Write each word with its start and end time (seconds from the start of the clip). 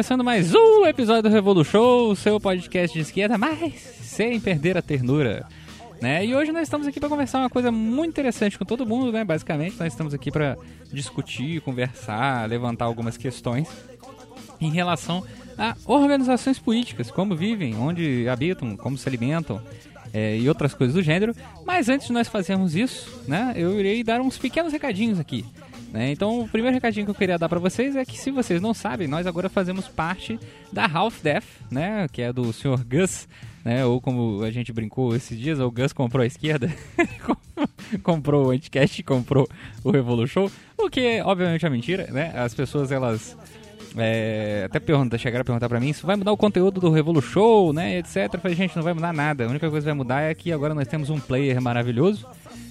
começando 0.00 0.24
mais 0.24 0.54
um 0.54 0.86
episódio 0.86 1.24
do 1.24 1.28
Revolu 1.28 1.62
Show, 1.62 2.12
o 2.12 2.16
seu 2.16 2.40
podcast 2.40 2.96
de 2.96 3.02
esquerda, 3.02 3.36
mas 3.36 3.74
sem 4.00 4.40
perder 4.40 4.78
a 4.78 4.80
ternura. 4.80 5.46
Né? 6.00 6.24
E 6.24 6.34
hoje 6.34 6.52
nós 6.52 6.62
estamos 6.62 6.86
aqui 6.86 6.98
para 6.98 7.10
conversar 7.10 7.40
uma 7.40 7.50
coisa 7.50 7.70
muito 7.70 8.08
interessante 8.08 8.58
com 8.58 8.64
todo 8.64 8.86
mundo, 8.86 9.12
né? 9.12 9.24
Basicamente, 9.24 9.76
nós 9.78 9.92
estamos 9.92 10.14
aqui 10.14 10.30
para 10.30 10.56
discutir, 10.90 11.60
conversar, 11.60 12.48
levantar 12.48 12.86
algumas 12.86 13.18
questões 13.18 13.68
em 14.58 14.70
relação 14.70 15.22
a 15.58 15.76
organizações 15.84 16.58
políticas, 16.58 17.10
como 17.10 17.36
vivem, 17.36 17.76
onde 17.76 18.26
habitam, 18.26 18.78
como 18.78 18.96
se 18.96 19.06
alimentam 19.06 19.60
é, 20.14 20.38
e 20.38 20.48
outras 20.48 20.72
coisas 20.72 20.94
do 20.94 21.02
gênero. 21.02 21.34
Mas 21.66 21.90
antes 21.90 22.06
de 22.06 22.12
nós 22.14 22.26
fazermos 22.26 22.74
isso, 22.74 23.20
né, 23.28 23.52
eu 23.54 23.78
irei 23.78 24.02
dar 24.02 24.22
uns 24.22 24.38
pequenos 24.38 24.72
recadinhos 24.72 25.20
aqui. 25.20 25.44
Né? 25.92 26.12
Então, 26.12 26.40
o 26.40 26.48
primeiro 26.48 26.74
recadinho 26.74 27.04
que 27.04 27.10
eu 27.10 27.14
queria 27.14 27.38
dar 27.38 27.48
para 27.48 27.58
vocês 27.58 27.96
é 27.96 28.04
que, 28.04 28.18
se 28.18 28.30
vocês 28.30 28.62
não 28.62 28.72
sabem, 28.72 29.08
nós 29.08 29.26
agora 29.26 29.48
fazemos 29.48 29.88
parte 29.88 30.38
da 30.72 30.86
Half 30.86 31.20
Death, 31.20 31.44
né, 31.70 32.06
que 32.12 32.22
é 32.22 32.32
do 32.32 32.52
Sr. 32.52 32.84
Gus, 32.88 33.26
né, 33.64 33.84
ou 33.84 34.00
como 34.00 34.42
a 34.44 34.50
gente 34.52 34.72
brincou 34.72 35.16
esses 35.16 35.36
dias, 35.36 35.58
o 35.58 35.70
Gus 35.70 35.92
comprou 35.92 36.22
a 36.22 36.26
esquerda, 36.26 36.72
comprou 38.04 38.46
o 38.46 38.50
Anticast, 38.50 39.02
comprou 39.02 39.48
o 39.82 39.90
Revolution, 39.90 40.48
o 40.78 40.88
que 40.88 41.20
obviamente 41.22 41.66
é 41.66 41.70
mentira, 41.70 42.06
né? 42.10 42.32
As 42.36 42.54
pessoas 42.54 42.92
elas 42.92 43.36
é, 43.96 44.62
até 44.66 44.78
pergunta, 44.78 45.18
chegaram 45.18 45.42
a 45.42 45.44
perguntar 45.44 45.68
pra 45.68 45.80
mim, 45.80 45.88
isso 45.88 46.06
vai 46.06 46.16
mudar 46.16 46.32
o 46.32 46.36
conteúdo 46.36 46.80
do 46.80 46.90
Revolu 46.90 47.20
Show, 47.20 47.72
né, 47.72 47.98
etc. 47.98 48.32
Eu 48.32 48.40
falei, 48.40 48.56
gente, 48.56 48.76
não 48.76 48.82
vai 48.82 48.94
mudar 48.94 49.12
nada. 49.12 49.44
A 49.44 49.48
única 49.48 49.68
coisa 49.68 49.84
que 49.84 49.90
vai 49.90 49.96
mudar 49.96 50.20
é 50.20 50.34
que 50.34 50.52
agora 50.52 50.74
nós 50.74 50.86
temos 50.86 51.10
um 51.10 51.18
player 51.18 51.60
maravilhoso, 51.60 52.26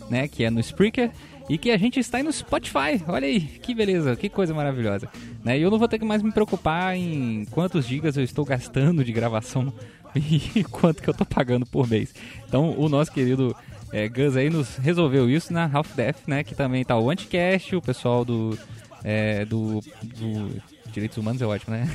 né, 0.10 0.28
que 0.28 0.44
é 0.44 0.50
no 0.50 0.60
Spreaker, 0.60 1.12
e 1.50 1.58
que 1.58 1.72
a 1.72 1.78
gente 1.78 2.00
está 2.00 2.18
aí 2.20 2.24
no 2.24 2.32
Spotify. 2.32 3.04
Olha 3.08 3.28
aí, 3.28 3.42
que 3.42 3.74
beleza, 3.74 4.16
que 4.16 4.30
coisa 4.30 4.54
maravilhosa. 4.54 5.10
Né, 5.44 5.58
e 5.58 5.62
eu 5.64 5.72
não 5.72 5.80
vou 5.80 5.88
ter 5.88 5.98
que 5.98 6.06
mais 6.06 6.22
me 6.22 6.32
preocupar 6.32 6.96
em 6.96 7.46
quantos 7.50 7.86
gigas 7.86 8.16
eu 8.16 8.24
estou 8.24 8.46
gastando 8.46 9.04
de 9.04 9.12
gravação 9.12 9.74
e 10.16 10.64
quanto 10.66 11.02
que 11.02 11.10
eu 11.10 11.14
tô 11.14 11.26
pagando 11.26 11.66
por 11.66 11.90
mês. 11.90 12.14
Então, 12.48 12.76
o 12.78 12.88
nosso 12.88 13.12
querido 13.12 13.56
é, 13.92 14.08
Gus 14.08 14.38
aí 14.38 14.50
nos 14.50 14.78
resolveu 14.78 15.28
isso 15.28 15.52
na 15.52 15.70
Half 15.72 15.96
Death, 15.96 16.28
né, 16.28 16.44
que 16.44 16.54
também 16.54 16.86
tá 16.86 16.98
o 16.98 17.10
Anticast, 17.10 17.76
o 17.76 17.82
pessoal 17.82 18.24
do... 18.24 18.58
É, 19.02 19.46
do, 19.46 19.80
do 20.04 20.62
Direitos 20.92 21.18
Humanos 21.18 21.42
é 21.42 21.46
ótimo, 21.46 21.74
né? 21.74 21.88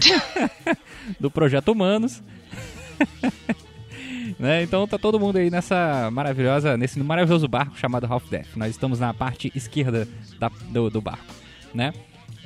do 1.20 1.30
Projeto 1.30 1.68
Humanos. 1.68 2.22
né? 4.38 4.62
Então 4.62 4.86
tá 4.86 4.98
todo 4.98 5.18
mundo 5.18 5.36
aí 5.36 5.50
nessa 5.50 6.10
maravilhosa, 6.12 6.76
nesse 6.76 6.98
maravilhoso 7.00 7.48
barco 7.48 7.78
chamado 7.78 8.06
Half 8.10 8.28
Death. 8.28 8.56
Nós 8.56 8.70
estamos 8.70 9.00
na 9.00 9.12
parte 9.14 9.52
esquerda 9.54 10.08
da, 10.38 10.50
do, 10.70 10.90
do 10.90 11.00
barco, 11.00 11.34
né? 11.72 11.92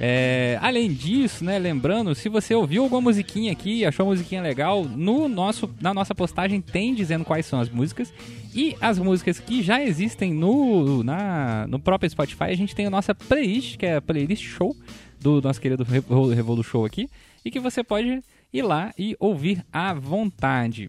É, 0.01 0.57
além 0.63 0.93
disso, 0.93 1.45
né, 1.45 1.59
lembrando, 1.59 2.15
se 2.15 2.29
você 2.29 2.55
ouviu 2.55 2.85
alguma 2.85 3.01
musiquinha 3.01 3.51
aqui, 3.51 3.85
achou 3.85 4.07
a 4.07 4.11
musiquinha 4.11 4.41
legal, 4.41 4.85
no 4.85 5.29
nosso, 5.29 5.69
na 5.81 5.93
nossa 5.93 6.15
postagem 6.15 6.61
tem 6.61 6.95
dizendo 6.95 7.25
quais 7.25 7.47
são 7.47 7.59
as 7.59 7.69
músicas 7.69 8.15
e 8.55 8.77
as 8.81 8.97
músicas 8.97 9.41
que 9.41 9.61
já 9.61 9.83
existem 9.83 10.33
no, 10.33 11.03
na, 11.03 11.67
no 11.67 11.81
próprio 11.81 12.09
Spotify, 12.09 12.45
a 12.45 12.57
gente 12.57 12.77
tem 12.77 12.87
a 12.87 12.91
nossa 12.91 13.13
playlist, 13.13 13.77
que 13.77 13.87
é 13.87 13.97
a 13.97 14.03
playlist 14.03 14.45
show 14.45 14.75
do 15.21 15.43
nosso 15.43 15.61
querido 15.61 15.83
Revolu 15.85 16.63
Show 16.63 16.85
aqui, 16.85 17.09
e 17.45 17.51
que 17.51 17.59
você 17.59 17.83
pode 17.83 18.23
ir 18.53 18.63
lá 18.63 18.93
e 18.97 19.17
ouvir 19.19 19.65
à 19.73 19.93
vontade. 19.93 20.89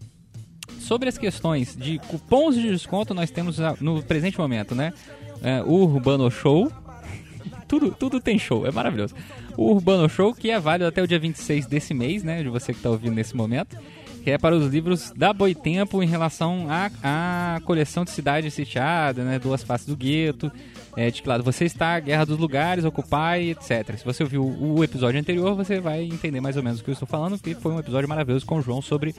Sobre 0.78 1.08
as 1.08 1.18
questões 1.18 1.76
de 1.76 1.98
cupons 1.98 2.54
de 2.54 2.68
desconto, 2.68 3.14
nós 3.14 3.30
temos 3.30 3.58
no 3.80 4.02
presente 4.02 4.38
momento, 4.38 4.74
né? 4.74 4.92
É, 5.42 5.62
o 5.62 5.72
Urbano 5.72 6.30
Show, 6.30 6.70
tudo, 7.66 7.90
tudo 7.90 8.20
tem 8.20 8.38
show, 8.38 8.66
é 8.66 8.70
maravilhoso. 8.70 9.14
O 9.56 9.72
Urbano 9.72 10.08
Show, 10.08 10.34
que 10.34 10.50
é 10.50 10.58
válido 10.58 10.88
até 10.88 11.02
o 11.02 11.06
dia 11.06 11.18
26 11.18 11.66
desse 11.66 11.94
mês, 11.94 12.22
né? 12.22 12.42
De 12.42 12.48
você 12.48 12.72
que 12.72 12.78
está 12.78 12.90
ouvindo 12.90 13.14
nesse 13.14 13.36
momento. 13.36 13.76
Que 14.22 14.32
é 14.32 14.38
para 14.38 14.54
os 14.54 14.66
livros 14.70 15.12
da 15.16 15.32
Boitempo 15.32 16.02
em 16.02 16.06
relação 16.06 16.66
à, 16.68 17.58
coleção 17.64 18.04
de 18.04 18.10
Cidade 18.10 18.50
Sitiada, 18.50 19.24
né? 19.24 19.38
Duas 19.38 19.62
Faces 19.62 19.86
do 19.86 19.96
Gueto. 19.96 20.52
É, 21.00 21.10
que 21.10 21.26
lado 21.26 21.42
você 21.42 21.64
está, 21.64 21.98
Guerra 21.98 22.26
dos 22.26 22.36
Lugares, 22.36 22.84
Ocupar 22.84 23.40
etc. 23.40 23.96
Se 23.96 24.04
você 24.04 24.22
ouviu 24.22 24.44
o 24.44 24.84
episódio 24.84 25.18
anterior, 25.18 25.54
você 25.54 25.80
vai 25.80 26.02
entender 26.02 26.42
mais 26.42 26.58
ou 26.58 26.62
menos 26.62 26.78
o 26.78 26.84
que 26.84 26.90
eu 26.90 26.92
estou 26.92 27.08
falando, 27.08 27.38
porque 27.38 27.54
foi 27.54 27.72
um 27.72 27.78
episódio 27.78 28.06
maravilhoso 28.06 28.44
com 28.44 28.58
o 28.58 28.60
João 28.60 28.82
sobre 28.82 29.14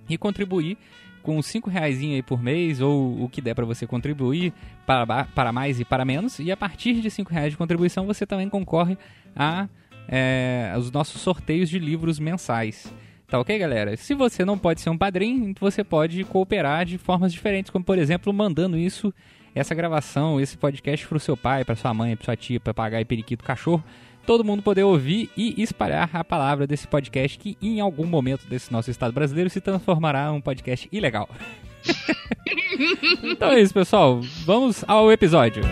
e 0.08 0.18
contribuir 0.18 0.76
com 1.22 1.40
5 1.40 1.70
reais 1.70 1.98
aí 1.98 2.22
por 2.22 2.42
mês 2.42 2.80
ou 2.80 3.22
o 3.22 3.28
que 3.28 3.40
der 3.40 3.54
para 3.54 3.64
você 3.64 3.86
contribuir 3.86 4.52
para, 4.86 5.24
para 5.24 5.52
mais 5.52 5.80
e 5.80 5.84
para 5.84 6.04
menos. 6.04 6.38
E 6.38 6.50
a 6.50 6.56
partir 6.56 7.00
de 7.00 7.10
5 7.10 7.32
reais 7.32 7.52
de 7.52 7.56
contribuição 7.56 8.06
você 8.06 8.26
também 8.26 8.48
concorre 8.48 8.98
a 9.34 9.68
é, 10.08 10.74
os 10.76 10.90
nossos 10.90 11.20
sorteios 11.20 11.68
de 11.68 11.78
livros 11.78 12.18
mensais. 12.18 12.92
Tá 13.28 13.38
ok, 13.38 13.58
galera? 13.58 13.96
Se 13.96 14.14
você 14.14 14.44
não 14.44 14.58
pode 14.58 14.80
ser 14.80 14.90
um 14.90 14.98
padrinho, 14.98 15.54
você 15.58 15.82
pode 15.82 16.22
cooperar 16.24 16.84
de 16.84 16.98
formas 16.98 17.32
diferentes, 17.32 17.70
como 17.70 17.84
por 17.84 17.98
exemplo 17.98 18.30
mandando 18.32 18.76
isso, 18.76 19.12
essa 19.54 19.74
gravação, 19.74 20.40
esse 20.40 20.56
podcast 20.56 21.06
para 21.06 21.16
o 21.16 21.20
seu 21.20 21.36
pai, 21.36 21.64
para 21.64 21.74
sua 21.74 21.94
mãe, 21.94 22.14
para 22.14 22.26
sua 22.26 22.36
tia, 22.36 22.60
para 22.60 22.74
pagar 22.74 23.00
e 23.00 23.04
periquito 23.04 23.42
cachorro 23.42 23.82
todo 24.26 24.44
mundo 24.44 24.62
poder 24.62 24.84
ouvir 24.84 25.30
e 25.36 25.60
espalhar 25.62 26.08
a 26.12 26.24
palavra 26.24 26.66
desse 26.66 26.86
podcast 26.86 27.38
que 27.38 27.56
em 27.60 27.80
algum 27.80 28.06
momento 28.06 28.46
desse 28.46 28.72
nosso 28.72 28.90
estado 28.90 29.12
brasileiro 29.12 29.50
se 29.50 29.60
transformará 29.60 30.28
em 30.28 30.32
um 30.32 30.40
podcast 30.40 30.88
ilegal. 30.92 31.28
então 33.22 33.50
é 33.50 33.60
isso, 33.60 33.74
pessoal. 33.74 34.20
Vamos 34.44 34.84
ao 34.86 35.10
episódio. 35.10 35.62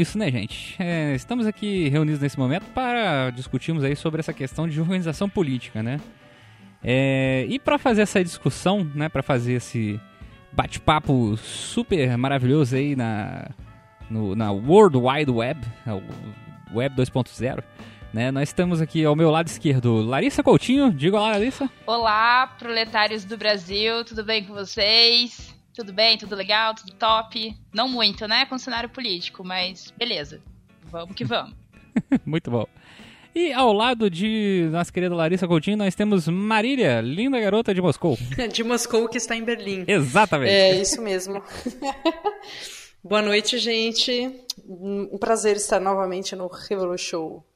Isso, 0.00 0.18
né, 0.18 0.30
gente? 0.30 0.76
É, 0.78 1.14
estamos 1.14 1.46
aqui 1.46 1.88
reunidos 1.88 2.20
nesse 2.20 2.38
momento 2.38 2.64
para 2.74 3.30
discutirmos 3.30 3.84
aí 3.84 3.96
sobre 3.96 4.20
essa 4.20 4.32
questão 4.32 4.68
de 4.68 4.80
organização 4.80 5.28
política, 5.28 5.82
né? 5.82 6.00
É, 6.82 7.44
e 7.48 7.58
para 7.58 7.78
fazer 7.78 8.02
essa 8.02 8.22
discussão, 8.22 8.88
né, 8.94 9.08
para 9.08 9.22
fazer 9.22 9.54
esse 9.54 10.00
bate-papo 10.52 11.36
super 11.36 12.16
maravilhoso 12.16 12.76
aí 12.76 12.94
na, 12.94 13.50
no, 14.08 14.36
na 14.36 14.50
World 14.52 14.96
Wide 14.96 15.30
Web, 15.30 15.60
é 15.86 15.92
Web 16.72 16.96
2.0, 16.96 17.62
né, 18.12 18.30
nós 18.30 18.48
estamos 18.48 18.80
aqui 18.80 19.04
ao 19.04 19.16
meu 19.16 19.30
lado 19.30 19.48
esquerdo, 19.48 20.00
Larissa 20.02 20.42
Coutinho. 20.42 20.92
Diga 20.92 21.18
lá, 21.18 21.32
Larissa. 21.32 21.68
Olá, 21.86 22.46
proletários 22.58 23.24
do 23.24 23.36
Brasil, 23.36 24.04
tudo 24.04 24.24
bem 24.24 24.44
com 24.44 24.54
vocês? 24.54 25.57
Tudo 25.78 25.92
bem, 25.92 26.18
tudo 26.18 26.34
legal, 26.34 26.74
tudo 26.74 26.92
top. 26.94 27.56
Não 27.72 27.88
muito, 27.88 28.26
né, 28.26 28.44
com 28.46 28.58
cenário 28.58 28.88
político, 28.88 29.44
mas 29.44 29.94
beleza. 29.96 30.40
Vamos 30.90 31.14
que 31.14 31.24
vamos. 31.24 31.54
muito 32.26 32.50
bom. 32.50 32.66
E 33.32 33.52
ao 33.52 33.72
lado 33.72 34.10
de 34.10 34.68
nossa 34.72 34.92
querida 34.92 35.14
Larissa 35.14 35.46
Coutinho, 35.46 35.76
nós 35.76 35.94
temos 35.94 36.26
Marília, 36.26 37.00
linda 37.00 37.38
garota 37.38 37.72
de 37.72 37.80
Moscou. 37.80 38.18
de 38.52 38.64
Moscou, 38.64 39.08
que 39.08 39.18
está 39.18 39.36
em 39.36 39.44
Berlim. 39.44 39.84
Exatamente. 39.86 40.50
É, 40.50 40.80
isso 40.80 41.00
mesmo. 41.00 41.40
Boa 43.00 43.22
noite, 43.22 43.56
gente. 43.56 44.34
Um 44.68 45.16
prazer 45.16 45.54
estar 45.54 45.78
novamente 45.78 46.34
no 46.34 46.48
Revolu 46.48 46.98
Show. 46.98 47.46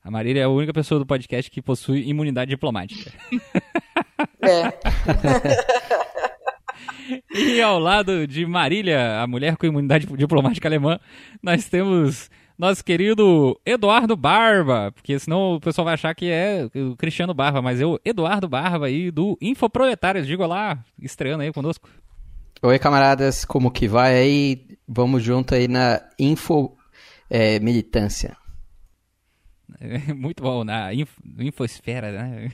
A 0.00 0.12
Marília 0.12 0.42
é 0.42 0.44
a 0.44 0.48
única 0.48 0.72
pessoa 0.72 1.00
do 1.00 1.06
podcast 1.06 1.50
que 1.50 1.60
possui 1.60 2.08
imunidade 2.08 2.50
diplomática. 2.50 3.12
É. 4.40 4.72
E 7.34 7.60
ao 7.60 7.78
lado 7.78 8.26
de 8.26 8.46
Marília, 8.46 9.20
a 9.20 9.26
mulher 9.26 9.56
com 9.56 9.66
imunidade 9.66 10.06
diplomática 10.06 10.68
alemã, 10.68 10.98
nós 11.42 11.68
temos 11.68 12.30
nosso 12.58 12.84
querido 12.84 13.60
Eduardo 13.66 14.16
Barba, 14.16 14.92
porque 14.92 15.18
senão 15.18 15.54
o 15.54 15.60
pessoal 15.60 15.84
vai 15.84 15.94
achar 15.94 16.14
que 16.14 16.30
é 16.30 16.68
o 16.74 16.96
Cristiano 16.96 17.34
Barba, 17.34 17.60
mas 17.60 17.80
eu, 17.80 18.00
Eduardo 18.04 18.48
Barba 18.48 18.86
aí 18.86 19.10
do 19.10 19.36
Infoproletários. 19.40 20.26
Diga 20.26 20.46
lá, 20.46 20.82
estreando 20.98 21.42
aí 21.42 21.52
conosco. 21.52 21.88
Oi, 22.62 22.78
camaradas, 22.78 23.44
como 23.44 23.70
que 23.70 23.86
vai 23.88 24.14
aí? 24.14 24.66
Vamos 24.86 25.22
junto 25.22 25.54
aí 25.54 25.68
na 25.68 26.00
Info 26.18 26.76
é, 27.28 27.58
Militância. 27.60 28.36
Muito 30.14 30.42
bom, 30.42 30.64
na 30.64 30.94
info, 30.94 31.20
infosfera, 31.38 32.12
né? 32.12 32.50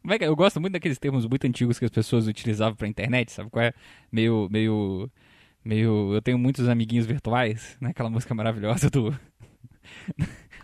Como 0.00 0.14
é 0.14 0.18
que, 0.18 0.24
é? 0.24 0.28
eu 0.28 0.36
gosto 0.36 0.60
muito 0.60 0.74
daqueles 0.74 0.98
termos 0.98 1.26
muito 1.26 1.46
antigos 1.46 1.78
que 1.78 1.84
as 1.84 1.90
pessoas 1.90 2.26
utilizavam 2.26 2.76
pra 2.76 2.88
internet, 2.88 3.32
sabe 3.32 3.50
qual 3.50 3.64
é? 3.64 3.72
Meio, 4.10 4.48
meio, 4.50 5.10
meio... 5.64 6.14
Eu 6.14 6.22
tenho 6.22 6.38
muitos 6.38 6.68
amiguinhos 6.68 7.06
virtuais, 7.06 7.76
né? 7.80 7.90
Aquela 7.90 8.10
música 8.10 8.34
maravilhosa 8.34 8.90
do... 8.90 9.14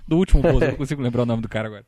do 0.07 0.17
último 0.17 0.47
eu 0.47 0.61
não 0.61 0.77
consigo 0.77 1.03
lembrar 1.03 1.23
o 1.23 1.27
nome 1.27 1.43
do 1.43 1.49
cara 1.49 1.69
agora. 1.69 1.85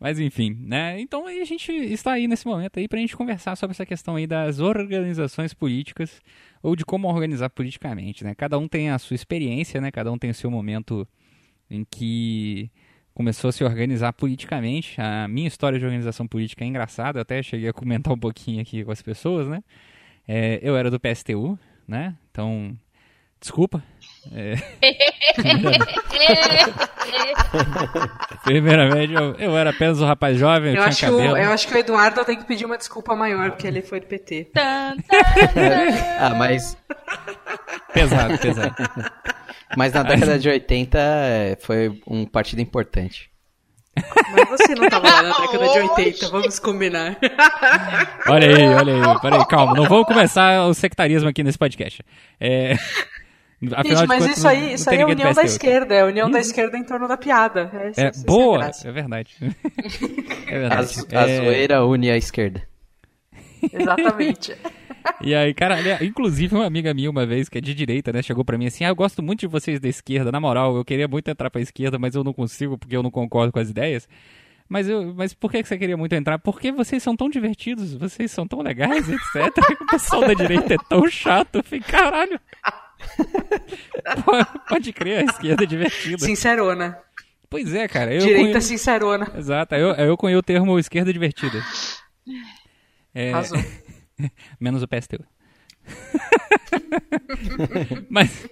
Mas 0.00 0.18
enfim, 0.18 0.56
né? 0.62 0.98
Então 0.98 1.26
a 1.26 1.44
gente 1.44 1.70
está 1.70 2.12
aí 2.12 2.26
nesse 2.26 2.46
momento 2.46 2.78
aí 2.78 2.88
pra 2.88 2.98
gente 2.98 3.14
conversar 3.14 3.54
sobre 3.54 3.72
essa 3.72 3.84
questão 3.84 4.16
aí 4.16 4.26
das 4.26 4.58
organizações 4.58 5.52
políticas 5.52 6.22
ou 6.62 6.74
de 6.74 6.86
como 6.86 7.06
organizar 7.06 7.50
politicamente, 7.50 8.24
né? 8.24 8.34
Cada 8.34 8.58
um 8.58 8.66
tem 8.66 8.88
a 8.88 8.98
sua 8.98 9.14
experiência, 9.14 9.78
né? 9.78 9.90
Cada 9.90 10.10
um 10.10 10.16
tem 10.16 10.30
o 10.30 10.34
seu 10.34 10.50
momento 10.50 11.06
em 11.70 11.84
que 11.84 12.70
começou 13.20 13.50
a 13.50 13.52
se 13.52 13.62
organizar 13.62 14.14
politicamente. 14.14 14.98
A 14.98 15.28
minha 15.28 15.46
história 15.46 15.78
de 15.78 15.84
organização 15.84 16.26
política 16.26 16.64
é 16.64 16.66
engraçada, 16.66 17.18
eu 17.18 17.22
até 17.22 17.42
cheguei 17.42 17.68
a 17.68 17.72
comentar 17.72 18.14
um 18.14 18.18
pouquinho 18.18 18.62
aqui 18.62 18.82
com 18.82 18.90
as 18.90 19.02
pessoas, 19.02 19.46
né? 19.46 19.62
É, 20.26 20.58
eu 20.62 20.74
era 20.74 20.90
do 20.90 20.98
PSTU, 20.98 21.58
né? 21.86 22.14
Então, 22.30 22.74
desculpa. 23.38 23.84
É... 24.32 24.54
Primeiramente, 28.42 29.12
eu, 29.12 29.34
eu, 29.34 29.54
era 29.54 29.68
apenas 29.68 30.00
um 30.00 30.06
rapaz 30.06 30.38
jovem, 30.38 30.70
eu, 30.70 30.76
eu 30.76 30.76
tinha 30.76 30.88
acho 30.88 31.00
cabelo. 31.02 31.34
O, 31.34 31.36
eu 31.36 31.50
acho 31.50 31.68
que 31.68 31.74
o 31.74 31.78
Eduardo 31.78 32.24
tem 32.24 32.38
que 32.38 32.46
pedir 32.46 32.64
uma 32.64 32.78
desculpa 32.78 33.14
maior, 33.14 33.50
porque 33.50 33.66
ele 33.66 33.82
foi 33.82 34.00
do 34.00 34.06
PT. 34.06 34.50
ah, 34.56 34.94
mas... 36.38 36.74
Pesado, 37.92 38.38
pesado. 38.38 38.74
Mas 39.76 39.92
na 39.92 40.02
década 40.02 40.38
de 40.38 40.48
80 40.48 40.98
foi 41.60 42.00
um 42.06 42.24
partido 42.24 42.60
importante. 42.60 43.30
Mas 44.32 44.48
você 44.48 44.74
não 44.74 44.88
tava 44.88 45.08
lá 45.08 45.22
na 45.22 45.38
década 45.38 45.68
de 45.68 45.78
80, 45.78 46.28
vamos 46.30 46.58
combinar. 46.58 47.18
Olha 48.28 48.48
aí, 48.48 48.68
olha 48.68 48.94
aí, 48.94 49.20
peraí, 49.20 49.46
calma, 49.46 49.74
não 49.74 49.84
vamos 49.84 50.06
começar 50.06 50.66
o 50.66 50.74
sectarismo 50.74 51.28
aqui 51.28 51.42
nesse 51.42 51.58
podcast. 51.58 52.02
É... 52.40 52.74
Afinal 53.74 53.98
Gente, 53.98 54.08
mas 54.08 54.22
contas, 54.22 54.38
isso 54.38 54.48
aí, 54.48 54.72
isso 54.72 54.88
aí 54.88 54.96
é 54.96 55.02
a 55.02 55.06
união 55.06 55.34
da 55.34 55.42
esquerda, 55.42 55.94
é 55.94 56.00
a 56.00 56.06
união 56.06 56.30
da 56.30 56.40
esquerda 56.40 56.78
em 56.78 56.84
torno 56.84 57.06
da 57.06 57.18
piada. 57.18 57.70
É, 57.94 58.06
é 58.06 58.12
boa, 58.24 58.64
é, 58.64 58.88
é, 58.88 58.90
verdade. 58.90 59.36
é 60.48 60.58
verdade. 60.58 60.94
A, 61.12 61.20
a 61.20 61.28
é... 61.28 61.36
zoeira 61.36 61.84
une 61.84 62.10
a 62.10 62.16
esquerda. 62.16 62.62
Exatamente. 63.70 64.56
E 65.22 65.34
aí, 65.34 65.52
cara, 65.52 66.02
inclusive 66.02 66.54
uma 66.54 66.64
amiga 66.64 66.94
minha 66.94 67.10
uma 67.10 67.26
vez, 67.26 67.48
que 67.48 67.58
é 67.58 67.60
de 67.60 67.74
direita, 67.74 68.10
né, 68.10 68.22
chegou 68.22 68.42
para 68.42 68.56
mim 68.56 68.66
assim: 68.66 68.84
"Ah, 68.84 68.88
eu 68.88 68.96
gosto 68.96 69.22
muito 69.22 69.40
de 69.40 69.46
vocês 69.46 69.78
da 69.78 69.88
esquerda, 69.88 70.32
na 70.32 70.40
moral, 70.40 70.76
eu 70.76 70.84
queria 70.84 71.06
muito 71.06 71.28
entrar 71.28 71.50
para 71.50 71.60
esquerda, 71.60 71.98
mas 71.98 72.14
eu 72.14 72.24
não 72.24 72.32
consigo 72.32 72.78
porque 72.78 72.96
eu 72.96 73.02
não 73.02 73.10
concordo 73.10 73.52
com 73.52 73.58
as 73.58 73.68
ideias". 73.68 74.08
Mas, 74.70 74.88
eu, 74.88 75.12
mas 75.16 75.34
por 75.34 75.50
que 75.50 75.64
você 75.64 75.76
queria 75.76 75.96
muito 75.96 76.14
entrar? 76.14 76.38
Porque 76.38 76.70
vocês 76.70 77.02
são 77.02 77.16
tão 77.16 77.28
divertidos, 77.28 77.92
vocês 77.94 78.30
são 78.30 78.46
tão 78.46 78.62
legais, 78.62 79.08
etc. 79.08 79.52
o 79.82 79.86
pessoal 79.86 80.22
da 80.22 80.32
direita 80.32 80.74
é 80.74 80.78
tão 80.88 81.10
chato. 81.10 81.56
Eu 81.56 81.64
falei, 81.64 81.80
caralho. 81.80 82.40
Pode 84.68 84.92
crer, 84.92 85.22
a 85.22 85.24
esquerda 85.24 85.64
é 85.64 85.66
divertida. 85.66 86.24
Sincerona. 86.24 86.96
Pois 87.50 87.74
é, 87.74 87.88
cara. 87.88 88.14
Eu 88.14 88.20
direita 88.20 88.50
conheço... 88.50 88.68
sincerona. 88.68 89.32
Exato, 89.36 89.74
eu, 89.74 89.90
eu 89.94 90.16
conheço 90.16 90.38
o 90.38 90.42
termo 90.42 90.78
esquerda 90.78 91.12
divertida. 91.12 91.60
É... 93.12 93.32
Razão. 93.32 93.60
Menos 94.58 94.82
o 94.82 94.88
PSTU. 94.88 95.24
Mas, 98.08 98.48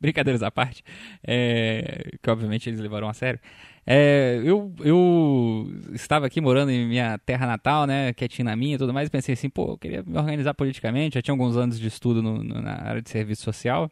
brincadeiras 0.00 0.42
à 0.42 0.50
parte, 0.50 0.82
é, 1.26 2.12
que 2.22 2.30
obviamente 2.30 2.68
eles 2.68 2.80
levaram 2.80 3.08
a 3.08 3.14
sério. 3.14 3.40
É, 3.86 4.40
eu, 4.44 4.74
eu 4.80 5.66
estava 5.92 6.26
aqui 6.26 6.40
morando 6.40 6.70
em 6.70 6.86
minha 6.86 7.18
terra 7.18 7.46
natal, 7.46 7.86
né, 7.86 8.12
quietinho 8.12 8.46
na 8.46 8.56
minha 8.56 8.74
e 8.74 8.78
tudo 8.78 8.92
mais, 8.92 9.06
e 9.06 9.10
pensei 9.10 9.34
assim, 9.34 9.48
pô, 9.48 9.72
eu 9.72 9.78
queria 9.78 10.02
me 10.02 10.18
organizar 10.18 10.54
politicamente, 10.54 11.14
já 11.14 11.22
tinha 11.22 11.32
alguns 11.32 11.56
anos 11.56 11.78
de 11.78 11.86
estudo 11.86 12.20
no, 12.20 12.42
no, 12.42 12.60
na 12.60 12.72
área 12.72 13.00
de 13.00 13.08
serviço 13.08 13.42
social. 13.42 13.90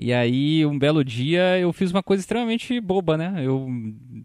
E 0.00 0.12
aí, 0.12 0.64
um 0.64 0.78
belo 0.78 1.04
dia, 1.04 1.58
eu 1.58 1.72
fiz 1.72 1.90
uma 1.90 2.02
coisa 2.02 2.20
extremamente 2.20 2.80
boba, 2.80 3.16
né? 3.16 3.34
Eu 3.44 3.66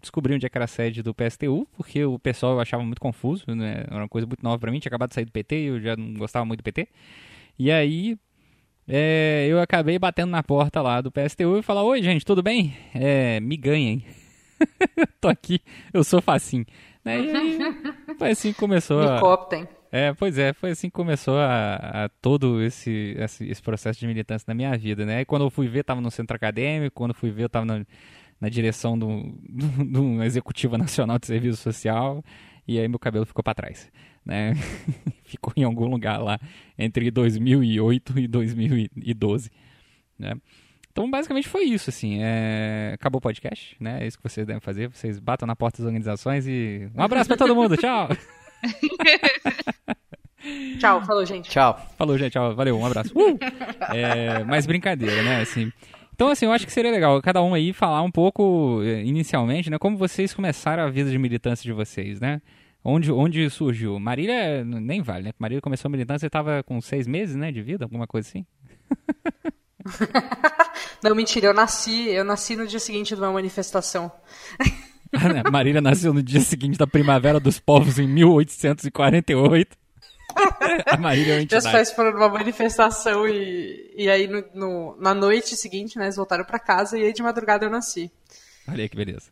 descobri 0.00 0.32
onde 0.32 0.46
é 0.46 0.48
que 0.48 0.56
era 0.56 0.66
a 0.66 0.68
sede 0.68 1.02
do 1.02 1.12
PSTU, 1.12 1.66
porque 1.76 2.04
o 2.04 2.16
pessoal 2.18 2.52
eu 2.52 2.60
achava 2.60 2.84
muito 2.84 3.00
confuso, 3.00 3.44
né? 3.48 3.84
Era 3.88 4.02
uma 4.02 4.08
coisa 4.08 4.26
muito 4.26 4.42
nova 4.42 4.58
para 4.58 4.70
mim, 4.70 4.78
tinha 4.78 4.88
acabado 4.88 5.08
de 5.08 5.16
sair 5.16 5.24
do 5.24 5.32
PT, 5.32 5.56
eu 5.56 5.80
já 5.80 5.96
não 5.96 6.14
gostava 6.14 6.44
muito 6.44 6.60
do 6.60 6.62
PT. 6.64 6.88
E 7.58 7.72
aí, 7.72 8.16
é, 8.86 9.46
eu 9.50 9.60
acabei 9.60 9.98
batendo 9.98 10.30
na 10.30 10.42
porta 10.42 10.80
lá 10.80 11.00
do 11.00 11.10
PSTU 11.10 11.58
e 11.58 11.62
falar, 11.62 11.82
oi 11.82 12.02
gente, 12.02 12.24
tudo 12.24 12.42
bem? 12.42 12.76
É, 12.94 13.40
me 13.40 13.56
ganhem. 13.56 14.04
Tô 15.20 15.28
aqui, 15.28 15.60
eu 15.92 16.04
sou 16.04 16.22
facinho. 16.22 16.66
Né? 17.04 17.20
E 17.20 17.30
aí, 17.36 17.58
foi 18.16 18.30
assim 18.30 18.52
que 18.52 18.58
começou 18.58 19.00
me 19.00 19.08
a... 19.08 19.18
Coptem. 19.18 19.66
É, 19.96 20.12
pois 20.12 20.36
é, 20.38 20.52
foi 20.52 20.72
assim 20.72 20.88
que 20.88 20.92
começou 20.92 21.38
a, 21.38 21.76
a 21.76 22.08
todo 22.20 22.60
esse, 22.60 23.14
esse, 23.16 23.48
esse, 23.48 23.62
processo 23.62 24.00
de 24.00 24.08
militância 24.08 24.44
na 24.48 24.52
minha 24.52 24.76
vida, 24.76 25.06
né? 25.06 25.20
E 25.20 25.24
quando 25.24 25.42
eu 25.44 25.50
fui 25.50 25.68
ver, 25.68 25.82
estava 25.82 26.00
no 26.00 26.10
centro 26.10 26.34
acadêmico, 26.34 26.96
quando 26.96 27.10
eu 27.12 27.14
fui 27.14 27.30
ver, 27.30 27.44
eu 27.44 27.46
estava 27.46 27.64
na, 27.64 27.86
na 28.40 28.48
direção 28.48 28.98
do, 28.98 29.22
do 29.86 30.20
Executivo 30.24 30.76
Nacional 30.76 31.16
de 31.16 31.28
Serviço 31.28 31.58
Social, 31.58 32.24
e 32.66 32.76
aí 32.76 32.88
meu 32.88 32.98
cabelo 32.98 33.24
ficou 33.24 33.44
para 33.44 33.54
trás, 33.54 33.88
né? 34.26 34.54
ficou 35.22 35.52
em 35.56 35.62
algum 35.62 35.86
lugar 35.86 36.20
lá 36.20 36.40
entre 36.76 37.08
2008 37.08 38.18
e 38.18 38.26
2012, 38.26 39.48
né? 40.18 40.34
Então, 40.90 41.08
basicamente 41.08 41.46
foi 41.46 41.66
isso, 41.66 41.90
assim. 41.90 42.18
É... 42.20 42.90
Acabou 42.94 43.18
o 43.18 43.22
podcast, 43.22 43.76
né? 43.78 44.02
É 44.02 44.08
isso 44.08 44.16
que 44.16 44.28
vocês 44.28 44.44
devem 44.44 44.60
fazer. 44.60 44.88
Vocês 44.88 45.20
batam 45.20 45.46
na 45.46 45.54
porta 45.54 45.78
das 45.78 45.86
organizações 45.86 46.48
e... 46.48 46.88
Um 46.96 47.02
abraço 47.02 47.28
para 47.28 47.36
todo 47.36 47.54
mundo, 47.54 47.76
tchau! 47.76 48.08
Tchau, 50.78 51.02
falou, 51.04 51.24
gente. 51.24 51.48
Tchau. 51.48 51.80
Falou, 51.96 52.18
gente. 52.18 52.32
Tchau. 52.32 52.54
Valeu, 52.54 52.78
um 52.78 52.84
abraço. 52.84 53.10
Uh! 53.14 53.38
É, 53.94 54.44
mais 54.44 54.66
brincadeira, 54.66 55.22
né? 55.22 55.40
Assim, 55.40 55.72
então, 56.14 56.28
assim, 56.28 56.46
eu 56.46 56.52
acho 56.52 56.64
que 56.64 56.72
seria 56.72 56.92
legal 56.92 57.20
cada 57.20 57.42
um 57.42 57.54
aí 57.54 57.72
falar 57.72 58.00
um 58.02 58.10
pouco, 58.10 58.80
eh, 58.84 59.02
inicialmente, 59.02 59.68
né? 59.68 59.78
Como 59.78 59.96
vocês 59.96 60.32
começaram 60.32 60.84
a 60.84 60.88
vida 60.88 61.10
de 61.10 61.18
militância 61.18 61.64
de 61.64 61.72
vocês, 61.72 62.20
né? 62.20 62.40
Onde, 62.84 63.10
onde 63.10 63.50
surgiu? 63.50 63.98
Marília 63.98 64.64
nem 64.64 65.02
vale, 65.02 65.24
né? 65.24 65.32
Marília 65.36 65.60
começou 65.60 65.88
a 65.88 65.90
militância 65.90 66.26
e 66.26 66.28
estava 66.28 66.62
com 66.62 66.80
seis 66.80 67.08
meses, 67.08 67.34
né? 67.34 67.50
De 67.50 67.60
vida, 67.62 67.84
alguma 67.84 68.06
coisa 68.06 68.28
assim. 68.28 68.46
Não, 71.02 71.16
mentira, 71.16 71.46
eu 71.46 71.54
nasci, 71.54 72.08
eu 72.08 72.24
nasci 72.24 72.54
no 72.54 72.66
dia 72.66 72.78
seguinte 72.78 73.14
de 73.14 73.20
uma 73.20 73.32
manifestação. 73.32 74.10
Marília 75.50 75.80
nasceu 75.80 76.12
no 76.12 76.22
dia 76.22 76.40
seguinte 76.40 76.78
da 76.78 76.86
Primavera 76.86 77.40
dos 77.40 77.58
Povos 77.58 77.98
em 77.98 78.06
1848. 78.08 79.76
A 80.86 80.96
Marília 80.96 81.32
é 81.32 81.36
uma 81.36 81.42
entidade. 81.42 81.64
Meus 81.64 81.72
pais 81.72 81.92
foram 81.92 82.12
numa 82.12 82.28
manifestação 82.28 83.28
e, 83.28 83.92
e 83.96 84.10
aí 84.10 84.26
no, 84.26 84.44
no, 84.54 84.96
na 84.98 85.14
noite 85.14 85.56
seguinte, 85.56 85.98
né, 85.98 86.06
eles 86.06 86.16
voltaram 86.16 86.44
para 86.44 86.58
casa 86.58 86.98
e 86.98 87.04
aí 87.04 87.12
de 87.12 87.22
madrugada 87.22 87.64
eu 87.64 87.70
nasci. 87.70 88.10
Olha 88.68 88.82
aí 88.82 88.88
que 88.88 88.96
beleza. 88.96 89.30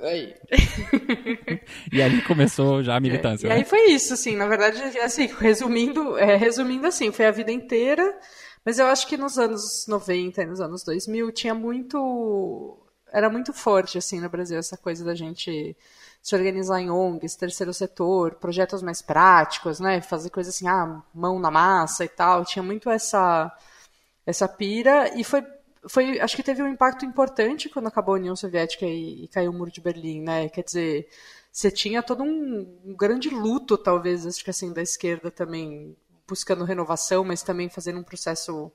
Aí. 0.00 0.34
e 1.92 2.00
aí 2.00 2.22
começou 2.22 2.82
já 2.82 2.96
a 2.96 3.00
militância. 3.00 3.46
É, 3.46 3.48
e 3.48 3.50
né? 3.50 3.56
aí 3.56 3.64
foi 3.64 3.90
isso, 3.90 4.14
assim, 4.14 4.34
na 4.34 4.46
verdade, 4.46 4.80
assim, 4.98 5.26
resumindo, 5.26 6.16
é, 6.16 6.36
resumindo 6.36 6.86
assim, 6.86 7.12
foi 7.12 7.26
a 7.26 7.30
vida 7.30 7.52
inteira, 7.52 8.18
mas 8.64 8.78
eu 8.78 8.86
acho 8.86 9.06
que 9.06 9.18
nos 9.18 9.38
anos 9.38 9.86
90 9.86 10.42
e 10.42 10.46
nos 10.46 10.60
anos 10.60 10.82
2000 10.84 11.30
tinha 11.32 11.54
muito 11.54 12.79
era 13.12 13.30
muito 13.30 13.52
forte 13.52 13.98
assim 13.98 14.20
no 14.20 14.28
Brasil 14.28 14.58
essa 14.58 14.76
coisa 14.76 15.04
da 15.04 15.14
gente 15.14 15.76
se 16.22 16.34
organizar 16.34 16.80
em 16.80 16.90
ONGs, 16.90 17.36
terceiro 17.36 17.72
setor, 17.72 18.34
projetos 18.34 18.82
mais 18.82 19.00
práticos, 19.00 19.80
né? 19.80 20.00
Fazer 20.02 20.30
coisas 20.30 20.54
assim, 20.54 20.68
ah, 20.68 21.02
mão 21.14 21.38
na 21.38 21.50
massa 21.50 22.04
e 22.04 22.08
tal. 22.08 22.44
Tinha 22.44 22.62
muito 22.62 22.90
essa 22.90 23.50
essa 24.26 24.46
pira 24.48 25.18
e 25.18 25.24
foi 25.24 25.44
foi 25.88 26.20
acho 26.20 26.36
que 26.36 26.42
teve 26.42 26.62
um 26.62 26.68
impacto 26.68 27.04
importante 27.06 27.68
quando 27.68 27.86
acabou 27.88 28.14
a 28.14 28.18
União 28.18 28.36
Soviética 28.36 28.84
e, 28.86 29.24
e 29.24 29.28
caiu 29.28 29.50
o 29.50 29.54
Muro 29.54 29.70
de 29.70 29.80
Berlim, 29.80 30.20
né? 30.22 30.48
Quer 30.50 30.62
dizer, 30.64 31.08
você 31.52 31.70
tinha 31.70 32.02
todo 32.02 32.22
um, 32.22 32.80
um 32.84 32.94
grande 32.94 33.30
luto, 33.30 33.78
talvez, 33.78 34.26
acho 34.26 34.44
que 34.44 34.50
assim 34.50 34.72
da 34.72 34.82
esquerda 34.82 35.30
também 35.30 35.96
buscando 36.28 36.64
renovação, 36.64 37.24
mas 37.24 37.42
também 37.42 37.68
fazendo 37.68 37.98
um 37.98 38.04
processo 38.04 38.70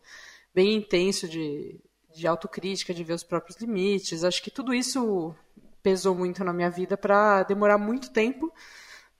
bem 0.54 0.75
intenso 0.75 1.27
de 1.27 1.80
de 2.15 2.27
autocrítica, 2.27 2.93
de 2.93 3.03
ver 3.03 3.13
os 3.13 3.24
próprios 3.24 3.57
limites. 3.57 4.24
Acho 4.24 4.41
que 4.41 4.51
tudo 4.51 4.74
isso 4.74 5.36
pesou 5.84 6.15
muito 6.15 6.43
na 6.43 6.53
minha 6.53 6.69
vida 6.69 6.98
para 6.98 7.43
demorar 7.43 7.77
muito 7.77 8.12
tempo 8.12 8.51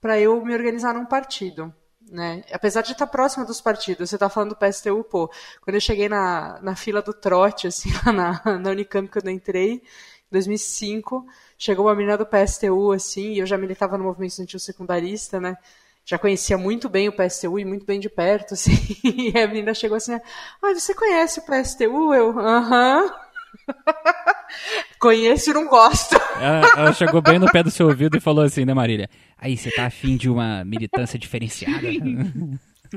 para 0.00 0.18
eu 0.18 0.44
me 0.44 0.54
organizar 0.54 0.94
num 0.94 1.06
partido. 1.06 1.72
né? 2.10 2.44
Apesar 2.52 2.82
de 2.82 2.92
estar 2.92 3.06
próxima 3.06 3.44
dos 3.44 3.60
partidos, 3.60 4.10
você 4.10 4.16
está 4.16 4.28
falando 4.28 4.50
do 4.50 4.56
PSTU, 4.56 5.04
pô. 5.04 5.30
Quando 5.62 5.74
eu 5.74 5.80
cheguei 5.80 6.08
na, 6.08 6.60
na 6.62 6.76
fila 6.76 7.02
do 7.02 7.12
trote, 7.12 7.66
assim, 7.66 7.90
na, 8.12 8.58
na 8.58 8.70
Unicamp, 8.70 9.08
quando 9.10 9.28
eu 9.28 9.32
entrei, 9.32 9.74
em 9.74 9.82
2005, 10.30 11.26
chegou 11.58 11.86
uma 11.86 11.94
menina 11.94 12.16
do 12.16 12.26
PSTU, 12.26 12.92
assim, 12.92 13.32
e 13.34 13.38
eu 13.38 13.46
já 13.46 13.56
militava 13.56 13.96
no 13.96 14.04
movimento 14.04 14.30
estudantil 14.30 14.60
secundarista, 14.60 15.40
né? 15.40 15.56
Já 16.08 16.16
conhecia 16.16 16.56
muito 16.56 16.88
bem 16.88 17.08
o 17.08 17.12
PSTU 17.12 17.58
e 17.58 17.64
muito 17.64 17.84
bem 17.84 17.98
de 17.98 18.08
perto, 18.08 18.54
assim, 18.54 18.70
e 19.04 19.36
a 19.36 19.46
menina 19.48 19.74
chegou 19.74 19.96
assim, 19.96 20.14
ah, 20.14 20.20
você 20.72 20.94
conhece 20.94 21.40
o 21.40 21.42
PSTU? 21.42 22.14
Eu, 22.14 22.38
aham. 22.38 23.12
Conheço 25.00 25.50
e 25.50 25.54
não 25.54 25.66
gosto. 25.66 26.14
Ela, 26.40 26.68
ela 26.76 26.92
chegou 26.92 27.20
bem 27.20 27.38
no 27.38 27.50
pé 27.50 27.62
do 27.62 27.70
seu 27.70 27.88
ouvido 27.88 28.16
e 28.16 28.20
falou 28.20 28.44
assim, 28.44 28.64
né, 28.64 28.72
Marília? 28.72 29.10
Aí, 29.36 29.56
você 29.56 29.70
tá 29.70 29.86
afim 29.86 30.16
de 30.16 30.30
uma 30.30 30.64
militância 30.64 31.18
diferenciada? 31.18 31.88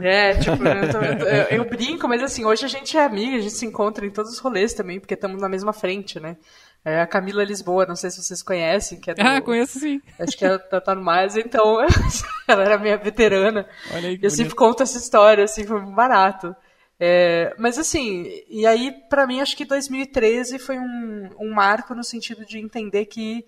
É, 0.01 0.35
tipo, 0.35 0.63
eu, 0.63 0.91
tô- 0.91 1.01
eu- 1.25 1.47
eu 1.63 1.65
brinco, 1.69 2.07
mas 2.07 2.21
assim, 2.21 2.45
hoje 2.45 2.63
a 2.63 2.67
gente 2.67 2.95
é 2.95 3.03
amiga, 3.03 3.37
a 3.37 3.41
gente 3.41 3.53
se 3.53 3.65
encontra 3.65 4.05
em 4.05 4.11
todos 4.11 4.31
os 4.33 4.39
rolês 4.39 4.73
também, 4.73 4.99
porque 4.99 5.15
estamos 5.15 5.41
na 5.41 5.49
mesma 5.49 5.73
frente, 5.73 6.19
né? 6.19 6.37
É 6.83 7.01
a 7.01 7.07
Camila 7.07 7.43
Lisboa, 7.43 7.85
não 7.85 7.95
sei 7.95 8.09
se 8.09 8.23
vocês 8.23 8.41
conhecem, 8.41 8.99
que 8.99 9.11
é 9.11 9.13
do, 9.13 9.21
ah, 9.21 9.41
conheço 9.41 9.79
sim. 9.79 10.01
Acho 10.17 10.37
que 10.37 10.45
ela 10.45 10.57
tá, 10.57 10.79
tá 10.79 10.95
no 10.95 11.03
mais, 11.03 11.35
então 11.35 11.77
ela 12.47 12.63
era 12.63 12.77
minha 12.77 12.97
veterana. 12.97 13.67
Olha 13.93 14.09
aí 14.09 14.19
eu 14.21 14.29
sempre 14.29 14.55
conto 14.55 14.81
essa 14.81 14.97
história, 14.97 15.43
assim, 15.43 15.65
foi 15.65 15.81
barato. 15.81 16.55
É, 16.99 17.53
mas 17.57 17.77
assim, 17.77 18.25
e 18.49 18.65
aí, 18.65 18.93
pra 19.09 19.25
mim, 19.25 19.39
acho 19.39 19.55
que 19.55 19.63
2013 19.65 20.59
foi 20.59 20.77
um, 20.77 21.29
um 21.39 21.53
marco 21.53 21.93
no 21.93 22.03
sentido 22.03 22.45
de 22.45 22.59
entender 22.59 23.05
que 23.05 23.45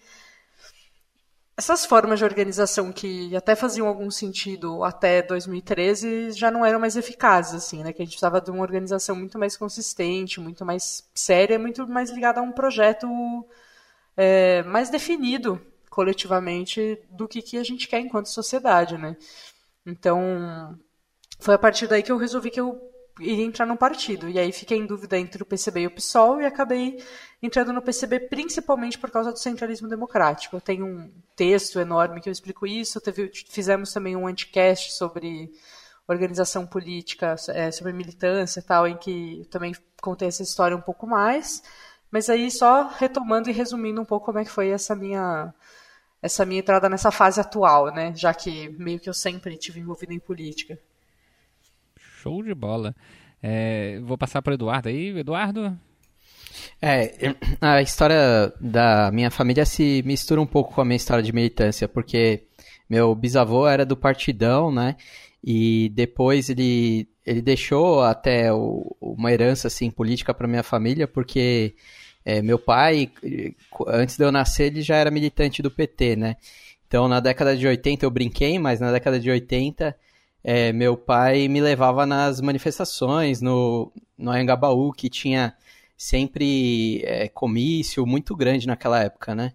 essas 1.57 1.85
formas 1.85 2.19
de 2.19 2.25
organização 2.25 2.91
que 2.91 3.35
até 3.35 3.55
faziam 3.55 3.87
algum 3.87 4.09
sentido 4.09 4.83
até 4.83 5.21
2013 5.21 6.31
já 6.31 6.49
não 6.49 6.65
eram 6.65 6.79
mais 6.79 6.95
eficazes, 6.95 7.53
assim, 7.53 7.83
né? 7.83 7.93
Que 7.93 8.01
a 8.01 8.05
gente 8.05 8.13
precisava 8.13 8.41
de 8.41 8.49
uma 8.49 8.61
organização 8.61 9.15
muito 9.15 9.37
mais 9.37 9.57
consistente, 9.57 10.39
muito 10.39 10.65
mais 10.65 11.07
séria, 11.13 11.59
muito 11.59 11.87
mais 11.87 12.09
ligada 12.09 12.39
a 12.39 12.43
um 12.43 12.51
projeto 12.51 13.07
é, 14.17 14.63
mais 14.63 14.89
definido 14.89 15.61
coletivamente 15.89 16.99
do 17.09 17.27
que, 17.27 17.41
que 17.41 17.57
a 17.57 17.63
gente 17.63 17.87
quer 17.87 17.99
enquanto 17.99 18.27
sociedade, 18.29 18.97
né? 18.97 19.17
Então, 19.85 20.77
foi 21.39 21.55
a 21.55 21.59
partir 21.59 21.87
daí 21.87 22.01
que 22.01 22.11
eu 22.11 22.17
resolvi 22.17 22.49
que 22.49 22.59
eu 22.59 22.90
iria 23.19 23.45
entrar 23.45 23.65
num 23.65 23.75
partido. 23.75 24.29
E 24.29 24.39
aí 24.39 24.51
fiquei 24.51 24.77
em 24.77 24.85
dúvida 24.85 25.17
entre 25.17 25.43
o 25.43 25.45
PCB 25.45 25.81
e 25.81 25.87
o 25.87 25.91
PSOL 25.91 26.41
e 26.41 26.45
acabei 26.45 27.03
entrando 27.41 27.73
no 27.73 27.81
PCB 27.81 28.21
principalmente 28.21 28.97
por 28.97 29.11
causa 29.11 29.31
do 29.31 29.39
centralismo 29.39 29.87
democrático. 29.87 30.55
Eu 30.55 30.61
tenho 30.61 30.85
um 30.85 31.11
texto 31.35 31.79
enorme 31.79 32.21
que 32.21 32.29
eu 32.29 32.33
explico 32.33 32.65
isso. 32.65 33.01
Teve, 33.01 33.31
fizemos 33.49 33.91
também 33.91 34.15
um 34.15 34.27
anticast 34.27 34.93
sobre 34.93 35.51
organização 36.07 36.65
política, 36.65 37.35
é, 37.49 37.71
sobre 37.71 37.93
militância 37.93 38.59
e 38.59 38.63
tal, 38.63 38.87
em 38.87 38.97
que 38.97 39.47
também 39.49 39.73
contei 40.01 40.27
essa 40.27 40.43
história 40.43 40.75
um 40.75 40.81
pouco 40.81 41.07
mais. 41.07 41.63
Mas 42.11 42.29
aí 42.29 42.51
só 42.51 42.87
retomando 42.97 43.49
e 43.49 43.53
resumindo 43.53 44.01
um 44.01 44.05
pouco 44.05 44.27
como 44.27 44.39
é 44.39 44.45
que 44.45 44.51
foi 44.51 44.69
essa 44.69 44.95
minha 44.95 45.53
essa 46.21 46.45
minha 46.45 46.59
entrada 46.59 46.87
nessa 46.87 47.09
fase 47.11 47.41
atual, 47.41 47.91
né? 47.91 48.13
Já 48.15 48.33
que 48.33 48.69
meio 48.77 48.99
que 48.99 49.09
eu 49.09 49.13
sempre 49.13 49.57
tive 49.57 49.79
envolvido 49.79 50.13
em 50.13 50.19
política. 50.19 50.77
Show 52.21 52.43
de 52.43 52.53
bola. 52.53 52.95
É, 53.41 53.99
vou 54.03 54.15
passar 54.15 54.43
para 54.43 54.53
Eduardo 54.53 54.89
aí. 54.89 55.17
Eduardo? 55.17 55.75
É, 56.79 57.33
a 57.59 57.81
história 57.81 58.53
da 58.59 59.09
minha 59.11 59.31
família 59.31 59.65
se 59.65 60.03
mistura 60.05 60.39
um 60.39 60.45
pouco 60.45 60.75
com 60.75 60.81
a 60.81 60.85
minha 60.85 60.95
história 60.97 61.23
de 61.23 61.33
militância, 61.33 61.87
porque 61.87 62.43
meu 62.87 63.15
bisavô 63.15 63.67
era 63.67 63.83
do 63.85 63.97
Partidão, 63.97 64.71
né? 64.71 64.95
E 65.43 65.89
depois 65.95 66.49
ele, 66.49 67.07
ele 67.25 67.41
deixou 67.41 68.03
até 68.03 68.53
o- 68.53 68.95
uma 69.01 69.31
herança 69.31 69.67
assim 69.67 69.89
política 69.89 70.31
para 70.31 70.47
minha 70.47 70.61
família, 70.61 71.07
porque 71.07 71.73
é, 72.23 72.39
meu 72.43 72.59
pai, 72.59 73.11
antes 73.87 74.15
de 74.15 74.23
eu 74.23 74.31
nascer, 74.31 74.65
ele 74.67 74.83
já 74.83 74.95
era 74.95 75.09
militante 75.09 75.63
do 75.63 75.71
PT, 75.71 76.15
né? 76.15 76.35
Então 76.87 77.07
na 77.07 77.19
década 77.19 77.57
de 77.57 77.65
80 77.65 78.05
eu 78.05 78.11
brinquei, 78.11 78.59
mas 78.59 78.79
na 78.79 78.91
década 78.91 79.19
de 79.19 79.31
80 79.31 79.95
é, 80.43 80.73
meu 80.73 80.97
pai 80.97 81.47
me 81.47 81.61
levava 81.61 82.05
nas 82.05 82.41
manifestações 82.41 83.41
no, 83.41 83.91
no 84.17 84.31
Anhangabaú, 84.31 84.91
que 84.91 85.09
tinha 85.09 85.55
sempre 85.97 87.01
é, 87.05 87.27
comício 87.29 88.05
muito 88.05 88.35
grande 88.35 88.67
naquela 88.67 88.99
época, 89.03 89.35
né? 89.35 89.53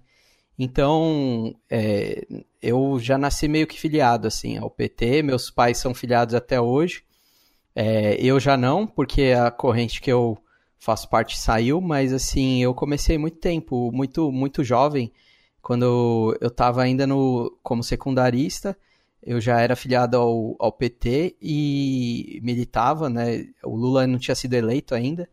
Então, 0.59 1.55
é, 1.71 2.27
eu 2.63 2.99
já 3.01 3.19
nasci 3.19 3.49
meio 3.49 3.67
que 3.67 3.79
filiado, 3.79 4.27
assim, 4.29 4.57
ao 4.59 4.71
PT, 4.71 5.23
meus 5.23 5.51
pais 5.51 5.79
são 5.79 5.95
filiados 5.95 6.35
até 6.35 6.61
hoje, 6.61 7.05
É, 7.75 8.17
eu 8.21 8.41
já 8.41 8.57
não, 8.57 8.87
porque 8.87 9.33
a 9.39 9.51
corrente 9.51 10.01
que 10.01 10.11
eu 10.11 10.39
faço 10.79 11.09
parte 11.11 11.39
saiu, 11.39 11.81
mas, 11.81 12.13
assim, 12.13 12.63
eu 12.63 12.75
comecei 12.75 13.19
muito 13.19 13.39
tempo, 13.39 13.91
muito, 13.93 14.33
muito 14.33 14.65
jovem, 14.65 15.13
quando 15.63 16.37
eu 16.41 16.49
estava 16.49 16.83
ainda 16.83 17.07
no, 17.07 17.57
como 17.63 17.83
secundarista, 17.83 18.77
eu 19.27 19.41
já 19.41 19.61
era 19.61 19.75
filiado 19.75 20.17
ao, 20.17 20.55
ao 20.57 20.71
PT 20.71 21.37
e 21.43 22.41
militava, 22.45 23.11
né? 23.11 23.47
O 23.65 23.75
Lula 23.75 24.07
não 24.07 24.21
tinha 24.21 24.37
sido 24.37 24.55
eleito 24.55 24.95
ainda. 24.95 25.29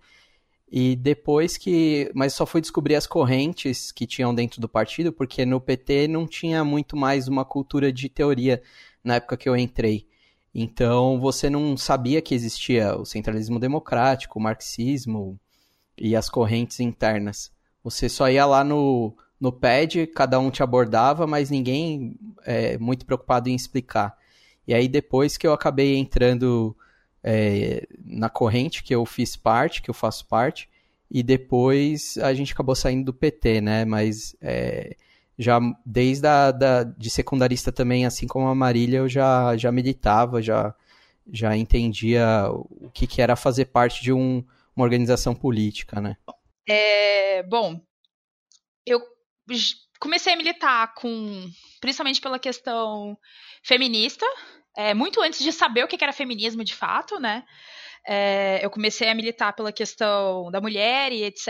E 0.71 0.95
depois 0.95 1.57
que. 1.57 2.12
Mas 2.15 2.33
só 2.33 2.43
fui 2.45 2.59
descobrir 2.59 2.95
as 2.95 3.05
correntes 3.05 3.91
que 3.91 4.07
tinham 4.07 4.33
dentro 4.33 4.59
do 4.59 4.67
partido, 4.67 5.13
porque 5.13 5.45
no 5.45 5.62
PT 5.62 6.07
não 6.07 6.25
tinha 6.25 6.63
muito 6.65 6.97
mais 6.97 7.27
uma 7.27 7.45
cultura 7.45 7.93
de 7.93 8.09
teoria 8.09 8.63
na 9.03 9.15
época 9.15 9.38
que 9.38 9.47
eu 9.47 9.55
entrei. 9.55 10.07
Então 10.55 11.19
você 11.19 11.47
não 11.47 11.77
sabia 11.77 12.21
que 12.21 12.33
existia 12.33 12.95
o 12.97 13.05
centralismo 13.05 13.59
democrático, 13.59 14.39
o 14.39 14.41
marxismo 14.41 15.39
e 15.95 16.15
as 16.15 16.29
correntes 16.29 16.79
internas. 16.79 17.51
Você 17.83 18.09
só 18.09 18.27
ia 18.29 18.45
lá 18.45 18.63
no, 18.63 19.15
no 19.43 19.51
pad, 19.51 20.07
cada 20.07 20.39
um 20.39 20.50
te 20.50 20.63
abordava, 20.63 21.27
mas 21.27 21.50
ninguém 21.50 22.17
é 22.45 22.77
muito 22.77 23.05
preocupado 23.05 23.50
em 23.50 23.55
explicar. 23.55 24.17
E 24.65 24.73
aí 24.73 24.88
depois 24.88 25.35
que 25.35 25.45
eu 25.45 25.51
acabei 25.51 25.97
entrando 25.97 26.73
é, 27.21 27.85
na 28.05 28.29
corrente 28.29 28.81
que 28.81 28.95
eu 28.95 29.05
fiz 29.05 29.35
parte, 29.35 29.81
que 29.81 29.89
eu 29.89 29.93
faço 29.93 30.25
parte, 30.29 30.69
e 31.12 31.21
depois 31.21 32.17
a 32.19 32.33
gente 32.33 32.53
acabou 32.53 32.73
saindo 32.73 33.03
do 33.03 33.13
PT, 33.13 33.59
né? 33.59 33.83
Mas 33.83 34.33
é, 34.39 34.95
já 35.38 35.59
desde 35.85 36.25
a 36.25 36.50
da, 36.50 36.83
de 36.83 37.09
secundarista 37.09 37.69
também, 37.69 38.05
assim 38.05 38.25
como 38.25 38.47
a 38.47 38.55
Marília, 38.55 39.00
eu 39.00 39.09
já, 39.09 39.57
já 39.57 39.73
militava, 39.73 40.41
já, 40.41 40.73
já 41.29 41.53
entendia 41.57 42.47
o 42.50 42.89
que, 42.93 43.05
que 43.05 43.21
era 43.21 43.35
fazer 43.35 43.65
parte 43.65 44.01
de 44.01 44.13
um, 44.13 44.41
uma 44.73 44.85
organização 44.85 45.35
política, 45.35 46.00
né? 46.00 46.15
É, 46.65 47.43
bom, 47.43 47.81
eu 48.85 49.12
comecei 50.00 50.33
a 50.33 50.38
militar 50.38 50.93
com, 50.95 51.50
principalmente 51.79 52.19
pela 52.19 52.39
questão 52.39 53.17
feminista, 53.63 54.25
é, 54.75 54.93
muito 54.93 55.21
antes 55.21 55.39
de 55.39 55.51
saber 55.51 55.83
o 55.83 55.88
que 55.88 56.03
era 56.03 56.12
feminismo 56.12 56.63
de 56.63 56.75
fato, 56.75 57.19
né? 57.19 57.43
É, 58.05 58.59
eu 58.63 58.69
comecei 58.69 59.09
a 59.09 59.15
militar 59.15 59.53
pela 59.53 59.71
questão 59.71 60.51
da 60.51 60.59
mulher 60.59 61.12
e 61.12 61.23
etc. 61.23 61.47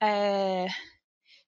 É, 0.00 0.66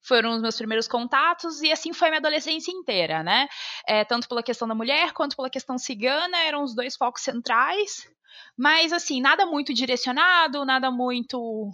foram 0.03 0.31
os 0.33 0.43
meus 0.43 0.57
primeiros 0.57 0.87
contatos 0.87 1.61
e 1.63 1.73
assim 1.73 1.93
foi 1.93 2.09
a 2.09 2.11
minha 2.13 2.19
adolescência 2.21 2.71
inteira, 2.71 3.23
né? 3.23 3.49
É, 3.87 4.05
tanto 4.05 4.29
pela 4.29 4.43
questão 4.43 4.69
da 4.69 4.75
mulher 4.75 5.13
quanto 5.13 5.37
pela 5.37 5.51
questão 5.51 5.79
cigana 5.79 6.39
eram 6.45 6.63
os 6.63 6.75
dois 6.75 6.97
focos 6.97 7.23
centrais, 7.23 8.09
mas 8.57 8.93
assim 8.93 9.21
nada 9.21 9.47
muito 9.47 9.73
direcionado, 9.73 10.65
nada 10.65 10.91
muito 10.91 11.71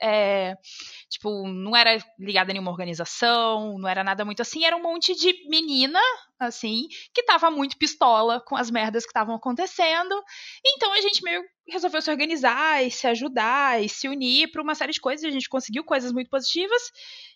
é, 0.00 0.56
tipo, 1.08 1.46
não 1.46 1.76
era 1.76 1.98
ligada 2.18 2.50
a 2.50 2.52
nenhuma 2.52 2.70
organização, 2.70 3.78
não 3.78 3.88
era 3.88 4.02
nada 4.02 4.24
muito 4.24 4.42
assim, 4.42 4.64
era 4.64 4.76
um 4.76 4.82
monte 4.82 5.14
de 5.14 5.48
menina, 5.48 6.00
assim, 6.38 6.88
que 7.12 7.22
tava 7.22 7.50
muito 7.50 7.76
pistola 7.76 8.40
com 8.40 8.56
as 8.56 8.70
merdas 8.70 9.04
que 9.04 9.10
estavam 9.10 9.34
acontecendo. 9.34 10.14
Então 10.64 10.92
a 10.92 11.00
gente 11.00 11.22
meio 11.22 11.42
resolveu 11.68 12.00
se 12.00 12.10
organizar 12.10 12.84
e 12.84 12.90
se 12.90 13.06
ajudar 13.06 13.82
e 13.82 13.88
se 13.88 14.08
unir 14.08 14.50
para 14.50 14.62
uma 14.62 14.74
série 14.74 14.92
de 14.92 15.00
coisas, 15.00 15.24
a 15.24 15.30
gente 15.30 15.48
conseguiu 15.48 15.84
coisas 15.84 16.12
muito 16.12 16.30
positivas. 16.30 16.90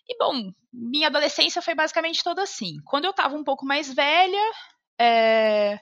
E 0.07 0.17
bom, 0.17 0.51
minha 0.71 1.07
adolescência 1.07 1.61
foi 1.61 1.75
basicamente 1.75 2.23
toda 2.23 2.41
assim. 2.43 2.77
Quando 2.85 3.05
eu 3.05 3.13
tava 3.13 3.35
um 3.35 3.43
pouco 3.43 3.65
mais 3.65 3.93
velha, 3.93 4.51
é, 4.99 5.79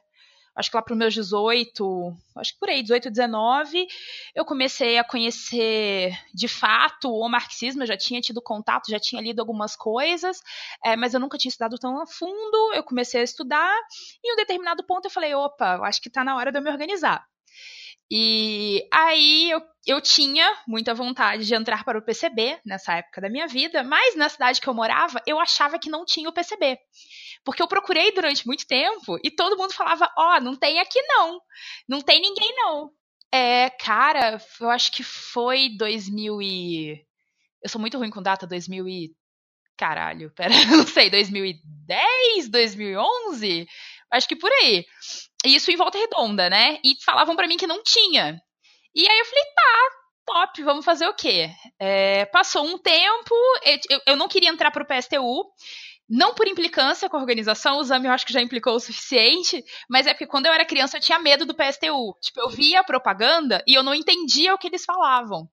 acho 0.56 0.70
que 0.70 0.76
lá 0.76 0.82
para 0.82 0.94
os 0.94 0.98
meus 0.98 1.14
18, 1.14 2.16
acho 2.38 2.54
que 2.54 2.60
por 2.60 2.70
aí, 2.70 2.82
18, 2.82 3.10
19, 3.10 3.88
eu 4.36 4.44
comecei 4.44 4.98
a 4.98 5.04
conhecer 5.04 6.18
de 6.34 6.48
fato 6.48 7.12
o 7.12 7.28
marxismo, 7.30 7.84
eu 7.84 7.88
já 7.88 7.98
tinha 7.98 8.22
tido 8.22 8.42
contato, 8.42 8.90
já 8.90 9.00
tinha 9.00 9.22
lido 9.22 9.40
algumas 9.40 9.76
coisas, 9.76 10.42
é, 10.84 10.96
mas 10.96 11.14
eu 11.14 11.20
nunca 11.20 11.38
tinha 11.38 11.50
estudado 11.50 11.78
tão 11.78 12.02
a 12.02 12.06
fundo, 12.06 12.74
eu 12.74 12.84
comecei 12.84 13.22
a 13.22 13.24
estudar, 13.24 13.76
e 14.24 14.30
em 14.30 14.34
um 14.34 14.38
determinado 14.38 14.84
ponto 14.86 15.06
eu 15.06 15.12
falei, 15.12 15.34
opa, 15.34 15.80
acho 15.84 16.02
que 16.02 16.08
está 16.08 16.24
na 16.24 16.36
hora 16.36 16.52
de 16.52 16.58
eu 16.58 16.64
me 16.64 16.70
organizar. 16.70 17.26
E 18.14 18.86
aí 18.92 19.50
eu, 19.50 19.62
eu 19.88 20.02
tinha 20.02 20.46
muita 20.68 20.94
vontade 20.94 21.46
de 21.46 21.56
entrar 21.56 21.86
para 21.86 21.98
o 21.98 22.02
PCB 22.02 22.60
nessa 22.66 22.96
época 22.96 23.22
da 23.22 23.30
minha 23.30 23.48
vida, 23.48 23.84
mas 23.84 24.18
na 24.18 24.28
cidade 24.28 24.60
que 24.60 24.68
eu 24.68 24.74
morava, 24.74 25.24
eu 25.26 25.40
achava 25.40 25.80
que 25.80 25.90
não 25.90 26.04
tinha 26.04 26.28
o 26.28 26.34
PCB. 26.34 26.78
Porque 27.46 27.64
eu 27.64 27.70
procurei 27.70 28.12
durante 28.12 28.46
muito 28.46 28.68
tempo 28.68 29.18
e 29.24 29.32
todo 29.32 29.58
mundo 29.58 29.74
falava: 29.74 30.12
Ó, 30.18 30.36
oh, 30.36 30.42
não 30.42 30.58
tem 30.58 30.78
aqui 30.82 31.02
não. 31.04 31.40
Não 31.88 32.02
tem 32.02 32.22
ninguém 32.22 32.54
não. 32.54 32.92
É, 33.32 33.70
cara, 33.70 34.38
eu 34.60 34.70
acho 34.70 34.92
que 34.92 35.04
foi 35.04 35.70
2000 35.78 36.42
e. 36.42 37.06
Eu 37.64 37.70
sou 37.70 37.80
muito 37.80 37.98
ruim 37.98 38.10
com 38.10 38.22
data, 38.22 38.46
2000 38.46 38.90
e. 38.90 39.16
Caralho, 39.78 40.30
pera, 40.36 40.54
não 40.66 40.86
sei, 40.86 41.10
2010, 41.10 42.50
2011? 42.50 43.68
Acho 44.12 44.28
que 44.28 44.36
por 44.36 44.52
aí. 44.52 44.86
Isso 45.46 45.72
em 45.72 45.76
volta 45.76 45.98
redonda, 45.98 46.50
né? 46.50 46.80
E 46.84 46.96
falavam 47.04 47.36
para 47.36 47.48
mim 47.48 47.58
que 47.58 47.68
não 47.68 47.82
tinha. 47.84 48.42
E 48.94 49.08
aí 49.08 49.20
eu 49.20 49.26
falei, 49.26 49.44
tá, 49.56 49.90
top, 50.26 50.64
vamos 50.64 50.86
fazer 50.86 51.08
o 51.08 51.14
quê? 51.14 51.50
É, 51.80 52.26
passou 52.26 52.66
um 52.66 52.78
tempo, 52.78 53.34
eu, 53.90 54.02
eu 54.08 54.16
não 54.16 54.28
queria 54.28 54.50
entrar 54.50 54.70
pro 54.70 54.86
PSTU, 54.86 55.46
não 56.10 56.34
por 56.34 56.48
implicância 56.48 57.10
com 57.10 57.16
a 57.16 57.22
organização, 57.22 57.78
o 57.78 57.84
Zami 57.84 58.06
eu 58.06 58.12
acho 58.12 58.26
que 58.26 58.34
já 58.34 58.42
implicou 58.42 58.76
o 58.76 58.80
suficiente, 58.80 59.64
mas 59.90 60.06
é 60.06 60.14
porque 60.14 60.28
quando 60.28 60.46
eu 60.46 60.54
era 60.54 60.66
criança 60.66 60.98
eu 60.98 61.02
tinha 61.02 61.18
medo 61.18 61.46
do 61.46 61.56
PSTU. 61.56 62.18
Tipo, 62.22 62.42
eu 62.42 62.50
via 62.50 62.82
a 62.82 62.84
propaganda 62.84 63.64
e 63.66 63.74
eu 63.74 63.82
não 63.82 63.96
entendia 63.96 64.54
o 64.54 64.58
que 64.58 64.68
eles 64.68 64.84
falavam. 64.84 65.50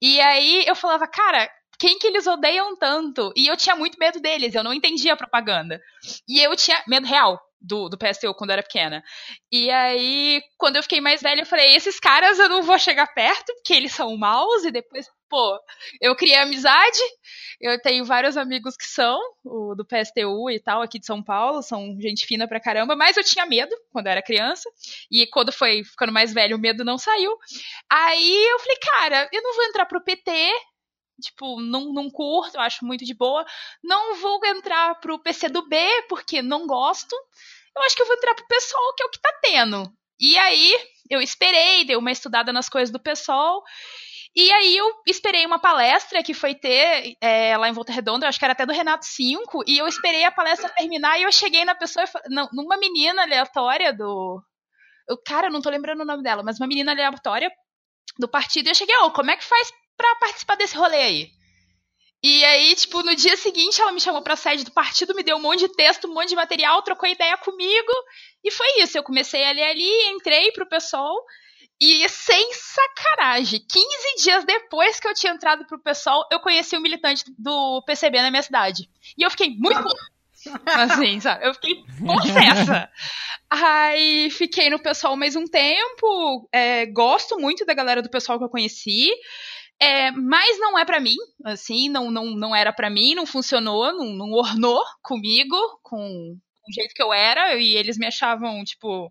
E 0.00 0.20
aí 0.20 0.64
eu 0.66 0.76
falava, 0.76 1.08
cara, 1.08 1.50
quem 1.78 1.98
que 1.98 2.06
eles 2.06 2.26
odeiam 2.26 2.76
tanto? 2.76 3.32
E 3.36 3.48
eu 3.48 3.56
tinha 3.56 3.74
muito 3.74 3.98
medo 3.98 4.20
deles, 4.20 4.54
eu 4.54 4.62
não 4.62 4.72
entendia 4.72 5.14
a 5.14 5.16
propaganda. 5.16 5.80
E 6.28 6.40
eu 6.40 6.54
tinha 6.54 6.82
medo 6.86 7.06
real 7.06 7.40
do, 7.60 7.88
do 7.88 7.98
PSTU 7.98 8.34
quando 8.34 8.50
eu 8.50 8.54
era 8.54 8.62
pequena. 8.62 9.02
E 9.50 9.70
aí, 9.70 10.42
quando 10.56 10.76
eu 10.76 10.82
fiquei 10.82 11.00
mais 11.00 11.20
velha, 11.22 11.40
eu 11.40 11.46
falei, 11.46 11.74
esses 11.74 11.98
caras 11.98 12.38
eu 12.38 12.48
não 12.48 12.62
vou 12.62 12.78
chegar 12.78 13.06
perto, 13.12 13.52
porque 13.54 13.74
eles 13.74 13.92
são 13.92 14.16
maus, 14.16 14.64
e 14.64 14.70
depois, 14.70 15.06
pô, 15.28 15.58
eu 16.00 16.14
criei 16.14 16.36
amizade, 16.36 16.98
eu 17.60 17.80
tenho 17.80 18.04
vários 18.04 18.36
amigos 18.36 18.76
que 18.76 18.86
são 18.86 19.18
o, 19.44 19.74
do 19.74 19.84
PSTU 19.84 20.50
e 20.50 20.60
tal, 20.60 20.82
aqui 20.82 20.98
de 20.98 21.06
São 21.06 21.22
Paulo, 21.22 21.62
são 21.62 21.96
gente 22.00 22.26
fina 22.26 22.46
pra 22.46 22.60
caramba, 22.60 22.94
mas 22.94 23.16
eu 23.16 23.24
tinha 23.24 23.46
medo 23.46 23.74
quando 23.90 24.06
eu 24.06 24.12
era 24.12 24.22
criança, 24.22 24.68
e 25.10 25.26
quando 25.26 25.52
foi 25.52 25.82
ficando 25.84 26.12
mais 26.12 26.32
velho, 26.32 26.56
o 26.56 26.60
medo 26.60 26.84
não 26.84 26.98
saiu. 26.98 27.32
Aí 27.90 28.46
eu 28.50 28.58
falei, 28.58 28.76
cara, 28.80 29.28
eu 29.32 29.42
não 29.42 29.54
vou 29.54 29.64
entrar 29.64 29.86
pro 29.86 30.04
PT, 30.04 30.52
tipo, 31.20 31.60
não, 31.60 31.92
não 31.92 32.10
curto, 32.10 32.58
acho 32.58 32.84
muito 32.84 33.04
de 33.04 33.14
boa. 33.14 33.44
Não 33.82 34.16
vou 34.16 34.40
entrar 34.44 34.94
pro 35.00 35.18
PC 35.18 35.48
do 35.48 35.66
B, 35.66 35.76
porque 36.08 36.42
não 36.42 36.66
gosto. 36.66 37.14
Eu 37.76 37.82
acho 37.82 37.96
que 37.96 38.02
eu 38.02 38.06
vou 38.06 38.16
entrar 38.16 38.34
pro 38.34 38.46
PSOL, 38.46 38.94
que 38.94 39.02
é 39.02 39.06
o 39.06 39.10
que 39.10 39.20
tá 39.20 39.32
tendo. 39.42 39.92
E 40.18 40.38
aí, 40.38 40.74
eu 41.10 41.20
esperei, 41.20 41.84
dei 41.84 41.96
uma 41.96 42.10
estudada 42.10 42.52
nas 42.52 42.68
coisas 42.68 42.90
do 42.90 43.00
PSOL. 43.00 43.62
E 44.34 44.52
aí 44.52 44.76
eu 44.76 44.86
esperei 45.06 45.46
uma 45.46 45.58
palestra 45.58 46.22
que 46.22 46.34
foi 46.34 46.54
ter 46.54 47.16
é, 47.22 47.56
lá 47.56 47.70
em 47.70 47.72
Volta 47.72 47.90
Redonda, 47.90 48.28
acho 48.28 48.38
que 48.38 48.44
era 48.44 48.52
até 48.52 48.66
do 48.66 48.72
Renato 48.72 49.06
5, 49.06 49.64
e 49.66 49.78
eu 49.78 49.88
esperei 49.88 50.24
a 50.24 50.30
palestra 50.30 50.68
terminar 50.68 51.18
e 51.18 51.22
eu 51.22 51.32
cheguei 51.32 51.64
na 51.64 51.74
pessoa, 51.74 52.04
numa 52.52 52.76
menina 52.76 53.22
aleatória 53.22 53.94
do. 53.94 54.42
Cara, 55.24 55.46
eu 55.46 55.50
não 55.50 55.62
tô 55.62 55.70
lembrando 55.70 56.02
o 56.02 56.04
nome 56.04 56.22
dela, 56.22 56.42
mas 56.42 56.60
uma 56.60 56.66
menina 56.66 56.92
aleatória 56.92 57.50
do 58.18 58.28
partido, 58.28 58.66
e 58.66 58.70
eu 58.70 58.74
cheguei, 58.74 58.94
ó, 58.98 59.06
oh, 59.06 59.10
como 59.10 59.30
é 59.30 59.36
que 59.38 59.44
faz 59.44 59.72
pra 59.96 60.16
participar 60.16 60.56
desse 60.56 60.76
rolê 60.76 60.96
aí? 60.96 61.30
E 62.22 62.44
aí, 62.44 62.74
tipo, 62.74 63.02
no 63.02 63.14
dia 63.14 63.36
seguinte 63.36 63.80
ela 63.80 63.92
me 63.92 64.00
chamou 64.00 64.22
pra 64.22 64.36
sede 64.36 64.64
do 64.64 64.72
partido, 64.72 65.14
me 65.14 65.22
deu 65.22 65.36
um 65.36 65.42
monte 65.42 65.60
de 65.60 65.74
texto, 65.74 66.08
um 66.08 66.14
monte 66.14 66.30
de 66.30 66.34
material, 66.34 66.82
trocou 66.82 67.08
ideia 67.08 67.36
comigo, 67.36 67.92
e 68.42 68.50
foi 68.50 68.82
isso. 68.82 68.98
Eu 68.98 69.02
comecei 69.02 69.44
a 69.44 69.52
ler 69.52 69.64
ali, 69.64 70.10
entrei 70.10 70.50
pro 70.50 70.68
pessoal, 70.68 71.14
e 71.80 72.08
sem 72.08 72.52
sacanagem, 72.54 73.60
15 73.60 74.24
dias 74.24 74.44
depois 74.44 74.98
que 74.98 75.06
eu 75.06 75.14
tinha 75.14 75.32
entrado 75.32 75.66
pro 75.66 75.78
pessoal, 75.78 76.26
eu 76.32 76.40
conheci 76.40 76.74
o 76.74 76.78
um 76.78 76.82
militante 76.82 77.22
do 77.38 77.82
PCB 77.86 78.22
na 78.22 78.30
minha 78.30 78.42
cidade. 78.42 78.88
E 79.16 79.22
eu 79.22 79.30
fiquei 79.30 79.50
muito. 79.50 79.86
assim, 80.64 81.20
sabe? 81.20 81.46
Eu 81.46 81.54
fiquei 81.54 81.84
possessa. 82.04 82.88
Aí 83.50 84.30
fiquei 84.30 84.70
no 84.70 84.78
pessoal 84.78 85.16
mais 85.16 85.36
um 85.36 85.44
tempo. 85.44 86.48
É, 86.52 86.86
gosto 86.86 87.38
muito 87.38 87.64
da 87.64 87.74
galera 87.74 88.02
do 88.02 88.10
pessoal 88.10 88.38
que 88.38 88.44
eu 88.44 88.48
conheci. 88.48 89.10
É, 89.80 90.10
mas 90.10 90.58
não 90.58 90.78
é 90.78 90.84
para 90.84 91.00
mim, 91.00 91.16
assim, 91.44 91.88
não, 91.88 92.10
não, 92.10 92.26
não 92.30 92.56
era 92.56 92.72
para 92.72 92.88
mim, 92.88 93.14
não 93.14 93.26
funcionou, 93.26 93.92
não, 93.92 94.06
não 94.14 94.32
ornou 94.32 94.82
comigo, 95.02 95.56
com 95.82 95.98
o 95.98 96.72
jeito 96.72 96.94
que 96.94 97.02
eu 97.02 97.12
era, 97.12 97.54
e 97.56 97.76
eles 97.76 97.98
me 97.98 98.06
achavam, 98.06 98.64
tipo, 98.64 99.10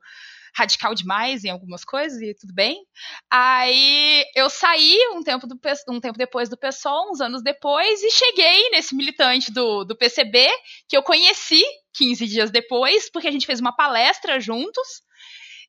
radical 0.56 0.96
demais 0.96 1.44
em 1.44 1.50
algumas 1.50 1.84
coisas 1.84 2.20
e 2.22 2.34
tudo 2.34 2.54
bem. 2.54 2.82
Aí 3.30 4.26
eu 4.36 4.50
saí 4.50 4.98
um 5.14 5.22
tempo, 5.22 5.46
do, 5.46 5.60
um 5.90 6.00
tempo 6.00 6.18
depois 6.18 6.50
do 6.50 6.58
PSOL, 6.58 7.12
uns 7.12 7.22
anos 7.22 7.44
depois, 7.44 8.02
e 8.02 8.10
cheguei 8.10 8.70
nesse 8.72 8.96
militante 8.96 9.52
do, 9.52 9.84
do 9.84 9.98
PCB, 9.98 10.48
que 10.88 10.96
eu 10.96 11.04
conheci 11.04 11.64
15 11.96 12.26
dias 12.26 12.52
depois, 12.52 13.12
porque 13.12 13.28
a 13.28 13.32
gente 13.32 13.46
fez 13.46 13.60
uma 13.60 13.76
palestra 13.76 14.40
juntos. 14.40 15.04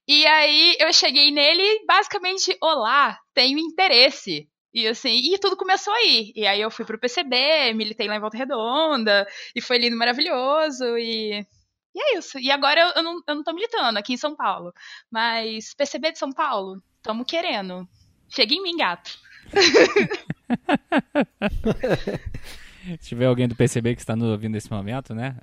E 0.09 0.25
aí 0.27 0.77
eu 0.79 0.93
cheguei 0.93 1.33
nele 1.33 1.85
basicamente, 1.85 2.57
olá, 2.63 3.19
tenho 3.35 3.59
interesse. 3.59 4.49
E 4.77 4.87
assim, 4.87 5.33
e 5.33 5.39
tudo 5.39 5.57
começou 5.57 5.95
aí. 5.95 6.35
E 6.37 6.47
aí 6.47 6.61
eu 6.61 6.71
fui 6.71 6.85
pro 6.85 6.99
PCB, 6.99 7.73
militei 7.73 8.07
lá 8.07 8.15
em 8.15 8.21
Volta 8.21 8.37
Redonda, 8.37 9.27
e 9.55 9.62
foi 9.62 9.79
lindo, 9.79 9.97
maravilhoso, 9.97 10.99
e 10.99 11.47
e 11.95 11.99
é 11.99 12.19
isso. 12.19 12.39
E 12.39 12.51
agora 12.51 12.79
eu, 12.79 12.89
eu, 12.97 13.03
não, 13.03 13.23
eu 13.27 13.35
não 13.37 13.43
tô 13.43 13.55
militando 13.55 13.99
aqui 13.99 14.12
em 14.12 14.19
São 14.19 14.37
Paulo. 14.37 14.75
Mas 15.11 15.73
PCB 15.73 16.12
de 16.12 16.19
São 16.19 16.31
Paulo, 16.31 16.83
tamo 17.03 17.25
querendo. 17.25 17.89
Chega 18.29 18.53
em 18.53 18.62
mim, 18.62 18.77
gato. 18.77 19.19
Se 23.01 23.09
tiver 23.09 23.25
alguém 23.25 23.49
do 23.49 23.57
PCB 23.57 23.95
que 23.95 24.03
está 24.03 24.15
nos 24.15 24.29
ouvindo 24.29 24.53
nesse 24.53 24.71
momento, 24.71 25.15
né? 25.15 25.39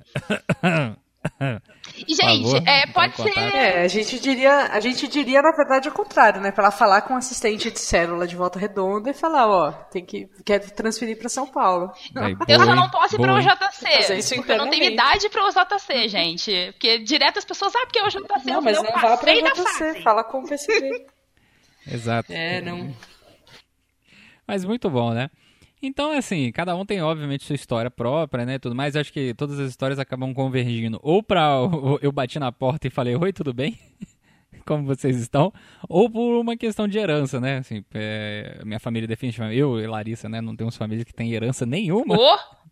E, 1.96 2.14
gente, 2.14 2.68
é, 2.68 2.86
pode 2.86 3.16
ser. 3.16 3.38
É, 3.38 3.82
a 3.82 3.88
gente 3.88 4.18
diria, 4.18 4.68
a 4.72 4.80
gente 4.80 5.06
diria, 5.08 5.40
na 5.40 5.52
verdade, 5.52 5.88
o 5.88 5.92
contrário, 5.92 6.40
né? 6.40 6.50
Pra 6.50 6.64
ela 6.64 6.70
falar 6.70 7.02
com 7.02 7.14
o 7.14 7.16
assistente 7.16 7.70
de 7.70 7.78
célula 7.78 8.26
de 8.26 8.36
volta 8.36 8.58
redonda 8.58 9.10
e 9.10 9.14
falar, 9.14 9.46
ó, 9.46 9.72
tem 9.72 10.04
que. 10.04 10.28
Quero 10.44 10.70
transferir 10.72 11.18
pra 11.18 11.28
São 11.28 11.46
Paulo. 11.46 11.92
Eu 12.48 12.60
só 12.60 12.74
não 12.74 12.90
posso 12.90 13.14
ir 13.14 13.20
pra 13.20 13.34
OJC. 13.34 14.34
Porque 14.36 14.52
eu 14.52 14.58
não 14.58 14.70
tenho 14.70 14.84
idade 14.84 15.28
pra 15.28 15.44
OJC, 15.46 16.08
gente. 16.08 16.72
Porque 16.72 16.98
direto 16.98 17.38
as 17.38 17.44
pessoas, 17.44 17.74
ah, 17.74 17.86
porque 17.86 18.00
o 18.00 18.06
OJC 18.06 18.20
não, 18.44 18.60
mas 18.60 18.76
não 18.76 18.84
vá 18.84 19.16
pra 19.16 19.32
OJC, 19.32 20.02
fala 20.02 20.24
com 20.24 20.40
o 20.40 20.48
PCB. 20.48 21.06
Exato. 21.86 22.32
É, 22.32 22.60
não. 22.60 22.94
Mas 24.46 24.64
muito 24.64 24.90
bom, 24.90 25.12
né? 25.12 25.30
Então, 25.86 26.12
assim, 26.12 26.50
cada 26.50 26.74
um 26.74 26.86
tem, 26.86 27.02
obviamente, 27.02 27.44
sua 27.44 27.54
história 27.54 27.90
própria, 27.90 28.46
né, 28.46 28.58
tudo 28.58 28.74
mais. 28.74 28.96
Acho 28.96 29.12
que 29.12 29.34
todas 29.34 29.58
as 29.60 29.68
histórias 29.68 29.98
acabam 29.98 30.32
convergindo 30.32 30.98
ou 31.02 31.22
pra 31.22 31.58
eu 32.00 32.10
bati 32.10 32.38
na 32.38 32.50
porta 32.50 32.86
e 32.86 32.90
falei, 32.90 33.14
oi, 33.14 33.32
tudo 33.32 33.52
bem? 33.52 33.78
Como 34.64 34.84
vocês 34.86 35.20
estão? 35.20 35.52
Ou 35.86 36.08
por 36.08 36.40
uma 36.40 36.56
questão 36.56 36.88
de 36.88 36.96
herança, 36.96 37.38
né? 37.38 37.58
Assim, 37.58 37.84
é, 37.92 38.62
minha 38.64 38.80
família 38.80 39.06
definitivamente, 39.06 39.58
eu 39.58 39.78
e 39.78 39.86
Larissa, 39.86 40.26
né, 40.26 40.40
não 40.40 40.56
temos 40.56 40.74
famílias 40.74 41.04
que 41.04 41.12
têm 41.12 41.32
herança 41.32 41.66
nenhuma. 41.66 42.16
Oh! 42.18 42.38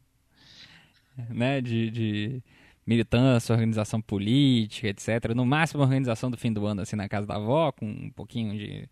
Né, 1.28 1.60
de, 1.60 1.90
de 1.90 2.42
militância, 2.86 3.52
organização 3.52 4.00
política, 4.00 4.88
etc. 4.88 5.34
No 5.36 5.44
máximo, 5.44 5.82
organização 5.82 6.30
do 6.30 6.38
fim 6.38 6.50
do 6.50 6.64
ano, 6.64 6.80
assim, 6.80 6.96
na 6.96 7.06
casa 7.06 7.26
da 7.26 7.36
avó, 7.36 7.70
com 7.70 7.84
um 7.84 8.10
pouquinho 8.10 8.56
de 8.56 8.88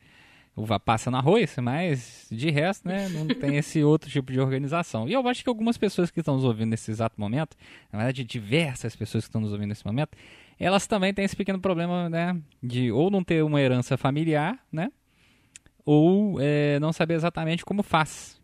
uva 0.57 0.79
passa 0.79 1.11
no 1.11 1.17
arroz, 1.17 1.57
mas 1.63 2.27
de 2.31 2.51
resto, 2.51 2.87
né, 2.87 3.09
não 3.09 3.27
tem 3.35 3.57
esse 3.57 3.83
outro 3.83 4.11
tipo 4.11 4.33
de 4.33 4.41
organização. 4.41 5.09
E 5.09 5.13
eu 5.13 5.27
acho 5.29 5.43
que 5.43 5.49
algumas 5.49 5.79
pessoas 5.79 6.11
que 6.11 6.21
estão 6.21 6.35
nos 6.35 6.45
ouvindo 6.45 6.71
nesse 6.71 6.91
exato 6.91 7.21
momento, 7.21 7.57
na 7.93 7.99
verdade, 7.99 8.25
diversas 8.25 8.95
pessoas 8.97 9.25
que 9.25 9.29
estão 9.29 9.41
nos 9.41 9.53
ouvindo 9.53 9.69
nesse 9.69 9.87
momento, 9.87 10.17
elas 10.59 10.87
também 10.87 11.15
têm 11.15 11.25
esse 11.25 11.37
pequeno 11.37 11.61
problema, 11.61 12.09
né, 12.09 12.41
de 12.63 12.93
ou 12.93 13.11
não 13.11 13.25
ter 13.25 13.43
uma 13.43 13.61
herança 13.61 13.97
familiar, 13.97 14.59
né, 14.71 14.91
ou 15.85 16.39
é, 16.41 16.79
não 16.81 16.93
saber 16.93 17.15
exatamente 17.15 17.65
como 17.65 17.83
faz, 17.83 18.41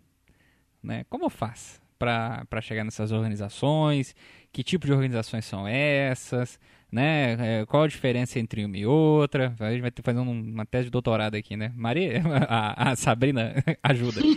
né, 0.83 1.05
como 1.11 1.29
faz 1.29 1.81
para 1.99 2.61
chegar 2.61 2.85
nessas 2.85 3.11
organizações, 3.11 4.15
que 4.53 4.63
tipo 4.63 4.87
de 4.87 4.93
organizações 4.93 5.45
são 5.45 5.67
essas, 5.67 6.59
né? 6.91 7.61
É, 7.61 7.67
qual 7.67 7.83
a 7.83 7.89
diferença 7.89 8.39
entre 8.39 8.65
uma 8.65 8.77
e 8.77 8.87
outra? 8.87 9.55
A 9.59 9.71
gente 9.71 9.81
vai 9.81 9.91
ter 9.91 10.03
que 10.03 10.07
fazer 10.07 10.21
uma 10.21 10.65
tese 10.65 10.85
de 10.85 10.91
doutorado 10.91 11.35
aqui, 11.35 11.57
né? 11.57 11.73
Maria, 11.77 12.23
a, 12.49 12.91
a 12.91 12.97
Sabrina 12.97 13.55
ajuda. 13.83 14.21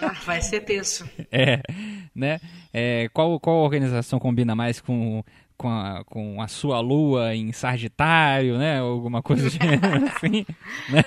Ah, 0.00 0.12
vai 0.24 0.40
ser 0.40 0.60
tenso. 0.60 1.08
É, 1.30 1.60
né? 2.14 2.40
É, 2.72 3.08
qual, 3.12 3.38
qual 3.38 3.56
organização 3.58 4.18
combina 4.18 4.54
mais 4.54 4.80
com, 4.80 5.22
com, 5.56 5.68
a, 5.68 6.02
com 6.04 6.40
a 6.40 6.48
sua 6.48 6.80
lua 6.80 7.34
em 7.34 7.52
Sagitário, 7.52 8.58
né? 8.58 8.78
Alguma 8.78 9.22
coisa 9.22 9.48
assim, 9.48 9.58
né? 9.58 11.02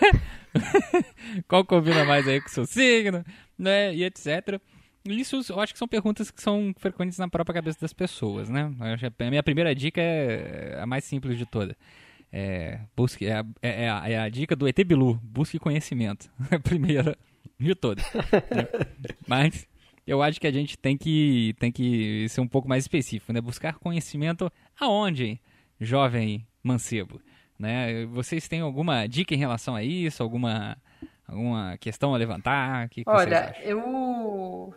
qual 1.48 1.66
combina 1.66 2.06
mais 2.06 2.28
aí 2.28 2.40
com 2.42 2.48
o 2.48 2.52
seu 2.52 2.66
signo, 2.66 3.24
né? 3.58 3.94
E 3.94 4.04
etc. 4.04 4.60
Isso 5.10 5.42
eu 5.50 5.60
acho 5.60 5.74
que 5.74 5.80
são 5.80 5.88
perguntas 5.88 6.30
que 6.32 6.42
são 6.42 6.74
frequentes 6.78 7.18
na 7.18 7.28
própria 7.28 7.56
cabeça 7.56 7.80
das 7.82 7.94
pessoas, 7.94 8.50
né? 8.50 8.72
A 9.20 9.30
minha 9.30 9.44
primeira 9.44 9.74
dica 9.74 10.00
é 10.02 10.80
a 10.82 10.86
mais 10.86 11.04
simples 11.04 11.38
de 11.38 11.46
toda. 11.46 11.76
É, 12.32 12.80
busque, 12.96 13.26
é, 13.26 13.34
a- 13.40 13.46
é, 13.62 13.86
é 13.86 13.90
a, 13.90 14.10
é 14.10 14.18
a 14.20 14.30
dica 14.30 14.56
do 14.56 14.68
ET 14.68 14.78
Bilu, 14.84 15.20
busque 15.24 15.58
conhecimento. 15.58 16.30
A 16.52 16.60
primeira 16.60 17.18
de 17.60 17.74
todas. 17.74 18.06
né? 18.14 18.68
Mas 19.28 19.68
eu 20.06 20.22
acho 20.22 20.40
que 20.40 20.46
a 20.46 20.52
gente 20.52 20.78
tem 20.78 20.96
que, 20.96 21.56
tem 21.60 21.72
que 21.72 22.28
ser 22.30 22.42
um 22.42 22.48
pouco 22.48 22.70
mais 22.70 22.84
específico, 22.84 23.34
né? 23.34 23.42
Buscar 23.42 23.80
conhecimento 23.80 24.52
aonde, 24.80 25.40
jovem 25.82 26.46
mancebo? 26.64 27.20
Né? 27.58 28.06
Vocês 28.06 28.48
têm 28.48 28.62
alguma 28.62 29.08
dica 29.08 29.34
em 29.34 29.38
relação 29.38 29.76
a 29.76 29.84
isso? 29.84 30.22
Alguma, 30.22 30.78
alguma 31.28 31.78
questão 31.80 32.14
a 32.14 32.18
levantar? 32.18 32.90
Que, 32.90 33.04
que 33.04 33.10
Olha, 33.10 33.56
eu. 33.64 34.74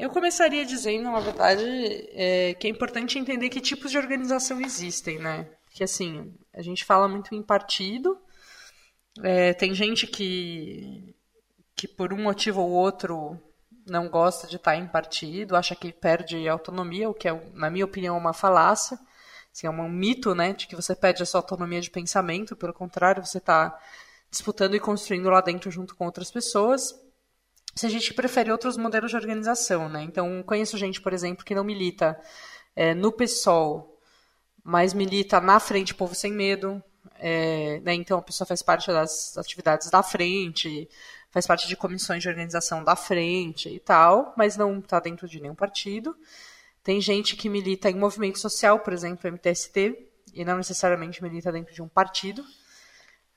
Eu 0.00 0.08
começaria 0.08 0.64
dizendo, 0.64 1.10
na 1.10 1.20
verdade, 1.20 1.62
é, 2.12 2.54
que 2.54 2.66
é 2.66 2.70
importante 2.70 3.18
entender 3.18 3.50
que 3.50 3.60
tipos 3.60 3.90
de 3.90 3.98
organização 3.98 4.58
existem, 4.58 5.18
né? 5.18 5.46
Que 5.74 5.84
assim, 5.84 6.34
a 6.54 6.62
gente 6.62 6.86
fala 6.86 7.06
muito 7.06 7.34
em 7.34 7.42
partido, 7.42 8.18
é, 9.22 9.52
tem 9.52 9.74
gente 9.74 10.06
que, 10.06 11.14
que 11.76 11.86
por 11.86 12.14
um 12.14 12.22
motivo 12.22 12.62
ou 12.62 12.70
outro 12.70 13.38
não 13.86 14.08
gosta 14.08 14.46
de 14.46 14.56
estar 14.56 14.74
em 14.74 14.86
partido, 14.86 15.54
acha 15.54 15.76
que 15.76 15.92
perde 15.92 16.48
autonomia, 16.48 17.10
o 17.10 17.14
que 17.14 17.28
é, 17.28 17.50
na 17.52 17.68
minha 17.68 17.84
opinião, 17.84 18.16
uma 18.16 18.32
falácia. 18.32 18.98
Assim, 19.52 19.66
é 19.66 19.70
um 19.70 19.86
mito, 19.86 20.34
né, 20.34 20.54
de 20.54 20.66
que 20.66 20.76
você 20.76 20.94
perde 20.96 21.22
a 21.22 21.26
sua 21.26 21.40
autonomia 21.40 21.80
de 21.80 21.90
pensamento, 21.90 22.56
pelo 22.56 22.72
contrário, 22.72 23.24
você 23.24 23.36
está 23.36 23.78
disputando 24.30 24.74
e 24.74 24.80
construindo 24.80 25.28
lá 25.28 25.42
dentro 25.42 25.70
junto 25.70 25.94
com 25.94 26.06
outras 26.06 26.30
pessoas. 26.30 26.94
Se 27.74 27.86
a 27.86 27.88
gente 27.88 28.12
prefere 28.12 28.50
outros 28.50 28.76
modelos 28.76 29.10
de 29.10 29.16
organização, 29.16 29.88
né? 29.88 30.02
Então, 30.02 30.42
conheço 30.42 30.76
gente, 30.76 31.00
por 31.00 31.12
exemplo, 31.12 31.44
que 31.44 31.54
não 31.54 31.64
milita 31.64 32.20
é, 32.74 32.94
no 32.94 33.12
PSOL, 33.12 33.98
mas 34.62 34.92
milita 34.92 35.40
na 35.40 35.58
Frente 35.60 35.94
Povo 35.94 36.14
Sem 36.14 36.32
Medo, 36.32 36.82
é, 37.18 37.80
né? 37.80 37.94
Então, 37.94 38.18
a 38.18 38.22
pessoa 38.22 38.46
faz 38.46 38.62
parte 38.62 38.88
das 38.88 39.36
atividades 39.38 39.90
da 39.90 40.02
frente, 40.02 40.88
faz 41.30 41.46
parte 41.46 41.68
de 41.68 41.76
comissões 41.76 42.22
de 42.22 42.28
organização 42.28 42.82
da 42.82 42.96
frente 42.96 43.68
e 43.68 43.78
tal, 43.78 44.34
mas 44.36 44.56
não 44.56 44.78
está 44.78 44.98
dentro 45.00 45.28
de 45.28 45.40
nenhum 45.40 45.54
partido. 45.54 46.16
Tem 46.82 47.00
gente 47.00 47.36
que 47.36 47.48
milita 47.48 47.90
em 47.90 47.94
movimento 47.94 48.38
social, 48.38 48.80
por 48.80 48.92
exemplo, 48.92 49.30
MTST, 49.30 50.08
e 50.32 50.44
não 50.44 50.56
necessariamente 50.56 51.22
milita 51.22 51.52
dentro 51.52 51.74
de 51.74 51.82
um 51.82 51.88
partido, 51.88 52.44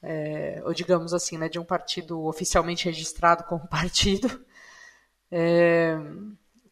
é, 0.03 0.61
ou 0.65 0.73
digamos 0.73 1.13
assim, 1.13 1.37
né, 1.37 1.47
de 1.47 1.57
um 1.57 1.63
partido 1.63 2.25
oficialmente 2.25 2.85
registrado 2.85 3.45
como 3.45 3.67
partido. 3.67 4.45
É, 5.31 5.97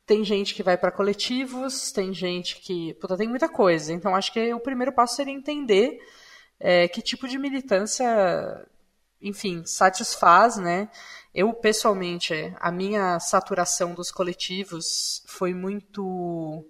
tem 0.06 0.24
gente 0.26 0.54
que 0.54 0.62
vai 0.62 0.78
para 0.78 0.92
coletivos, 0.92 1.92
tem 1.92 2.14
gente 2.14 2.58
que. 2.58 2.94
Puta, 2.96 3.18
tem 3.18 3.30
muita 3.30 3.48
coisa. 3.48 3.94
Então, 3.94 4.14
acho 4.14 4.34
que 4.34 4.54
o 4.54 4.60
primeiro 4.60 4.92
passo 4.92 5.16
seria 5.16 5.34
entender 5.34 6.00
é, 6.60 6.88
que 6.88 7.02
tipo 7.02 7.28
de 7.28 7.40
militância, 7.40 8.68
enfim, 9.22 9.66
satisfaz, 9.66 10.58
né? 10.58 10.90
Eu, 11.34 11.54
pessoalmente, 11.54 12.54
a 12.60 12.72
minha 12.72 13.20
saturação 13.20 13.94
dos 13.94 14.12
coletivos 14.12 15.24
foi 15.28 15.54
muito. 15.54 16.66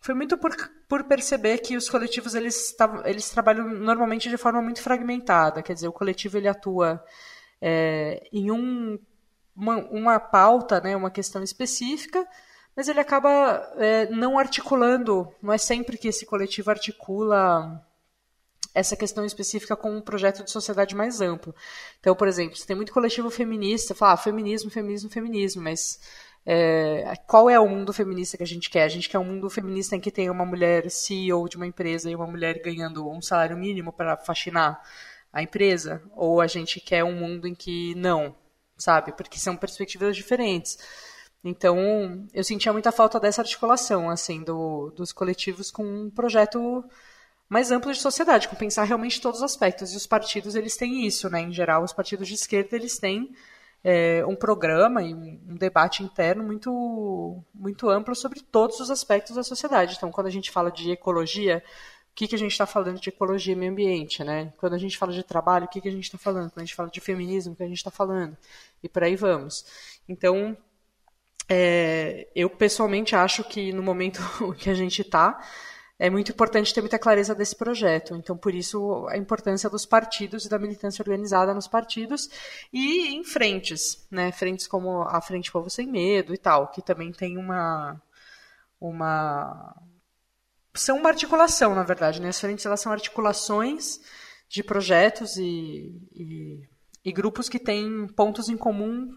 Foi 0.00 0.14
muito 0.14 0.38
por, 0.38 0.54
por 0.94 1.02
perceber 1.02 1.58
que 1.58 1.76
os 1.76 1.90
coletivos 1.90 2.36
eles, 2.36 2.72
eles 3.04 3.28
trabalham 3.28 3.68
normalmente 3.68 4.30
de 4.30 4.36
forma 4.36 4.62
muito 4.62 4.80
fragmentada. 4.80 5.60
Quer 5.60 5.74
dizer, 5.74 5.88
o 5.88 5.92
coletivo 5.92 6.38
ele 6.38 6.46
atua 6.46 7.04
é, 7.60 8.22
em 8.32 8.52
um, 8.52 8.96
uma, 9.56 9.76
uma 9.90 10.20
pauta, 10.20 10.80
né, 10.80 10.94
uma 10.94 11.10
questão 11.10 11.42
específica, 11.42 12.24
mas 12.76 12.86
ele 12.86 13.00
acaba 13.00 13.72
é, 13.76 14.08
não 14.08 14.38
articulando. 14.38 15.34
Não 15.42 15.52
é 15.52 15.58
sempre 15.58 15.98
que 15.98 16.06
esse 16.06 16.24
coletivo 16.24 16.70
articula 16.70 17.84
essa 18.72 18.94
questão 18.94 19.24
específica 19.24 19.74
com 19.74 19.96
um 19.96 20.00
projeto 20.00 20.44
de 20.44 20.50
sociedade 20.52 20.94
mais 20.94 21.20
amplo. 21.20 21.52
Então, 21.98 22.14
por 22.14 22.28
exemplo, 22.28 22.56
você 22.56 22.66
tem 22.66 22.76
muito 22.76 22.92
coletivo 22.92 23.30
feminista, 23.30 23.96
fala 23.96 24.12
ah, 24.12 24.16
feminismo, 24.16 24.70
feminismo, 24.70 25.10
feminismo, 25.10 25.60
mas 25.60 25.98
é, 26.46 27.14
qual 27.26 27.48
é 27.48 27.58
o 27.58 27.66
mundo 27.66 27.92
feminista 27.92 28.36
que 28.36 28.42
a 28.42 28.46
gente 28.46 28.68
quer? 28.68 28.82
A 28.84 28.88
gente 28.88 29.08
quer 29.08 29.18
um 29.18 29.24
mundo 29.24 29.48
feminista 29.48 29.96
em 29.96 30.00
que 30.00 30.10
tenha 30.10 30.30
uma 30.30 30.44
mulher 30.44 30.90
CEO 30.90 31.48
de 31.48 31.56
uma 31.56 31.66
empresa 31.66 32.10
e 32.10 32.14
uma 32.14 32.26
mulher 32.26 32.60
ganhando 32.62 33.08
um 33.08 33.22
salário 33.22 33.56
mínimo 33.56 33.92
para 33.92 34.16
faxinar 34.16 34.82
a 35.32 35.42
empresa? 35.42 36.02
Ou 36.14 36.40
a 36.40 36.46
gente 36.46 36.80
quer 36.80 37.02
um 37.02 37.14
mundo 37.14 37.48
em 37.48 37.54
que 37.54 37.94
não, 37.94 38.34
sabe? 38.76 39.12
Porque 39.12 39.38
são 39.38 39.56
perspectivas 39.56 40.14
diferentes. 40.14 40.78
Então, 41.42 42.26
eu 42.32 42.44
sentia 42.44 42.72
muita 42.72 42.92
falta 42.92 43.18
dessa 43.20 43.42
articulação, 43.42 44.10
assim, 44.10 44.42
do, 44.42 44.90
dos 44.96 45.12
coletivos 45.12 45.70
com 45.70 45.84
um 45.84 46.10
projeto 46.10 46.84
mais 47.48 47.70
amplo 47.70 47.92
de 47.92 48.00
sociedade, 48.00 48.48
com 48.48 48.56
pensar 48.56 48.84
realmente 48.84 49.20
todos 49.20 49.40
os 49.40 49.44
aspectos. 49.44 49.92
E 49.92 49.96
os 49.96 50.06
partidos, 50.06 50.54
eles 50.54 50.76
têm 50.76 51.06
isso, 51.06 51.28
né? 51.30 51.40
Em 51.40 51.52
geral, 51.52 51.82
os 51.82 51.92
partidos 51.92 52.28
de 52.28 52.34
esquerda, 52.34 52.76
eles 52.76 52.98
têm 52.98 53.34
é, 53.84 54.24
um 54.26 54.34
programa 54.34 55.02
e 55.02 55.14
um, 55.14 55.56
debate 55.56 56.02
interno 56.02 56.42
muito, 56.42 57.44
muito 57.54 57.90
amplo 57.90 58.14
sobre 58.14 58.40
todos 58.40 58.80
os 58.80 58.90
aspectos 58.90 59.36
da 59.36 59.42
sociedade. 59.42 59.94
Então, 59.96 60.10
quando 60.10 60.26
a 60.26 60.30
gente 60.30 60.50
fala 60.50 60.72
de 60.72 60.90
ecologia, 60.90 61.62
o 62.10 62.14
que, 62.14 62.26
que 62.26 62.34
a 62.34 62.38
gente 62.38 62.52
está 62.52 62.64
falando 62.64 62.98
de 62.98 63.10
ecologia 63.10 63.52
e 63.52 63.56
meio 63.56 63.72
ambiente, 63.72 64.24
né? 64.24 64.54
Quando 64.56 64.72
a 64.72 64.78
gente 64.78 64.96
fala 64.96 65.12
de 65.12 65.22
trabalho, 65.22 65.66
o 65.66 65.68
que, 65.68 65.82
que 65.82 65.88
a 65.88 65.92
gente 65.92 66.04
está 66.04 66.16
falando? 66.16 66.50
Quando 66.50 66.62
a 66.62 66.64
gente 66.64 66.74
fala 66.74 66.88
de 66.88 67.00
feminismo, 67.00 67.52
o 67.52 67.56
que 67.56 67.62
a 67.62 67.68
gente 67.68 67.76
está 67.76 67.90
falando? 67.90 68.34
E 68.82 68.88
por 68.88 69.04
aí 69.04 69.16
vamos. 69.16 69.66
Então, 70.08 70.56
é, 71.46 72.26
eu 72.34 72.48
pessoalmente 72.48 73.14
acho 73.14 73.44
que 73.44 73.70
no 73.70 73.82
momento 73.82 74.22
que 74.58 74.70
a 74.70 74.74
gente 74.74 75.02
está, 75.02 75.38
é 75.98 76.10
muito 76.10 76.32
importante 76.32 76.74
ter 76.74 76.80
muita 76.80 76.98
clareza 76.98 77.34
desse 77.34 77.54
projeto. 77.54 78.16
Então, 78.16 78.36
por 78.36 78.54
isso, 78.54 79.06
a 79.08 79.16
importância 79.16 79.70
dos 79.70 79.86
partidos 79.86 80.44
e 80.44 80.48
da 80.48 80.58
militância 80.58 81.02
organizada 81.02 81.54
nos 81.54 81.68
partidos 81.68 82.28
e 82.72 83.14
em 83.14 83.24
frentes, 83.24 84.06
né? 84.10 84.32
Frentes 84.32 84.66
como 84.66 85.02
a 85.02 85.20
Frente 85.20 85.52
Povo 85.52 85.70
Sem 85.70 85.86
Medo 85.86 86.34
e 86.34 86.38
tal, 86.38 86.68
que 86.68 86.82
também 86.82 87.12
tem 87.12 87.38
uma. 87.38 88.00
uma 88.80 89.76
são 90.76 90.98
uma 90.98 91.10
articulação, 91.10 91.74
na 91.74 91.84
verdade, 91.84 92.20
né? 92.20 92.28
As 92.28 92.40
frentes 92.40 92.66
elas 92.66 92.80
são 92.80 92.90
articulações 92.90 94.00
de 94.48 94.64
projetos 94.64 95.36
e, 95.36 95.96
e, 96.12 96.68
e 97.04 97.12
grupos 97.12 97.48
que 97.48 97.60
têm 97.60 98.08
pontos 98.08 98.48
em 98.48 98.56
comum 98.56 99.16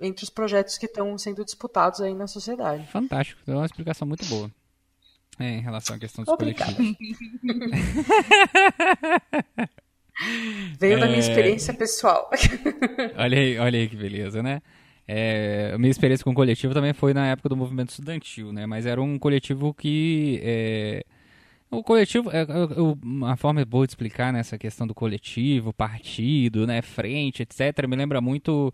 entre 0.00 0.24
os 0.24 0.30
projetos 0.30 0.76
que 0.76 0.86
estão 0.86 1.16
sendo 1.16 1.44
disputados 1.44 2.00
aí 2.00 2.12
na 2.12 2.26
sociedade. 2.26 2.90
Fantástico, 2.90 3.40
deu 3.46 3.58
uma 3.58 3.66
explicação 3.66 4.06
muito 4.06 4.24
boa 4.26 4.50
é, 5.38 5.56
em 5.56 5.60
relação 5.60 5.96
à 5.96 5.98
questão 5.98 6.24
dos 6.24 6.34
coletivos. 6.36 6.74
Veio 10.78 11.00
da 11.00 11.06
minha 11.06 11.16
É. 11.16 11.20
experiência 11.20 11.74
pessoal. 11.74 12.30
Olha 13.16 13.38
aí, 13.38 13.58
olha 13.58 13.78
aí 13.78 13.88
que 13.88 13.96
beleza, 13.96 14.42
né? 14.42 14.60
É, 15.08 15.72
a 15.74 15.78
minha 15.78 15.90
experiência 15.90 16.22
com 16.22 16.30
o 16.30 16.34
coletivo 16.34 16.72
também 16.74 16.92
foi 16.92 17.12
na 17.12 17.26
época 17.26 17.48
do 17.48 17.56
movimento 17.56 17.90
estudantil, 17.90 18.52
né? 18.52 18.66
Mas 18.66 18.86
era 18.86 19.00
um 19.02 19.18
coletivo 19.18 19.74
que. 19.74 20.38
é, 20.42 21.04
o 21.70 21.82
coletivo, 21.82 22.30
é, 22.30 22.42
é, 22.42 22.80
o- 22.80 22.96
uma 23.02 23.36
forma 23.36 23.64
boa 23.64 23.86
de 23.86 23.92
explicar 23.92 24.32
nessa 24.32 24.58
questão 24.58 24.86
do 24.86 24.94
coletivo, 24.94 25.72
partido, 25.72 26.66
né, 26.66 26.82
frente, 26.82 27.42
etc. 27.42 27.86
Me 27.88 27.96
lembra 27.96 28.20
muito 28.20 28.72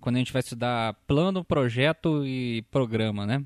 quando 0.00 0.16
a 0.16 0.18
gente 0.18 0.32
vai 0.32 0.40
estudar 0.40 0.94
plano, 1.06 1.44
projeto 1.44 2.26
e 2.26 2.62
programa, 2.70 3.24
né? 3.24 3.42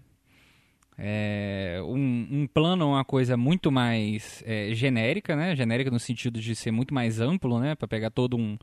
É, 0.97 1.81
um, 1.85 2.29
um 2.31 2.47
plano 2.47 2.85
é 2.85 2.87
uma 2.87 3.05
coisa 3.05 3.37
muito 3.37 3.71
mais 3.73 4.43
é, 4.47 4.73
genérica, 4.75 5.35
né? 5.35 5.57
Genérica 5.57 5.91
no 5.91 5.99
sentido 5.99 6.41
de 6.41 6.55
ser 6.55 6.71
muito 6.71 6.95
mais 6.95 7.21
amplo, 7.21 7.59
né? 7.59 7.75
Para 7.75 7.89
pegar 7.89 8.11
todo 8.11 8.37
um, 8.37 8.57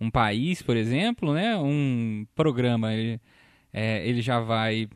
um 0.00 0.10
país, 0.10 0.62
por 0.62 0.76
exemplo, 0.76 1.32
né? 1.32 1.56
Um 1.56 2.26
programa, 2.34 2.92
ele, 2.92 3.20
é, 3.72 4.06
ele 4.06 4.20
já 4.20 4.40
vai 4.40 4.88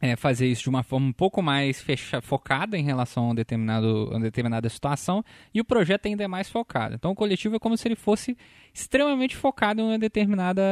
é, 0.00 0.14
fazer 0.14 0.46
isso 0.46 0.62
de 0.62 0.68
uma 0.68 0.82
forma 0.82 1.06
um 1.06 1.12
pouco 1.12 1.42
mais 1.42 1.80
fecha, 1.80 2.20
focada 2.20 2.78
em 2.78 2.84
relação 2.84 3.26
a, 3.26 3.30
um 3.30 3.34
determinado, 3.34 4.10
a 4.14 4.18
determinada 4.18 4.68
situação 4.68 5.24
e 5.52 5.60
o 5.60 5.64
projeto 5.64 6.06
ainda 6.06 6.22
é 6.22 6.28
mais 6.28 6.48
focado. 6.48 6.94
Então 6.94 7.10
o 7.10 7.14
coletivo 7.14 7.56
é 7.56 7.58
como 7.58 7.76
se 7.76 7.88
ele 7.88 7.96
fosse 7.96 8.36
extremamente 8.72 9.36
focado 9.36 9.80
em 9.80 9.84
uma 9.84 9.98
determinada, 9.98 10.62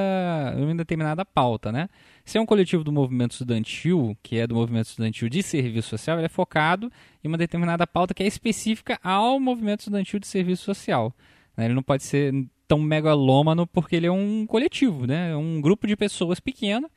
em 0.57 0.65
uma 0.65 0.75
determinada 0.77 1.25
pauta, 1.25 1.73
né? 1.73 1.89
Se 2.25 2.39
é 2.39 2.41
um 2.41 2.47
coletivo 2.47 2.85
do 2.85 2.93
movimento 2.93 3.33
estudantil, 3.33 4.17
que 4.23 4.39
é 4.39 4.47
do 4.47 4.55
movimento 4.55 4.87
estudantil 4.87 5.29
de 5.29 5.43
serviço 5.43 5.89
social, 5.89 6.19
ele 6.19 6.27
é 6.27 6.29
focado 6.31 6.91
em 7.23 7.29
uma 7.29 7.39
determinada 7.39 7.87
pauta 7.87 8.15
que 8.15 8.23
é 8.23 8.27
específica 8.27 8.99
ao 9.03 9.41
movimento 9.41 9.81
estudantil 9.81 10.21
de 10.21 10.27
serviço 10.27 10.65
social. 10.65 11.13
né? 11.57 11.65
Ele 11.65 11.75
não 11.75 11.83
pode 11.83 12.05
ser 12.05 12.33
tão 12.69 12.79
megalômano 12.79 13.67
porque 13.67 13.97
ele 13.97 14.07
é 14.07 14.13
um 14.13 14.47
coletivo, 14.47 15.07
né? 15.07 15.33
É 15.33 15.37
um 15.37 15.61
grupo 15.61 15.87
de 15.87 15.97
pessoas 15.97 16.39
pequeno 16.39 16.89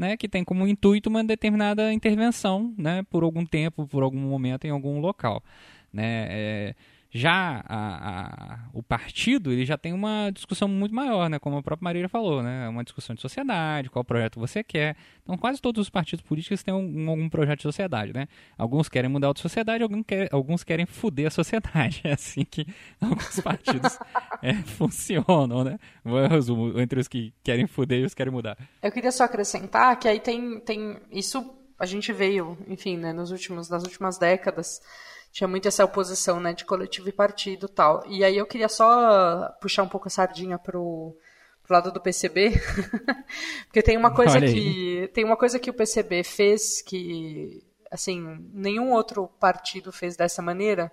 né, 0.00 0.16
que 0.16 0.26
tem 0.26 0.42
como 0.42 0.66
intuito 0.66 1.10
uma 1.10 1.22
determinada 1.22 1.92
intervenção, 1.92 2.72
né, 2.78 3.02
por 3.10 3.22
algum 3.22 3.44
tempo, 3.44 3.86
por 3.86 4.02
algum 4.02 4.18
momento, 4.18 4.64
em 4.66 4.70
algum 4.70 4.98
local, 4.98 5.44
né, 5.92 6.26
é, 6.30 6.74
Já 7.12 7.64
a, 7.66 8.54
a, 8.54 8.58
o 8.72 8.82
partido, 8.82 9.52
ele 9.52 9.64
já 9.64 9.76
tem 9.76 9.92
uma 9.92 10.30
discussão 10.30 10.68
muito 10.68 10.94
maior, 10.94 11.28
né? 11.28 11.40
Como 11.40 11.56
a 11.56 11.62
própria 11.62 11.84
Marília 11.84 12.08
falou, 12.08 12.40
né? 12.40 12.68
Uma 12.68 12.84
discussão 12.84 13.16
de 13.16 13.20
sociedade, 13.20 13.90
qual 13.90 14.04
projeto 14.04 14.38
você 14.38 14.62
quer. 14.62 14.96
Então, 15.22 15.36
quase 15.36 15.60
todos 15.60 15.82
os 15.82 15.90
partidos 15.90 16.24
políticos 16.24 16.62
têm 16.62 16.72
algum, 16.72 17.10
algum 17.10 17.28
projeto 17.28 17.58
de 17.58 17.62
sociedade, 17.64 18.12
né? 18.12 18.28
Alguns 18.56 18.88
querem 18.88 19.10
mudar 19.10 19.30
a 19.30 19.34
sociedade, 19.36 19.82
alguns, 19.82 20.04
quer, 20.06 20.28
alguns 20.32 20.62
querem 20.62 20.86
fuder 20.86 21.26
a 21.26 21.30
sociedade. 21.30 22.00
É 22.10 22.12
assim 22.12 22.44
que 22.44 22.66
alguns 23.00 23.40
partidos 23.40 23.98
é, 24.42 24.54
funcionam, 24.54 25.64
né? 25.64 25.78
Eu 26.04 26.28
resumo 26.28 26.80
entre 26.80 26.98
os 26.98 27.08
que 27.08 27.32
querem 27.42 27.66
fuder 27.66 28.00
e 28.00 28.04
os 28.04 28.14
que 28.14 28.18
querem 28.18 28.32
mudar. 28.32 28.56
Eu 28.82 28.90
queria 28.90 29.12
só 29.12 29.24
acrescentar 29.24 29.98
que 29.98 30.08
aí 30.08 30.18
tem, 30.18 30.60
tem 30.60 30.96
isso 31.10 31.60
a 31.80 31.86
gente 31.86 32.12
veio, 32.12 32.58
enfim, 32.68 32.98
né, 32.98 33.10
nos 33.10 33.30
últimos, 33.30 33.70
nas 33.70 33.82
últimas 33.84 34.18
décadas 34.18 34.82
tinha 35.32 35.46
muito 35.46 35.68
essa 35.68 35.84
oposição, 35.84 36.40
né, 36.40 36.52
de 36.52 36.64
coletivo 36.64 37.08
e 37.08 37.12
partido 37.12 37.68
tal. 37.68 38.04
E 38.06 38.24
aí 38.24 38.36
eu 38.36 38.46
queria 38.46 38.68
só 38.68 39.48
puxar 39.60 39.82
um 39.82 39.88
pouco 39.88 40.08
a 40.08 40.10
sardinha 40.10 40.58
pro, 40.58 41.16
pro 41.62 41.74
lado 41.74 41.92
do 41.92 42.00
PCB, 42.00 42.50
porque 43.66 43.82
tem 43.82 43.96
uma 43.96 44.12
coisa 44.12 44.40
que 44.40 45.10
tem 45.14 45.24
uma 45.24 45.36
coisa 45.36 45.58
que 45.58 45.70
o 45.70 45.74
PCB 45.74 46.24
fez 46.24 46.82
que 46.82 47.62
assim 47.90 48.48
nenhum 48.52 48.92
outro 48.92 49.28
partido 49.40 49.92
fez 49.92 50.16
dessa 50.16 50.42
maneira, 50.42 50.90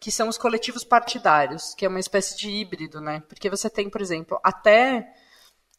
que 0.00 0.10
são 0.10 0.28
os 0.28 0.38
coletivos 0.38 0.84
partidários, 0.84 1.74
que 1.74 1.84
é 1.84 1.88
uma 1.88 2.00
espécie 2.00 2.36
de 2.36 2.50
híbrido, 2.50 3.00
né? 3.00 3.22
Porque 3.28 3.50
você 3.50 3.68
tem, 3.68 3.88
por 3.88 4.00
exemplo, 4.00 4.38
até 4.42 5.06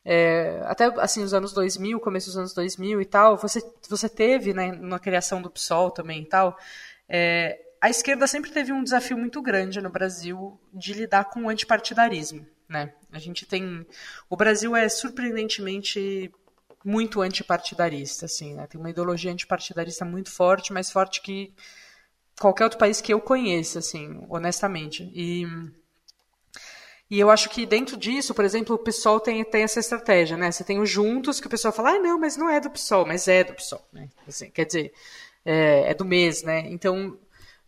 é, 0.03 0.61
até 0.65 0.85
assim 1.01 1.23
os 1.23 1.33
anos 1.33 1.51
2000, 1.53 1.99
começo 1.99 2.27
dos 2.27 2.37
anos 2.37 2.53
2000 2.53 3.01
e 3.01 3.05
tal, 3.05 3.37
você 3.37 3.59
você 3.89 4.07
teve, 4.07 4.53
né, 4.53 4.71
na 4.73 4.99
criação 4.99 5.41
do 5.41 5.49
PSOL 5.49 5.89
também 5.89 6.21
e 6.21 6.25
tal, 6.25 6.55
é, 7.09 7.64
a 7.85 7.89
esquerda 7.89 8.25
sempre 8.25 8.49
teve 8.49 8.73
um 8.73 8.83
desafio 8.83 9.15
muito 9.15 9.39
grande 9.43 9.79
no 9.79 9.91
Brasil 9.91 10.59
de 10.73 10.91
lidar 10.91 11.25
com 11.25 11.43
o 11.43 11.49
antipartidarismo. 11.49 12.43
Né? 12.67 12.91
A 13.11 13.19
gente 13.19 13.45
tem. 13.45 13.85
O 14.27 14.35
Brasil 14.35 14.75
é 14.75 14.89
surpreendentemente 14.89 16.33
muito 16.83 17.21
antipartidarista, 17.21 18.25
assim, 18.25 18.55
né? 18.55 18.65
Tem 18.65 18.79
uma 18.81 18.89
ideologia 18.89 19.31
antipartidarista 19.31 20.03
muito 20.03 20.31
forte, 20.31 20.73
mais 20.73 20.89
forte 20.89 21.21
que 21.21 21.53
qualquer 22.39 22.63
outro 22.63 22.79
país 22.79 23.01
que 23.01 23.13
eu 23.13 23.21
conheça, 23.21 23.77
assim, 23.77 24.19
honestamente. 24.29 25.03
E, 25.13 25.45
e 27.07 27.19
eu 27.19 27.29
acho 27.29 27.51
que 27.51 27.67
dentro 27.67 27.95
disso, 27.97 28.33
por 28.33 28.45
exemplo, 28.45 28.75
o 28.75 28.79
PSOL 28.79 29.19
tem, 29.19 29.45
tem 29.45 29.61
essa 29.61 29.79
estratégia, 29.79 30.35
né? 30.35 30.51
Você 30.51 30.63
tem 30.63 30.79
os 30.79 30.89
juntos 30.89 31.39
que 31.39 31.45
o 31.45 31.51
pessoal 31.51 31.71
fala, 31.71 31.91
ah, 31.91 31.99
não, 31.99 32.19
mas 32.19 32.35
não 32.35 32.49
é 32.49 32.59
do 32.59 32.71
PSOL, 32.71 33.05
mas 33.05 33.27
é 33.27 33.43
do 33.43 33.53
PSOL, 33.53 33.87
né? 33.93 34.09
Assim, 34.27 34.49
quer 34.49 34.65
dizer, 34.65 34.91
é, 35.45 35.91
é 35.91 35.93
do 35.93 36.03
mês, 36.03 36.41
né? 36.41 36.61
Então, 36.67 37.19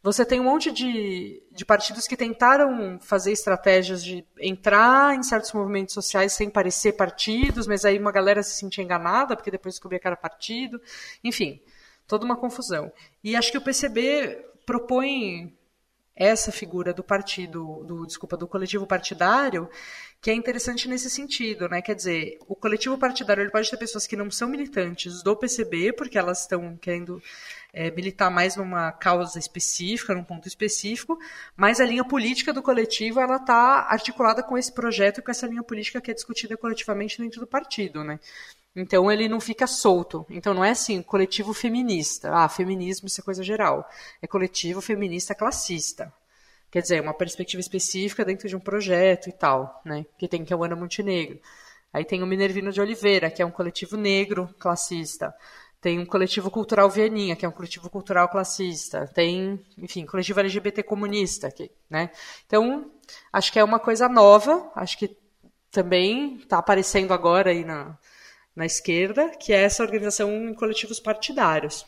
você 0.02 0.26
tem 0.26 0.40
um 0.40 0.44
monte 0.44 0.72
de, 0.72 1.44
de 1.52 1.66
partidos 1.66 2.08
que 2.08 2.16
tentaram 2.16 3.00
fazer 3.00 3.32
estratégias 3.32 4.04
de 4.04 4.26
entrar 4.40 5.16
em 5.16 5.24
certos 5.24 5.52
movimentos 5.54 5.94
sociais 5.94 6.34
sem 6.34 6.50
parecer 6.50 6.94
partidos, 6.94 7.68
mas 7.68 7.84
aí 7.84 7.98
uma 7.98 8.12
galera 8.12 8.44
se 8.44 8.56
sentia 8.56 8.84
enganada 8.84 9.36
porque 9.36 9.52
depois 9.52 9.76
descobria 9.76 10.00
que 10.00 10.08
era 10.08 10.16
partido. 10.16 10.80
Enfim, 11.24 11.62
toda 12.08 12.26
uma 12.26 12.38
confusão. 12.38 12.92
E 13.24 13.36
acho 13.36 13.52
que 13.52 13.58
o 13.58 13.62
PCB 13.62 14.46
propõe 14.66 15.58
essa 16.18 16.52
figura 16.52 16.92
do 16.94 17.04
partido, 17.04 17.84
do 17.86 18.06
desculpa, 18.06 18.36
do 18.36 18.48
coletivo 18.48 18.88
partidário, 18.88 19.70
que 20.20 20.32
é 20.32 20.34
interessante 20.34 20.88
nesse 20.88 21.12
sentido, 21.12 21.70
né? 21.70 21.80
Quer 21.80 21.94
dizer, 21.94 22.40
o 22.48 22.56
coletivo 22.56 22.98
partidário 22.98 23.42
ele 23.42 23.52
pode 23.52 23.70
ter 23.70 23.78
pessoas 23.78 24.08
que 24.08 24.16
não 24.16 24.32
são 24.32 24.50
militantes 24.50 25.22
do 25.22 25.36
PCB, 25.36 25.94
porque 25.94 26.18
elas 26.18 26.42
estão 26.42 26.76
querendo 26.76 27.22
é, 27.78 27.92
militar 27.92 28.32
mais 28.32 28.56
numa 28.56 28.92
causa 28.92 29.38
específica, 29.38 30.16
num 30.16 30.24
ponto 30.24 30.48
específico, 30.48 31.16
mas 31.56 31.80
a 31.80 31.86
linha 31.86 32.04
política 32.04 32.52
do 32.52 32.64
coletivo 32.64 33.20
ela 33.20 33.36
está 33.36 33.86
articulada 33.88 34.42
com 34.42 34.58
esse 34.58 34.74
projeto 34.74 35.20
e 35.20 35.22
com 35.22 35.30
essa 35.30 35.46
linha 35.46 35.62
política 35.62 36.02
que 36.02 36.10
é 36.10 36.14
discutida 36.14 36.58
coletivamente 36.58 37.22
dentro 37.22 37.40
do 37.40 37.46
partido, 37.46 38.04
né? 38.04 38.20
Então 38.76 39.12
ele 39.12 39.30
não 39.30 39.40
fica 39.40 39.68
solto. 39.68 40.26
Então 40.28 40.56
não 40.56 40.66
é 40.66 40.72
assim, 40.72 41.04
coletivo 41.04 41.54
feminista. 41.54 42.32
Ah, 42.34 42.50
feminismo 42.50 43.08
isso 43.08 43.22
é 43.22 43.24
coisa 43.24 43.44
geral. 43.44 43.88
É 44.24 44.28
coletivo 44.28 44.82
feminista 44.82 45.36
classista. 45.36 46.12
Quer 46.72 46.82
dizer, 46.82 47.02
uma 47.02 47.14
perspectiva 47.14 47.62
específica 47.62 48.26
dentro 48.26 48.50
de 48.50 48.56
um 48.56 48.60
projeto 48.60 49.30
e 49.30 49.32
tal, 49.32 49.82
né? 49.86 50.04
Que 50.18 50.28
tem 50.28 50.44
que 50.44 50.52
é 50.52 50.56
o 50.56 50.64
Ana 50.64 50.76
Montenegro. 50.76 51.40
Aí 51.94 52.04
tem 52.04 52.24
o 52.24 52.28
Minervino 52.28 52.72
de 52.72 52.82
Oliveira, 52.82 53.30
que 53.30 53.42
é 53.42 53.46
um 53.46 53.52
coletivo 53.52 53.96
negro 53.98 54.50
classista. 54.60 55.34
Tem 55.88 56.00
um 56.00 56.06
coletivo 56.06 56.52
cultural 56.52 56.90
Vianinha, 56.90 57.34
que 57.34 57.46
é 57.46 57.48
um 57.48 57.52
coletivo 57.54 57.90
cultural 57.90 58.28
classista. 58.28 59.08
Tem, 59.08 59.58
enfim, 59.78 60.06
coletivo 60.06 60.42
LGBT 60.42 60.84
comunista, 60.84 61.48
né? 61.90 62.12
Então, 62.46 62.92
acho 63.32 63.54
que 63.54 63.58
é 63.58 63.64
uma 63.64 63.80
coisa 63.80 64.10
nova, 64.10 64.70
acho 64.76 64.98
que 64.98 65.16
também 65.72 66.40
está 66.40 66.58
aparecendo 66.58 67.14
agora 67.14 67.52
aí 67.52 67.64
na, 67.64 67.98
na 68.54 68.66
esquerda, 68.66 69.30
que 69.30 69.54
é 69.54 69.64
essa 69.64 69.82
organização 69.82 70.30
em 70.30 70.54
coletivos 70.54 71.00
partidários. 71.00 71.86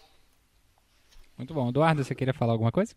Muito 1.37 1.53
bom. 1.53 1.67
Eduardo, 1.67 2.01
você 2.01 2.15
queria 2.15 2.33
falar 2.33 2.53
alguma 2.53 2.71
coisa? 2.71 2.95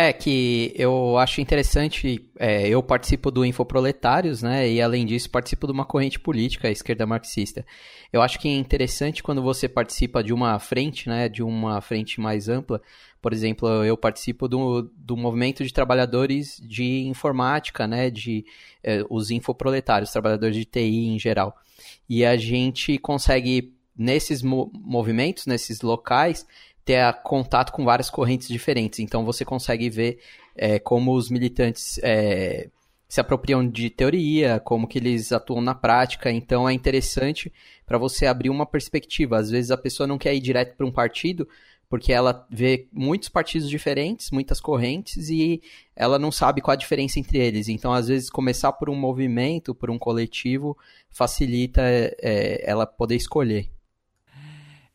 É 0.00 0.12
que 0.12 0.72
eu 0.76 1.18
acho 1.18 1.40
interessante, 1.40 2.24
é, 2.38 2.68
eu 2.68 2.80
participo 2.80 3.32
do 3.32 3.44
Infoproletários, 3.44 4.44
né, 4.44 4.70
e 4.70 4.80
além 4.80 5.04
disso 5.04 5.28
participo 5.28 5.66
de 5.66 5.72
uma 5.72 5.84
corrente 5.84 6.20
política, 6.20 6.68
a 6.68 6.70
esquerda 6.70 7.04
marxista. 7.04 7.66
Eu 8.12 8.22
acho 8.22 8.38
que 8.38 8.46
é 8.46 8.52
interessante 8.56 9.24
quando 9.24 9.42
você 9.42 9.68
participa 9.68 10.22
de 10.22 10.32
uma 10.32 10.56
frente, 10.60 11.08
né, 11.08 11.28
de 11.28 11.42
uma 11.42 11.80
frente 11.80 12.20
mais 12.20 12.48
ampla, 12.48 12.80
por 13.20 13.32
exemplo, 13.32 13.68
eu 13.82 13.96
participo 13.96 14.46
do, 14.46 14.82
do 14.96 15.16
movimento 15.16 15.64
de 15.64 15.72
trabalhadores 15.72 16.62
de 16.62 17.00
informática, 17.08 17.88
né, 17.88 18.08
de 18.08 18.46
é, 18.84 19.04
os 19.10 19.32
infoproletários, 19.32 20.12
trabalhadores 20.12 20.54
de 20.54 20.64
TI 20.64 21.08
em 21.08 21.18
geral. 21.18 21.56
E 22.08 22.24
a 22.24 22.36
gente 22.36 22.98
consegue, 22.98 23.74
nesses 23.96 24.42
mo 24.42 24.70
movimentos, 24.72 25.44
nesses 25.44 25.80
locais, 25.80 26.46
ter 26.88 27.12
contato 27.22 27.70
com 27.70 27.84
várias 27.84 28.08
correntes 28.08 28.48
diferentes. 28.48 28.98
Então 28.98 29.22
você 29.22 29.44
consegue 29.44 29.90
ver 29.90 30.20
é, 30.56 30.78
como 30.78 31.12
os 31.12 31.28
militantes 31.28 32.00
é, 32.02 32.70
se 33.06 33.20
apropriam 33.20 33.68
de 33.68 33.90
teoria, 33.90 34.58
como 34.58 34.88
que 34.88 34.96
eles 34.96 35.30
atuam 35.30 35.60
na 35.60 35.74
prática. 35.74 36.30
Então 36.30 36.66
é 36.66 36.72
interessante 36.72 37.52
para 37.84 37.98
você 37.98 38.24
abrir 38.24 38.48
uma 38.48 38.64
perspectiva. 38.64 39.36
Às 39.36 39.50
vezes 39.50 39.70
a 39.70 39.76
pessoa 39.76 40.06
não 40.06 40.16
quer 40.16 40.34
ir 40.34 40.40
direto 40.40 40.78
para 40.78 40.86
um 40.86 40.90
partido 40.90 41.46
porque 41.90 42.10
ela 42.10 42.46
vê 42.50 42.88
muitos 42.90 43.28
partidos 43.28 43.68
diferentes, 43.68 44.30
muitas 44.30 44.58
correntes 44.58 45.28
e 45.28 45.60
ela 45.94 46.18
não 46.18 46.32
sabe 46.32 46.62
qual 46.62 46.72
a 46.72 46.76
diferença 46.76 47.18
entre 47.18 47.38
eles. 47.38 47.68
Então, 47.68 47.94
às 47.94 48.08
vezes, 48.08 48.28
começar 48.28 48.72
por 48.72 48.90
um 48.90 48.94
movimento, 48.94 49.74
por 49.74 49.90
um 49.90 49.98
coletivo, 49.98 50.76
facilita 51.08 51.80
é, 51.82 52.62
ela 52.62 52.86
poder 52.86 53.16
escolher. 53.16 53.70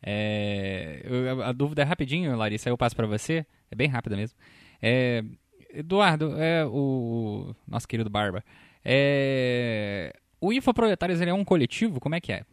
É, 0.05 1.01
a 1.45 1.51
dúvida 1.53 1.81
é 1.81 1.85
rapidinho, 1.85 2.35
Larissa, 2.35 2.69
eu 2.69 2.77
passo 2.77 2.95
para 2.95 3.07
você. 3.07 3.45
É 3.71 3.75
bem 3.75 3.87
rápida 3.87 4.15
mesmo. 4.15 4.37
É, 4.81 5.23
Eduardo, 5.73 6.35
é 6.37 6.65
o 6.65 7.55
nosso 7.67 7.87
querido 7.87 8.09
Barba. 8.09 8.43
É, 8.83 10.13
o 10.39 10.51
Infoproletários 10.51 11.21
ele 11.21 11.31
é 11.31 11.33
um 11.33 11.45
coletivo? 11.45 11.99
Como 11.99 12.15
é 12.15 12.21
que 12.21 12.33
é? 12.33 12.43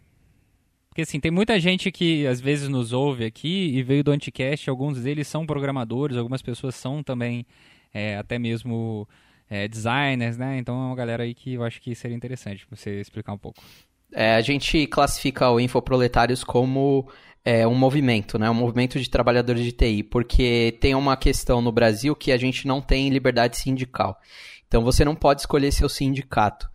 Porque 0.89 1.03
assim, 1.03 1.21
tem 1.21 1.31
muita 1.31 1.59
gente 1.61 1.91
que 1.91 2.27
às 2.27 2.41
vezes 2.41 2.69
nos 2.69 2.93
ouve 2.93 3.25
aqui 3.25 3.77
e 3.77 3.83
veio 3.83 4.03
do 4.03 4.11
Anticast, 4.11 4.69
alguns 4.71 5.01
deles 5.01 5.29
são 5.29 5.47
programadores, 5.47 6.17
algumas 6.17 6.43
pessoas 6.43 6.75
são 6.75 7.03
também 7.03 7.47
é, 7.93 8.17
até 8.17 8.39
mesmo 8.39 9.09
é, 9.49 9.69
designers, 9.69 10.37
né? 10.37 10.59
Então 10.59 10.75
é 10.75 10.87
uma 10.87 10.97
galera 10.97 11.25
aí 11.25 11.35
que 11.35 11.55
eu 11.55 11.63
acho 11.63 11.81
que 11.81 11.95
seria 11.95 12.17
interessante 12.17 12.67
você 12.71 13.01
explicar 13.01 13.33
um 13.33 13.39
pouco. 13.39 13.63
É, 14.13 14.35
a 14.35 14.41
gente 14.41 14.87
classifica 14.87 15.51
o 15.51 15.61
Infoproletários 15.61 16.43
como 16.43 17.09
é, 17.45 17.67
um 17.67 17.75
movimento, 17.75 18.39
né? 18.39 18.51
Um 18.51 18.55
movimento 18.55 18.99
de 18.99 19.09
trabalhadores 19.09 19.65
de 19.65 19.73
TI, 19.73 20.03
porque 20.03 20.77
tem 20.81 20.95
uma 20.95 21.17
questão 21.17 21.63
no 21.63 21.73
Brasil 21.73 22.15
que 22.15 22.33
a 22.33 22.37
gente 22.37 22.67
não 22.67 22.81
tem 22.81 23.09
liberdade 23.09 23.57
sindical. 23.57 24.19
Então 24.67 24.83
você 24.83 25.05
não 25.05 25.15
pode 25.15 25.41
escolher 25.43 25.73
seu 25.73 25.89
sindicato. 25.89 26.69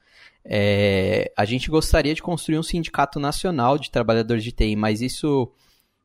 É, 0.43 1.32
a 1.36 1.43
gente 1.43 1.69
gostaria 1.69 2.13
de 2.13 2.21
construir 2.21 2.60
um 2.60 2.63
sindicato 2.63 3.19
nacional 3.19 3.78
de 3.78 3.89
trabalhadores 3.89 4.43
de 4.43 4.52
TI, 4.52 4.76
mas 4.76 5.02
isso, 5.02 5.52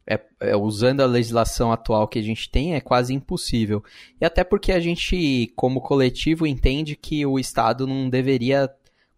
é, 0.07 0.19
é, 0.41 0.57
usando 0.57 1.03
a 1.03 1.07
legislação 1.07 1.71
atual 1.73 2.09
que 2.09 2.19
a 2.19 2.23
gente 2.23 2.51
tem, 2.51 2.75
é 2.75 2.81
quase 2.81 3.13
impossível. 3.13 3.85
E 4.21 4.25
até 4.25 4.43
porque 4.43 4.73
a 4.73 4.81
gente, 4.81 5.53
como 5.57 5.81
coletivo, 5.81 6.47
entende 6.47 6.97
que 6.97 7.25
o 7.27 7.39
Estado 7.39 7.87
não 7.87 8.09
deveria 8.09 8.71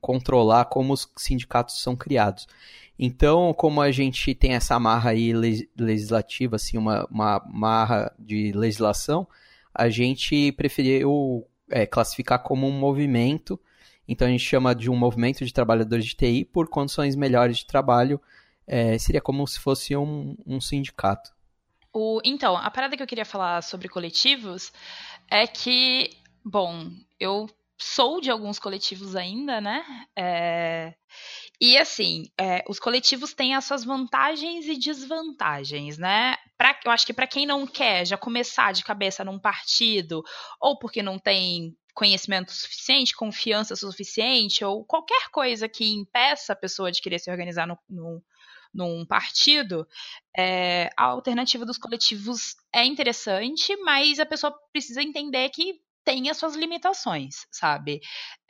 controlar 0.03 0.65
como 0.65 0.93
os 0.93 1.09
sindicatos 1.17 1.81
são 1.81 1.95
criados. 1.95 2.49
Então, 2.99 3.55
como 3.55 3.81
a 3.81 3.91
gente 3.91 4.35
tem 4.35 4.53
essa 4.55 4.79
marra 4.79 5.11
aí 5.11 5.33
legislativa, 5.77 6.57
assim, 6.57 6.77
uma, 6.77 7.07
uma 7.11 7.43
marra 7.49 8.13
de 8.19 8.53
legislação, 8.53 9.27
a 9.73 9.89
gente 9.89 10.53
preferiu 10.53 11.47
é, 11.71 11.87
classificar 11.87 12.43
como 12.43 12.67
um 12.67 12.73
movimento. 12.73 13.59
Então, 14.07 14.27
a 14.27 14.31
gente 14.31 14.45
chama 14.45 14.75
de 14.75 14.91
um 14.91 14.97
movimento 14.97 15.45
de 15.45 15.53
trabalhadores 15.53 16.05
de 16.05 16.17
TI 16.17 16.45
por 16.45 16.69
condições 16.69 17.17
melhores 17.17 17.59
de 17.59 17.67
trabalho. 17.67 18.21
É, 18.67 18.99
seria 18.99 19.21
como 19.21 19.47
se 19.47 19.59
fosse 19.59 19.97
um, 19.97 20.37
um 20.45 20.61
sindicato. 20.61 21.33
O, 21.93 22.21
então, 22.25 22.57
a 22.57 22.71
parada 22.71 22.97
que 22.97 23.03
eu 23.03 23.07
queria 23.07 23.25
falar 23.25 23.63
sobre 23.63 23.89
coletivos 23.89 24.73
é 25.31 25.47
que, 25.47 26.11
bom, 26.45 26.91
eu 27.19 27.49
sou 27.83 28.21
de 28.21 28.31
alguns 28.31 28.59
coletivos 28.59 29.17
ainda, 29.17 29.61
né? 29.61 29.85
É, 30.17 30.95
e 31.61 31.77
assim, 31.77 32.25
é, 32.41 32.65
os 32.69 32.79
coletivos 32.79 33.35
têm 33.35 33.55
as 33.55 33.65
suas 33.65 33.85
vantagens 33.85 34.67
e 34.67 34.79
desvantagens, 34.79 35.99
né? 35.99 36.37
Pra, 36.57 36.79
eu 36.85 36.91
acho 36.91 37.07
que 37.07 37.13
para 37.13 37.27
quem 37.27 37.47
não 37.47 37.67
quer 37.67 38.07
já 38.07 38.17
começar 38.17 38.73
de 38.73 38.85
cabeça 38.85 39.25
num 39.25 39.39
partido, 39.39 40.23
ou 40.61 40.79
porque 40.79 41.03
não 41.03 41.19
tem 41.19 41.77
conhecimento 41.95 42.53
suficiente, 42.53 43.15
confiança 43.15 43.77
suficiente, 43.77 44.65
ou 44.65 44.85
qualquer 44.85 45.29
coisa 45.31 45.69
que 45.69 45.85
impeça 45.85 46.53
a 46.53 46.57
pessoa 46.57 46.91
de 46.91 47.01
querer 47.01 47.19
se 47.19 47.31
organizar 47.31 47.67
no, 47.67 47.79
no 47.89 48.23
num 48.75 49.05
partido, 49.05 49.87
é, 50.35 50.89
a 50.97 51.05
alternativa 51.05 51.67
dos 51.67 51.77
coletivos 51.77 52.57
é 52.75 52.85
interessante, 52.85 53.77
mas 53.83 54.19
a 54.19 54.25
pessoa 54.25 54.55
precisa 54.73 55.03
entender 55.03 55.51
que 55.51 55.79
tem 56.05 56.29
as 56.31 56.37
suas 56.37 56.55
limitações, 56.55 57.47
sabe? 57.51 58.01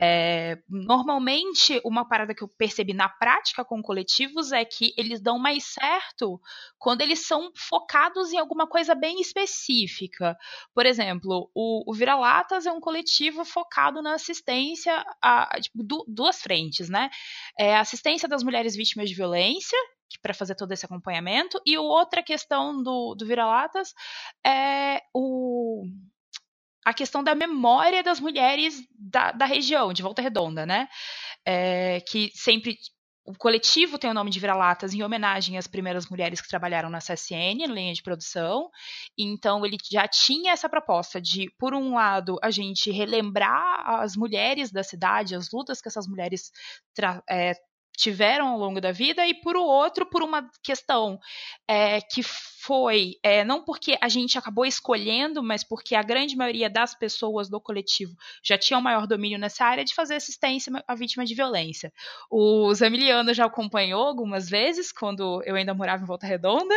É, 0.00 0.58
normalmente, 0.68 1.80
uma 1.84 2.06
parada 2.06 2.34
que 2.34 2.42
eu 2.42 2.48
percebi 2.48 2.92
na 2.92 3.08
prática 3.08 3.64
com 3.64 3.82
coletivos 3.82 4.52
é 4.52 4.64
que 4.64 4.92
eles 4.96 5.20
dão 5.20 5.38
mais 5.38 5.64
certo 5.64 6.40
quando 6.78 7.02
eles 7.02 7.26
são 7.26 7.50
focados 7.56 8.32
em 8.32 8.38
alguma 8.38 8.66
coisa 8.66 8.94
bem 8.94 9.20
específica. 9.20 10.36
Por 10.74 10.86
exemplo, 10.86 11.50
o, 11.54 11.90
o 11.90 11.94
Vira-Latas 11.94 12.66
é 12.66 12.72
um 12.72 12.80
coletivo 12.80 13.44
focado 13.44 14.02
na 14.02 14.14
assistência 14.14 15.04
a, 15.22 15.60
tipo, 15.60 15.84
duas 16.06 16.40
frentes, 16.40 16.88
né? 16.88 17.10
É, 17.58 17.76
assistência 17.76 18.28
das 18.28 18.42
mulheres 18.42 18.74
vítimas 18.74 19.08
de 19.08 19.14
violência, 19.14 19.78
para 20.20 20.34
fazer 20.34 20.54
todo 20.54 20.72
esse 20.72 20.84
acompanhamento. 20.84 21.60
E 21.64 21.78
outra 21.78 22.22
questão 22.22 22.82
do, 22.82 23.14
do 23.14 23.26
Vira-Latas 23.26 23.94
é 24.46 25.00
o 25.14 25.84
a 26.84 26.92
questão 26.92 27.22
da 27.22 27.34
memória 27.34 28.02
das 28.02 28.20
mulheres 28.20 28.82
da, 28.98 29.32
da 29.32 29.44
região, 29.44 29.92
de 29.92 30.02
Volta 30.02 30.22
Redonda, 30.22 30.66
né? 30.66 30.88
É, 31.44 32.00
que 32.08 32.30
sempre. 32.34 32.76
O 33.24 33.38
coletivo 33.38 34.00
tem 34.00 34.10
o 34.10 34.14
nome 34.14 34.32
de 34.32 34.40
Vira-Latas 34.40 34.92
em 34.92 35.02
homenagem 35.04 35.56
às 35.56 35.68
primeiras 35.68 36.08
mulheres 36.08 36.40
que 36.40 36.48
trabalharam 36.48 36.90
na 36.90 36.98
CSN, 36.98 37.66
linha 37.68 37.94
de 37.94 38.02
produção. 38.02 38.68
Então, 39.16 39.64
ele 39.64 39.76
já 39.92 40.08
tinha 40.08 40.52
essa 40.52 40.68
proposta 40.68 41.20
de, 41.20 41.48
por 41.56 41.72
um 41.72 41.94
lado, 41.94 42.36
a 42.42 42.50
gente 42.50 42.90
relembrar 42.90 44.00
as 44.00 44.16
mulheres 44.16 44.72
da 44.72 44.82
cidade, 44.82 45.36
as 45.36 45.52
lutas 45.52 45.80
que 45.80 45.86
essas 45.86 46.08
mulheres 46.08 46.50
é, 47.30 47.52
tiveram 47.96 48.48
ao 48.48 48.58
longo 48.58 48.80
da 48.80 48.92
vida, 48.92 49.26
e 49.26 49.34
por 49.34 49.56
outro, 49.56 50.06
por 50.06 50.22
uma 50.22 50.48
questão 50.62 51.18
é, 51.68 52.00
que 52.00 52.22
foi, 52.22 53.16
é, 53.22 53.44
não 53.44 53.64
porque 53.64 53.98
a 54.00 54.08
gente 54.08 54.38
acabou 54.38 54.64
escolhendo, 54.64 55.42
mas 55.42 55.64
porque 55.64 55.94
a 55.94 56.02
grande 56.02 56.36
maioria 56.36 56.70
das 56.70 56.94
pessoas 56.94 57.48
do 57.50 57.60
coletivo 57.60 58.14
já 58.42 58.56
tinham 58.56 58.80
maior 58.80 59.06
domínio 59.06 59.38
nessa 59.38 59.64
área 59.64 59.84
de 59.84 59.94
fazer 59.94 60.14
assistência 60.14 60.72
à 60.86 60.94
vítima 60.94 61.24
de 61.24 61.34
violência. 61.34 61.92
O 62.30 62.72
Zamiliano 62.72 63.34
já 63.34 63.46
acompanhou 63.46 64.06
algumas 64.06 64.48
vezes, 64.48 64.92
quando 64.92 65.42
eu 65.44 65.56
ainda 65.56 65.74
morava 65.74 66.02
em 66.02 66.06
Volta 66.06 66.26
Redonda, 66.26 66.74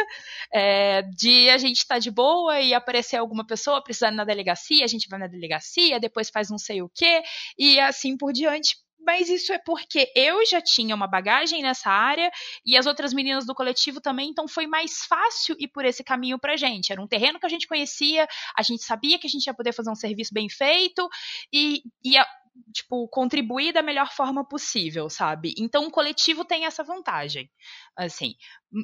é, 0.51 1.03
de 1.03 1.49
a 1.49 1.57
gente 1.57 1.77
estar 1.77 1.95
tá 1.95 1.99
de 1.99 2.11
boa 2.11 2.59
e 2.59 2.73
aparecer 2.73 3.17
alguma 3.17 3.45
pessoa 3.45 3.83
precisando 3.83 4.15
na 4.15 4.25
delegacia, 4.25 4.83
a 4.83 4.87
gente 4.87 5.07
vai 5.07 5.19
na 5.19 5.27
delegacia, 5.27 5.99
depois 5.99 6.29
faz 6.29 6.49
não 6.49 6.57
sei 6.57 6.81
o 6.81 6.89
quê, 6.89 7.21
e 7.57 7.79
assim 7.79 8.17
por 8.17 8.33
diante, 8.33 8.75
mas 9.05 9.29
isso 9.29 9.53
é 9.53 9.59
porque 9.59 10.11
eu 10.15 10.45
já 10.45 10.61
tinha 10.61 10.95
uma 10.95 11.07
bagagem 11.07 11.61
nessa 11.61 11.89
área 11.89 12.31
e 12.65 12.77
as 12.77 12.85
outras 12.85 13.13
meninas 13.13 13.45
do 13.45 13.53
coletivo 13.53 14.01
também, 14.01 14.29
então 14.29 14.47
foi 14.47 14.67
mais 14.67 15.05
fácil 15.05 15.55
ir 15.59 15.67
por 15.67 15.85
esse 15.85 16.03
caminho 16.03 16.39
pra 16.39 16.57
gente. 16.57 16.91
Era 16.91 17.01
um 17.01 17.07
terreno 17.07 17.39
que 17.39 17.45
a 17.45 17.49
gente 17.49 17.67
conhecia, 17.67 18.27
a 18.57 18.61
gente 18.61 18.83
sabia 18.83 19.19
que 19.19 19.27
a 19.27 19.29
gente 19.29 19.45
ia 19.45 19.53
poder 19.53 19.73
fazer 19.73 19.89
um 19.89 19.95
serviço 19.95 20.33
bem 20.33 20.49
feito 20.49 21.07
e 21.53 21.83
ia 22.03 22.25
tipo, 22.73 23.07
contribuir 23.09 23.73
da 23.73 23.81
melhor 23.81 24.11
forma 24.11 24.47
possível, 24.47 25.09
sabe? 25.09 25.53
Então 25.57 25.85
o 25.85 25.91
coletivo 25.91 26.45
tem 26.45 26.65
essa 26.65 26.83
vantagem, 26.83 27.49
assim. 27.97 28.35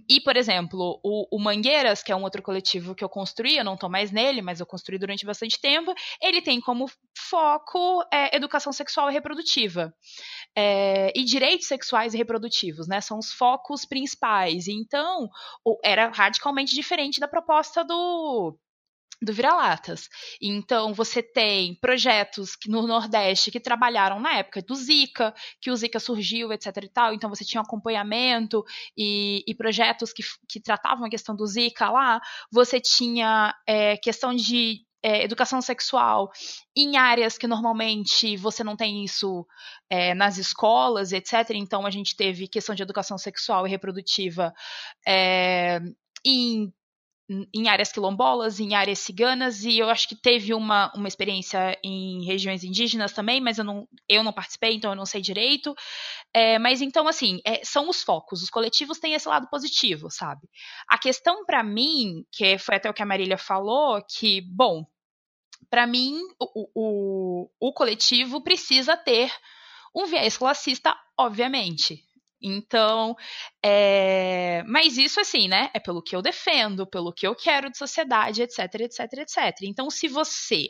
E, 0.09 0.21
por 0.21 0.37
exemplo, 0.37 0.99
o, 1.03 1.35
o 1.35 1.39
Mangueiras, 1.39 2.01
que 2.01 2.11
é 2.11 2.15
um 2.15 2.23
outro 2.23 2.41
coletivo 2.41 2.95
que 2.95 3.03
eu 3.03 3.09
construí, 3.09 3.57
eu 3.57 3.63
não 3.65 3.75
tô 3.75 3.89
mais 3.89 4.11
nele, 4.11 4.41
mas 4.41 4.59
eu 4.59 4.65
construí 4.65 4.97
durante 4.97 5.25
bastante 5.25 5.59
tempo, 5.59 5.93
ele 6.21 6.41
tem 6.41 6.61
como 6.61 6.89
foco 7.17 8.03
é, 8.11 8.35
educação 8.35 8.71
sexual 8.71 9.09
e 9.09 9.13
reprodutiva. 9.13 9.93
É, 10.55 11.11
e 11.15 11.23
direitos 11.23 11.67
sexuais 11.67 12.13
e 12.13 12.17
reprodutivos, 12.17 12.87
né? 12.87 13.01
São 13.01 13.17
os 13.17 13.31
focos 13.31 13.85
principais. 13.85 14.67
Então, 14.67 15.29
era 15.83 16.09
radicalmente 16.09 16.73
diferente 16.73 17.19
da 17.19 17.27
proposta 17.27 17.83
do 17.83 18.57
do 19.21 19.33
Vira-Latas. 19.33 20.09
Então, 20.41 20.93
você 20.93 21.21
tem 21.21 21.75
projetos 21.75 22.57
no 22.67 22.87
Nordeste 22.87 23.51
que 23.51 23.59
trabalharam 23.59 24.19
na 24.19 24.37
época 24.37 24.61
do 24.61 24.73
Zika, 24.73 25.33
que 25.61 25.69
o 25.69 25.75
Zika 25.75 25.99
surgiu, 25.99 26.51
etc 26.51 26.75
e 26.81 26.89
tal. 26.89 27.13
Então, 27.13 27.29
você 27.29 27.45
tinha 27.45 27.61
acompanhamento 27.61 28.63
e, 28.97 29.43
e 29.47 29.53
projetos 29.53 30.11
que, 30.11 30.23
que 30.49 30.59
tratavam 30.59 31.05
a 31.05 31.09
questão 31.09 31.35
do 31.35 31.45
Zika 31.45 31.89
lá. 31.89 32.19
Você 32.51 32.79
tinha 32.79 33.53
é, 33.67 33.95
questão 33.97 34.33
de 34.33 34.83
é, 35.03 35.23
educação 35.23 35.61
sexual 35.61 36.31
em 36.75 36.97
áreas 36.97 37.37
que 37.37 37.47
normalmente 37.47 38.37
você 38.37 38.63
não 38.63 38.75
tem 38.75 39.03
isso 39.03 39.45
é, 39.89 40.13
nas 40.13 40.37
escolas, 40.37 41.11
etc. 41.11 41.51
Então, 41.51 41.85
a 41.85 41.91
gente 41.91 42.15
teve 42.15 42.47
questão 42.47 42.73
de 42.73 42.83
educação 42.83 43.17
sexual 43.17 43.67
e 43.67 43.69
reprodutiva 43.69 44.53
é, 45.07 45.79
em 46.25 46.71
em 47.53 47.69
áreas 47.69 47.91
quilombolas, 47.91 48.59
em 48.59 48.75
áreas 48.75 48.99
ciganas, 48.99 49.63
e 49.63 49.79
eu 49.79 49.89
acho 49.89 50.07
que 50.07 50.15
teve 50.15 50.53
uma, 50.53 50.91
uma 50.95 51.07
experiência 51.07 51.77
em 51.83 52.25
regiões 52.25 52.63
indígenas 52.63 53.13
também, 53.13 53.39
mas 53.39 53.57
eu 53.57 53.63
não, 53.63 53.87
eu 54.09 54.23
não 54.23 54.33
participei, 54.33 54.75
então 54.75 54.91
eu 54.91 54.95
não 54.95 55.05
sei 55.05 55.21
direito. 55.21 55.73
É, 56.33 56.59
mas 56.59 56.81
então, 56.81 57.07
assim, 57.07 57.39
é, 57.45 57.63
são 57.63 57.89
os 57.89 58.03
focos. 58.03 58.41
Os 58.41 58.49
coletivos 58.49 58.99
têm 58.99 59.13
esse 59.13 59.27
lado 59.27 59.47
positivo, 59.49 60.09
sabe? 60.09 60.41
A 60.87 60.97
questão 60.97 61.45
para 61.45 61.63
mim, 61.63 62.25
que 62.31 62.57
foi 62.57 62.75
até 62.75 62.89
o 62.89 62.93
que 62.93 63.03
a 63.03 63.05
Marília 63.05 63.37
falou, 63.37 64.01
que, 64.03 64.41
bom, 64.41 64.85
para 65.69 65.87
mim, 65.87 66.19
o, 66.39 66.69
o, 66.75 67.49
o 67.59 67.73
coletivo 67.73 68.41
precisa 68.41 68.97
ter 68.97 69.31
um 69.95 70.05
viés 70.05 70.37
classista, 70.37 70.95
obviamente, 71.17 72.03
então, 72.41 73.15
é... 73.63 74.63
mas 74.67 74.97
isso 74.97 75.19
assim, 75.19 75.47
né? 75.47 75.69
É 75.73 75.79
pelo 75.79 76.01
que 76.01 76.15
eu 76.15 76.21
defendo, 76.21 76.87
pelo 76.87 77.13
que 77.13 77.27
eu 77.27 77.35
quero 77.35 77.69
de 77.69 77.77
sociedade, 77.77 78.41
etc, 78.41 78.59
etc, 78.75 78.99
etc. 79.19 79.61
Então, 79.63 79.89
se 79.89 80.07
você 80.07 80.69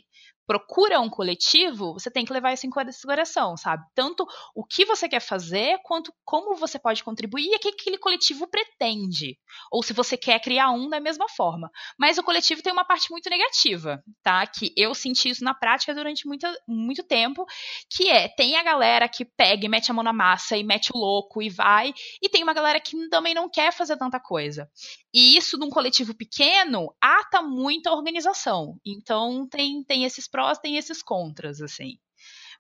procura 0.51 0.99
um 0.99 1.09
coletivo, 1.09 1.93
você 1.93 2.11
tem 2.11 2.25
que 2.25 2.33
levar 2.33 2.51
isso 2.51 2.67
em 2.67 2.69
consideração, 2.69 3.55
sabe? 3.55 3.85
Tanto 3.95 4.27
o 4.53 4.65
que 4.65 4.83
você 4.83 5.07
quer 5.07 5.21
fazer, 5.21 5.79
quanto 5.81 6.13
como 6.25 6.57
você 6.57 6.77
pode 6.77 7.05
contribuir 7.05 7.45
e 7.45 7.55
o 7.55 7.59
que 7.59 7.69
aquele 7.69 7.97
coletivo 7.97 8.45
pretende. 8.49 9.37
Ou 9.71 9.81
se 9.81 9.93
você 9.93 10.17
quer 10.17 10.41
criar 10.41 10.71
um 10.71 10.89
da 10.89 10.99
mesma 10.99 11.29
forma. 11.29 11.71
Mas 11.97 12.17
o 12.17 12.23
coletivo 12.23 12.61
tem 12.61 12.73
uma 12.73 12.83
parte 12.83 13.09
muito 13.11 13.29
negativa, 13.29 14.03
tá? 14.21 14.45
Que 14.45 14.73
eu 14.75 14.93
senti 14.93 15.29
isso 15.29 15.41
na 15.41 15.53
prática 15.53 15.95
durante 15.95 16.27
muito, 16.27 16.45
muito 16.67 17.01
tempo, 17.01 17.45
que 17.89 18.09
é, 18.09 18.27
tem 18.27 18.57
a 18.57 18.63
galera 18.63 19.07
que 19.07 19.23
pega 19.23 19.65
e 19.65 19.69
mete 19.69 19.89
a 19.89 19.93
mão 19.93 20.03
na 20.03 20.11
massa 20.11 20.57
e 20.57 20.65
mete 20.65 20.89
o 20.93 20.97
louco 20.97 21.41
e 21.41 21.49
vai, 21.49 21.93
e 22.21 22.27
tem 22.27 22.43
uma 22.43 22.53
galera 22.53 22.81
que 22.81 23.07
também 23.07 23.33
não 23.33 23.49
quer 23.49 23.71
fazer 23.71 23.95
tanta 23.95 24.19
coisa. 24.19 24.69
E 25.13 25.35
isso 25.35 25.57
num 25.57 25.69
coletivo 25.69 26.13
pequeno 26.13 26.93
ata 27.01 27.41
muito 27.41 27.87
a 27.87 27.93
organização. 27.93 28.79
Então 28.85 29.47
tem, 29.47 29.83
tem 29.83 30.05
esses 30.05 30.27
prós, 30.27 30.57
tem 30.57 30.77
esses 30.77 31.03
contras, 31.03 31.61
assim. 31.61 31.97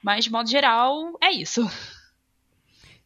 Mas, 0.03 0.25
de 0.25 0.31
modo 0.31 0.49
geral, 0.49 1.17
é 1.21 1.31
isso. 1.31 1.61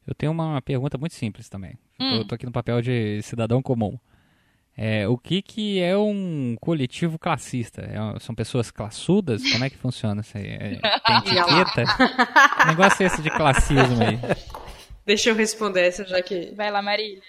Eu 0.07 0.15
tenho 0.15 0.31
uma 0.31 0.61
pergunta 0.61 0.97
muito 0.97 1.15
simples 1.15 1.49
também. 1.49 1.77
Hum. 1.99 2.17
Eu 2.17 2.27
tô 2.27 2.35
aqui 2.35 2.45
no 2.45 2.51
papel 2.51 2.81
de 2.81 3.21
cidadão 3.21 3.61
comum. 3.61 3.99
É, 4.77 5.07
o 5.07 5.17
que, 5.17 5.41
que 5.41 5.79
é 5.79 5.97
um 5.97 6.55
coletivo 6.59 7.17
classista? 7.17 7.81
É, 7.81 8.19
são 8.19 8.35
pessoas 8.35 8.69
classudas? 8.69 9.41
Como 9.49 9.63
é 9.63 9.69
que 9.69 9.77
funciona 9.77 10.21
isso 10.21 10.37
aí? 10.37 10.47
É, 10.47 10.79
tem 11.05 11.17
etiqueta? 11.17 11.83
que 12.57 12.67
negócio 12.67 13.03
é 13.03 13.05
esse 13.07 13.21
de 13.21 13.29
classismo 13.29 14.03
aí? 14.03 14.19
Deixa 15.05 15.29
eu 15.29 15.35
responder 15.35 15.87
essa 15.87 16.05
já 16.05 16.21
que. 16.21 16.53
Vai 16.55 16.71
lá, 16.71 16.81
Marília. 16.81 17.21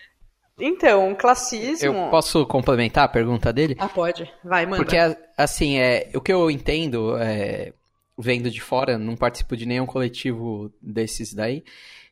Então, 0.58 1.14
classismo. 1.14 1.86
Eu 1.86 2.10
posso 2.10 2.46
complementar 2.46 3.04
a 3.04 3.08
pergunta 3.08 3.52
dele? 3.52 3.76
Ah, 3.78 3.88
pode. 3.88 4.30
Vai, 4.42 4.64
manda. 4.64 4.82
Porque, 4.82 4.96
assim, 5.36 5.78
é, 5.78 6.10
o 6.14 6.20
que 6.20 6.32
eu 6.32 6.50
entendo, 6.50 7.16
é, 7.18 7.72
vendo 8.18 8.50
de 8.50 8.60
fora, 8.60 8.96
não 8.96 9.16
participo 9.16 9.56
de 9.56 9.66
nenhum 9.66 9.84
coletivo 9.84 10.72
desses 10.80 11.34
daí, 11.34 11.62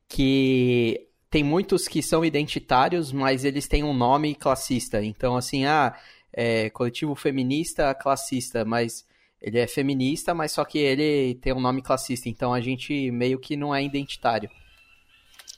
que 0.07 1.09
tem 1.31 1.43
muitos 1.43 1.89
que 1.89 2.03
são 2.03 2.25
identitários, 2.25 3.11
mas 3.11 3.45
eles 3.45 3.67
têm 3.67 3.83
um 3.83 3.95
nome 3.95 4.35
classista. 4.35 5.03
Então, 5.03 5.37
assim, 5.37 5.65
ah, 5.65 5.97
é, 6.33 6.69
coletivo 6.71 7.15
feminista 7.15 7.95
classista, 7.95 8.65
mas 8.65 9.07
ele 9.41 9.59
é 9.59 9.67
feminista, 9.67 10.35
mas 10.35 10.53
só 10.53 10.65
que 10.65 10.79
ele 10.79 11.35
tem 11.37 11.55
um 11.55 11.61
nome 11.61 11.81
classista. 11.81 12.29
Então, 12.29 12.53
a 12.53 12.61
gente 12.61 13.11
meio 13.11 13.39
que 13.39 13.57
não 13.57 13.75
é 13.75 13.83
identitário. 13.83 14.51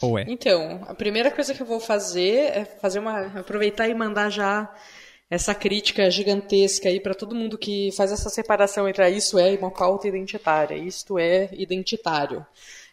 Ou 0.02 0.18
é? 0.18 0.24
Então, 0.28 0.84
a 0.86 0.94
primeira 0.94 1.30
coisa 1.30 1.54
que 1.54 1.62
eu 1.62 1.66
vou 1.66 1.80
fazer 1.80 2.50
é 2.52 2.64
fazer 2.64 2.98
uma. 2.98 3.38
aproveitar 3.38 3.88
e 3.88 3.94
mandar 3.94 4.30
já 4.30 4.72
essa 5.28 5.54
crítica 5.54 6.10
gigantesca 6.10 6.88
aí 6.88 7.00
para 7.00 7.14
todo 7.14 7.34
mundo 7.34 7.58
que 7.58 7.90
faz 7.96 8.12
essa 8.12 8.30
separação 8.30 8.88
entre 8.88 9.02
ah, 9.02 9.10
isso 9.10 9.38
é 9.38 9.56
uma 9.56 9.70
pauta 9.70 10.06
identitária, 10.06 10.76
isto 10.76 11.18
é 11.18 11.48
identitário. 11.52 12.46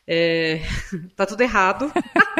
É, 0.08 0.60
tá 1.16 1.26
tudo 1.26 1.42
errado, 1.42 1.92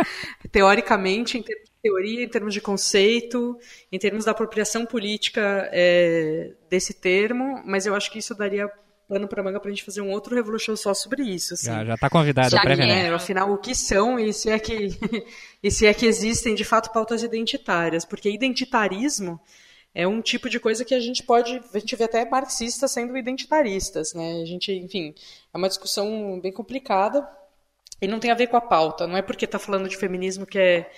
teoricamente, 0.52 1.38
em 1.38 1.44
termos 1.44 1.66
de 1.66 1.82
teoria, 1.82 2.24
em 2.24 2.28
termos 2.28 2.54
de 2.54 2.62
conceito, 2.62 3.58
em 3.92 4.00
termos 4.00 4.26
da 4.26 4.32
apropriação 4.32 4.86
política 4.86 5.70
é, 5.72 6.52
desse 6.70 6.94
termo, 6.94 7.62
mas 7.66 7.86
eu 7.86 7.96
acho 7.96 8.12
que 8.12 8.20
isso 8.20 8.34
daria 8.36 8.70
pano 9.14 9.28
para 9.28 9.44
manga 9.44 9.60
para 9.60 9.70
a 9.70 9.74
gente 9.74 9.84
fazer 9.84 10.02
um 10.02 10.10
outro 10.10 10.34
Revolution 10.34 10.76
só 10.76 10.94
sobre 10.94 11.24
isso. 11.24 11.54
Assim. 11.54 11.68
Já, 11.68 11.86
já 11.86 11.98
tá 11.98 12.10
convidado 12.10 12.56
previamente. 12.60 13.06
É, 13.06 13.10
afinal, 13.10 13.52
o 13.52 13.58
que 13.58 13.76
são 13.76 14.20
e 14.20 14.34
se, 14.34 14.50
é 14.50 14.58
que, 14.58 14.90
e 15.62 15.70
se 15.70 15.86
é 15.86 15.94
que 15.94 16.06
existem 16.06 16.56
de 16.56 16.64
fato 16.64 16.92
pautas 16.92 17.22
identitárias, 17.22 18.04
porque 18.04 18.30
identitarismo 18.30 19.40
é 19.94 20.08
um 20.08 20.22
tipo 20.22 20.50
de 20.50 20.60
coisa 20.60 20.84
que 20.84 20.96
a 20.96 21.00
gente 21.00 21.22
pode, 21.24 21.62
a 21.74 21.80
gente 21.80 21.96
vê 21.96 22.06
até 22.06 22.28
marxistas 22.28 22.92
sendo 22.92 23.16
identitaristas, 23.16 24.14
né? 24.16 24.42
A 24.42 24.46
gente, 24.46 24.72
enfim, 24.72 25.14
é 25.54 25.58
uma 25.58 25.70
discussão 25.70 26.40
bem 26.42 26.52
complicada 26.52 27.28
e 28.02 28.08
não 28.08 28.20
tem 28.20 28.32
a 28.32 28.36
ver 28.36 28.48
com 28.48 28.58
a 28.58 28.62
pauta. 28.62 29.06
Não 29.06 29.16
é 29.16 29.22
porque 29.22 29.46
está 29.46 29.60
falando 29.60 29.88
de 29.88 29.96
feminismo 29.96 30.48
que 30.48 30.58
é 30.58 30.92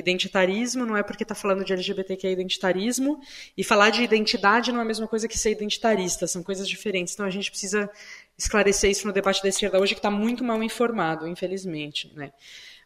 identitarismo, 0.00 0.86
não 0.86 0.96
é 0.96 1.02
porque 1.02 1.22
está 1.22 1.34
falando 1.34 1.64
de 1.64 1.72
LGBT 1.72 2.16
que 2.16 2.26
é 2.26 2.32
identitarismo, 2.32 3.20
e 3.56 3.64
falar 3.64 3.90
de 3.90 4.02
identidade 4.02 4.72
não 4.72 4.78
é 4.78 4.82
a 4.82 4.86
mesma 4.86 5.08
coisa 5.08 5.28
que 5.28 5.38
ser 5.38 5.50
identitarista, 5.50 6.26
são 6.26 6.42
coisas 6.42 6.68
diferentes. 6.68 7.14
Então 7.14 7.26
a 7.26 7.30
gente 7.30 7.50
precisa 7.50 7.90
esclarecer 8.36 8.90
isso 8.90 9.06
no 9.06 9.12
debate 9.12 9.42
da 9.42 9.48
esquerda 9.48 9.80
hoje, 9.80 9.94
que 9.94 9.98
está 9.98 10.10
muito 10.10 10.44
mal 10.44 10.62
informado, 10.62 11.26
infelizmente. 11.26 12.12
Né? 12.14 12.32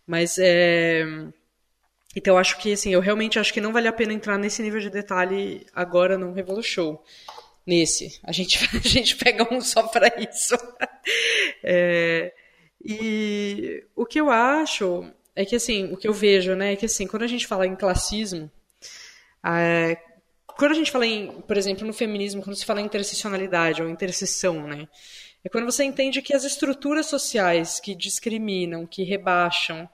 Mas 0.06 0.38
é 0.38 1.04
então, 2.14 2.36
acho 2.36 2.58
que, 2.58 2.72
assim, 2.72 2.92
eu 2.92 3.00
realmente 3.00 3.38
acho 3.38 3.52
que 3.52 3.60
não 3.60 3.72
vale 3.72 3.88
a 3.88 3.92
pena 3.92 4.12
entrar 4.12 4.38
nesse 4.38 4.62
nível 4.62 4.80
de 4.80 4.90
detalhe 4.90 5.66
agora 5.74 6.18
no 6.18 6.32
Revolution. 6.32 6.98
Nesse. 7.66 8.18
A 8.22 8.32
gente, 8.32 8.58
a 8.76 8.88
gente 8.88 9.16
pega 9.16 9.52
um 9.52 9.60
só 9.60 9.84
para 9.84 10.08
isso. 10.18 10.54
É, 11.64 12.32
e 12.84 13.84
o 13.94 14.04
que 14.04 14.20
eu 14.20 14.30
acho 14.30 15.08
é 15.34 15.44
que, 15.44 15.56
assim, 15.56 15.92
o 15.92 15.96
que 15.96 16.06
eu 16.06 16.12
vejo, 16.12 16.54
né, 16.54 16.72
é 16.72 16.76
que, 16.76 16.86
assim, 16.86 17.06
quando 17.06 17.22
a 17.22 17.26
gente 17.26 17.46
fala 17.46 17.66
em 17.66 17.74
classismo, 17.76 18.50
é, 19.44 19.96
quando 20.46 20.72
a 20.72 20.74
gente 20.74 20.90
fala 20.90 21.06
em, 21.06 21.40
por 21.42 21.56
exemplo, 21.56 21.86
no 21.86 21.92
feminismo, 21.92 22.42
quando 22.42 22.56
se 22.56 22.64
fala 22.64 22.80
em 22.80 22.84
interseccionalidade 22.84 23.82
ou 23.82 23.88
interseção, 23.88 24.66
né, 24.66 24.88
é 25.44 25.48
quando 25.48 25.64
você 25.64 25.84
entende 25.84 26.22
que 26.22 26.34
as 26.34 26.44
estruturas 26.44 27.06
sociais 27.06 27.80
que 27.80 27.94
discriminam, 27.94 28.86
que 28.86 29.02
rebaixam, 29.02 29.88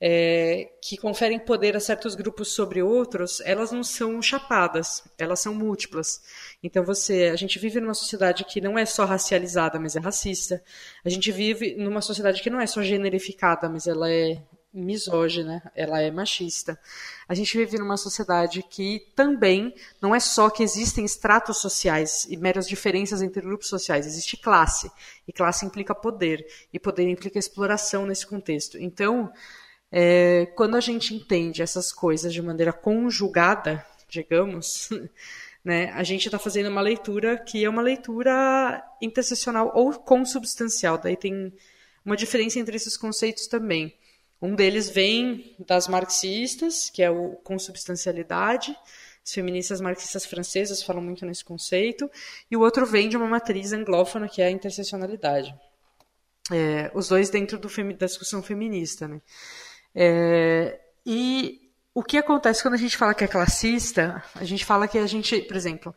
é, 0.00 0.70
que 0.80 0.96
conferem 0.96 1.38
poder 1.38 1.76
a 1.76 1.80
certos 1.80 2.14
grupos 2.14 2.52
sobre 2.52 2.82
outros, 2.82 3.40
elas 3.40 3.72
não 3.72 3.82
são 3.82 4.20
chapadas, 4.22 5.02
elas 5.18 5.40
são 5.40 5.54
múltiplas. 5.54 6.20
Então 6.62 6.84
você, 6.84 7.30
a 7.32 7.36
gente 7.36 7.58
vive 7.58 7.80
numa 7.80 7.94
sociedade 7.94 8.44
que 8.44 8.60
não 8.60 8.78
é 8.78 8.84
só 8.84 9.04
racializada, 9.04 9.78
mas 9.78 9.96
é 9.96 10.00
racista. 10.00 10.62
A 11.04 11.08
gente 11.08 11.30
vive 11.32 11.74
numa 11.76 12.00
sociedade 12.00 12.42
que 12.42 12.50
não 12.50 12.60
é 12.60 12.66
só 12.66 12.82
generificada, 12.82 13.68
mas 13.68 13.86
ela 13.86 14.10
é 14.10 14.40
misógina, 14.72 15.62
ela 15.74 16.00
é 16.00 16.10
machista. 16.10 16.78
A 17.26 17.34
gente 17.34 17.56
vive 17.56 17.78
numa 17.78 17.96
sociedade 17.96 18.62
que 18.62 19.06
também 19.16 19.74
não 20.00 20.14
é 20.14 20.20
só 20.20 20.50
que 20.50 20.62
existem 20.62 21.04
estratos 21.04 21.58
sociais 21.58 22.26
e 22.28 22.36
meras 22.36 22.68
diferenças 22.68 23.22
entre 23.22 23.40
grupos 23.40 23.68
sociais, 23.68 24.06
existe 24.06 24.36
classe. 24.36 24.90
E 25.26 25.32
classe 25.32 25.64
implica 25.64 25.94
poder, 25.94 26.46
e 26.72 26.78
poder 26.78 27.08
implica 27.08 27.38
exploração 27.38 28.06
nesse 28.06 28.26
contexto. 28.26 28.78
Então, 28.78 29.32
é, 29.90 30.46
quando 30.54 30.76
a 30.76 30.80
gente 30.80 31.14
entende 31.14 31.62
essas 31.62 31.92
coisas 31.92 32.32
de 32.32 32.42
maneira 32.42 32.72
conjugada, 32.72 33.84
digamos, 34.08 34.90
né, 35.64 35.90
a 35.92 36.02
gente 36.02 36.26
está 36.26 36.38
fazendo 36.38 36.68
uma 36.68 36.80
leitura 36.80 37.38
que 37.38 37.64
é 37.64 37.68
uma 37.68 37.82
leitura 37.82 38.82
interseccional 39.00 39.72
ou 39.74 39.92
consubstancial. 39.94 40.98
Daí 40.98 41.16
tem 41.16 41.52
uma 42.04 42.16
diferença 42.16 42.58
entre 42.58 42.76
esses 42.76 42.96
conceitos 42.96 43.46
também. 43.46 43.94
Um 44.40 44.54
deles 44.54 44.88
vem 44.88 45.56
das 45.58 45.88
marxistas, 45.88 46.88
que 46.90 47.02
é 47.02 47.10
o 47.10 47.32
consubstancialidade. 47.42 48.76
As 49.24 49.32
feministas 49.32 49.80
marxistas 49.80 50.24
francesas 50.24 50.82
falam 50.82 51.02
muito 51.02 51.26
nesse 51.26 51.44
conceito. 51.44 52.10
E 52.50 52.56
o 52.56 52.60
outro 52.60 52.86
vem 52.86 53.08
de 53.08 53.16
uma 53.16 53.26
matriz 53.26 53.72
anglófona, 53.72 54.28
que 54.28 54.40
é 54.40 54.46
a 54.46 54.50
interseccionalidade. 54.50 55.54
É, 56.50 56.90
os 56.94 57.08
dois 57.08 57.28
dentro 57.28 57.58
do, 57.58 57.68
da 57.94 58.06
discussão 58.06 58.42
feminista. 58.42 59.08
Né? 59.08 59.20
É, 59.94 60.80
e 61.04 61.68
o 61.92 62.02
que 62.02 62.16
acontece 62.16 62.62
quando 62.62 62.74
a 62.74 62.78
gente 62.78 62.96
fala 62.96 63.14
que 63.14 63.24
é 63.24 63.28
classista? 63.28 64.22
A 64.34 64.44
gente 64.44 64.64
fala 64.64 64.86
que 64.86 64.98
a 64.98 65.06
gente, 65.06 65.42
por 65.42 65.56
exemplo, 65.56 65.94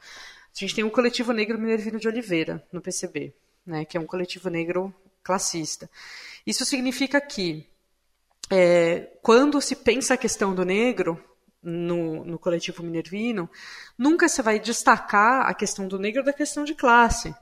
a 0.54 0.60
gente 0.60 0.76
tem 0.76 0.84
um 0.84 0.90
coletivo 0.90 1.32
negro 1.32 1.60
Minervino 1.60 2.00
de 2.00 2.08
Oliveira 2.08 2.66
no 2.72 2.82
PCB, 2.82 3.34
né, 3.66 3.86
que 3.86 3.98
é 3.98 4.00
um 4.00 4.06
coletivo 4.06 4.50
negro 4.50 4.94
classista. 5.24 5.90
Isso 6.46 6.66
significa 6.66 7.22
que 7.22 7.71
é, 8.52 9.10
quando 9.22 9.62
se 9.62 9.78
pensa 9.78 10.16
a 10.16 10.18
questão 10.18 10.54
do 10.54 10.66
negro 10.66 11.24
no, 11.64 12.26
no 12.26 12.38
coletivo 12.38 12.84
minervino, 12.84 13.50
nunca 13.98 14.28
se 14.28 14.42
vai 14.42 14.60
destacar 14.60 15.48
a 15.48 15.54
questão 15.54 15.88
do 15.88 15.98
negro 15.98 16.24
da 16.24 16.34
questão 16.34 16.64
de 16.64 16.76
classe. 16.76 17.34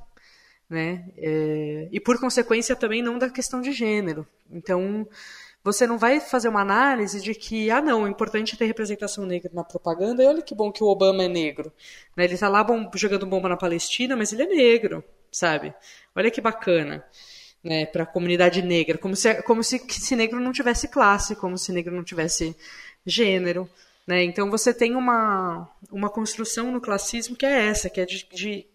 Né? 0.70 1.10
É, 1.18 1.90
e 1.92 2.00
por 2.00 2.20
consequência 2.20 2.76
também 2.76 3.02
não 3.02 3.18
da 3.18 3.30
questão 3.30 3.60
de 3.60 3.72
gênero. 3.72 4.28
Então, 4.52 5.08
você 5.64 5.88
não 5.88 5.98
vai 5.98 6.20
fazer 6.20 6.48
uma 6.48 6.62
análise 6.62 7.20
de 7.20 7.34
que, 7.34 7.72
ah, 7.72 7.82
não, 7.82 8.06
é 8.06 8.10
importante 8.10 8.56
ter 8.56 8.66
representação 8.66 9.26
negra 9.26 9.50
na 9.52 9.64
propaganda, 9.64 10.24
e 10.24 10.28
olha 10.28 10.44
que 10.44 10.54
bom 10.54 10.72
que 10.72 10.84
o 10.84 10.88
Obama 10.88 11.24
é 11.24 11.28
negro. 11.28 11.74
Né? 12.16 12.26
Ele 12.26 12.36
está 12.36 12.48
lá 12.48 12.64
bom, 12.64 12.90
jogando 12.94 13.26
bomba 13.26 13.50
na 13.50 13.58
Palestina, 13.58 14.16
mas 14.16 14.32
ele 14.32 14.44
é 14.44 14.48
negro, 14.48 15.04
sabe? 15.32 15.74
Olha 16.16 16.30
que 16.30 16.40
bacana. 16.40 17.04
Né, 17.62 17.86
para 17.86 18.04
a 18.04 18.06
comunidade 18.06 18.62
negra, 18.62 18.98
como 18.98 19.18
se, 19.18 19.42
como 19.44 19.62
se, 19.62 19.80
se 19.90 20.16
negro 20.16 20.40
não 20.40 20.54
tivesse 20.54 20.88
classe, 20.88 21.36
como 21.36 21.58
se 21.58 21.74
negro 21.74 21.94
não 21.94 22.06
tivesse 22.06 22.56
gênero. 23.06 23.70
Né? 24.08 24.24
Então 24.24 24.50
você 24.50 24.74
tem 24.74 24.96
uma, 24.96 25.70
uma 25.92 26.10
construção 26.10 26.72
no 26.72 26.80
classismo 26.80 27.36
que 27.36 27.46
é 27.46 27.68
essa, 27.68 27.90
que 27.90 28.00
é 28.00 28.06
de, 28.06 28.26
de 28.34 28.66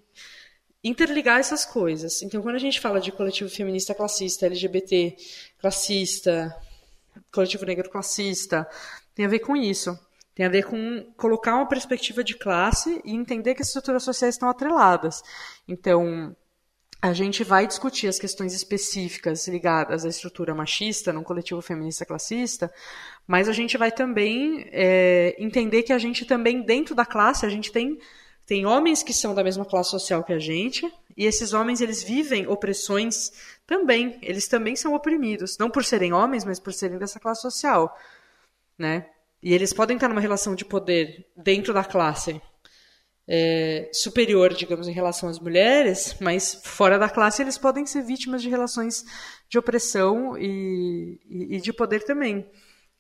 interligar 0.85 1.41
essas 1.41 1.65
coisas. 1.65 2.21
Então, 2.21 2.43
quando 2.43 2.57
a 2.57 2.61
gente 2.61 2.79
fala 2.79 3.01
de 3.01 3.11
coletivo 3.11 3.49
feminista 3.49 3.95
classista, 3.95 4.47
LGBT 4.47 5.17
classista, 5.59 6.55
coletivo 7.33 7.65
negro 7.65 7.89
classista, 7.89 8.69
tem 9.15 9.25
a 9.25 9.29
ver 9.29 9.39
com 9.39 9.57
isso. 9.57 9.99
Tem 10.35 10.45
a 10.45 10.49
ver 10.51 10.65
com 10.65 11.13
colocar 11.17 11.57
uma 11.57 11.67
perspectiva 11.67 12.23
de 12.23 12.37
classe 12.37 13.01
e 13.05 13.13
entender 13.13 13.55
que 13.55 13.63
as 13.63 13.69
estruturas 13.69 14.03
sociais 14.03 14.35
estão 14.35 14.49
atreladas. 14.49 15.23
Então, 15.67 16.37
a 17.05 17.13
gente 17.13 17.45
vai 17.45 17.67
discutir 17.67 18.09
as 18.09 18.19
questões 18.19 18.55
específicas 18.55 19.47
ligadas 19.47 20.07
à 20.07 20.09
estrutura 20.09 20.55
machista 20.55 21.13
no 21.13 21.23
coletivo 21.23 21.61
feminista 21.61 22.07
classista, 22.07 22.73
mas 23.27 23.47
a 23.47 23.53
gente 23.53 23.77
vai 23.77 23.93
também 23.93 24.67
é, 24.73 25.37
entender 25.39 25.83
que 25.83 25.93
a 25.93 25.99
gente 25.99 26.25
também, 26.25 26.63
dentro 26.63 26.95
da 26.95 27.05
classe, 27.05 27.45
a 27.45 27.49
gente 27.51 27.71
tem, 27.71 27.99
tem 28.47 28.65
homens 28.65 29.03
que 29.03 29.13
são 29.13 29.35
da 29.35 29.45
mesma 29.45 29.67
classe 29.67 29.91
social 29.91 30.25
que 30.25 30.33
a 30.33 30.39
gente, 30.39 30.91
e 31.15 31.27
esses 31.27 31.53
homens 31.53 31.83
eles 31.83 32.03
vivem 32.03 32.47
opressões 32.47 33.33
também, 33.67 34.19
eles 34.23 34.49
também 34.49 34.75
são 34.75 34.95
oprimidos, 34.95 35.59
não 35.59 35.69
por 35.69 35.85
serem 35.85 36.15
homens, 36.15 36.43
mas 36.43 36.59
por 36.59 36.73
serem 36.73 36.97
dessa 36.97 37.21
classe 37.21 37.43
social, 37.43 37.95
né? 38.79 39.11
E 39.43 39.53
eles 39.53 39.75
podem 39.75 39.99
estar 39.99 40.09
numa 40.09 40.23
relação 40.23 40.55
de 40.55 40.65
poder 40.65 41.27
dentro 41.37 41.75
da 41.75 41.85
classe 41.85 42.41
é, 43.27 43.89
superior, 43.93 44.53
digamos, 44.53 44.87
em 44.87 44.93
relação 44.93 45.29
às 45.29 45.39
mulheres, 45.39 46.17
mas 46.21 46.61
fora 46.63 46.99
da 46.99 47.09
classe 47.09 47.43
eles 47.43 47.57
podem 47.57 47.87
ser 47.87 48.03
vítimas 48.03 48.43
de 48.43 48.49
relações 48.49 49.05
de 49.49 49.59
opressão 49.59 50.37
e, 50.37 51.19
e, 51.29 51.57
e 51.57 51.61
de 51.61 51.73
poder 51.73 52.05
também. 52.05 52.47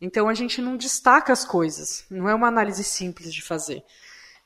Então 0.01 0.29
a 0.29 0.35
gente 0.35 0.61
não 0.61 0.77
destaca 0.77 1.33
as 1.33 1.45
coisas, 1.45 2.05
não 2.11 2.29
é 2.29 2.35
uma 2.35 2.49
análise 2.49 2.83
simples 2.85 3.33
de 3.33 3.43
fazer. 3.43 3.83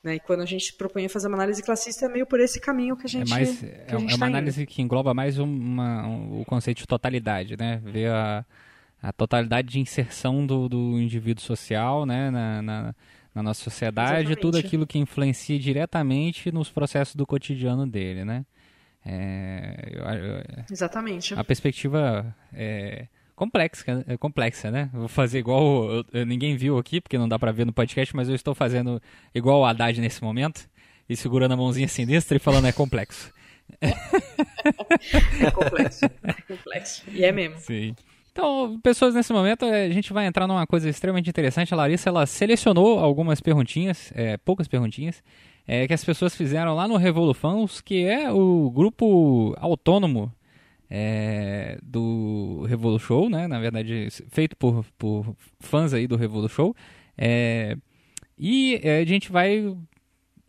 Né? 0.03 0.17
E 0.17 0.21
quando 0.21 0.43
a 0.43 0.47
gente 0.47 0.73
propõe 0.75 1.09
fazer 1.09 1.27
uma 1.27 1.37
análise 1.37 1.63
classista, 1.63 2.07
é 2.07 2.09
meio 2.09 2.27
por 2.27 2.39
esse 2.39 2.61
caminho 2.61 2.97
que 2.97 3.07
a 3.07 3.09
gente. 3.09 3.33
É, 3.33 3.35
mais, 3.35 3.65
é, 3.65 3.87
é 3.89 3.97
uma 3.97 4.19
tá 4.19 4.27
análise 4.27 4.63
indo. 4.63 4.69
que 4.69 4.81
engloba 4.81 5.13
mais 5.13 5.39
uma, 5.39 6.07
um, 6.07 6.41
o 6.41 6.45
conceito 6.45 6.79
de 6.79 6.87
totalidade, 6.87 7.57
né? 7.59 7.81
Ver 7.85 8.11
a, 8.11 8.47
a 9.03 9.13
totalidade 9.13 9.69
de 9.69 9.81
inserção 9.81 10.47
do, 10.47 10.69
do 10.69 11.01
indivíduo 11.01 11.43
social 11.43 12.07
né? 12.07 12.31
na, 12.31 12.63
na, 12.63 12.95
na 13.39 13.43
nossa 13.43 13.63
sociedade, 13.63 14.33
Exatamente. 14.33 14.41
tudo 14.41 14.59
aquilo 14.59 14.87
que 14.87 14.99
influencia 14.99 15.59
diretamente 15.59 16.51
nos 16.51 16.71
processos 16.71 17.15
do 17.15 17.25
cotidiano 17.25 17.87
dele, 17.87 18.25
né? 18.25 18.45
É, 19.07 19.91
eu, 19.93 20.03
eu, 20.03 20.65
Exatamente. 20.69 21.35
A 21.35 21.45
perspectiva 21.45 22.35
é, 22.53 23.07
complexa, 23.37 24.05
é 24.09 24.17
complexa, 24.17 24.73
né? 24.73 24.91
Vou 24.93 25.07
fazer 25.07 25.39
igual. 25.39 26.05
Eu, 26.13 26.27
ninguém 26.27 26.57
viu 26.57 26.79
aqui, 26.79 27.01
porque 27.01 27.17
não 27.17 27.29
dá 27.29 27.39
pra 27.39 27.53
ver 27.53 27.65
no 27.65 27.73
podcast, 27.73 28.15
mas 28.15 28.29
eu 28.29 28.35
estou 28.35 28.57
fazendo 28.57 29.01
igual 29.33 29.61
o 29.61 29.65
Haddad 29.65 30.01
nesse 30.01 30.23
momento. 30.23 30.69
E 31.09 31.17
segurando 31.17 31.53
a 31.53 31.57
mãozinha 31.57 31.87
sinistra 31.87 32.37
e 32.37 32.41
falando 32.41 32.67
é 32.67 32.73
complexo. 32.73 33.33
É 35.41 35.51
complexo. 35.51 36.05
É 36.25 36.33
complexo. 36.33 37.05
E 37.13 37.25
é 37.25 37.31
mesmo. 37.31 37.59
Sim. 37.61 37.95
Então, 38.39 38.79
pessoas, 38.85 39.17
nesse 39.17 39.33
momento 39.33 39.65
eh, 39.65 39.87
a 39.87 39.91
gente 39.91 40.13
vai 40.13 40.25
entrar 40.25 40.47
numa 40.47 40.65
coisa 40.65 40.89
extremamente 40.89 41.29
interessante. 41.29 41.75
A 41.75 41.77
Larissa 41.77 42.09
ela 42.09 42.25
selecionou 42.25 43.01
algumas 43.01 43.41
perguntinhas, 43.41 44.13
é, 44.15 44.37
poucas 44.37 44.69
perguntinhas, 44.69 45.25
é, 45.67 45.89
que 45.89 45.93
as 45.93 46.05
pessoas 46.05 46.37
fizeram 46.37 46.73
lá 46.77 46.87
no 46.87 46.97
Revolufãos, 46.97 47.81
que 47.81 48.05
é 48.05 48.31
o 48.31 48.71
grupo 48.71 49.57
autônomo 49.59 50.33
é, 50.89 51.81
do 51.83 52.65
Revolu 52.69 53.01
Show, 53.01 53.29
né? 53.29 53.49
Na 53.49 53.59
verdade, 53.59 54.07
feito 54.31 54.57
por, 54.57 54.87
por 54.97 55.35
fãs 55.59 55.93
aí 55.93 56.07
do 56.07 56.15
Revolu 56.15 56.49
Show. 56.49 56.77
E 58.39 58.81
a 59.01 59.05
gente 59.05 59.33
vai 59.33 59.77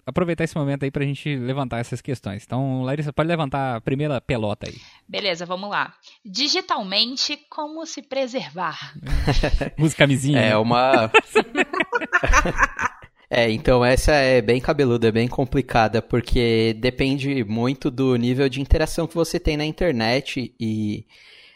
aproveitar 0.10 0.44
esse 0.44 0.58
momento 0.58 0.84
aí 0.84 0.92
pra 0.92 1.06
gente 1.06 1.36
levantar 1.36 1.80
essas 1.80 2.02
questões. 2.02 2.44
Então, 2.46 2.84
Larissa, 2.84 3.14
pode 3.14 3.28
levantar 3.28 3.78
a 3.78 3.82
primeira 3.82 4.20
pelota 4.20 4.68
aí. 4.68 4.76
Beleza, 5.08 5.46
vamos 5.46 5.70
lá. 5.70 5.94
Digitalmente, 6.26 7.38
como 7.50 7.86
se 7.86 8.02
preservar? 8.02 8.94
Usa 9.80 9.96
camisinha. 9.96 10.40
É 10.40 10.58
uma. 10.58 11.12
É, 13.32 13.52
então 13.52 13.86
essa 13.86 14.12
é 14.14 14.42
bem 14.42 14.60
cabeluda, 14.60 15.08
é 15.08 15.12
bem 15.12 15.28
complicada, 15.28 16.02
porque 16.02 16.76
depende 16.80 17.44
muito 17.44 17.92
do 17.92 18.16
nível 18.16 18.50
de 18.50 18.60
interação 18.60 19.06
que 19.06 19.14
você 19.14 19.40
tem 19.40 19.56
na 19.56 19.64
internet 19.64 20.52
e, 20.60 21.06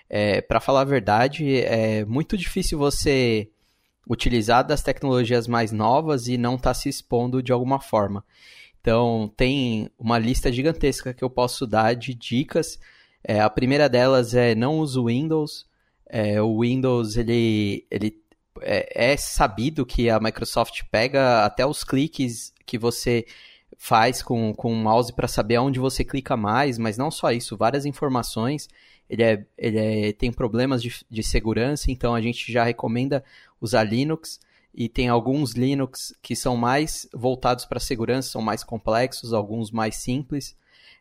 é, 0.07 0.39
para 0.39 0.59
falar 0.59 0.81
a 0.81 0.85
verdade, 0.85 1.61
é 1.61 2.05
muito 2.05 2.37
difícil 2.37 2.77
você 2.77 3.49
utilizar 4.09 4.65
das 4.65 4.83
tecnologias 4.83 5.47
mais 5.47 5.71
novas 5.71 6.27
e 6.27 6.37
não 6.37 6.55
estar 6.55 6.71
tá 6.71 6.73
se 6.73 6.89
expondo 6.89 7.41
de 7.41 7.51
alguma 7.51 7.79
forma. 7.79 8.23
Então, 8.81 9.31
tem 9.37 9.89
uma 9.97 10.19
lista 10.19 10.51
gigantesca 10.51 11.13
que 11.13 11.23
eu 11.23 11.29
posso 11.29 11.65
dar 11.65 11.95
de 11.95 12.13
dicas. 12.13 12.77
É, 13.23 13.39
a 13.39 13.49
primeira 13.49 13.87
delas 13.87 14.33
é 14.33 14.53
não 14.53 14.79
use 14.79 14.99
o 14.99 15.05
Windows. 15.05 15.65
É, 16.05 16.41
o 16.41 16.59
Windows 16.59 17.15
ele, 17.15 17.87
ele 17.89 18.21
é, 18.61 19.13
é 19.13 19.17
sabido 19.17 19.85
que 19.85 20.09
a 20.09 20.19
Microsoft 20.19 20.81
pega 20.91 21.45
até 21.45 21.65
os 21.65 21.83
cliques 21.83 22.53
que 22.65 22.77
você 22.77 23.25
faz 23.77 24.21
com, 24.21 24.53
com 24.53 24.71
o 24.71 24.75
mouse 24.75 25.13
para 25.13 25.27
saber 25.27 25.55
aonde 25.55 25.79
você 25.79 26.03
clica 26.03 26.37
mais, 26.37 26.77
mas 26.77 26.97
não 26.97 27.09
só 27.09 27.31
isso, 27.31 27.57
várias 27.57 27.85
informações. 27.85 28.67
Ele, 29.09 29.23
é, 29.23 29.45
ele 29.57 29.77
é, 29.79 30.13
tem 30.13 30.31
problemas 30.31 30.81
de, 30.81 31.05
de 31.09 31.23
segurança, 31.23 31.91
então 31.91 32.15
a 32.15 32.21
gente 32.21 32.51
já 32.51 32.63
recomenda 32.63 33.23
usar 33.63 33.83
Linux. 33.83 34.39
E 34.75 34.89
tem 34.89 35.07
alguns 35.07 35.53
Linux 35.53 36.13
que 36.21 36.35
são 36.35 36.57
mais 36.57 37.07
voltados 37.13 37.63
para 37.63 37.79
segurança, 37.79 38.31
são 38.31 38.41
mais 38.41 38.63
complexos, 38.63 39.31
alguns 39.31 39.71
mais 39.71 39.95
simples. 39.95 40.55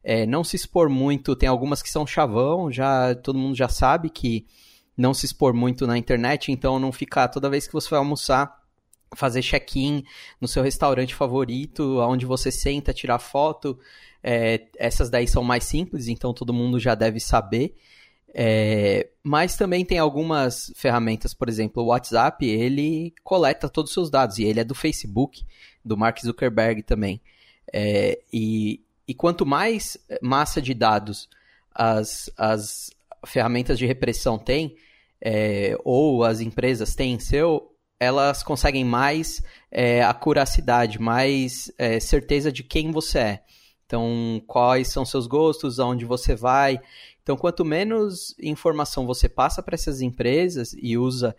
É, 0.04 0.26
não 0.26 0.44
se 0.44 0.56
expor 0.56 0.88
muito, 0.88 1.34
tem 1.34 1.48
algumas 1.48 1.82
que 1.82 1.90
são 1.90 2.06
chavão, 2.06 2.70
já 2.70 3.14
todo 3.14 3.38
mundo 3.38 3.56
já 3.56 3.68
sabe 3.68 4.10
que 4.10 4.46
não 4.96 5.14
se 5.14 5.24
expor 5.24 5.54
muito 5.54 5.86
na 5.86 5.96
internet, 5.96 6.52
então 6.52 6.78
não 6.78 6.92
ficar 6.92 7.28
toda 7.28 7.48
vez 7.48 7.66
que 7.66 7.72
você 7.72 7.88
vai 7.88 7.98
almoçar 7.98 8.62
fazer 9.14 9.42
check-in 9.42 10.04
no 10.40 10.48
seu 10.48 10.62
restaurante 10.62 11.14
favorito, 11.14 11.98
onde 12.00 12.26
você 12.26 12.50
senta, 12.50 12.92
tirar 12.92 13.18
foto. 13.18 13.78
É, 14.22 14.66
essas 14.78 15.10
daí 15.10 15.26
são 15.26 15.42
mais 15.42 15.64
simples, 15.64 16.08
então 16.08 16.32
todo 16.32 16.52
mundo 16.52 16.78
já 16.78 16.94
deve 16.94 17.20
saber. 17.20 17.74
É, 18.34 19.10
mas 19.22 19.56
também 19.56 19.84
tem 19.84 19.98
algumas 19.98 20.72
ferramentas, 20.74 21.34
por 21.34 21.48
exemplo, 21.48 21.82
o 21.82 21.86
WhatsApp, 21.86 22.46
ele 22.46 23.12
coleta 23.22 23.68
todos 23.68 23.90
os 23.90 23.94
seus 23.94 24.10
dados, 24.10 24.38
e 24.38 24.44
ele 24.44 24.60
é 24.60 24.64
do 24.64 24.74
Facebook, 24.74 25.44
do 25.84 25.96
Mark 25.96 26.18
Zuckerberg 26.20 26.82
também. 26.82 27.20
É, 27.72 28.18
e, 28.32 28.80
e 29.06 29.14
quanto 29.14 29.44
mais 29.44 29.98
massa 30.20 30.60
de 30.60 30.74
dados 30.74 31.28
as, 31.74 32.30
as 32.36 32.90
ferramentas 33.26 33.78
de 33.78 33.86
repressão 33.86 34.38
têm, 34.38 34.76
é, 35.20 35.76
ou 35.84 36.24
as 36.24 36.40
empresas 36.40 36.94
têm 36.94 37.18
seu, 37.18 37.70
elas 38.00 38.42
conseguem 38.42 38.84
mais 38.84 39.42
é, 39.70 40.02
acuracidade, 40.02 41.00
mais 41.00 41.70
é, 41.78 42.00
certeza 42.00 42.50
de 42.50 42.62
quem 42.64 42.90
você 42.90 43.18
é. 43.18 43.42
Então, 43.86 44.42
quais 44.46 44.88
são 44.88 45.04
seus 45.04 45.26
gostos, 45.26 45.78
aonde 45.78 46.04
você 46.04 46.34
vai. 46.34 46.80
Então, 47.22 47.36
quanto 47.36 47.64
menos 47.64 48.34
informação 48.40 49.06
você 49.06 49.28
passa 49.28 49.62
para 49.62 49.74
essas 49.74 50.00
empresas 50.00 50.74
e 50.76 50.98
usa 50.98 51.36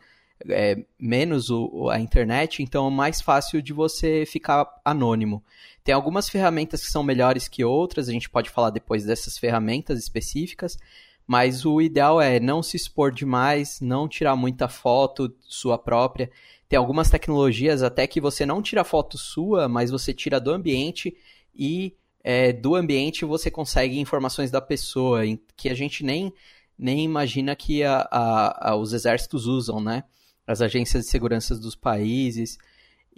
é, 0.49 0.83
menos 0.99 1.49
o, 1.49 1.89
a 1.89 1.99
internet, 1.99 2.61
então 2.61 2.87
é 2.87 2.91
mais 2.91 3.21
fácil 3.21 3.61
de 3.61 3.73
você 3.73 4.25
ficar 4.25 4.67
anônimo. 4.83 5.43
Tem 5.83 5.93
algumas 5.93 6.29
ferramentas 6.29 6.83
que 6.83 6.91
são 6.91 7.03
melhores 7.03 7.47
que 7.47 7.63
outras, 7.63 8.07
a 8.07 8.11
gente 8.11 8.29
pode 8.29 8.49
falar 8.49 8.69
depois 8.69 9.05
dessas 9.05 9.37
ferramentas 9.37 9.99
específicas, 9.99 10.77
mas 11.25 11.65
o 11.65 11.81
ideal 11.81 12.19
é 12.21 12.39
não 12.39 12.61
se 12.61 12.75
expor 12.75 13.11
demais, 13.11 13.79
não 13.79 14.07
tirar 14.07 14.35
muita 14.35 14.67
foto 14.67 15.33
sua 15.41 15.77
própria. 15.77 16.29
Tem 16.67 16.77
algumas 16.77 17.09
tecnologias 17.09 17.83
até 17.83 18.07
que 18.07 18.19
você 18.19 18.45
não 18.45 18.61
tira 18.61 18.83
foto 18.83 19.17
sua, 19.17 19.69
mas 19.69 19.91
você 19.91 20.13
tira 20.13 20.39
do 20.39 20.51
ambiente 20.51 21.15
e 21.55 21.95
é, 22.23 22.53
do 22.53 22.75
ambiente 22.75 23.25
você 23.25 23.51
consegue 23.51 23.99
informações 23.99 24.49
da 24.49 24.61
pessoa, 24.61 25.21
que 25.57 25.69
a 25.69 25.73
gente 25.73 26.03
nem, 26.03 26.33
nem 26.77 27.03
imagina 27.03 27.55
que 27.55 27.83
a, 27.83 28.07
a, 28.09 28.71
a, 28.71 28.75
os 28.75 28.93
exércitos 28.93 29.45
usam, 29.45 29.81
né? 29.81 30.03
As 30.47 30.61
agências 30.61 31.03
de 31.03 31.09
segurança 31.09 31.55
dos 31.55 31.75
países. 31.75 32.57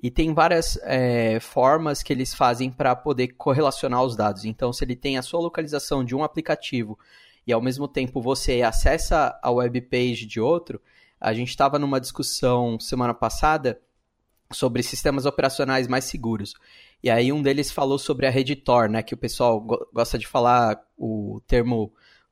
E 0.02 0.12
tem 0.12 0.34
várias 0.34 0.78
é, 0.84 1.40
formas 1.40 2.04
que 2.04 2.12
eles 2.12 2.34
fazem 2.34 2.72
para 2.72 2.96
poder 2.96 3.30
correlacionar 3.30 4.04
os 4.04 4.16
dados. 4.16 4.44
Então, 4.44 4.74
se 4.74 4.84
ele 4.84 4.96
tem 4.96 5.18
a 5.18 5.22
sua 5.22 5.40
localização 5.40 6.04
de 6.04 6.16
um 6.16 6.24
aplicativo 6.24 6.98
e 7.48 7.54
ao 7.54 7.62
mesmo 7.62 7.88
tempo 7.88 8.22
você 8.22 8.62
acessa 8.62 9.40
a 9.42 9.52
web 9.52 9.80
page 9.82 10.26
de 10.26 10.40
outro, 10.40 10.82
a 11.20 11.34
gente 11.34 11.50
estava 11.50 11.80
numa 11.80 12.02
discussão 12.02 12.80
semana 12.80 13.14
passada 13.14 13.80
sobre 14.52 14.84
sistemas 14.84 15.26
operacionais 15.26 15.88
mais 15.88 16.06
seguros. 16.06 16.54
E 17.04 17.10
aí 17.10 17.32
um 17.32 17.42
deles 17.42 17.72
falou 17.72 17.98
sobre 17.98 18.28
a 18.28 18.30
rede 18.30 18.56
Tor, 18.56 18.90
né, 18.90 19.02
que 19.02 19.14
o 19.14 19.18
pessoal 19.18 19.60
go 19.60 19.88
gosta 19.94 20.18
de 20.18 20.28
falar 20.28 20.80
o 20.98 21.42
termo 21.48 21.92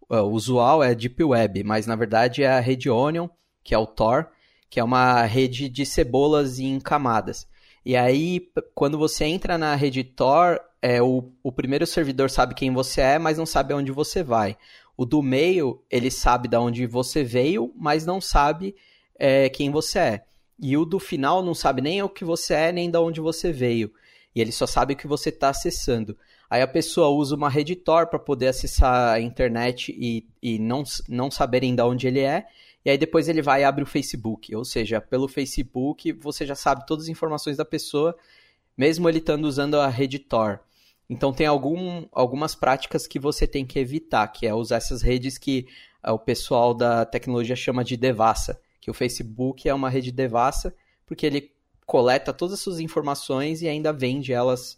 uh, 0.09 0.21
usual 0.21 0.83
é 0.83 0.93
Deep 0.93 1.23
Web, 1.23 1.63
mas 1.63 1.87
na 1.87 1.95
verdade 1.95 2.43
é 2.43 2.49
a 2.49 2.59
rede 2.59 2.89
Onion, 2.89 3.27
que 3.63 3.73
é 3.73 3.77
o 3.77 3.87
Tor, 3.87 4.29
que 4.69 4.79
é 4.79 4.83
uma 4.83 5.23
rede 5.23 5.69
de 5.69 5.85
cebolas 5.85 6.59
em 6.59 6.79
camadas. 6.79 7.47
E 7.85 7.95
aí, 7.97 8.49
quando 8.73 8.97
você 8.97 9.25
entra 9.25 9.57
na 9.57 9.75
rede 9.75 10.03
Tor, 10.03 10.59
é, 10.81 11.01
o, 11.01 11.31
o 11.43 11.51
primeiro 11.51 11.85
servidor 11.85 12.29
sabe 12.29 12.55
quem 12.55 12.73
você 12.73 13.01
é, 13.01 13.19
mas 13.19 13.37
não 13.37 13.45
sabe 13.45 13.73
aonde 13.73 13.91
você 13.91 14.23
vai. 14.23 14.57
O 14.95 15.05
do 15.05 15.21
meio, 15.21 15.83
ele 15.89 16.09
sabe 16.09 16.47
de 16.47 16.57
onde 16.57 16.85
você 16.85 17.23
veio, 17.23 17.73
mas 17.75 18.05
não 18.05 18.21
sabe 18.21 18.75
é, 19.17 19.49
quem 19.49 19.69
você 19.69 19.99
é. 19.99 20.25
E 20.63 20.77
o 20.77 20.85
do 20.85 20.97
final 20.97 21.43
não 21.43 21.53
sabe 21.53 21.81
nem 21.81 22.01
o 22.01 22.07
que 22.07 22.23
você 22.23 22.53
é, 22.53 22.71
nem 22.71 22.89
de 22.89 22.97
onde 22.97 23.19
você 23.19 23.51
veio. 23.51 23.91
E 24.33 24.39
ele 24.39 24.53
só 24.53 24.65
sabe 24.65 24.93
o 24.93 24.95
que 24.95 25.05
você 25.05 25.27
está 25.27 25.49
acessando. 25.49 26.17
Aí 26.49 26.61
a 26.61 26.67
pessoa 26.67 27.09
usa 27.09 27.35
uma 27.35 27.49
rede 27.49 27.75
Tor 27.75 28.07
para 28.07 28.17
poder 28.17 28.47
acessar 28.47 29.13
a 29.13 29.19
internet 29.19 29.93
e, 29.93 30.25
e 30.41 30.57
não, 30.57 30.83
não 31.09 31.29
saberem 31.29 31.75
de 31.75 31.81
onde 31.81 32.07
ele 32.07 32.21
é. 32.21 32.45
E 32.85 32.89
aí 32.89 32.97
depois 32.97 33.27
ele 33.27 33.41
vai 33.41 33.59
e 33.59 33.63
abre 33.65 33.83
o 33.83 33.85
Facebook. 33.85 34.55
Ou 34.55 34.63
seja, 34.63 35.01
pelo 35.01 35.27
Facebook 35.27 36.13
você 36.13 36.45
já 36.45 36.55
sabe 36.55 36.87
todas 36.87 37.05
as 37.05 37.09
informações 37.09 37.57
da 37.57 37.65
pessoa, 37.65 38.15
mesmo 38.77 39.09
ele 39.09 39.17
estando 39.17 39.43
usando 39.43 39.75
a 39.75 39.89
rede 39.89 40.17
Tor. 40.17 40.61
Então 41.09 41.33
tem 41.33 41.45
algum, 41.45 42.05
algumas 42.13 42.55
práticas 42.55 43.05
que 43.05 43.19
você 43.19 43.45
tem 43.45 43.65
que 43.65 43.79
evitar, 43.79 44.25
que 44.29 44.47
é 44.47 44.53
usar 44.53 44.77
essas 44.77 45.01
redes 45.01 45.37
que 45.37 45.67
o 46.01 46.17
pessoal 46.17 46.73
da 46.73 47.05
tecnologia 47.05 47.55
chama 47.55 47.83
de 47.83 47.97
devassa, 47.97 48.61
que 48.83 48.91
o 48.91 48.93
Facebook 48.93 49.69
é 49.69 49.73
uma 49.73 49.89
rede 49.89 50.11
devassa, 50.11 50.75
porque 51.05 51.25
ele 51.25 51.53
coleta 51.85 52.33
todas 52.33 52.55
as 52.55 52.59
suas 52.59 52.81
informações 52.81 53.61
e 53.61 53.67
ainda 53.69 53.93
vende 53.93 54.33
elas 54.33 54.77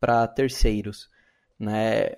para 0.00 0.26
terceiros, 0.26 1.10
né? 1.58 2.12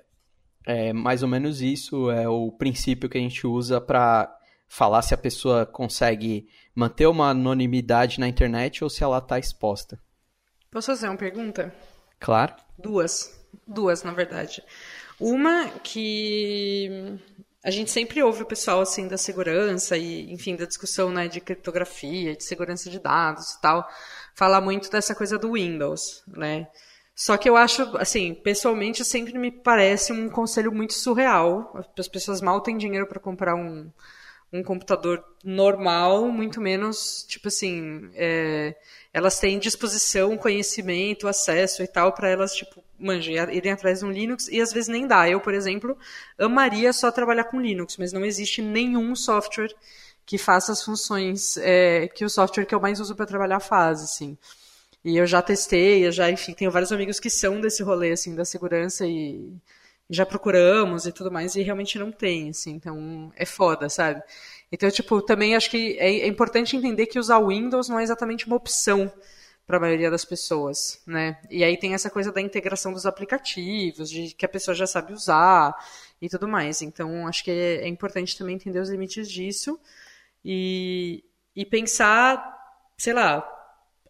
É 0.64 0.92
mais 0.92 1.24
ou 1.24 1.28
menos 1.28 1.60
isso 1.60 2.08
é 2.08 2.28
o 2.28 2.52
princípio 2.52 3.08
que 3.08 3.18
a 3.18 3.20
gente 3.20 3.48
usa 3.48 3.80
para 3.80 4.32
falar 4.68 5.02
se 5.02 5.12
a 5.12 5.18
pessoa 5.18 5.66
consegue 5.66 6.46
manter 6.72 7.06
uma 7.06 7.30
anonimidade 7.30 8.20
na 8.20 8.28
internet 8.28 8.84
ou 8.84 8.88
se 8.88 9.02
ela 9.02 9.18
está 9.18 9.36
exposta. 9.36 10.00
Posso 10.70 10.86
fazer 10.86 11.08
uma 11.08 11.16
pergunta? 11.16 11.74
Claro. 12.20 12.54
Duas. 12.78 13.44
Duas, 13.66 14.04
na 14.04 14.12
verdade. 14.12 14.62
Uma 15.18 15.68
que 15.82 17.18
a 17.64 17.70
gente 17.70 17.90
sempre 17.90 18.22
ouve 18.22 18.42
o 18.42 18.46
pessoal 18.46 18.82
assim 18.82 19.08
da 19.08 19.16
segurança 19.16 19.96
e, 19.96 20.30
enfim, 20.30 20.54
da 20.54 20.66
discussão 20.66 21.10
né, 21.10 21.26
de 21.28 21.40
criptografia, 21.40 22.36
de 22.36 22.44
segurança 22.44 22.90
de 22.90 22.98
dados 22.98 23.52
e 23.52 23.60
tal, 23.62 23.88
falar 24.34 24.60
muito 24.60 24.90
dessa 24.90 25.14
coisa 25.14 25.38
do 25.38 25.52
Windows, 25.52 26.22
né? 26.28 26.68
Só 27.16 27.38
que 27.38 27.48
eu 27.48 27.56
acho, 27.56 27.96
assim, 27.96 28.34
pessoalmente 28.34 29.02
sempre 29.02 29.38
me 29.38 29.50
parece 29.50 30.12
um 30.12 30.28
conselho 30.28 30.70
muito 30.72 30.92
surreal. 30.92 31.72
As 31.98 32.08
pessoas 32.08 32.42
mal 32.42 32.60
têm 32.60 32.76
dinheiro 32.76 33.06
para 33.06 33.20
comprar 33.20 33.54
um, 33.54 33.90
um 34.52 34.62
computador 34.62 35.24
normal, 35.42 36.28
muito 36.28 36.60
menos, 36.60 37.24
tipo 37.26 37.48
assim, 37.48 38.10
é, 38.14 38.76
elas 39.10 39.38
têm 39.38 39.58
disposição, 39.58 40.36
conhecimento, 40.36 41.26
acesso 41.26 41.82
e 41.82 41.86
tal 41.86 42.12
para 42.12 42.28
elas, 42.28 42.54
tipo, 42.54 42.83
manja, 43.04 43.30
irem 43.52 43.72
atrás 43.72 44.00
de 44.00 44.04
um 44.04 44.10
Linux 44.10 44.48
e 44.48 44.60
às 44.60 44.72
vezes 44.72 44.88
nem 44.88 45.06
dá. 45.06 45.28
Eu, 45.28 45.40
por 45.40 45.54
exemplo, 45.54 45.96
amaria 46.38 46.92
só 46.92 47.10
trabalhar 47.10 47.44
com 47.44 47.60
Linux, 47.60 47.96
mas 47.96 48.12
não 48.12 48.24
existe 48.24 48.62
nenhum 48.62 49.14
software 49.14 49.74
que 50.26 50.38
faça 50.38 50.72
as 50.72 50.82
funções 50.82 51.56
é, 51.58 52.08
que 52.08 52.24
o 52.24 52.30
software 52.30 52.64
que 52.64 52.74
eu 52.74 52.80
mais 52.80 53.00
uso 53.00 53.14
para 53.14 53.26
trabalhar 53.26 53.60
faz, 53.60 54.02
assim. 54.02 54.38
E 55.04 55.16
eu 55.16 55.26
já 55.26 55.42
testei, 55.42 56.06
eu 56.06 56.12
já, 56.12 56.30
enfim, 56.30 56.54
tenho 56.54 56.70
vários 56.70 56.90
amigos 56.90 57.20
que 57.20 57.28
são 57.28 57.60
desse 57.60 57.82
rolê, 57.82 58.12
assim, 58.12 58.34
da 58.34 58.44
segurança 58.44 59.06
e 59.06 59.52
já 60.08 60.24
procuramos 60.24 61.06
e 61.06 61.12
tudo 61.12 61.30
mais, 61.30 61.54
e 61.56 61.62
realmente 61.62 61.98
não 61.98 62.12
tem, 62.12 62.50
assim, 62.50 62.72
então 62.72 63.32
é 63.36 63.44
foda, 63.44 63.88
sabe? 63.88 64.22
Então, 64.70 64.90
tipo, 64.90 65.22
também 65.22 65.54
acho 65.56 65.70
que 65.70 65.96
é, 65.98 66.20
é 66.20 66.26
importante 66.26 66.76
entender 66.76 67.06
que 67.06 67.18
usar 67.18 67.40
Windows 67.40 67.88
não 67.88 67.98
é 67.98 68.02
exatamente 68.02 68.46
uma 68.46 68.56
opção 68.56 69.12
para 69.66 69.78
a 69.78 69.80
maioria 69.80 70.10
das 70.10 70.24
pessoas, 70.24 71.00
né? 71.06 71.38
E 71.50 71.64
aí 71.64 71.76
tem 71.76 71.94
essa 71.94 72.10
coisa 72.10 72.30
da 72.30 72.40
integração 72.40 72.92
dos 72.92 73.06
aplicativos, 73.06 74.10
de 74.10 74.34
que 74.34 74.44
a 74.44 74.48
pessoa 74.48 74.74
já 74.74 74.86
sabe 74.86 75.12
usar 75.12 75.74
e 76.20 76.28
tudo 76.28 76.46
mais. 76.46 76.82
Então, 76.82 77.26
acho 77.26 77.42
que 77.42 77.50
é, 77.50 77.76
é 77.84 77.88
importante 77.88 78.36
também 78.36 78.56
entender 78.56 78.78
os 78.78 78.90
limites 78.90 79.30
disso 79.30 79.80
e, 80.44 81.24
e 81.56 81.64
pensar, 81.64 82.56
sei 82.98 83.14
lá, 83.14 83.48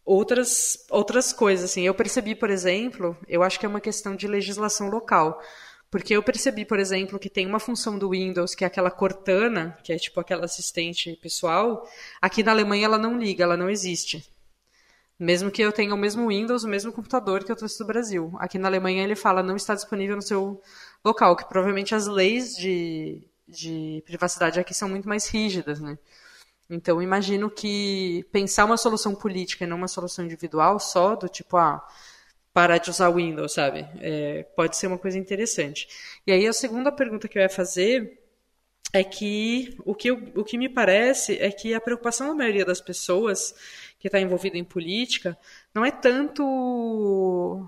outras, 0.05 0.85
outras 0.91 1.33
coisas. 1.33 1.71
Assim. 1.71 1.83
Eu 1.83 1.95
percebi, 1.95 2.35
por 2.35 2.51
exemplo, 2.51 3.17
eu 3.29 3.43
acho 3.43 3.59
que 3.59 3.67
é 3.67 3.69
uma 3.69 3.81
questão 3.81 4.17
de 4.17 4.27
legislação 4.27 4.89
local. 4.89 5.41
Porque 5.89 6.17
eu 6.17 6.23
percebi, 6.25 6.65
por 6.65 6.81
exemplo, 6.81 7.21
que 7.21 7.31
tem 7.31 7.47
uma 7.47 7.61
função 7.61 7.97
do 7.97 8.11
Windows, 8.11 8.57
que 8.57 8.65
é 8.65 8.67
aquela 8.67 8.91
Cortana, 8.91 9.79
que 9.85 9.93
é 9.93 9.97
tipo 9.97 10.19
aquela 10.19 10.45
assistente 10.45 11.17
pessoal, 11.23 11.89
aqui 12.21 12.43
na 12.43 12.51
Alemanha 12.51 12.87
ela 12.87 12.99
não 12.99 13.17
liga, 13.17 13.45
ela 13.45 13.57
não 13.57 13.71
existe. 13.71 14.29
Mesmo 15.19 15.51
que 15.51 15.63
eu 15.63 15.73
tenha 15.73 15.95
o 15.95 15.99
mesmo 15.99 16.29
Windows, 16.29 16.65
o 16.65 16.69
mesmo 16.69 16.93
computador 16.93 17.45
que 17.45 17.53
eu 17.53 17.57
trouxe 17.57 17.79
do 17.79 17.87
Brasil. 17.87 18.33
Aqui 18.39 18.59
na 18.59 18.69
Alemanha 18.69 19.05
ele 19.05 19.15
fala 19.15 19.43
não 19.43 19.57
está 19.57 19.75
disponível 19.75 20.17
no 20.17 20.23
seu 20.23 20.61
local, 21.05 21.37
que 21.37 21.49
provavelmente 21.49 21.95
as 21.95 22.07
leis 22.07 22.57
de, 22.57 23.23
de 23.47 24.03
privacidade 24.05 24.59
aqui 24.59 24.75
são 24.75 24.89
muito 24.89 25.09
mais 25.09 25.29
rígidas, 25.29 25.81
né? 25.81 25.99
Então, 26.69 27.03
imagino 27.03 27.51
que 27.51 28.25
pensar 28.33 28.65
uma 28.65 28.77
solução 28.77 29.15
política 29.15 29.65
e 29.65 29.67
não 29.67 29.77
uma 29.77 29.89
solução 29.89 30.25
individual 30.25 30.81
só, 30.81 31.15
do 31.15 31.29
tipo, 31.29 31.57
ah, 31.57 31.87
parar 32.53 32.79
de 32.79 32.91
usar 32.91 33.11
Windows, 33.11 33.53
sabe? 33.53 33.87
É, 34.01 34.45
pode 34.57 34.77
ser 34.77 34.87
uma 34.87 34.99
coisa 34.99 35.19
interessante. 35.19 35.87
E 36.27 36.33
aí, 36.33 36.47
a 36.47 36.53
segunda 36.53 36.91
pergunta 36.91 37.29
que 37.29 37.39
eu 37.39 37.43
ia 37.43 37.51
fazer 37.51 38.25
é 38.95 39.03
que 39.03 39.77
o 39.85 39.95
que, 39.95 40.09
eu, 40.09 40.33
o 40.37 40.45
que 40.45 40.57
me 40.57 40.69
parece 40.69 41.37
é 41.39 41.51
que 41.51 41.75
a 41.75 41.81
preocupação 41.81 42.29
da 42.29 42.35
maioria 42.35 42.65
das 42.65 42.81
pessoas 42.81 43.55
que 44.05 44.09
está 44.09 44.21
envolvida 44.21 44.59
em 44.59 44.65
política 44.65 45.35
não 45.73 45.83
é 45.83 45.91
tanto 45.91 47.67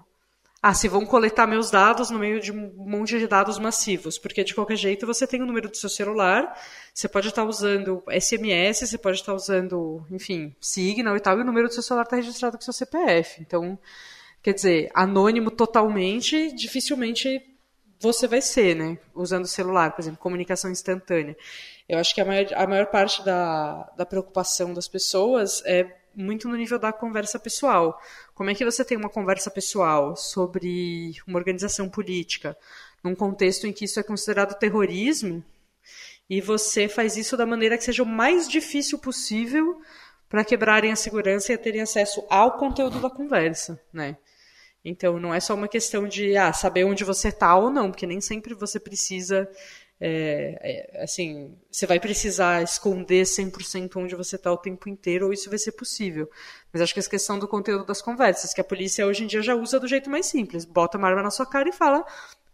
ah, 0.61 0.74
se 0.74 0.87
vão 0.87 1.07
coletar 1.07 1.47
meus 1.47 1.70
dados 1.70 2.11
no 2.11 2.18
meio 2.18 2.43
de 2.43 2.53
um 2.53 2.74
monte 2.76 3.18
de 3.18 3.26
dados 3.26 3.59
massivos, 3.59 4.18
porque 4.18 4.45
de 4.45 4.55
qualquer 4.55 4.76
jeito 4.76 5.07
você 5.07 5.26
tem 5.26 5.41
o 5.41 5.47
número 5.47 5.70
do 5.70 5.76
seu 5.78 5.89
celular, 5.89 6.55
você 6.93 7.09
pode 7.09 7.28
estar 7.28 7.43
usando 7.43 8.05
SMS, 8.11 8.80
você 8.80 8.99
pode 8.99 9.16
estar 9.16 9.32
usando, 9.32 10.05
enfim, 10.11 10.55
Signal 10.61 11.16
e 11.16 11.20
tal, 11.20 11.39
e 11.39 11.41
o 11.41 11.45
número 11.45 11.68
do 11.68 11.72
seu 11.72 11.82
celular 11.82 12.03
está 12.03 12.16
registrado 12.16 12.59
com 12.59 12.62
seu 12.62 12.74
CPF. 12.74 13.41
Então, 13.41 13.78
quer 14.43 14.53
dizer, 14.53 14.91
anônimo 14.93 15.51
totalmente, 15.51 16.55
dificilmente 16.55 17.41
você 17.99 18.28
vai 18.28 18.43
ser, 18.43 18.76
né? 18.76 18.99
Usando 19.14 19.45
o 19.45 19.49
celular, 19.49 19.93
por 19.93 20.03
exemplo, 20.03 20.18
comunicação 20.18 20.70
instantânea. 20.70 21.34
Eu 21.89 21.99
acho 21.99 22.14
que 22.14 22.20
a 22.20 22.26
maior, 22.26 22.47
a 22.55 22.66
maior 22.66 22.87
parte 22.89 23.24
da, 23.24 23.91
da 23.97 24.05
preocupação 24.05 24.74
das 24.74 24.87
pessoas 24.87 25.62
é 25.64 26.05
muito 26.17 26.49
no 26.49 26.57
nível 26.57 26.79
da 26.79 26.93
conversa 26.93 27.39
pessoal. 27.39 28.01
Como 28.35 28.49
é 28.49 28.55
que 28.55 28.64
você 28.64 28.85
tem 28.85 28.97
uma 28.97 29.11
conversa 29.11 29.51
pessoal 29.51 30.17
sobre 30.17 31.14
uma 31.27 31.39
organização 31.39 31.89
política 31.89 32.57
num 33.05 33.14
contexto 33.14 33.67
em 33.67 33.73
que 33.73 33.85
isso 33.85 34.01
é 34.01 34.03
considerado 34.03 34.59
terrorismo 34.59 35.45
e 36.29 36.41
você 36.41 36.89
faz 36.89 37.17
isso 37.17 37.37
da 37.37 37.47
maneira 37.47 37.79
que 37.79 37.85
seja 37.85 38.03
o 38.03 38.07
mais 38.07 38.49
difícil 38.49 38.99
possível 38.99 39.81
para 40.29 40.45
quebrarem 40.45 40.91
a 40.91 40.97
segurança 40.97 41.53
e 41.53 41.59
terem 41.59 41.83
acesso 41.83 42.25
ao 42.29 42.57
conteúdo 42.57 42.99
da 42.99 43.09
conversa, 43.09 43.81
né? 43.93 44.17
Então 44.85 45.19
não 45.19 45.35
é 45.35 45.41
só 45.41 45.55
uma 45.55 45.69
questão 45.69 46.09
de 46.09 46.37
ah, 46.37 46.53
saber 46.53 46.85
onde 46.85 47.05
você 47.05 47.29
está 47.29 47.57
ou 47.57 47.71
não, 47.71 47.91
porque 47.91 48.07
nem 48.07 48.21
sempre 48.21 48.55
você 48.55 48.81
precisa 48.81 49.49
é, 49.99 50.59
é, 50.99 51.03
assim, 51.03 51.57
você 51.70 51.86
vai 51.86 51.99
precisar 51.99 52.62
esconder 52.62 53.24
100% 53.24 53.97
onde 53.97 54.14
você 54.14 54.36
está 54.36 54.53
o 54.53 54.59
tempo 54.59 54.88
inteiro, 54.88 55.26
ou 55.26 55.32
isso 55.32 55.49
vai 55.49 55.59
ser 55.59 55.72
possível. 55.72 56.30
Mas 56.72 56.82
acho 56.82 56.92
que 56.92 57.01
essa 57.01 57.11
questão 57.11 57.38
do 57.38 57.49
conteúdo 57.49 57.84
das 57.84 58.03
conversas, 58.03 58.53
que 58.53 58.61
a 58.61 58.64
polícia 58.64 59.07
hoje 59.07 59.24
em 59.24 59.26
dia 59.26 59.42
já 59.42 59.55
usa 59.55 59.80
do 59.80 59.88
jeito 59.88 60.11
mais 60.11 60.26
simples. 60.26 60.64
Bota 60.64 60.99
uma 60.99 61.09
arma 61.09 61.22
na 61.22 61.30
sua 61.30 61.47
cara 61.47 61.68
e 61.68 61.72
fala, 61.72 62.05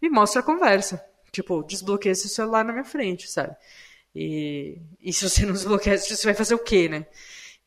e 0.00 0.08
mostra 0.08 0.40
a 0.40 0.44
conversa. 0.44 1.04
Tipo, 1.32 1.62
desbloqueia 1.62 2.12
esse 2.12 2.28
celular 2.28 2.64
na 2.64 2.72
minha 2.72 2.84
frente, 2.84 3.28
sabe? 3.28 3.56
E, 4.14 4.78
e 5.00 5.12
se 5.12 5.28
você 5.28 5.46
não 5.46 5.52
desbloquear, 5.54 5.98
você 5.98 6.24
vai 6.24 6.34
fazer 6.34 6.54
o 6.54 6.58
quê, 6.58 6.88
né? 6.88 7.06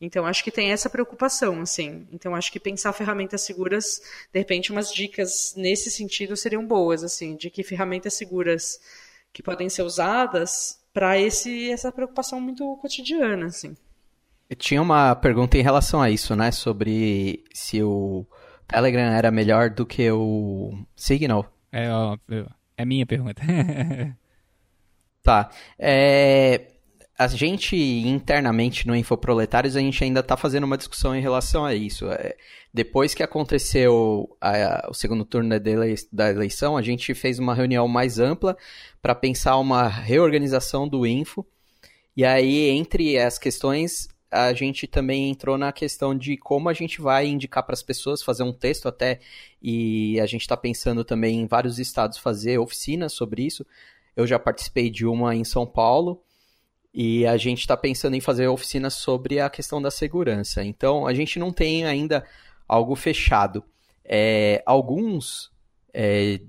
Então, 0.00 0.26
acho 0.26 0.44
que 0.44 0.50
tem 0.50 0.72
essa 0.72 0.90
preocupação, 0.90 1.60
assim. 1.62 2.06
Então, 2.12 2.34
acho 2.34 2.52
que 2.52 2.60
pensar 2.60 2.92
ferramentas 2.92 3.40
seguras, 3.40 4.00
de 4.32 4.38
repente, 4.38 4.70
umas 4.70 4.92
dicas 4.92 5.54
nesse 5.56 5.90
sentido 5.90 6.36
seriam 6.36 6.66
boas, 6.66 7.02
assim, 7.02 7.34
de 7.34 7.50
que 7.50 7.62
ferramentas 7.62 8.14
seguras 8.14 8.78
que 9.36 9.42
podem 9.42 9.68
ser 9.68 9.82
usadas 9.82 10.80
para 10.94 11.20
esse 11.20 11.70
essa 11.70 11.92
preocupação 11.92 12.40
muito 12.40 12.74
cotidiana, 12.78 13.44
assim. 13.44 13.76
Eu 14.48 14.56
tinha 14.56 14.80
uma 14.80 15.14
pergunta 15.14 15.58
em 15.58 15.62
relação 15.62 16.00
a 16.00 16.08
isso, 16.08 16.34
né? 16.34 16.50
Sobre 16.50 17.44
se 17.52 17.82
o 17.82 18.24
Telegram 18.66 19.12
era 19.12 19.30
melhor 19.30 19.68
do 19.68 19.84
que 19.84 20.10
o 20.10 20.72
Signal. 20.96 21.52
É, 21.70 21.92
ó, 21.92 22.16
é 22.78 22.84
minha 22.86 23.04
pergunta. 23.04 23.42
tá. 25.22 25.50
É, 25.78 26.68
a 27.18 27.26
gente 27.26 27.76
internamente 27.76 28.86
no 28.86 28.96
Infoproletários 28.96 29.76
a 29.76 29.80
gente 29.80 30.02
ainda 30.02 30.20
está 30.20 30.34
fazendo 30.34 30.64
uma 30.64 30.78
discussão 30.78 31.14
em 31.14 31.20
relação 31.20 31.62
a 31.66 31.74
isso. 31.74 32.10
É, 32.10 32.36
depois 32.76 33.14
que 33.14 33.22
aconteceu 33.22 34.36
a, 34.38 34.50
a, 34.50 34.90
o 34.90 34.92
segundo 34.92 35.24
turno 35.24 35.48
da, 35.48 35.58
da 36.12 36.30
eleição, 36.30 36.76
a 36.76 36.82
gente 36.82 37.14
fez 37.14 37.38
uma 37.38 37.54
reunião 37.54 37.88
mais 37.88 38.18
ampla 38.18 38.54
para 39.00 39.14
pensar 39.14 39.56
uma 39.56 39.88
reorganização 39.88 40.86
do 40.86 41.06
Info. 41.06 41.42
E 42.14 42.22
aí, 42.22 42.68
entre 42.68 43.18
as 43.18 43.38
questões, 43.38 44.08
a 44.30 44.52
gente 44.52 44.86
também 44.86 45.30
entrou 45.30 45.56
na 45.56 45.72
questão 45.72 46.14
de 46.14 46.36
como 46.36 46.68
a 46.68 46.74
gente 46.74 47.00
vai 47.00 47.26
indicar 47.26 47.64
para 47.64 47.72
as 47.72 47.82
pessoas, 47.82 48.22
fazer 48.22 48.42
um 48.42 48.52
texto 48.52 48.88
até, 48.88 49.20
e 49.62 50.20
a 50.20 50.26
gente 50.26 50.42
está 50.42 50.54
pensando 50.54 51.02
também 51.02 51.40
em 51.40 51.46
vários 51.46 51.78
estados 51.78 52.18
fazer 52.18 52.58
oficinas 52.58 53.14
sobre 53.14 53.46
isso. 53.46 53.64
Eu 54.14 54.26
já 54.26 54.38
participei 54.38 54.90
de 54.90 55.06
uma 55.06 55.34
em 55.34 55.44
São 55.44 55.66
Paulo, 55.66 56.22
e 56.92 57.26
a 57.26 57.38
gente 57.38 57.60
está 57.60 57.76
pensando 57.76 58.16
em 58.16 58.20
fazer 58.20 58.48
oficinas 58.48 58.92
sobre 58.92 59.40
a 59.40 59.48
questão 59.48 59.80
da 59.80 59.90
segurança. 59.90 60.62
Então, 60.62 61.06
a 61.06 61.14
gente 61.14 61.38
não 61.38 61.52
tem 61.52 61.86
ainda 61.86 62.22
algo 62.68 62.94
fechado. 62.94 63.64
É, 64.04 64.62
alguns 64.64 65.50
é, 65.92 66.40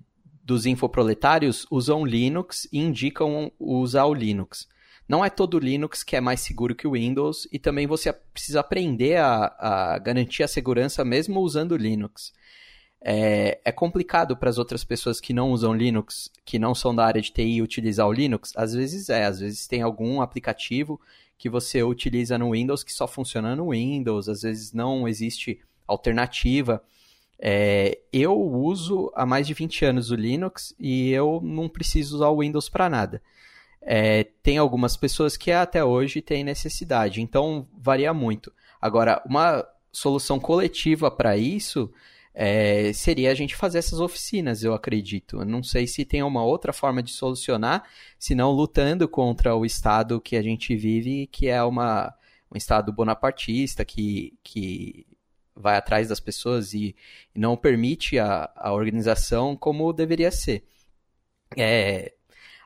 dos 0.43 0.65
infoproletários 0.65 1.65
usam 1.70 2.05
Linux 2.05 2.68
e 2.72 2.80
indicam 2.80 3.51
usar 3.59 4.05
o 4.05 4.13
Linux. 4.13 4.68
Não 5.07 5.24
é 5.24 5.30
todo 5.30 5.59
Linux 5.59 6.03
que 6.03 6.15
é 6.15 6.22
mais 6.22 6.41
seguro 6.41 6.76
que 6.76 6.88
o 6.88 6.91
Windows 6.91 7.47
e 7.51 7.57
também 7.57 7.88
você 7.88 8.11
precisa 8.11 8.59
aprender 8.59 9.18
a, 9.18 9.55
a 9.57 9.97
garantir 9.99 10.43
a 10.43 10.47
segurança 10.47 11.03
mesmo 11.05 11.39
usando 11.39 11.78
Linux. 11.78 12.34
É, 12.99 13.59
é 13.63 13.72
complicado 13.72 14.36
para 14.36 14.49
as 14.49 14.57
outras 14.57 14.84
pessoas 14.84 15.22
que 15.22 15.32
não 15.32 15.51
usam 15.51 15.74
Linux, 15.74 16.30
que 16.43 16.59
não 16.59 16.76
são 16.76 16.93
da 16.93 17.05
área 17.05 17.22
de 17.22 17.32
TI, 17.32 17.61
utilizar 17.61 18.07
o 18.07 18.11
Linux? 18.11 18.51
Às 18.55 18.74
vezes 18.74 19.09
é, 19.09 19.26
às 19.26 19.39
vezes 19.39 19.68
tem 19.68 19.82
algum 19.82 20.22
aplicativo 20.22 20.99
que 21.38 21.49
você 21.49 21.84
utiliza 21.84 22.38
no 22.38 22.51
Windows 22.51 22.84
que 22.84 22.91
só 22.91 23.07
funciona 23.07 23.55
no 23.55 23.70
Windows, 23.70 24.28
às 24.28 24.41
vezes 24.41 24.74
não 24.74 25.07
existe 25.07 25.61
alternativa. 25.88 26.84
É, 27.40 28.00
eu 28.12 28.36
uso 28.40 29.12
há 29.16 29.26
mais 29.26 29.46
de 29.48 29.54
20 29.54 29.86
anos 29.86 30.12
o 30.12 30.16
Linux 30.16 30.76
e 30.80 31.12
eu 31.12 31.40
não 31.44 31.70
preciso 31.70 32.18
usar 32.18 32.30
o 32.30 32.40
Windows 32.40 32.68
para 32.70 32.90
nada. 32.90 33.22
É, 33.82 34.26
tem 34.44 34.58
algumas 34.58 34.98
pessoas 34.98 35.38
que 35.38 35.52
até 35.52 35.84
hoje 35.84 36.22
têm 36.22 36.44
necessidade, 36.44 37.22
então 37.22 37.68
varia 37.78 38.14
muito. 38.14 38.52
Agora, 38.82 39.22
uma 39.26 39.66
solução 39.92 40.40
coletiva 40.40 41.10
para 41.10 41.38
isso 41.38 41.92
é, 42.34 42.94
seria 42.94 43.32
a 43.32 43.34
gente 43.34 43.56
fazer 43.56 43.80
essas 43.80 44.00
oficinas, 44.00 44.64
eu 44.64 44.74
acredito. 44.74 45.44
Não 45.44 45.64
sei 45.64 45.88
se 45.88 46.06
tem 46.06 46.22
uma 46.22 46.44
outra 46.44 46.72
forma 46.72 47.02
de 47.02 47.12
solucionar, 47.12 47.84
senão 48.20 48.52
lutando 48.52 49.08
contra 49.08 49.56
o 49.56 49.66
Estado 49.66 50.22
que 50.22 50.36
a 50.36 50.42
gente 50.44 50.76
vive, 50.76 51.26
que 51.28 51.48
é 51.48 51.64
uma, 51.64 52.14
um 52.52 52.56
Estado 52.56 52.94
bonapartista, 52.94 53.84
que, 53.84 54.38
que 54.44 55.08
vai 55.60 55.78
atrás 55.78 56.08
das 56.10 56.20
pessoas 56.20 56.74
e, 56.74 56.95
não 57.36 57.58
permite 57.58 58.18
a, 58.20 58.49
a 58.55 58.74
organização 58.74 59.55
como 59.55 59.91
deveria 59.93 60.32
ser. 60.32 60.66
É, 61.55 62.14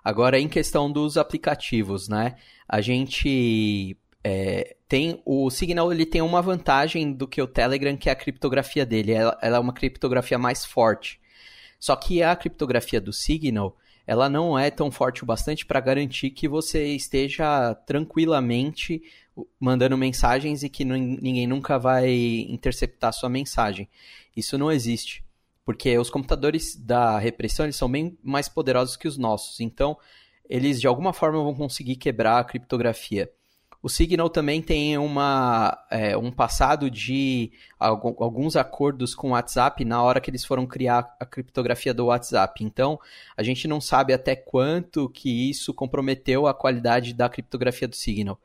agora, 0.03 0.39
em 0.39 0.47
questão 0.47 0.91
dos 0.91 1.17
aplicativos, 1.17 2.07
né? 2.07 2.35
A 2.67 2.81
gente 2.81 3.97
é, 4.23 4.75
tem 4.87 5.21
o 5.25 5.49
Signal 5.49 5.91
ele 5.91 6.05
tem 6.05 6.21
uma 6.21 6.41
vantagem 6.41 7.11
do 7.11 7.27
que 7.27 7.41
o 7.41 7.47
Telegram, 7.47 7.97
que 7.97 8.09
é 8.09 8.11
a 8.11 8.15
criptografia 8.15 8.85
dele. 8.85 9.13
Ela, 9.13 9.37
ela, 9.41 9.57
é 9.57 9.59
uma 9.59 9.73
criptografia 9.73 10.37
mais 10.37 10.65
forte. 10.65 11.19
Só 11.79 11.95
que 11.95 12.21
a 12.21 12.35
criptografia 12.35 13.01
do 13.01 13.11
Signal 13.11 13.77
ela 14.05 14.29
não 14.29 14.57
é 14.57 14.69
tão 14.69 14.91
forte 14.91 15.23
o 15.23 15.25
bastante 15.25 15.65
para 15.65 15.79
garantir 15.79 16.31
que 16.31 16.47
você 16.47 16.87
esteja 16.87 17.73
tranquilamente 17.85 19.01
mandando 19.59 19.97
mensagens 19.97 20.63
e 20.63 20.69
que 20.69 20.83
ninguém 20.83 21.47
nunca 21.47 21.77
vai 21.77 22.11
interceptar 22.49 23.13
sua 23.13 23.29
mensagem. 23.29 23.89
Isso 24.35 24.57
não 24.57 24.71
existe, 24.71 25.23
porque 25.65 25.97
os 25.97 26.09
computadores 26.09 26.75
da 26.75 27.17
repressão 27.17 27.65
eles 27.65 27.75
são 27.75 27.89
bem 27.89 28.17
mais 28.23 28.49
poderosos 28.49 28.95
que 28.95 29.07
os 29.07 29.17
nossos. 29.17 29.59
Então, 29.59 29.97
eles 30.49 30.81
de 30.81 30.87
alguma 30.87 31.13
forma 31.13 31.41
vão 31.43 31.55
conseguir 31.55 31.95
quebrar 31.95 32.39
a 32.39 32.43
criptografia. 32.43 33.31
O 33.83 33.89
Signal 33.89 34.29
também 34.29 34.61
tem 34.61 34.95
uma, 34.97 35.75
é, 35.89 36.15
um 36.15 36.31
passado 36.31 36.89
de 36.89 37.51
alguns 37.79 38.55
acordos 38.55 39.15
com 39.15 39.29
o 39.29 39.31
WhatsApp 39.31 39.83
na 39.83 40.03
hora 40.03 40.21
que 40.21 40.29
eles 40.29 40.45
foram 40.45 40.67
criar 40.67 41.15
a 41.19 41.25
criptografia 41.25 41.91
do 41.91 42.05
WhatsApp. 42.05 42.63
Então, 42.63 42.99
a 43.35 43.41
gente 43.41 43.67
não 43.67 43.81
sabe 43.81 44.13
até 44.13 44.35
quanto 44.35 45.09
que 45.09 45.49
isso 45.49 45.73
comprometeu 45.73 46.45
a 46.45 46.53
qualidade 46.53 47.11
da 47.11 47.27
criptografia 47.27 47.87
do 47.87 47.95
Signal. 47.95 48.39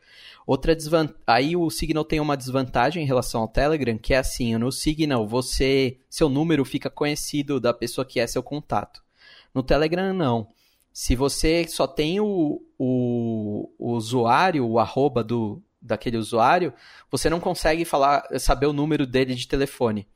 Outra 0.46 0.74
desvantagem, 0.74 1.20
aí 1.26 1.54
o 1.54 1.68
Signal 1.68 2.04
tem 2.04 2.18
uma 2.18 2.36
desvantagem 2.36 3.02
em 3.02 3.06
relação 3.06 3.42
ao 3.42 3.48
Telegram, 3.48 3.98
que 3.98 4.14
é 4.14 4.18
assim, 4.18 4.56
no 4.56 4.72
Signal 4.72 5.28
você, 5.28 5.98
seu 6.08 6.30
número 6.30 6.64
fica 6.64 6.88
conhecido 6.88 7.60
da 7.60 7.74
pessoa 7.74 8.06
que 8.06 8.18
é 8.18 8.26
seu 8.26 8.42
contato. 8.42 9.02
No 9.52 9.62
Telegram 9.62 10.14
não. 10.14 10.48
Se 10.94 11.14
você 11.14 11.68
só 11.68 11.86
tem 11.86 12.20
o, 12.20 12.62
o, 12.78 13.70
o 13.78 13.92
usuário, 13.92 14.66
o 14.66 14.78
arroba 14.78 15.22
do, 15.22 15.62
daquele 15.80 16.16
usuário, 16.16 16.72
você 17.10 17.30
não 17.30 17.40
consegue 17.40 17.84
falar, 17.84 18.26
saber 18.38 18.66
o 18.66 18.72
número 18.72 19.06
dele 19.06 19.34
de 19.34 19.48
telefone. 19.48 20.06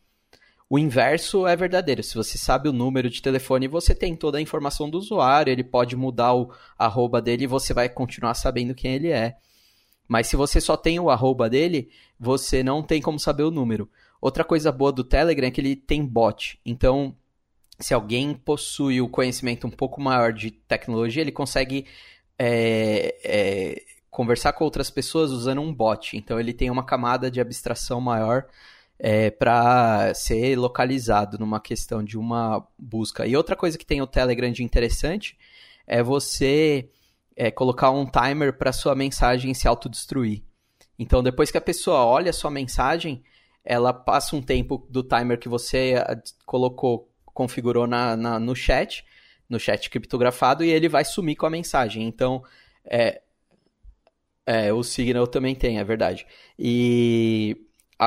O 0.68 0.78
inverso 0.78 1.46
é 1.46 1.56
verdadeiro. 1.56 2.02
Se 2.02 2.14
você 2.14 2.38
sabe 2.38 2.68
o 2.68 2.72
número 2.72 3.10
de 3.10 3.20
telefone, 3.20 3.66
você 3.66 3.92
tem 3.92 4.14
toda 4.14 4.38
a 4.38 4.40
informação 4.40 4.88
do 4.88 4.98
usuário, 4.98 5.50
ele 5.50 5.64
pode 5.64 5.96
mudar 5.96 6.34
o 6.34 6.52
arroba 6.78 7.20
dele 7.20 7.44
e 7.44 7.48
você 7.48 7.74
vai 7.74 7.88
continuar 7.88 8.34
sabendo 8.34 8.74
quem 8.74 8.94
ele 8.94 9.08
é. 9.08 9.36
Mas 10.06 10.28
se 10.28 10.36
você 10.36 10.60
só 10.60 10.76
tem 10.76 11.00
o 11.00 11.10
arroba 11.10 11.50
dele, 11.50 11.88
você 12.18 12.62
não 12.62 12.82
tem 12.82 13.02
como 13.02 13.18
saber 13.18 13.42
o 13.42 13.50
número. 13.50 13.90
Outra 14.20 14.44
coisa 14.44 14.70
boa 14.70 14.92
do 14.92 15.02
Telegram 15.02 15.48
é 15.48 15.50
que 15.50 15.60
ele 15.60 15.74
tem 15.74 16.04
bot. 16.04 16.60
Então, 16.64 17.16
se 17.80 17.94
alguém 17.94 18.34
possui 18.34 19.00
o 19.00 19.08
conhecimento 19.08 19.66
um 19.66 19.70
pouco 19.70 20.00
maior 20.00 20.32
de 20.32 20.50
tecnologia, 20.50 21.22
ele 21.22 21.32
consegue 21.32 21.86
é, 22.42 23.16
é, 23.22 23.82
conversar 24.10 24.54
com 24.54 24.64
outras 24.64 24.88
pessoas 24.88 25.30
usando 25.30 25.60
um 25.60 25.74
bot. 25.74 26.16
Então 26.16 26.40
ele 26.40 26.54
tem 26.54 26.70
uma 26.70 26.82
camada 26.82 27.30
de 27.30 27.38
abstração 27.38 28.00
maior 28.00 28.46
é, 28.98 29.30
para 29.30 30.14
ser 30.14 30.56
localizado 30.56 31.38
numa 31.38 31.60
questão 31.60 32.02
de 32.02 32.16
uma 32.16 32.66
busca. 32.78 33.26
E 33.26 33.36
outra 33.36 33.54
coisa 33.54 33.76
que 33.76 33.84
tem 33.84 34.00
o 34.00 34.06
Telegram 34.06 34.50
de 34.50 34.64
interessante 34.64 35.36
é 35.86 36.02
você 36.02 36.88
é, 37.36 37.50
colocar 37.50 37.90
um 37.90 38.06
timer 38.06 38.56
para 38.56 38.72
sua 38.72 38.94
mensagem 38.94 39.52
se 39.52 39.68
autodestruir. 39.68 40.42
Então 40.98 41.22
depois 41.22 41.50
que 41.50 41.58
a 41.58 41.62
pessoa 41.62 42.06
olha 42.06 42.30
a 42.30 42.34
sua 42.34 42.50
mensagem, 42.50 43.22
ela 43.62 43.92
passa 43.92 44.34
um 44.34 44.40
tempo 44.40 44.86
do 44.88 45.02
timer 45.02 45.38
que 45.38 45.48
você 45.48 45.94
colocou 46.46 47.06
configurou 47.34 47.86
na, 47.86 48.16
na, 48.16 48.38
no 48.38 48.54
chat, 48.54 49.04
no 49.50 49.58
chat 49.58 49.90
criptografado, 49.90 50.64
e 50.64 50.70
ele 50.70 50.88
vai 50.88 51.04
sumir 51.04 51.34
com 51.34 51.44
a 51.44 51.50
mensagem. 51.50 52.06
Então, 52.06 52.42
é, 52.84 53.20
é, 54.46 54.72
o 54.72 54.82
Signal 54.82 55.26
também 55.26 55.54
tem, 55.54 55.78
é 55.78 55.84
verdade. 55.84 56.26
E 56.58 57.66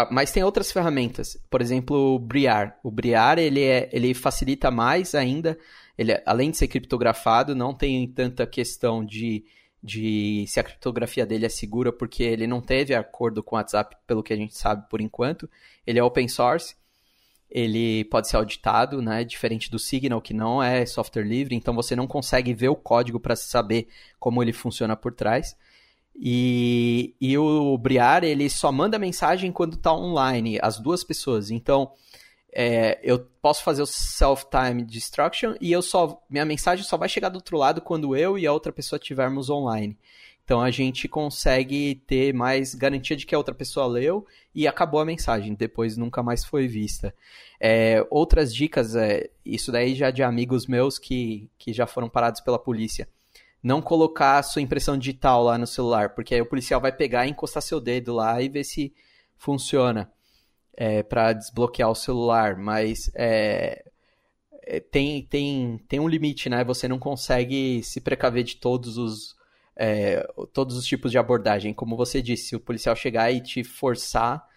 mas 0.10 0.32
tem 0.32 0.44
outras 0.44 0.72
ferramentas, 0.72 1.38
por 1.52 1.62
exemplo, 1.62 2.16
o 2.16 2.18
Briar. 2.18 2.80
O 2.84 2.90
Briar 2.90 3.38
ele, 3.38 3.62
é, 3.62 3.90
ele 3.94 4.16
facilita 4.16 4.72
mais 4.72 5.14
ainda. 5.14 5.56
Ele, 5.96 6.20
além 6.26 6.50
de 6.50 6.58
ser 6.58 6.68
criptografado, 6.68 7.54
não 7.54 7.76
tem 7.76 8.08
tanta 8.08 8.48
questão 8.48 9.06
de, 9.06 9.46
de 9.84 10.46
se 10.48 10.60
a 10.60 10.64
criptografia 10.64 11.28
dele 11.28 11.46
é 11.46 11.50
segura, 11.50 11.94
porque 11.94 12.24
ele 12.24 12.48
não 12.48 12.60
teve 12.60 12.96
acordo 12.96 13.44
com 13.44 13.56
o 13.56 13.60
WhatsApp, 13.60 13.96
pelo 14.08 14.24
que 14.24 14.34
a 14.34 14.36
gente 14.36 14.58
sabe 14.58 14.90
por 14.90 15.00
enquanto. 15.00 15.48
Ele 15.86 16.00
é 16.00 16.04
open 16.04 16.28
source 16.28 16.76
ele 17.54 18.04
pode 18.06 18.28
ser 18.28 18.38
auditado, 18.38 19.00
né? 19.00 19.24
Diferente 19.24 19.70
do 19.70 19.78
Signal, 19.78 20.20
que 20.20 20.34
não 20.34 20.62
é 20.62 20.84
software 20.88 21.24
livre, 21.24 21.56
então 21.56 21.76
você 21.76 21.96
não 21.96 22.08
consegue 22.08 22.52
ver 22.52 22.70
o 22.70 22.76
código 22.76 23.20
para 23.20 23.36
saber 23.36 23.88
como 24.20 24.42
ele 24.42 24.52
funciona 24.52 24.96
por 24.96 25.14
trás. 25.14 25.56
E, 26.16 27.16
e 27.22 27.38
o 27.38 27.78
Briar, 27.78 28.24
ele 28.24 28.50
só 28.50 28.72
manda 28.72 28.98
mensagem 28.98 29.52
quando 29.52 29.76
está 29.76 29.94
online, 29.94 30.58
as 30.64 30.80
duas 30.80 31.04
pessoas. 31.04 31.52
Então, 31.52 31.92
é, 32.52 33.00
eu 33.04 33.20
posso 33.40 33.64
fazer 33.64 33.84
o 33.84 33.88
self-time 33.88 34.84
destruction 34.84 35.54
e 35.62 35.72
eu 35.72 35.82
só 35.82 36.24
minha 36.28 36.46
mensagem 36.46 36.84
só 36.84 36.98
vai 36.98 37.10
chegar 37.10 37.30
do 37.30 37.36
outro 37.36 37.58
lado 37.58 37.82
quando 37.82 38.16
eu 38.16 38.38
e 38.38 38.48
a 38.48 38.54
outra 38.54 38.72
pessoa 38.72 38.98
estivermos 38.98 39.52
online. 39.52 39.96
Então 40.44 40.62
a 40.62 40.70
gente 40.70 41.08
consegue 41.08 41.96
ter 42.06 42.34
mais 42.34 42.76
garantia 42.76 43.16
de 43.16 43.26
que 43.26 43.34
a 43.34 43.38
outra 43.38 43.56
pessoa 43.56 43.88
leu 43.88 44.26
e 44.54 44.68
acabou 44.68 45.00
a 45.00 45.06
mensagem, 45.06 45.54
depois 45.54 45.96
nunca 45.96 46.22
mais 46.22 46.44
foi 46.44 46.68
vista. 46.68 47.16
É, 47.60 48.06
outras 48.10 48.54
dicas, 48.54 48.96
é, 48.96 49.30
isso 49.46 49.72
daí 49.72 49.96
já 49.96 50.12
de 50.12 50.22
amigos 50.22 50.68
meus 50.68 51.00
que, 51.00 51.50
que 51.58 51.72
já 51.72 51.88
foram 51.88 52.10
parados 52.10 52.42
pela 52.42 52.60
polícia. 52.60 53.08
Não 53.62 53.82
colocar 53.82 54.44
sua 54.44 54.62
impressão 54.62 54.98
digital 54.98 55.44
lá 55.44 55.58
no 55.58 55.66
celular, 55.66 56.10
porque 56.10 56.36
aí 56.36 56.42
o 56.42 56.46
policial 56.46 56.82
vai 56.82 56.92
pegar 56.92 57.26
e 57.26 57.30
encostar 57.30 57.64
seu 57.64 57.80
dedo 57.80 58.14
lá 58.14 58.42
e 58.42 58.50
ver 58.50 58.66
se 58.66 58.94
funciona 59.38 60.12
é, 60.76 61.02
para 61.04 61.32
desbloquear 61.32 61.90
o 61.90 61.96
celular. 61.96 62.58
Mas 62.58 63.10
é, 63.16 63.86
é, 64.64 64.82
tem, 64.82 65.26
tem, 65.26 65.78
tem 65.88 66.02
um 66.02 66.10
limite, 66.10 66.50
né? 66.50 66.66
Você 66.66 66.90
não 66.90 67.00
consegue 67.00 67.82
se 67.84 68.02
precaver 68.02 68.44
de 68.44 68.58
todos 68.58 68.98
os 68.98 69.42
é, 69.76 70.26
todos 70.54 70.78
os 70.78 70.86
tipos 70.86 71.12
de 71.12 71.18
abordagem. 71.18 71.74
Como 71.74 71.96
você 71.96 72.22
disse, 72.22 72.50
se 72.50 72.56
o 72.56 72.60
policial 72.60 72.96
chegar 72.96 73.32
e 73.32 73.42
te 73.42 73.64
forçar, 73.64 74.48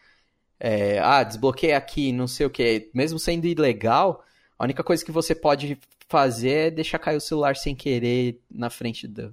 é, 0.58 0.98
ah, 0.98 1.22
desbloqueia 1.22 1.76
aqui, 1.76 2.12
não 2.12 2.26
sei 2.26 2.46
o 2.46 2.50
que, 2.50 2.90
mesmo 2.94 3.18
sendo 3.18 3.46
ilegal, 3.46 4.24
a 4.58 4.64
única 4.64 4.82
coisa 4.82 5.04
que 5.04 5.12
você 5.12 5.34
pode 5.34 5.78
fazer 6.08 6.50
é 6.50 6.70
deixar 6.70 6.98
cair 6.98 7.16
o 7.16 7.20
celular 7.20 7.56
sem 7.56 7.74
querer 7.74 8.40
na 8.50 8.70
frente 8.70 9.06
da, 9.06 9.30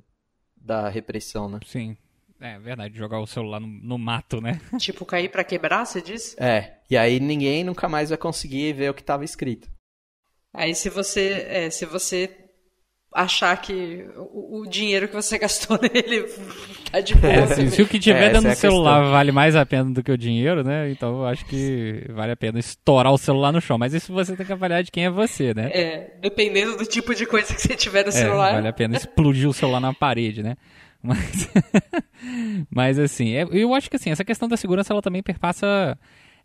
da 0.55 0.89
repressão, 0.89 1.47
né? 1.47 1.59
Sim. 1.65 1.95
É 2.41 2.59
verdade, 2.59 2.97
jogar 2.97 3.19
o 3.21 3.27
celular 3.27 3.61
no, 3.61 3.67
no 3.67 3.97
mato, 3.97 4.41
né? 4.41 4.59
Tipo, 4.77 5.05
cair 5.05 5.29
para 5.29 5.45
quebrar, 5.45 5.85
você 5.85 6.01
disse? 6.01 6.35
É, 6.37 6.77
e 6.89 6.97
aí 6.97 7.19
ninguém 7.19 7.63
nunca 7.63 7.87
mais 7.87 8.09
vai 8.09 8.17
conseguir 8.17 8.73
ver 8.73 8.89
o 8.89 8.93
que 8.93 9.01
estava 9.01 9.23
escrito. 9.23 9.69
Aí 10.53 10.75
se 10.75 10.89
você, 10.89 11.45
é, 11.47 11.69
se 11.69 11.85
você 11.85 12.42
achar 13.13 13.55
que 13.57 14.05
o, 14.15 14.61
o, 14.61 14.67
dinheiro 14.67 15.07
que 15.07 15.15
você 15.15 15.37
gastou 15.39 15.79
nele 15.81 16.25
tá 16.91 16.99
de 16.99 17.15
boa. 17.15 17.33
É, 17.33 17.47
se, 17.47 17.71
se, 17.71 17.81
o 17.81 17.87
que 17.87 17.99
tiver 17.99 18.25
é, 18.25 18.29
dentro 18.29 18.43
do 18.43 18.47
é 18.47 18.55
celular 18.55 18.99
questão. 18.99 19.11
vale 19.11 19.31
mais 19.31 19.55
a 19.55 19.65
pena 19.65 19.91
do 19.91 20.03
que 20.03 20.11
o 20.11 20.17
dinheiro, 20.17 20.63
né? 20.63 20.89
Então 20.89 21.19
eu 21.19 21.25
acho 21.25 21.45
que 21.45 22.05
vale 22.09 22.31
a 22.31 22.35
pena 22.35 22.59
estourar 22.59 23.13
o 23.13 23.17
celular 23.17 23.51
no 23.51 23.61
chão. 23.61 23.77
Mas 23.77 23.93
isso 23.93 24.11
você 24.11 24.35
tem 24.35 24.45
que 24.45 24.53
avaliar 24.53 24.83
de 24.83 24.91
quem 24.91 25.05
é 25.05 25.09
você, 25.09 25.53
né? 25.53 25.69
É, 25.73 26.13
dependendo 26.21 26.77
do 26.77 26.85
tipo 26.85 27.13
de 27.13 27.25
coisa 27.25 27.53
que 27.53 27.61
você 27.61 27.75
tiver 27.75 28.03
no 28.03 28.09
é, 28.09 28.11
celular. 28.11 28.53
Vale 28.53 28.67
a 28.67 28.73
pena 28.73 28.95
explodir 28.95 29.47
o 29.47 29.53
celular 29.53 29.79
na 29.79 29.93
parede, 29.93 30.43
né? 30.43 30.55
Mas, 31.03 31.49
mas 32.71 32.97
assim, 32.97 33.33
é, 33.33 33.45
eu 33.51 33.73
acho 33.73 33.89
que 33.89 33.97
assim, 33.97 34.09
essa 34.09 34.23
questão 34.23 34.47
da 34.47 34.55
segurança 34.55 34.93
ela 34.93 35.01
também 35.01 35.21
perpassa 35.21 35.97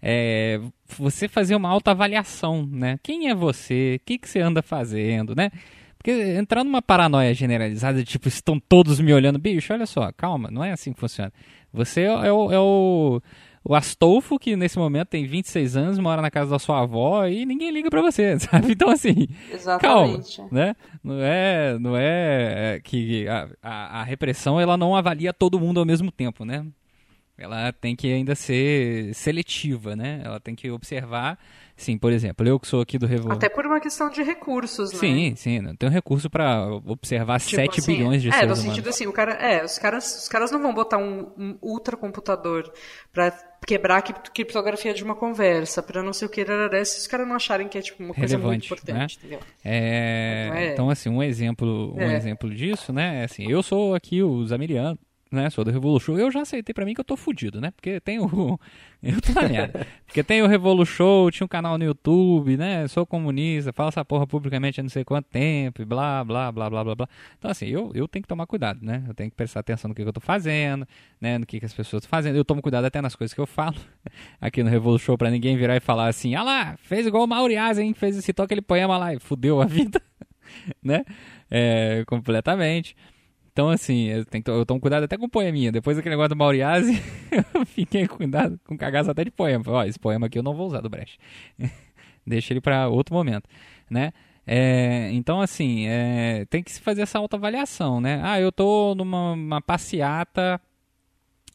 é, 0.03 0.61
você 0.97 1.29
fazer 1.29 1.55
uma 1.55 1.69
autoavaliação, 1.69 2.66
né? 2.66 2.99
Quem 3.03 3.29
é 3.29 3.35
você? 3.37 4.01
O 4.01 4.05
que, 4.05 4.19
que 4.19 4.29
você 4.29 4.41
anda 4.41 4.62
fazendo, 4.62 5.35
né? 5.35 5.51
Porque 5.99 6.12
entrar 6.12 6.62
numa 6.62 6.80
paranoia 6.80 7.34
generalizada, 7.34 8.05
tipo, 8.05 8.28
estão 8.28 8.59
todos 8.59 9.01
me 9.01 9.12
olhando, 9.12 9.38
bicho, 9.38 9.72
olha 9.72 9.84
só, 9.84 10.12
calma, 10.12 10.49
não 10.51 10.64
é 10.64 10.70
assim 10.72 10.92
que 10.92 11.01
funciona. 11.01 11.32
Você 11.72 12.03
é, 12.03 12.32
o, 12.32 12.53
é 12.53 12.59
o, 12.59 13.20
o 13.64 13.74
Astolfo, 13.74 14.38
que 14.38 14.57
nesse 14.57 14.78
momento 14.78 15.09
tem 15.09 15.26
26 15.26 15.76
anos, 15.76 15.99
mora 15.99 16.22
na 16.22 16.30
casa 16.30 16.51
da 16.51 16.59
sua 16.59 16.80
avó 16.82 17.26
e 17.26 17.44
ninguém 17.44 17.70
liga 17.70 17.90
para 17.90 18.01
você, 18.01 18.38
sabe? 18.40 18.72
Então, 18.72 18.88
assim, 18.88 19.26
Exatamente. 19.53 20.36
calma, 20.36 20.51
né? 20.53 20.76
Não 21.03 21.20
é, 21.20 21.78
não 21.78 21.96
é, 21.96 22.76
é 22.76 22.80
que 22.80 23.26
a, 23.28 23.49
a, 23.62 24.01
a 24.01 24.03
repressão, 24.05 24.61
ela 24.61 24.76
não 24.76 24.96
avalia 24.96 25.32
todo 25.32 25.61
mundo 25.61 25.80
ao 25.80 25.86
mesmo 25.86 26.12
tempo, 26.12 26.44
né? 26.44 26.64
Ela 27.36 27.72
tem 27.72 27.94
que 27.94 28.12
ainda 28.12 28.34
ser 28.34 29.14
seletiva, 29.14 29.94
né? 29.94 30.22
Ela 30.24 30.40
tem 30.40 30.57
que 30.57 30.70
observar 30.70 31.38
Sim, 31.79 31.97
por 31.97 32.11
exemplo, 32.11 32.47
eu 32.47 32.59
que 32.59 32.66
sou 32.66 32.81
aqui 32.81 32.99
do 32.99 33.07
Revolt. 33.07 33.37
Até 33.37 33.49
por 33.49 33.64
uma 33.64 33.79
questão 33.79 34.11
de 34.11 34.20
recursos, 34.20 34.93
né? 34.93 34.99
Sim, 34.99 35.35
sim, 35.37 35.61
não 35.61 35.76
tem 35.76 35.89
um 35.89 35.93
recurso 35.93 36.29
para 36.29 36.66
observar 36.85 37.39
tipo 37.39 37.55
7 37.55 37.79
assim, 37.79 37.93
bilhões 37.95 38.20
de 38.20 38.31
é, 38.31 38.33
seres 38.33 38.45
humanos. 38.47 38.59
É, 38.59 38.66
no 38.66 38.74
sentido 38.74 38.89
assim, 38.89 39.07
o 39.07 39.12
cara, 39.12 39.35
é, 39.35 39.64
os 39.64 39.79
caras, 39.79 40.22
os 40.22 40.29
caras 40.29 40.51
não 40.51 40.61
vão 40.61 40.74
botar 40.74 40.99
um, 40.99 41.31
um 41.39 41.57
ultracomputador 41.62 42.68
para 43.12 43.31
quebrar 43.64 43.99
a 43.99 44.03
criptografia 44.03 44.93
de 44.93 45.05
uma 45.05 45.14
conversa, 45.14 45.81
para 45.81 46.03
não 46.03 46.12
sei 46.12 46.26
o 46.26 46.31
que, 46.31 46.45
se 46.85 46.99
os 46.99 47.07
caras 47.07 47.29
não 47.29 47.37
acharem 47.37 47.68
que 47.68 47.79
é 47.79 47.81
tipo 47.81 48.03
uma 48.03 48.12
coisa 48.12 48.37
Relevante, 48.37 48.68
muito 48.68 48.83
importante, 48.83 49.20
né? 49.24 49.39
É, 49.64 50.47
então, 50.47 50.59
é... 50.59 50.72
então, 50.72 50.91
assim, 50.91 51.09
um 51.09 51.22
exemplo, 51.22 51.95
um 51.95 52.01
é. 52.01 52.16
exemplo 52.16 52.53
disso, 52.53 52.93
né, 52.93 53.20
é 53.20 53.24
assim, 53.24 53.49
eu 53.49 53.62
sou 53.62 53.95
aqui 53.95 54.20
o 54.20 54.45
Zamiriano, 54.45 54.99
né? 55.31 55.51
Sou 55.51 55.64
do 55.64 55.70
Revolution. 55.70 56.16
Eu 56.16 56.31
já 56.31 56.41
aceitei 56.41 56.72
pra 56.72 56.85
mim 56.85 56.95
que 56.95 57.01
eu 57.01 57.05
tô 57.05 57.16
fudido, 57.16 57.61
né? 57.61 57.70
Porque 57.70 58.01
tem 58.01 58.18
o. 58.18 58.59
Eu 59.01 59.20
tô 59.20 59.33
na 59.33 59.49
merda. 59.49 59.87
Porque 60.05 60.24
tem 60.24 60.43
o 60.43 60.49
Revolution, 60.49 61.31
tinha 61.31 61.45
um 61.45 61.49
canal 61.49 61.79
no 61.79 61.85
YouTube, 61.85 62.57
né? 62.57 62.89
Sou 62.89 63.07
comunista, 63.07 63.72
falo 63.72 63.91
essa 63.91 64.05
porra 64.05 64.26
publicamente 64.26 64.81
há 64.81 64.83
não 64.83 64.91
sei 64.91 65.05
quanto 65.05 65.26
tempo, 65.26 65.81
e 65.81 65.85
blá, 65.85 66.24
blá, 66.24 66.51
blá, 66.51 66.68
blá, 66.68 66.83
blá, 66.83 66.95
blá. 66.97 67.09
Então, 67.39 67.49
assim, 67.49 67.66
eu, 67.66 67.93
eu 67.95 68.09
tenho 68.09 68.24
que 68.24 68.29
tomar 68.29 68.45
cuidado, 68.47 68.85
né? 68.85 69.05
Eu 69.07 69.14
tenho 69.14 69.31
que 69.31 69.37
prestar 69.37 69.61
atenção 69.61 69.89
no 69.89 69.95
que, 69.95 70.03
que 70.03 70.09
eu 70.09 70.12
tô 70.12 70.20
fazendo, 70.20 70.85
né? 71.20 71.39
No 71.39 71.47
que, 71.47 71.61
que 71.61 71.66
as 71.66 71.72
pessoas 71.72 72.03
estão 72.03 72.11
fazendo. 72.11 72.35
Eu 72.35 72.45
tomo 72.45 72.61
cuidado 72.61 72.87
até 72.87 73.01
nas 73.01 73.14
coisas 73.14 73.33
que 73.33 73.41
eu 73.41 73.47
falo 73.47 73.76
aqui 74.41 74.64
no 74.64 74.68
Revolution 74.68 75.16
pra 75.16 75.31
ninguém 75.31 75.57
virar 75.57 75.76
e 75.76 75.81
falar 75.81 76.09
assim: 76.09 76.35
ah 76.35 76.43
lá, 76.43 76.76
fez 76.79 77.07
igual 77.07 77.22
o 77.22 77.29
Mauriás, 77.29 77.79
hein? 77.79 77.95
Fez, 77.95 78.16
citou 78.24 78.45
aquele 78.45 78.62
poema 78.62 78.99
lá 78.99 79.14
e 79.14 79.20
fudeu 79.20 79.62
a 79.62 79.64
vida, 79.66 80.03
né? 80.83 81.05
É, 81.49 82.03
completamente. 82.05 82.97
Então, 83.59 83.70
assim, 83.70 84.04
eu, 84.04 84.24
tenho, 84.24 84.44
eu 84.46 84.64
tomo 84.64 84.80
cuidado 84.80 85.02
até 85.02 85.18
com 85.18 85.28
poeminha. 85.28 85.72
Depois 85.72 85.96
daquele 85.96 86.12
negócio 86.12 86.28
do 86.28 86.36
Mauriase, 86.36 87.02
eu 87.52 87.66
fiquei 87.66 88.06
cuidado 88.06 88.56
com 88.64 88.78
cagaço 88.78 89.11
até 89.11 89.24
de 89.24 89.32
poema. 89.32 89.64
Ó, 89.66 89.82
esse 89.82 89.98
poema 89.98 90.28
aqui 90.28 90.38
eu 90.38 90.44
não 90.44 90.54
vou 90.54 90.68
usar 90.68 90.80
do 90.80 90.88
Brecht. 90.88 91.18
Deixa 92.24 92.52
ele 92.52 92.61
para 92.61 92.86
outro 92.86 93.16
momento, 93.16 93.48
né? 93.90 94.12
É, 94.46 95.11
então, 95.11 95.40
assim, 95.40 95.88
é, 95.88 96.44
tem 96.48 96.62
que 96.62 96.70
se 96.70 96.80
fazer 96.80 97.02
essa 97.02 97.18
autoavaliação, 97.18 98.00
né? 98.00 98.20
Ah, 98.22 98.40
eu 98.40 98.52
tô 98.52 98.94
numa 98.94 99.61
passeata 99.61 100.61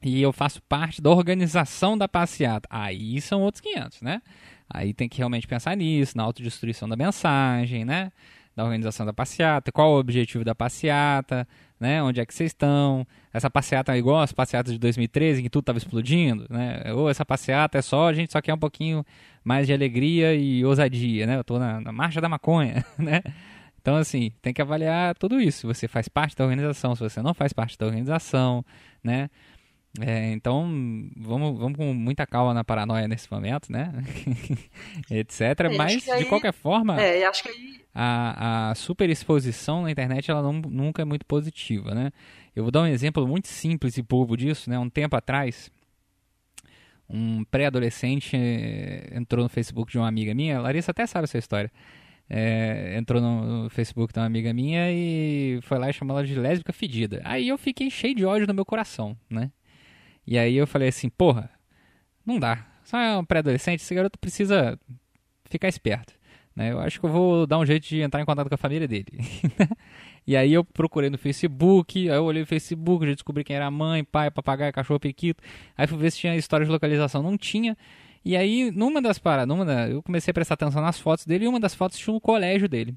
e 0.04 0.22
eu 0.22 0.34
faço 0.34 0.62
parte 0.64 1.02
da 1.02 1.10
organização 1.10 1.98
da 1.98 2.10
passeata. 2.10 2.68
Aí 2.70 3.22
são 3.22 3.42
outros 3.42 3.62
500, 3.62 4.02
né? 4.02 4.22
Aí 4.70 4.94
tem 4.94 5.08
que 5.08 5.20
realmente 5.20 5.48
pensar 5.48 5.78
nisso, 5.78 6.18
na 6.18 6.24
autodestruição 6.24 6.90
da 6.90 6.98
mensagem, 6.98 7.86
né? 7.86 8.12
Da 8.54 8.66
organização 8.66 9.06
da 9.06 9.14
passeata, 9.14 9.72
qual 9.72 9.94
o 9.94 10.00
objetivo 10.00 10.44
da 10.44 10.54
passeata, 10.54 11.48
né? 11.84 12.02
Onde 12.02 12.22
é 12.22 12.26
que 12.26 12.34
vocês 12.34 12.52
estão? 12.52 13.06
Essa 13.34 13.50
passeata 13.50 13.94
é 13.94 13.98
igual 13.98 14.22
as 14.22 14.32
passeatas 14.32 14.72
de 14.72 14.80
2013, 14.80 15.42
em 15.42 15.44
que 15.44 15.50
tudo 15.50 15.64
estava 15.64 15.78
explodindo, 15.78 16.48
né? 16.50 16.82
Ou 16.94 17.10
essa 17.10 17.26
passeata 17.26 17.78
é 17.78 17.82
só, 17.82 18.08
a 18.08 18.14
gente 18.14 18.32
só 18.32 18.42
quer 18.42 18.54
um 18.54 18.58
pouquinho 18.58 19.06
mais 19.44 19.68
de 19.68 19.74
alegria 19.74 20.34
e 20.34 20.64
ousadia, 20.64 21.28
né? 21.28 21.36
Eu 21.36 21.42
estou 21.42 21.60
na, 21.60 21.82
na 21.82 21.92
marcha 21.92 22.22
da 22.22 22.30
maconha, 22.30 22.86
né? 22.98 23.22
Então, 23.82 23.98
assim, 23.98 24.32
tem 24.42 24.54
que 24.54 24.62
avaliar 24.62 25.14
tudo 25.16 25.42
isso. 25.42 25.60
Se 25.60 25.68
você 25.68 25.90
faz 25.90 26.08
parte 26.08 26.38
da 26.38 26.46
organização, 26.46 26.96
se 26.96 27.02
você 27.02 27.22
não 27.22 27.34
faz 27.34 27.52
parte 27.52 27.78
da 27.78 27.86
organização, 27.86 28.64
né? 29.04 29.30
É, 30.02 30.32
então, 30.32 30.64
vamos, 31.16 31.60
vamos 31.60 31.78
com 31.78 31.94
muita 31.94 32.26
calma 32.26 32.52
na 32.52 32.64
paranoia 32.64 33.08
nesse 33.08 33.32
momento, 33.32 33.72
né? 33.72 33.94
Etc. 35.10 35.42
É, 35.42 35.78
Mas, 35.78 36.10
aí, 36.10 36.24
de 36.24 36.30
qualquer 36.30 36.52
forma, 36.52 37.00
é, 37.00 37.24
acho 37.26 37.44
que 37.44 37.50
aí... 37.50 37.82
a, 37.94 38.72
a 38.72 38.76
superexposição 38.76 39.84
na 39.84 39.92
internet 39.92 40.32
ela 40.32 40.42
não, 40.42 40.54
nunca 40.54 41.04
é 41.04 41.06
muito 41.06 41.26
positiva, 41.28 41.94
né? 41.94 42.12
Eu 42.56 42.64
vou 42.64 42.72
dar 42.72 42.82
um 42.82 42.88
exemplo 42.88 43.28
muito 43.28 43.48
simples 43.48 43.96
e 43.98 44.02
bobo 44.02 44.36
disso, 44.36 44.68
né? 44.68 44.80
Um 44.80 44.90
tempo 44.90 45.16
atrás, 45.16 45.72
um 47.08 47.44
pré-adolescente 47.44 48.36
eh, 48.36 49.12
entrou 49.14 49.44
no 49.44 49.50
Facebook 49.50 49.92
de 49.92 50.00
uma 50.00 50.08
amiga 50.08 50.34
minha, 50.34 50.60
Larissa 50.60 50.90
até 50.90 51.06
sabe 51.06 51.26
essa 51.26 51.38
história. 51.38 51.72
É, 52.28 52.96
entrou 52.98 53.22
no, 53.22 53.70
Facebook 53.70 54.12
de 54.12 54.20
uma 54.20 54.26
amiga 54.26 54.54
minha 54.54 54.92
e 54.92 55.60
foi 55.62 55.78
lá 55.78 55.90
e 55.90 55.94
chamou 55.94 56.18
ela 56.18 56.26
de 56.26 56.34
lésbica 56.34 56.74
fedida. 56.74 57.22
Aí 57.24 57.48
eu 57.48 57.58
fiquei 57.60 57.92
cheio 57.92 58.16
de 58.16 58.26
ódio 58.26 58.48
no 58.48 58.54
meu 58.56 58.66
coração, 58.66 59.16
né? 59.30 59.52
E 60.26 60.38
aí 60.38 60.56
eu 60.56 60.66
falei 60.66 60.90
assim, 60.90 61.10
porra, 61.10 61.50
não 62.26 62.40
dá. 62.40 62.66
Só 62.84 62.98
é 62.98 63.18
um 63.18 63.26
pré-adolescente, 63.26 63.82
esse 63.82 63.96
garoto 63.96 64.18
precisa 64.20 64.80
ficar 65.46 65.68
esperto. 65.68 66.14
Né? 66.56 66.72
Eu 66.72 66.80
acho 66.80 67.00
que 67.00 67.06
eu 67.06 67.10
vou 67.10 67.48
dar 67.48 67.58
um 67.58 67.66
jeito 67.66 67.88
de 67.88 68.02
entrar 68.02 68.22
em 68.22 68.26
contato 68.26 68.48
com 68.48 68.56
a 68.56 68.58
família 68.58 68.88
dele. 68.88 69.08
e 70.26 70.36
aí 70.36 70.54
eu 70.54 70.64
procurei 70.64 71.10
no 71.10 71.18
Facebook, 71.18 72.10
aí 72.10 72.16
eu 72.16 72.24
olhei 72.24 72.42
no 72.42 72.48
Facebook, 72.48 73.06
já 73.06 73.14
descobri 73.14 73.44
quem 73.44 73.56
era 73.56 73.70
mãe, 73.72 74.04
pai, 74.04 74.30
papagaio, 74.30 74.72
cachorro, 74.74 75.00
periquito. 75.00 75.44
Aí 75.78 75.88
fui 75.88 75.98
ver 75.98 76.12
se 76.12 76.20
tinha 76.20 76.36
história 76.36 76.66
de 76.66 76.72
localização, 76.72 77.24
não 77.24 77.38
tinha. 77.38 77.76
E 78.24 78.38
aí, 78.38 78.72
numa 78.72 79.02
das 79.02 79.18
paradas, 79.20 79.48
numa 79.48 79.66
da, 79.66 79.90
eu 79.90 80.02
comecei 80.02 80.32
a 80.32 80.34
prestar 80.34 80.54
atenção 80.54 80.82
nas 80.82 81.00
fotos 81.00 81.26
dele 81.26 81.46
e 81.46 81.48
uma 81.48 81.60
das 81.60 81.76
fotos 81.76 81.98
tinha 81.98 82.14
o 82.14 82.18
um 82.18 82.20
colégio 82.20 82.70
dele. 82.70 82.96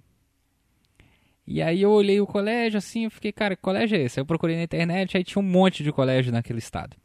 E 1.47 1.62
aí 1.62 1.83
eu 1.83 1.91
olhei 1.91 2.20
o 2.20 2.27
colégio 2.27 2.79
assim, 2.79 3.05
eu 3.05 3.11
fiquei, 3.11 3.33
cara, 3.33 3.57
que 3.57 3.62
colégio 3.62 3.97
é 3.97 4.03
esse? 4.03 4.18
Aí 4.18 4.22
eu 4.22 4.27
procurei 4.27 4.57
na 4.57 4.64
internet, 4.64 5.16
aí 5.16 5.24
tinha 5.24 5.41
um 5.41 5.47
monte 5.47 5.83
de 5.83 5.93
colégio 5.93 6.33
naquele 6.33 6.59
estado 6.59 6.97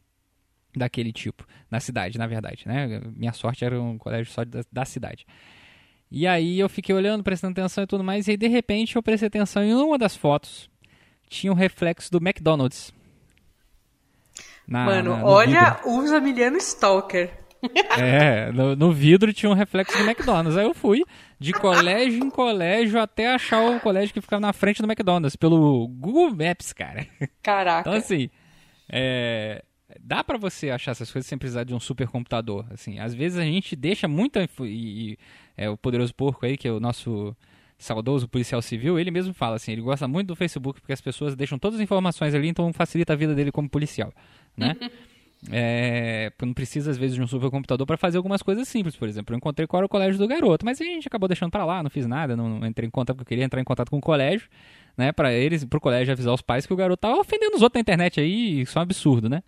daquele 0.76 1.12
tipo, 1.12 1.46
na 1.70 1.80
cidade, 1.80 2.18
na 2.18 2.28
verdade, 2.28 2.64
né? 2.66 3.02
Minha 3.16 3.34
sorte 3.34 3.66
era 3.66 3.80
um 3.82 3.98
colégio 3.98 4.32
só 4.32 4.44
da, 4.46 4.62
da 4.72 4.86
cidade. 4.86 5.26
E 6.10 6.28
aí 6.28 6.60
eu 6.60 6.68
fiquei 6.68 6.94
olhando, 6.94 7.24
prestando 7.24 7.60
atenção 7.60 7.84
e 7.84 7.88
tudo 7.88 8.04
mais, 8.04 8.28
e 8.28 8.32
aí 8.32 8.38
de 8.38 8.48
repente 8.48 8.96
eu 8.96 9.04
prestei 9.04 9.28
atenção 9.28 9.64
em 9.64 9.74
uma 9.74 9.98
das 9.98 10.16
fotos, 10.16 10.70
tinha 11.30 11.52
um 11.52 11.56
reflexo 11.56 12.12
do 12.12 12.18
McDonald's. 12.18 12.94
Na, 14.68 14.86
Mano, 14.86 15.18
na, 15.18 15.26
olha 15.26 15.80
o 15.86 16.06
Zamiliano 16.06 16.58
Stalker. 16.58 17.42
É, 17.98 18.52
no, 18.52 18.76
no, 18.76 18.92
vidro 18.92 19.32
tinha 19.32 19.50
um 19.50 19.54
reflexo 19.54 19.98
do 19.98 20.04
McDonald's. 20.04 20.58
Aí 20.58 20.66
eu 20.66 20.74
fui 20.74 21.04
de 21.40 21.54
colégio 21.54 22.24
em 22.24 22.30
colégio 22.30 23.00
até 23.00 23.34
achar 23.34 23.62
o 23.62 23.80
colégio 23.80 24.14
que 24.14 24.22
ficava 24.22 24.40
na 24.40 24.52
frente 24.52 24.82
do 24.82 24.88
McDonald's, 24.88 25.36
pelo 25.36 25.88
Google 25.88 26.32
Maps, 26.32 26.74
cara. 26.74 27.06
Caraca. 27.44 27.88
Então, 27.88 27.94
assim, 27.94 28.30
é, 28.90 29.64
dá 30.00 30.24
para 30.24 30.38
você 30.38 30.70
achar 30.70 30.92
essas 30.92 31.12
coisas 31.12 31.28
sem 31.28 31.38
precisar 31.38 31.64
de 31.64 31.74
um 31.74 31.80
supercomputador. 31.80 32.66
Assim, 32.72 33.00
às 33.00 33.14
vezes 33.14 33.38
a 33.38 33.44
gente 33.44 33.76
deixa 33.76 34.08
muito 34.08 34.40
e, 34.40 34.60
e 34.66 35.18
é, 35.58 35.70
o 35.70 35.78
poderoso 35.78 36.14
porco 36.14 36.46
aí 36.46 36.58
que 36.58 36.68
é 36.68 36.72
o 36.72 36.80
nosso 36.80 37.36
saudoso 37.78 38.28
policial 38.28 38.62
civil, 38.62 39.00
ele 39.00 39.10
mesmo 39.10 39.34
fala 39.34 39.56
assim, 39.56 39.72
ele 39.72 39.82
gosta 39.82 40.08
muito 40.08 40.28
do 40.28 40.36
Facebook 40.36 40.80
porque 40.80 40.94
as 40.94 41.02
pessoas 41.02 41.36
deixam 41.36 41.58
todas 41.58 41.80
as 41.80 41.84
informações 41.84 42.36
ali, 42.36 42.48
então 42.48 42.72
facilita 42.72 43.14
a 43.14 43.16
vida 43.16 43.34
dele 43.34 43.52
como 43.52 43.70
policial, 43.70 44.14
né? 44.56 44.76
É, 45.50 46.32
não 46.40 46.54
precisa 46.54 46.92
às 46.92 46.98
vezes 46.98 47.16
de 47.16 47.22
um 47.22 47.26
supercomputador 47.26 47.88
para 47.88 47.98
fazer 47.98 48.18
algumas 48.18 48.44
coisas 48.44 48.68
simples, 48.68 48.96
por 48.96 49.10
exemplo, 49.10 49.34
eu 49.34 49.38
encontrei 49.38 49.66
qual 49.66 49.80
era 49.80 49.86
o 49.88 49.90
colégio 49.90 50.20
do 50.20 50.28
garoto, 50.28 50.64
mas 50.64 50.80
a 50.80 50.84
gente 50.84 51.08
acabou 51.08 51.28
deixando 51.28 51.50
para 51.50 51.66
lá, 51.66 51.82
não 51.82 51.90
fiz 51.90 52.06
nada, 52.06 52.36
não, 52.36 52.48
não, 52.60 52.68
entrei 52.68 52.88
em 52.88 52.92
contato 52.92 53.16
porque 53.16 53.24
eu 53.24 53.30
queria 53.30 53.46
entrar 53.46 53.60
em 53.60 53.64
contato 53.64 53.90
com 53.90 53.98
o 53.98 54.02
colégio, 54.02 54.48
né, 54.96 55.12
para 55.12 55.34
eles, 55.34 55.66
pro 55.66 55.82
colégio 55.82 56.12
avisar 56.12 56.32
os 56.32 56.44
pais 56.44 56.68
que 56.68 56.74
o 56.74 56.76
garoto 56.76 57.02
tava 57.02 57.20
ofendendo 57.20 57.56
os 57.56 57.64
outros 57.64 57.80
na 57.80 57.82
internet 57.82 58.20
aí, 58.20 58.62
isso 58.62 58.78
é 58.78 58.82
um 58.82 58.84
absurdo, 58.84 59.28
né? 59.28 59.42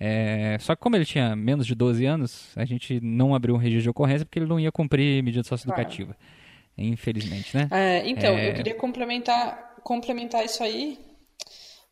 É, 0.00 0.56
só 0.60 0.76
que 0.76 0.82
como 0.82 0.94
ele 0.94 1.04
tinha 1.04 1.34
menos 1.34 1.66
de 1.66 1.74
12 1.74 2.04
anos, 2.06 2.52
a 2.54 2.64
gente 2.64 3.00
não 3.00 3.34
abriu 3.34 3.54
um 3.54 3.58
registro 3.58 3.82
de 3.82 3.90
ocorrência 3.90 4.24
porque 4.24 4.38
ele 4.38 4.46
não 4.46 4.60
ia 4.60 4.70
cumprir 4.70 5.22
medida 5.22 5.42
socioeducativa. 5.42 6.14
Claro. 6.14 6.38
Infelizmente, 6.78 7.56
né? 7.56 7.68
É, 7.72 8.08
então, 8.08 8.30
é... 8.30 8.50
eu 8.50 8.54
queria 8.54 8.74
complementar, 8.74 9.74
complementar 9.82 10.44
isso 10.44 10.62
aí, 10.62 10.96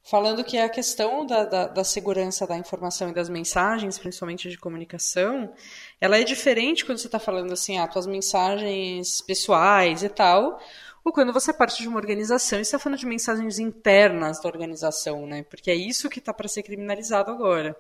falando 0.05 0.45
que 0.45 0.57
a 0.57 0.69
questão 0.69 1.27
da, 1.27 1.45
da, 1.45 1.67
da, 1.67 1.83
segurança 1.83 2.47
da 2.47 2.57
informação 2.57 3.11
e 3.11 3.13
das 3.13 3.29
mensagens, 3.29 3.99
principalmente 3.99 4.49
de 4.49 4.57
comunicação, 4.57 5.53
ela 6.01 6.17
é 6.17 6.23
diferente 6.23 6.85
quando 6.85 6.99
você 6.99 7.09
está 7.09 7.19
falando 7.19 7.53
assim, 7.53 7.79
ah, 7.79 7.89
tuas 7.89 8.07
mensagens 8.07 9.21
pessoais 9.23 10.05
e 10.05 10.09
tal, 10.09 10.61
ou 11.07 11.13
quando 11.13 11.33
você 11.33 11.53
parte 11.53 11.81
de 11.81 11.89
uma 11.89 11.99
organização 11.99 12.59
e 12.59 12.63
está 12.63 12.81
falando 12.81 12.99
de 12.99 13.07
mensagens 13.07 13.61
internas 13.61 14.43
da 14.43 14.49
organização, 14.49 15.25
né? 15.25 15.45
Porque 15.45 15.71
é 15.71 15.75
isso 15.77 16.11
que 16.11 16.19
está 16.19 16.35
para 16.35 16.49
ser 16.49 16.65
criminalizado 16.65 17.31
agora. 17.31 17.77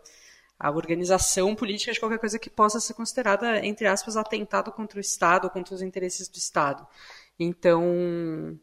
A 0.57 0.71
organização 0.71 1.53
política 1.57 1.91
de 1.91 1.99
qualquer 1.99 2.21
coisa 2.21 2.39
que 2.39 2.49
possa 2.49 2.79
ser 2.79 2.95
considerada, 2.95 3.67
entre 3.67 3.89
aspas, 3.89 4.17
atentado 4.17 4.71
contra 4.71 4.99
o 4.99 5.01
Estado, 5.01 5.51
contra 5.51 5.75
os 5.75 5.83
interesses 5.83 6.29
do 6.29 6.37
Estado. 6.37 6.87
Então, 7.37 8.57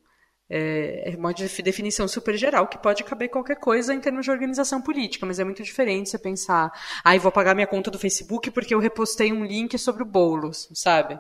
é, 0.49 1.11
é 1.11 1.18
uma 1.18 1.34
definição 1.34 2.07
super 2.07 2.38
geral 2.38 2.66
que 2.66 2.78
pode 2.78 3.03
caber 3.03 3.28
qualquer 3.28 3.57
coisa 3.57 3.93
em 3.93 3.99
termos 3.99 4.24
de 4.24 4.32
organização 4.32 4.82
política, 4.82 5.26
mas 5.26 5.39
é 5.39 5.43
muito 5.43 5.61
diferente 5.61 6.09
você 6.09 6.18
pensar, 6.18 6.72
ah, 7.03 7.18
vou 7.18 7.34
pagar 7.34 7.53
minha 7.53 7.68
conta 7.68 7.91
do 7.91 7.99
Facebook 7.99 8.49
porque 8.49 8.74
eu 8.74 8.80
repostei 8.80 9.34
um 9.34 9.43
link 9.43 9.78
sobre 9.78 10.03
o 10.03 10.05
Boulos, 10.05 10.70
sabe? 10.74 11.20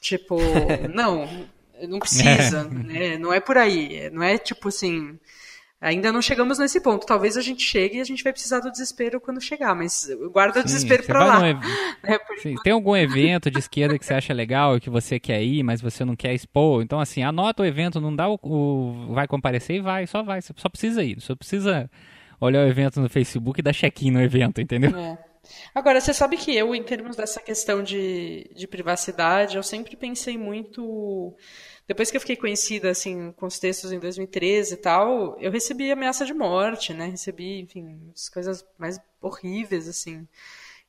Tipo, 0.00 0.38
não, 0.94 1.48
não 1.88 1.98
precisa, 1.98 2.64
né? 2.64 3.18
Não 3.18 3.32
é 3.32 3.40
por 3.40 3.56
aí. 3.56 4.10
Não 4.10 4.22
é 4.22 4.38
tipo 4.38 4.68
assim. 4.68 5.18
Ainda 5.78 6.10
não 6.10 6.22
chegamos 6.22 6.58
nesse 6.58 6.80
ponto. 6.80 7.06
Talvez 7.06 7.36
a 7.36 7.42
gente 7.42 7.62
chegue 7.62 7.98
e 7.98 8.00
a 8.00 8.04
gente 8.04 8.24
vai 8.24 8.32
precisar 8.32 8.60
do 8.60 8.70
desespero 8.70 9.20
quando 9.20 9.40
chegar, 9.42 9.74
mas 9.74 10.08
guarda 10.32 10.60
o 10.60 10.64
desespero 10.64 11.02
para 11.04 11.24
lá. 11.24 11.46
Ev... 11.48 11.58
É, 12.02 12.18
Sim, 12.40 12.54
tem 12.64 12.72
algum 12.72 12.96
evento 12.96 13.50
de 13.50 13.58
esquerda 13.58 13.98
que 13.98 14.06
você 14.06 14.14
acha 14.14 14.32
legal 14.32 14.76
e 14.76 14.80
que 14.80 14.88
você 14.88 15.20
quer 15.20 15.42
ir, 15.42 15.62
mas 15.62 15.82
você 15.82 16.02
não 16.02 16.16
quer 16.16 16.32
expor? 16.32 16.82
Então, 16.82 16.98
assim, 16.98 17.22
anota 17.22 17.62
o 17.62 17.66
evento, 17.66 18.00
não 18.00 18.14
dá 18.14 18.26
o, 18.26 18.38
o. 18.42 19.12
vai 19.12 19.28
comparecer 19.28 19.76
e 19.76 19.80
vai, 19.80 20.06
só 20.06 20.22
vai. 20.22 20.40
Você 20.40 20.54
só 20.56 20.68
precisa 20.68 21.04
ir. 21.04 21.20
Só 21.20 21.36
precisa 21.36 21.90
olhar 22.40 22.64
o 22.64 22.68
evento 22.68 23.00
no 23.00 23.08
Facebook 23.08 23.60
e 23.60 23.62
dar 23.62 23.74
check-in 23.74 24.10
no 24.10 24.22
evento, 24.22 24.60
entendeu? 24.60 24.96
É. 24.96 25.18
Agora, 25.74 26.00
você 26.00 26.12
sabe 26.12 26.36
que 26.36 26.54
eu, 26.54 26.74
em 26.74 26.82
termos 26.82 27.16
dessa 27.16 27.40
questão 27.40 27.82
de, 27.82 28.50
de 28.54 28.66
privacidade, 28.66 29.56
eu 29.56 29.62
sempre 29.62 29.96
pensei 29.96 30.36
muito. 30.38 31.34
Depois 31.86 32.10
que 32.10 32.16
eu 32.16 32.20
fiquei 32.20 32.36
conhecida, 32.36 32.90
assim, 32.90 33.32
com 33.32 33.46
os 33.46 33.58
textos 33.58 33.92
em 33.92 33.98
2013 33.98 34.74
e 34.74 34.76
tal, 34.76 35.38
eu 35.40 35.50
recebi 35.50 35.90
ameaça 35.90 36.24
de 36.24 36.34
morte, 36.34 36.92
né? 36.92 37.06
Recebi, 37.06 37.60
enfim, 37.60 38.10
as 38.14 38.28
coisas 38.28 38.64
mais 38.78 38.98
horríveis, 39.20 39.88
assim. 39.88 40.26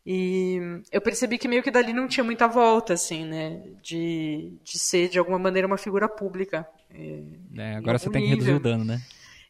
E 0.06 0.58
eu 0.92 1.02
percebi 1.02 1.38
que 1.38 1.50
meio 1.50 1.62
que 1.62 1.70
dali 1.70 1.92
não 1.92 2.08
tinha 2.08 2.24
muita 2.24 2.48
volta, 2.48 2.94
assim, 2.94 3.26
né? 3.26 3.62
De, 3.84 4.54
de 4.64 4.80
ser, 4.80 5.10
de 5.10 5.20
alguma 5.20 5.38
maneira, 5.38 5.68
uma 5.68 5.78
figura 5.78 6.08
pública. 6.08 6.66
É, 6.90 7.76
agora 7.76 8.00
você 8.00 8.10
tem 8.10 8.24
que 8.24 8.30
reduzir 8.30 8.54
o 8.54 8.60
dano, 8.60 8.86
né? 8.86 9.02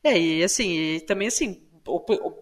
É, 0.03 0.20
e 0.20 0.43
assim, 0.43 0.72
e 0.72 1.01
também 1.01 1.28
assim, 1.28 1.62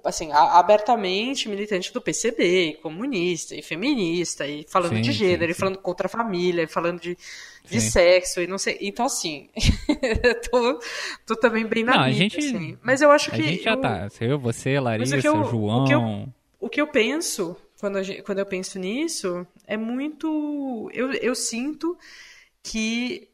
assim, 0.04 0.32
abertamente 0.32 1.48
militante 1.50 1.94
do 1.94 2.02
PCB, 2.02 2.70
e 2.70 2.74
comunista, 2.76 3.56
e 3.56 3.62
feminista, 3.62 4.48
e 4.48 4.66
falando 4.68 4.96
Sim, 4.96 5.02
de 5.02 5.12
gênero, 5.12 5.46
sim, 5.46 5.52
e 5.52 5.54
sim. 5.54 5.60
falando 5.60 5.78
contra 5.80 6.08
a 6.08 6.10
família, 6.10 6.64
e 6.64 6.68
falando 6.68 7.00
de, 7.00 7.18
de 7.70 7.82
sexo, 7.82 8.42
e 8.42 8.48
não 8.48 8.58
sei. 8.58 8.78
Então, 8.82 9.06
assim, 9.06 9.50
tô, 10.52 10.80
tô 11.26 11.36
também 11.36 11.66
bem 11.66 11.84
na 11.84 11.94
Não, 11.94 12.00
a 12.02 12.04
minha, 12.06 12.14
gente- 12.18 12.38
assim. 12.40 12.78
Mas 12.82 13.02
eu 13.02 13.12
acho 13.12 13.30
A 13.32 13.36
que. 13.36 13.44
gente 13.44 13.64
já 13.64 13.72
eu- 13.72 13.82
tá. 13.82 14.08
Eu, 14.22 14.40
você, 14.40 14.80
Larissa, 14.80 15.18
eu- 15.18 15.42
o 15.42 15.44
João. 15.44 15.86
que 15.86 15.94
eu- 15.94 16.28
o 16.60 16.70
que 16.70 16.82
eu 16.82 16.88
penso 16.88 17.56
quando, 17.80 17.98
a 17.98 18.02
quando 18.24 18.40
eu 18.40 18.46
penso 18.46 18.80
nisso 18.80 19.46
é 19.68 19.78
muito. 19.78 20.90
Eu, 20.94 21.12
eu 21.14 21.36
sinto 21.36 21.98
que 22.64 23.28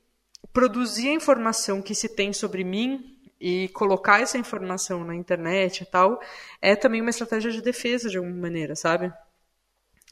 produzir 0.52 1.10
a 1.10 1.14
informação 1.14 1.82
que 1.82 1.96
se 1.96 2.10
tem 2.10 2.34
sobre 2.34 2.64
mim 2.64 3.11
e 3.42 3.68
colocar 3.70 4.22
essa 4.22 4.38
informação 4.38 5.04
na 5.04 5.16
internet 5.16 5.82
e 5.82 5.86
tal 5.86 6.22
é 6.62 6.76
também 6.76 7.02
uma 7.02 7.10
estratégia 7.10 7.52
de 7.52 7.62
defesa 7.62 8.08
de 8.08 8.18
alguma 8.18 8.36
maneira, 8.36 8.76
sabe? 8.76 9.12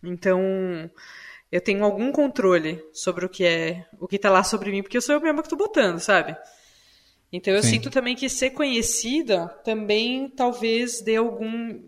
Então 0.03 0.41
eu 1.51 1.61
tenho 1.61 1.83
algum 1.83 2.11
controle 2.11 2.83
sobre 2.91 3.25
o 3.25 3.29
que 3.29 3.45
é 3.45 3.85
o 3.99 4.07
que 4.07 4.17
tá 4.17 4.31
lá 4.31 4.43
sobre 4.43 4.71
mim, 4.71 4.81
porque 4.81 4.97
eu 4.97 5.01
sou 5.01 5.13
eu 5.13 5.21
mesma 5.21 5.43
que 5.43 5.49
tô 5.49 5.55
botando, 5.55 5.99
sabe? 5.99 6.35
Então 7.31 7.53
eu 7.53 7.61
Sim. 7.61 7.69
sinto 7.69 7.91
também 7.91 8.15
que 8.15 8.27
ser 8.27 8.49
conhecida 8.49 9.47
também 9.63 10.27
talvez 10.27 10.99
dê 10.99 11.17
algum, 11.17 11.79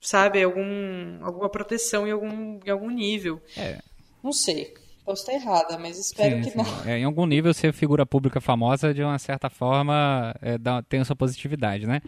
sabe, 0.00 0.42
algum, 0.42 1.22
alguma 1.22 1.50
proteção 1.50 2.08
em 2.08 2.10
algum, 2.10 2.58
em 2.64 2.70
algum 2.70 2.88
nível. 2.88 3.42
É. 3.54 3.78
Não 4.22 4.32
sei. 4.32 4.72
Posso 5.04 5.22
estar 5.22 5.34
errada, 5.34 5.78
mas 5.78 5.98
espero 5.98 6.36
Sim, 6.36 6.42
que 6.42 6.50
sim. 6.50 6.58
não. 6.58 6.64
É, 6.90 6.98
em 6.98 7.04
algum 7.04 7.26
nível, 7.26 7.52
ser 7.52 7.72
figura 7.72 8.06
pública 8.06 8.40
famosa, 8.40 8.94
de 8.94 9.02
uma 9.02 9.18
certa 9.18 9.50
forma, 9.50 10.34
é, 10.40 10.56
dá- 10.56 10.82
tem 10.82 11.00
a 11.00 11.04
sua 11.04 11.14
positividade, 11.16 11.86
né? 11.86 12.00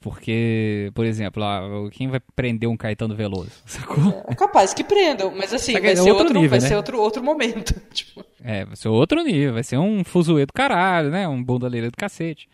Porque, 0.00 0.90
por 0.94 1.04
exemplo, 1.04 1.42
ah, 1.44 1.60
quem 1.92 2.08
vai 2.08 2.20
prender 2.34 2.66
um 2.66 2.76
Caetano 2.76 3.14
Veloso? 3.14 3.50
Sacou? 3.66 4.24
É 4.26 4.34
capaz 4.34 4.72
que 4.72 4.82
prendam, 4.82 5.30
mas 5.36 5.52
assim, 5.52 5.74
vai 5.74 5.92
é 5.92 5.96
ser 5.96 6.10
outro 6.10 6.18
outro, 6.24 6.34
nível, 6.34 6.50
vai 6.50 6.60
né? 6.60 6.68
ser 6.68 6.74
outro, 6.76 6.98
outro 6.98 7.22
momento. 7.22 7.74
Tipo, 7.92 8.24
É, 8.42 8.64
vai 8.64 8.76
ser 8.76 8.88
outro 8.88 9.22
nível, 9.22 9.52
vai 9.52 9.62
ser 9.62 9.76
um 9.76 10.02
fuzuê 10.02 10.46
do 10.46 10.52
caralho, 10.54 11.10
né? 11.10 11.28
Um 11.28 11.42
bundaleiro 11.44 11.90
do 11.90 11.96
cacete. 11.98 12.48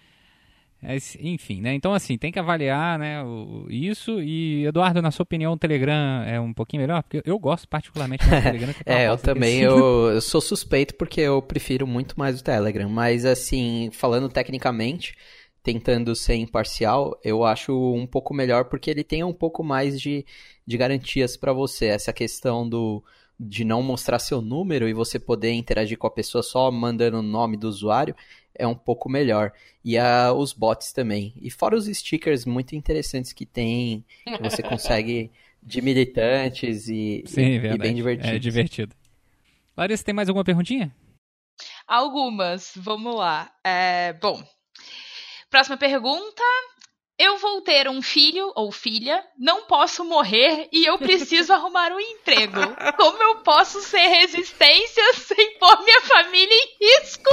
É, 0.82 0.96
enfim, 1.20 1.60
né? 1.60 1.74
Então, 1.74 1.92
assim, 1.94 2.18
tem 2.18 2.30
que 2.30 2.38
avaliar, 2.38 2.98
né, 2.98 3.22
o- 3.24 3.66
isso. 3.68 4.20
E, 4.22 4.64
Eduardo, 4.66 5.00
na 5.02 5.10
sua 5.10 5.22
opinião, 5.24 5.52
o 5.54 5.56
Telegram 5.58 6.22
é 6.24 6.38
um 6.40 6.52
pouquinho 6.52 6.82
melhor? 6.82 7.02
Porque 7.02 7.22
eu 7.28 7.38
gosto 7.38 7.66
particularmente 7.66 8.24
do 8.24 8.30
Telegram. 8.42 8.74
É, 8.84 9.08
eu 9.08 9.16
também, 9.16 9.60
desse. 9.60 9.62
eu, 9.64 10.10
eu 10.12 10.20
sou 10.20 10.40
suspeito 10.40 10.94
porque 10.94 11.20
eu 11.20 11.40
prefiro 11.42 11.86
muito 11.86 12.18
mais 12.18 12.40
o 12.40 12.44
Telegram, 12.44 12.88
mas 12.88 13.24
assim, 13.24 13.90
falando 13.92 14.28
tecnicamente, 14.28 15.16
tentando 15.62 16.14
ser 16.14 16.36
imparcial, 16.36 17.18
eu 17.24 17.42
acho 17.44 17.72
um 17.94 18.06
pouco 18.06 18.32
melhor 18.32 18.66
porque 18.66 18.90
ele 18.90 19.02
tem 19.02 19.24
um 19.24 19.32
pouco 19.32 19.64
mais 19.64 20.00
de, 20.00 20.24
de 20.64 20.76
garantias 20.76 21.36
para 21.36 21.52
você, 21.52 21.86
essa 21.86 22.12
questão 22.12 22.68
do 22.68 23.02
de 23.38 23.64
não 23.64 23.82
mostrar 23.82 24.18
seu 24.18 24.40
número 24.40 24.88
e 24.88 24.94
você 24.94 25.18
poder 25.18 25.52
interagir 25.52 25.98
com 25.98 26.06
a 26.06 26.10
pessoa 26.10 26.42
só 26.42 26.70
mandando 26.70 27.18
o 27.18 27.22
nome 27.22 27.56
do 27.58 27.68
usuário 27.68 28.14
é 28.58 28.66
um 28.66 28.74
pouco 28.74 29.08
melhor. 29.08 29.52
E 29.84 29.96
a, 29.98 30.32
os 30.32 30.52
bots 30.52 30.92
também. 30.92 31.32
E 31.40 31.50
fora 31.50 31.76
os 31.76 31.86
stickers 31.86 32.44
muito 32.44 32.74
interessantes 32.74 33.32
que 33.32 33.46
tem, 33.46 34.04
que 34.24 34.42
você 34.42 34.62
consegue 34.64 35.30
de 35.62 35.80
militantes 35.82 36.88
e, 36.88 37.22
Sim, 37.26 37.42
e- 37.42 37.72
e 37.74 37.78
bem 37.78 37.94
divertidos. 37.94 38.32
É 38.34 38.38
divertido. 38.38 38.94
Larissa, 39.76 40.04
tem 40.04 40.14
mais 40.14 40.28
alguma 40.28 40.44
perguntinha? 40.44 40.94
Algumas, 41.86 42.72
vamos 42.76 43.14
lá. 43.14 43.50
É, 43.64 44.12
bom, 44.14 44.42
próxima 45.50 45.76
pergunta. 45.76 46.42
Eu 47.18 47.38
vou 47.38 47.62
ter 47.62 47.88
um 47.88 48.02
filho 48.02 48.52
ou 48.54 48.70
filha, 48.70 49.24
não 49.38 49.64
posso 49.64 50.04
morrer 50.04 50.68
e 50.70 50.84
eu 50.84 50.98
preciso 50.98 51.50
arrumar 51.54 51.90
um 51.90 51.98
emprego. 51.98 52.60
Como 52.98 53.22
eu 53.22 53.36
posso 53.36 53.80
ser 53.80 54.06
resistência 54.06 55.02
sem 55.14 55.58
pôr 55.58 55.82
minha 55.82 56.00
família 56.02 56.52
em 56.54 56.76
risco? 57.00 57.30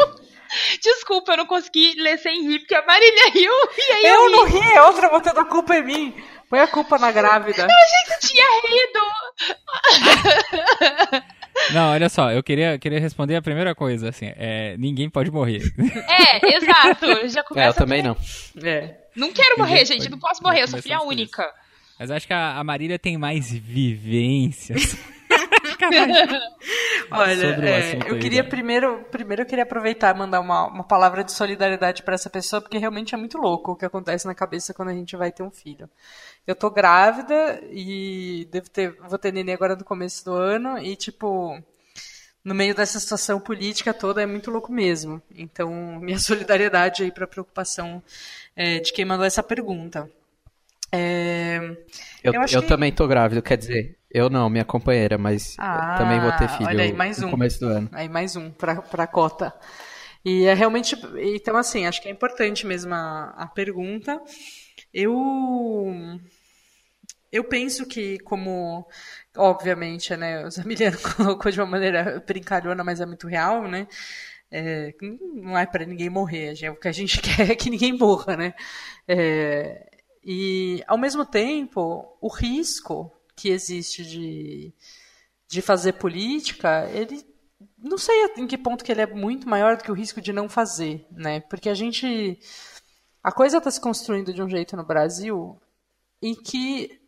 Desculpa, 0.81 1.33
eu 1.33 1.37
não 1.37 1.45
consegui 1.45 1.93
ler 1.97 2.17
sem 2.19 2.43
rir, 2.47 2.59
porque 2.59 2.75
a 2.75 2.85
Marília 2.85 3.29
riu 3.31 3.53
e 3.77 3.91
aí 3.91 4.05
eu, 4.05 4.23
eu 4.23 4.29
não 4.31 4.45
ri, 4.45 4.59
é 4.73 4.81
outra 4.81 5.09
botando 5.09 5.37
a 5.39 5.45
culpa 5.45 5.75
em 5.75 5.83
mim. 5.83 6.23
Põe 6.49 6.59
a 6.59 6.67
culpa 6.67 6.97
na 6.99 7.11
grávida. 7.11 7.63
Eu 7.63 8.19
tinha 8.19 8.45
rido. 8.67 8.99
Não, 11.71 11.91
olha 11.91 12.09
só, 12.09 12.31
eu 12.31 12.43
queria, 12.43 12.77
queria 12.77 12.99
responder 12.99 13.35
a 13.35 13.41
primeira 13.41 13.73
coisa, 13.75 14.09
assim, 14.09 14.31
é, 14.35 14.75
ninguém 14.77 15.09
pode 15.09 15.31
morrer. 15.31 15.61
É, 16.09 16.55
exato. 16.57 17.27
Já 17.29 17.39
É, 17.41 17.43
começa 17.43 17.69
eu 17.69 17.73
também 17.73 18.01
não. 18.03 18.17
É. 18.63 18.95
Não 19.15 19.31
quero 19.31 19.57
morrer, 19.57 19.79
Já 19.85 19.93
gente. 19.93 20.01
foi. 20.01 20.09
Não 20.09 20.19
posso 20.19 20.41
morrer. 20.43 20.63
Eu 20.63 20.67
sou 20.67 20.81
filha 20.81 21.01
única. 21.01 21.47
Mas 21.99 22.09
acho 22.11 22.25
que 22.27 22.33
a, 22.33 22.57
a 22.57 22.63
Marília 22.63 22.97
tem 22.99 23.17
mais 23.17 23.51
vivências. 23.51 24.95
Olha, 27.11 27.47
é, 27.65 28.09
eu 28.09 28.19
queria 28.19 28.43
primeiro, 28.43 29.03
primeiro 29.11 29.43
eu 29.43 29.45
queria 29.45 29.63
aproveitar 29.63 30.15
e 30.15 30.17
mandar 30.17 30.39
uma, 30.39 30.67
uma 30.67 30.83
palavra 30.83 31.23
de 31.23 31.31
solidariedade 31.31 32.03
para 32.03 32.15
essa 32.15 32.29
pessoa, 32.29 32.61
porque 32.61 32.77
realmente 32.77 33.13
é 33.13 33.17
muito 33.17 33.37
louco 33.37 33.71
o 33.71 33.75
que 33.75 33.85
acontece 33.85 34.25
na 34.25 34.35
cabeça 34.35 34.73
quando 34.73 34.89
a 34.89 34.93
gente 34.93 35.15
vai 35.15 35.31
ter 35.31 35.43
um 35.43 35.51
filho. 35.51 35.89
Eu 36.45 36.55
tô 36.55 36.69
grávida 36.69 37.61
e 37.71 38.47
devo 38.51 38.69
ter, 38.69 38.95
vou 39.07 39.17
ter 39.17 39.31
neném 39.31 39.53
agora 39.53 39.75
no 39.75 39.83
começo 39.83 40.25
do 40.25 40.33
ano 40.33 40.77
e 40.77 40.95
tipo, 40.95 41.61
no 42.43 42.53
meio 42.53 42.75
dessa 42.75 42.99
situação 42.99 43.39
política 43.39 43.93
toda 43.93 44.21
é 44.21 44.25
muito 44.25 44.51
louco 44.51 44.71
mesmo. 44.71 45.21
Então, 45.33 45.71
minha 46.01 46.19
solidariedade 46.19 47.03
aí 47.03 47.11
para 47.11 47.23
a 47.23 47.27
preocupação 47.27 48.03
é, 48.55 48.79
de 48.79 48.91
quem 48.91 49.05
mandou 49.05 49.25
essa 49.25 49.41
pergunta. 49.41 50.09
É, 50.91 51.75
Eu, 52.23 52.33
Eu 52.33 52.41
eu 52.41 52.61
que- 52.61 52.67
também 52.67 52.91
tô 52.91 53.07
grávido, 53.07 53.41
quer 53.41 53.57
dizer, 53.57 53.97
eu 54.09 54.29
não, 54.29 54.49
minha 54.49 54.63
companheira, 54.65 55.17
mas 55.17 55.55
Ah, 55.59 55.95
também 55.97 56.19
vou 56.19 56.31
ter 56.31 56.47
filho 56.49 56.65
olha 56.67 56.83
aí, 56.83 56.93
mais 56.93 57.19
no 57.19 57.27
um. 57.27 57.31
começo 57.31 57.59
do 57.59 57.67
ano. 57.67 57.89
Aí 57.91 58.07
mais 58.07 58.35
um 58.35 58.49
para 58.51 58.73
a 58.91 59.07
cota. 59.07 59.53
E 60.23 60.45
é 60.45 60.53
realmente. 60.53 60.95
Então, 61.17 61.57
assim, 61.57 61.85
acho 61.85 62.01
que 62.01 62.07
é 62.07 62.11
importante 62.11 62.65
mesmo 62.65 62.93
a, 62.93 63.33
a 63.37 63.47
pergunta. 63.47 64.21
Eu. 64.93 65.93
Eu 67.31 67.43
penso 67.43 67.85
que, 67.87 68.19
como. 68.19 68.87
Obviamente, 69.35 70.15
né? 70.15 70.45
O 70.45 70.51
Zamiliano 70.51 70.97
colocou 71.17 71.51
de 71.51 71.59
uma 71.59 71.65
maneira 71.65 72.23
brincalhona, 72.25 72.83
mas 72.83 73.01
é 73.01 73.05
muito 73.05 73.27
real, 73.27 73.67
né? 73.67 73.87
É, 74.51 74.93
não 75.35 75.57
é 75.57 75.65
para 75.65 75.85
ninguém 75.85 76.09
morrer. 76.09 76.55
gente- 76.55 76.69
O 76.69 76.75
que 76.79 76.87
a 76.87 76.91
gente 76.91 77.19
quer 77.21 77.51
é 77.51 77.55
que 77.55 77.69
ninguém 77.69 77.93
morra, 77.97 78.37
né? 78.37 78.53
É, 79.07 79.89
e, 80.23 80.83
ao 80.87 80.97
mesmo 80.97 81.25
tempo, 81.25 82.17
o 82.21 82.27
risco 82.27 83.11
que 83.35 83.49
existe 83.49 84.05
de, 84.05 84.73
de 85.47 85.61
fazer 85.61 85.93
política, 85.93 86.89
ele 86.91 87.25
não 87.77 87.97
sei 87.97 88.15
em 88.37 88.47
que 88.47 88.57
ponto 88.57 88.83
que 88.83 88.91
ele 88.91 89.01
é 89.01 89.07
muito 89.07 89.47
maior 89.49 89.75
do 89.75 89.83
que 89.83 89.91
o 89.91 89.95
risco 89.95 90.21
de 90.21 90.31
não 90.31 90.47
fazer, 90.47 91.05
né? 91.11 91.41
Porque 91.41 91.69
a 91.69 91.73
gente 91.73 92.39
a 93.21 93.31
coisa 93.31 93.57
está 93.57 93.71
se 93.71 93.79
construindo 93.79 94.33
de 94.33 94.41
um 94.41 94.49
jeito 94.49 94.75
no 94.75 94.85
Brasil 94.85 95.59
em 96.21 96.35
que 96.35 97.01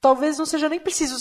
talvez 0.00 0.38
não 0.38 0.46
seja 0.46 0.68
nem 0.68 0.78
preciso 0.78 1.16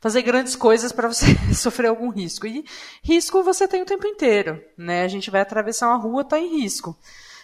fazer 0.00 0.22
grandes 0.22 0.54
coisas 0.54 0.92
para 0.92 1.08
você 1.08 1.26
sofrer 1.54 1.88
algum 1.88 2.10
risco. 2.10 2.46
E 2.46 2.64
risco 3.02 3.42
você 3.42 3.66
tem 3.66 3.82
o 3.82 3.86
tempo 3.86 4.06
inteiro, 4.06 4.62
né? 4.76 5.02
A 5.02 5.08
gente 5.08 5.30
vai 5.30 5.40
atravessar 5.40 5.88
uma 5.88 5.96
rua, 5.96 6.24
tá 6.24 6.38
em 6.38 6.60
risco. 6.60 6.96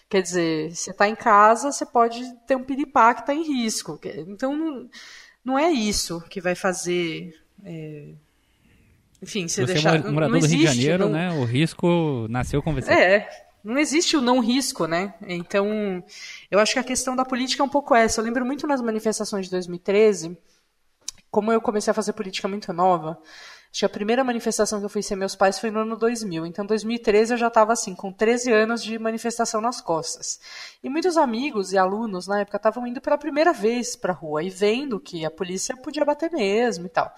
Quer 0.09 0.23
dizer, 0.23 0.75
você 0.75 0.91
está 0.91 1.07
em 1.09 1.15
casa, 1.15 1.71
você 1.71 1.85
pode 1.85 2.23
ter 2.47 2.57
um 2.57 2.65
piripá 2.65 3.13
que 3.15 3.21
está 3.21 3.35
em 3.35 3.43
risco. 3.47 4.01
Então, 4.27 4.57
não, 4.57 4.89
não 5.45 5.59
é 5.59 5.71
isso 5.71 6.21
que 6.31 6.41
vai 6.41 6.55
fazer. 6.55 7.35
é, 7.65 8.13
Enfim, 9.23 9.47
você, 9.47 9.67
Você 9.67 9.73
deixar. 9.75 9.97
é 9.97 10.11
morador 10.11 10.33
não 10.35 10.41
do 10.41 10.47
Rio 10.47 10.59
de 10.59 10.65
existe, 10.65 10.81
Janeiro, 10.83 11.05
não- 11.05 11.13
né? 11.13 11.31
O 11.33 11.45
risco 11.45 12.27
nasceu 12.31 12.63
com 12.63 12.73
você. 12.75 12.91
é, 12.91 13.29
não 13.63 13.77
existe 13.77 14.17
o 14.17 14.21
não 14.23 14.41
risco, 14.41 14.87
né? 14.87 15.13
Então, 15.27 16.03
eu 16.51 16.59
acho 16.59 16.73
que 16.73 16.79
a 16.79 16.85
questão 16.85 17.15
da 17.15 17.25
política 17.25 17.63
é 17.63 17.67
um 17.67 17.69
pouco 17.69 17.95
essa. 17.95 18.21
Eu 18.21 18.25
lembro 18.25 18.47
muito 18.47 18.67
nas 18.67 18.81
manifestações 18.81 19.45
de 19.47 19.51
2013, 19.51 20.39
como 21.31 21.53
eu 21.53 21.61
comecei 21.61 21.91
a 21.91 21.95
fazer 21.95 22.15
política 22.15 22.49
muito 22.49 22.73
nova. 22.73 23.19
Acho 23.71 23.81
que 23.81 23.85
a 23.85 23.89
primeira 23.89 24.25
manifestação 24.25 24.79
que 24.79 24.87
eu 24.87 24.89
fui 24.89 25.03
ser 25.03 25.15
meus 25.15 25.37
pais 25.37 25.59
foi 25.59 25.71
no 25.71 25.81
ano 25.81 25.97
2000. 25.97 26.47
Então, 26.47 26.65
em 26.65 26.69
2013 26.69 27.35
eu 27.35 27.39
já 27.39 27.49
estava 27.49 27.73
assim, 27.73 27.95
com 27.95 28.13
13 28.13 28.53
anos 28.53 28.83
de 28.83 28.99
manifestação 28.99 29.61
nas 29.61 29.81
costas. 29.81 30.41
E 30.83 30.89
muitos 30.89 31.17
amigos 31.17 31.73
e 31.73 31.79
alunos 31.79 32.27
na 32.27 32.41
época 32.41 32.57
estavam 32.57 32.87
indo 32.87 33.01
pela 33.01 33.19
primeira 33.19 33.53
vez 33.53 33.95
para 33.95 34.13
a 34.13 34.17
rua 34.17 34.43
e 34.43 34.51
vendo 34.51 34.99
que 34.99 35.25
a 35.25 35.31
polícia 35.31 35.77
podia 35.77 36.05
bater 36.05 36.31
mesmo 36.31 36.87
e 36.87 36.89
tal. 36.89 37.13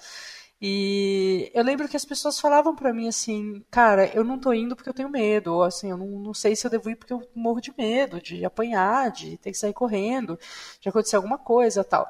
E 0.63 1.51
eu 1.55 1.65
lembro 1.65 1.89
que 1.89 1.97
as 1.97 2.05
pessoas 2.05 2.39
falavam 2.39 2.77
pra 2.77 2.93
mim 2.93 3.09
assim, 3.09 3.65
cara, 3.71 4.07
eu 4.15 4.23
não 4.23 4.39
tô 4.39 4.53
indo 4.53 4.77
porque 4.77 4.91
eu 4.91 4.95
tenho 4.95 5.09
medo, 5.09 5.55
ou 5.55 5.63
assim, 5.63 5.91
eu 5.91 5.97
não, 5.97 6.07
não 6.07 6.35
sei 6.35 6.55
se 6.55 6.67
eu 6.67 6.71
devo 6.71 6.91
ir 6.91 6.97
porque 6.97 7.13
eu 7.15 7.27
morro 7.35 7.61
de 7.63 7.73
medo, 7.79 8.21
de 8.21 8.45
apanhar, 8.45 9.11
de 9.11 9.39
ter 9.39 9.53
que 9.53 9.57
sair 9.59 9.73
correndo, 9.73 10.39
de 10.81 10.89
acontecer 10.89 11.17
alguma 11.17 11.39
coisa 11.39 11.83
tal. 11.83 12.07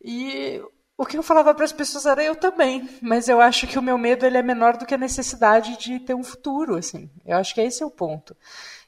E 0.00 0.62
o 0.98 1.04
que 1.04 1.16
eu 1.16 1.22
falava 1.22 1.54
para 1.54 1.64
as 1.64 1.72
pessoas 1.72 2.06
era 2.06 2.24
eu 2.24 2.34
também, 2.34 2.88
mas 3.02 3.28
eu 3.28 3.40
acho 3.40 3.66
que 3.66 3.78
o 3.78 3.82
meu 3.82 3.98
medo 3.98 4.24
ele 4.24 4.38
é 4.38 4.42
menor 4.42 4.76
do 4.76 4.86
que 4.86 4.94
a 4.94 4.98
necessidade 4.98 5.76
de 5.76 6.00
ter 6.00 6.14
um 6.14 6.24
futuro, 6.24 6.76
assim. 6.76 7.10
Eu 7.24 7.36
acho 7.36 7.54
que 7.54 7.60
esse 7.60 7.82
é 7.82 7.86
o 7.86 7.90
ponto. 7.90 8.34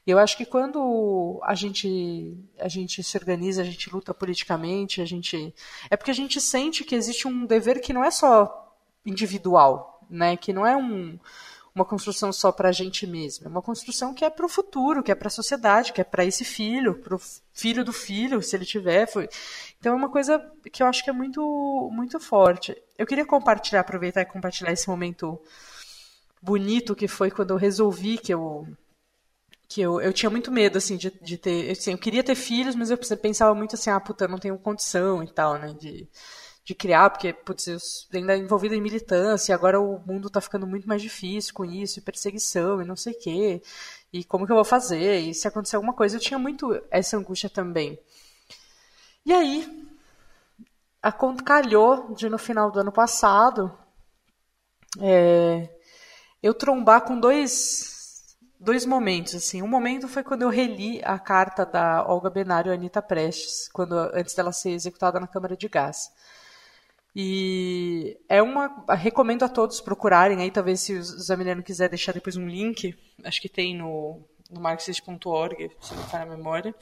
Eu 0.07 0.17
acho 0.17 0.35
que 0.35 0.45
quando 0.45 1.39
a 1.43 1.53
gente, 1.53 2.35
a 2.57 2.67
gente 2.67 3.03
se 3.03 3.15
organiza, 3.15 3.61
a 3.61 3.65
gente 3.65 3.91
luta 3.91 4.11
politicamente, 4.11 5.01
a 5.01 5.05
gente. 5.05 5.53
É 5.89 5.95
porque 5.95 6.09
a 6.09 6.15
gente 6.15 6.41
sente 6.41 6.83
que 6.83 6.95
existe 6.95 7.27
um 7.27 7.45
dever 7.45 7.79
que 7.79 7.93
não 7.93 8.03
é 8.03 8.09
só 8.09 8.75
individual, 9.05 10.03
né? 10.09 10.35
Que 10.35 10.51
não 10.51 10.65
é 10.65 10.75
um, 10.75 11.19
uma 11.75 11.85
construção 11.85 12.31
só 12.33 12.51
para 12.51 12.69
a 12.69 12.71
gente 12.71 13.05
mesmo. 13.05 13.45
É 13.45 13.49
uma 13.49 13.61
construção 13.61 14.13
que 14.13 14.25
é 14.25 14.29
para 14.29 14.45
o 14.45 14.49
futuro, 14.49 15.03
que 15.03 15.11
é 15.11 15.15
para 15.15 15.27
a 15.27 15.31
sociedade, 15.31 15.93
que 15.93 16.01
é 16.01 16.03
para 16.03 16.25
esse 16.25 16.43
filho, 16.43 16.95
para 16.95 17.15
o 17.15 17.21
filho 17.53 17.85
do 17.85 17.93
filho, 17.93 18.41
se 18.41 18.55
ele 18.55 18.65
tiver. 18.65 19.05
Foi... 19.05 19.29
Então 19.79 19.93
é 19.93 19.95
uma 19.95 20.09
coisa 20.09 20.39
que 20.71 20.83
eu 20.83 20.87
acho 20.87 21.03
que 21.03 21.09
é 21.09 21.13
muito, 21.13 21.89
muito 21.91 22.19
forte. 22.19 22.75
Eu 22.97 23.07
queria 23.07 23.25
compartilhar, 23.25 23.81
aproveitar 23.81 24.21
e 24.21 24.25
compartilhar 24.25 24.71
esse 24.73 24.89
momento 24.89 25.39
bonito 26.41 26.95
que 26.95 27.07
foi 27.07 27.31
quando 27.31 27.51
eu 27.51 27.57
resolvi 27.57 28.17
que 28.17 28.33
eu 28.33 28.67
que 29.67 29.81
eu, 29.81 30.01
eu 30.01 30.11
tinha 30.13 30.29
muito 30.29 30.51
medo 30.51 30.77
assim 30.77 30.97
de, 30.97 31.11
de 31.21 31.37
ter 31.37 31.71
assim, 31.71 31.91
eu 31.91 31.97
queria 31.97 32.23
ter 32.23 32.33
filhos 32.35 32.75
mas 32.75 32.89
eu 32.89 32.97
pensava 32.97 33.53
muito 33.53 33.75
assim 33.75 33.89
ah 33.89 33.99
puta 33.99 34.25
eu 34.25 34.29
não 34.29 34.37
tenho 34.39 34.57
condição 34.57 35.21
e 35.23 35.31
tal 35.31 35.59
né 35.59 35.73
de 35.79 36.07
de 36.69 36.75
criar, 36.75 37.09
porque, 37.09 37.33
putz, 37.33 37.67
eu 37.67 37.79
ainda 38.13 38.37
envolvido 38.37 38.75
em 38.75 38.81
militância, 38.81 39.55
agora 39.55 39.81
o 39.81 39.99
mundo 40.05 40.27
está 40.27 40.39
ficando 40.39 40.67
muito 40.67 40.87
mais 40.87 41.01
difícil 41.01 41.51
com 41.51 41.65
isso, 41.65 41.97
e 41.97 42.01
perseguição, 42.01 42.79
e 42.79 42.85
não 42.85 42.95
sei 42.95 43.13
o 43.13 43.19
quê, 43.19 43.61
e 44.13 44.23
como 44.23 44.45
que 44.45 44.51
eu 44.51 44.55
vou 44.55 44.63
fazer, 44.63 45.17
e 45.19 45.33
se 45.33 45.47
acontecer 45.47 45.77
alguma 45.77 45.93
coisa, 45.93 46.17
eu 46.17 46.19
tinha 46.21 46.37
muito 46.37 46.79
essa 46.91 47.17
angústia 47.17 47.49
também. 47.49 47.97
E 49.25 49.33
aí, 49.33 49.89
a 51.01 51.11
calhou 51.11 52.13
de 52.13 52.29
no 52.29 52.37
final 52.37 52.71
do 52.71 52.79
ano 52.79 52.91
passado, 52.91 53.71
é, 54.99 55.69
eu 56.41 56.53
trombar 56.53 57.01
com 57.01 57.19
dois, 57.19 58.37
dois 58.59 58.85
momentos, 58.85 59.35
assim. 59.35 59.61
Um 59.61 59.67
momento 59.67 60.07
foi 60.07 60.23
quando 60.23 60.41
eu 60.43 60.49
reli 60.49 61.01
a 61.03 61.19
carta 61.19 61.65
da 61.65 62.05
Olga 62.07 62.29
Benário 62.29 62.71
e 62.71 62.75
Anitta 62.75 63.01
Prestes, 63.01 63.69
quando, 63.71 63.93
antes 64.13 64.33
dela 64.33 64.51
ser 64.51 64.71
executada 64.71 65.19
na 65.19 65.27
Câmara 65.27 65.55
de 65.55 65.67
Gás. 65.67 66.11
E 67.15 68.17
é 68.29 68.41
uma. 68.41 68.85
Recomendo 68.95 69.43
a 69.43 69.49
todos 69.49 69.81
procurarem 69.81 70.41
aí, 70.41 70.51
talvez 70.51 70.81
se 70.81 70.93
o 70.93 71.03
Zamiliano 71.03 71.63
quiser 71.63 71.89
deixar 71.89 72.13
depois 72.13 72.37
um 72.37 72.47
link, 72.47 72.95
acho 73.23 73.41
que 73.41 73.49
tem 73.49 73.75
no, 73.75 74.21
no 74.49 74.61
marxist.org, 74.61 75.71
se 75.81 75.93
não 75.95 76.03
for 76.03 76.19
na 76.19 76.25
memória. 76.25 76.73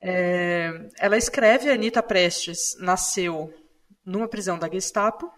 É, 0.00 0.88
ela 0.98 1.16
escreve, 1.16 1.70
a 1.70 1.74
Anitta 1.74 2.02
Prestes 2.02 2.76
nasceu 2.78 3.52
numa 4.04 4.28
prisão 4.28 4.58
da 4.58 4.68
Gestapo, 4.68 5.30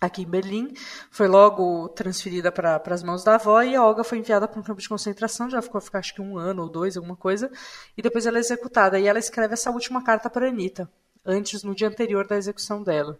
aqui 0.00 0.22
em 0.22 0.26
Berlim, 0.26 0.72
foi 1.10 1.26
logo 1.26 1.88
transferida 1.88 2.52
para 2.52 2.80
as 2.86 3.02
mãos 3.02 3.24
da 3.24 3.34
avó 3.34 3.60
e 3.62 3.74
a 3.74 3.84
Olga 3.84 4.04
foi 4.04 4.18
enviada 4.18 4.46
para 4.46 4.60
um 4.60 4.62
campo 4.62 4.80
de 4.80 4.88
concentração, 4.88 5.50
já 5.50 5.60
ficou 5.60 5.80
ficar 5.80 5.98
acho 5.98 6.14
que 6.14 6.22
um 6.22 6.38
ano 6.38 6.62
ou 6.62 6.68
dois, 6.68 6.96
alguma 6.96 7.16
coisa, 7.16 7.50
e 7.96 8.02
depois 8.02 8.26
ela 8.26 8.38
é 8.38 8.40
executada. 8.40 8.98
E 8.98 9.06
ela 9.06 9.18
escreve 9.18 9.54
essa 9.54 9.70
última 9.70 10.02
carta 10.02 10.30
para 10.30 10.46
a 10.46 10.48
Anitta 10.48 10.90
antes, 11.24 11.62
no 11.62 11.74
dia 11.74 11.88
anterior 11.88 12.26
da 12.26 12.36
execução 12.36 12.82
dela. 12.82 13.18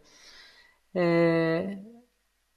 É... 0.94 1.78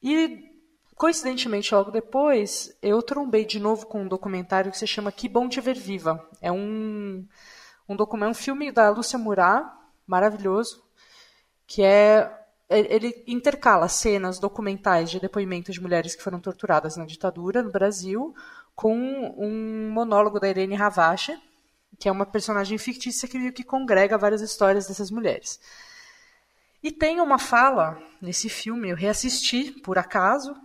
E, 0.02 0.50
coincidentemente, 0.96 1.74
logo 1.74 1.92
depois, 1.92 2.76
eu 2.82 3.02
trombei 3.04 3.46
de 3.46 3.60
novo 3.60 3.86
com 3.86 4.04
um 4.04 4.08
documentário 4.08 4.72
que 4.72 4.78
se 4.78 4.88
chama 4.88 5.12
Que 5.12 5.28
Bom 5.28 5.50
Te 5.50 5.60
Ver 5.60 5.78
Viva. 5.78 6.28
É 6.42 6.52
um, 6.52 7.28
um, 7.92 7.96
documento, 7.96 8.32
um 8.32 8.34
filme 8.34 8.72
da 8.72 8.90
Lúcia 8.90 9.20
Murat, 9.20 9.66
maravilhoso, 10.08 10.84
que 11.68 11.84
é 11.84 12.38
ele 12.70 13.24
intercala 13.28 13.90
cenas 13.90 14.40
documentais 14.40 15.12
de 15.12 15.20
depoimentos 15.20 15.76
de 15.76 15.82
mulheres 15.82 16.16
que 16.16 16.24
foram 16.24 16.40
torturadas 16.40 16.96
na 16.96 17.06
ditadura 17.06 17.62
no 17.62 17.70
Brasil 17.70 18.34
com 18.74 18.96
um 19.38 19.92
monólogo 19.92 20.40
da 20.40 20.48
Irene 20.48 20.76
Ravache, 20.76 21.38
que 22.00 22.08
é 22.08 22.12
uma 22.12 22.26
personagem 22.26 22.78
fictícia 22.78 23.28
que, 23.28 23.52
que 23.52 23.64
congrega 23.64 24.18
várias 24.18 24.42
histórias 24.42 24.88
dessas 24.88 25.12
mulheres. 25.12 25.60
E 26.82 26.92
tem 26.92 27.20
uma 27.20 27.38
fala 27.38 28.02
nesse 28.22 28.48
filme, 28.48 28.90
eu 28.90 28.96
reassisti 28.96 29.72
por 29.82 29.98
acaso, 29.98 30.56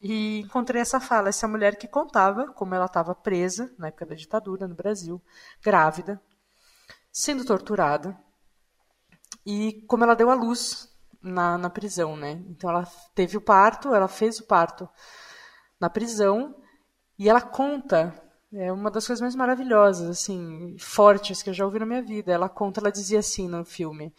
e 0.00 0.40
encontrei 0.40 0.80
essa 0.80 0.98
fala, 0.98 1.28
essa 1.28 1.46
mulher 1.46 1.76
que 1.76 1.86
contava 1.86 2.46
como 2.54 2.74
ela 2.74 2.86
estava 2.86 3.14
presa 3.14 3.70
na 3.78 3.88
época 3.88 4.06
da 4.06 4.14
ditadura 4.14 4.66
no 4.66 4.74
Brasil, 4.74 5.22
grávida, 5.62 6.20
sendo 7.12 7.44
torturada, 7.44 8.18
e 9.44 9.84
como 9.88 10.04
ela 10.04 10.14
deu 10.14 10.30
à 10.30 10.34
luz 10.34 10.88
na, 11.22 11.58
na 11.58 11.70
prisão, 11.70 12.16
né? 12.16 12.42
Então 12.48 12.70
ela 12.70 12.86
teve 13.14 13.36
o 13.36 13.40
parto, 13.40 13.94
ela 13.94 14.08
fez 14.08 14.38
o 14.38 14.46
parto 14.46 14.88
na 15.80 15.90
prisão, 15.90 16.54
e 17.18 17.28
ela 17.28 17.40
conta 17.40 18.14
é 18.52 18.72
uma 18.72 18.90
das 18.90 19.06
coisas 19.06 19.20
mais 19.20 19.36
maravilhosas, 19.36 20.08
assim, 20.08 20.76
fortes 20.78 21.40
que 21.40 21.50
eu 21.50 21.54
já 21.54 21.64
ouvi 21.64 21.78
na 21.78 21.86
minha 21.86 22.02
vida. 22.02 22.32
Ela 22.32 22.48
conta, 22.48 22.80
ela 22.80 22.90
dizia 22.90 23.20
assim 23.20 23.48
no 23.48 23.64
filme: 23.64 24.12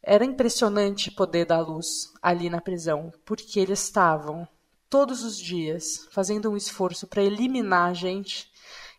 era 0.00 0.24
impressionante 0.24 1.10
poder 1.10 1.44
dar 1.46 1.60
luz 1.60 2.12
ali 2.22 2.48
na 2.48 2.60
prisão, 2.60 3.12
porque 3.24 3.58
eles 3.58 3.82
estavam 3.82 4.46
todos 4.88 5.24
os 5.24 5.36
dias 5.36 6.06
fazendo 6.12 6.50
um 6.50 6.56
esforço 6.56 7.06
para 7.08 7.22
eliminar 7.22 7.90
a 7.90 7.94
gente 7.94 8.48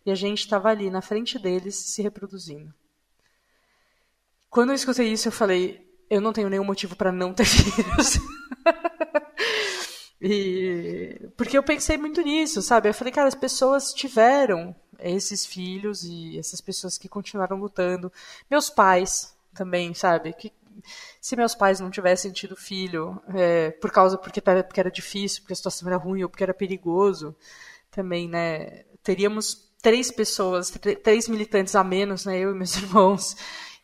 e 0.06 0.12
a 0.12 0.16
gente 0.16 0.40
estava 0.40 0.70
ali 0.70 0.90
na 0.90 1.02
frente 1.02 1.40
deles 1.40 1.76
se 1.76 2.02
reproduzindo. 2.02 2.74
Quando 4.56 4.70
eu 4.70 4.76
escutei 4.76 5.12
isso, 5.12 5.28
eu 5.28 5.34
falei: 5.34 5.86
eu 6.10 6.22
não 6.22 6.32
tenho 6.32 6.48
nenhum 6.48 6.64
motivo 6.64 6.96
para 6.96 7.12
não 7.12 7.34
ter 7.34 7.44
filhos. 7.44 8.18
E 10.22 11.30
porque 11.36 11.58
eu 11.58 11.62
pensei 11.62 11.98
muito 11.98 12.22
nisso, 12.22 12.62
sabe? 12.62 12.88
Eu 12.88 12.94
falei, 12.94 13.12
cara, 13.12 13.28
as 13.28 13.36
pessoas 13.36 13.94
tiveram 13.94 14.74
esses 14.98 15.46
filhos 15.46 16.06
e 16.06 16.40
essas 16.40 16.62
pessoas 16.62 16.98
que 16.98 17.10
continuaram 17.10 17.58
lutando. 17.58 18.10
Meus 18.50 18.70
pais 18.70 19.36
também, 19.54 19.94
sabe? 19.94 20.32
Que 20.32 20.54
se 21.20 21.36
meus 21.36 21.54
pais 21.54 21.82
não 21.82 21.92
tivessem 21.92 22.32
tido 22.32 22.56
filho 22.56 23.22
é, 23.34 23.72
por 23.72 23.92
causa 23.92 24.18
porque, 24.18 24.40
porque 24.40 24.80
era 24.80 24.90
difícil, 24.90 25.42
porque 25.42 25.52
a 25.52 25.58
situação 25.58 25.86
era 25.90 25.98
ruim 25.98 26.24
ou 26.24 26.30
porque 26.30 26.44
era 26.44 26.54
perigoso, 26.54 27.36
também, 27.92 28.30
né? 28.30 28.86
Teríamos 29.04 29.70
três 29.82 30.10
pessoas, 30.12 30.72
três 31.04 31.28
militantes 31.28 31.76
a 31.76 31.84
menos, 31.84 32.24
né? 32.24 32.40
Eu 32.40 32.52
e 32.52 32.56
meus 32.56 32.74
irmãos. 32.82 33.36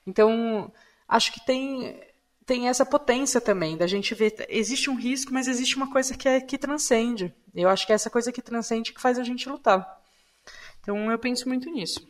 Então, 0.06 0.72
acho 1.08 1.32
que 1.32 1.45
tem 1.45 1.99
tem 2.45 2.68
essa 2.68 2.86
potência 2.86 3.39
também 3.39 3.78
da 3.78 3.88
gente 3.88 4.14
ver 4.14 4.45
existe 4.49 4.89
um 4.89 4.95
risco, 4.95 5.34
mas 5.34 5.47
existe 5.47 5.78
uma 5.78 5.91
coisa 5.91 6.18
que 6.18 6.28
é 6.28 6.41
que 6.41 6.58
transcende. 6.58 7.34
Eu 7.54 7.70
acho 7.70 7.86
que 7.86 7.93
é 7.93 7.95
essa 7.95 8.10
coisa 8.10 8.32
que 8.32 8.41
transcende 8.41 8.93
que 8.93 9.02
faz 9.02 9.18
a 9.18 9.24
gente 9.24 9.47
lutar. 9.47 10.02
Então 10.82 11.10
eu 11.12 11.20
penso 11.20 11.47
muito 11.47 11.70
nisso. 11.70 12.06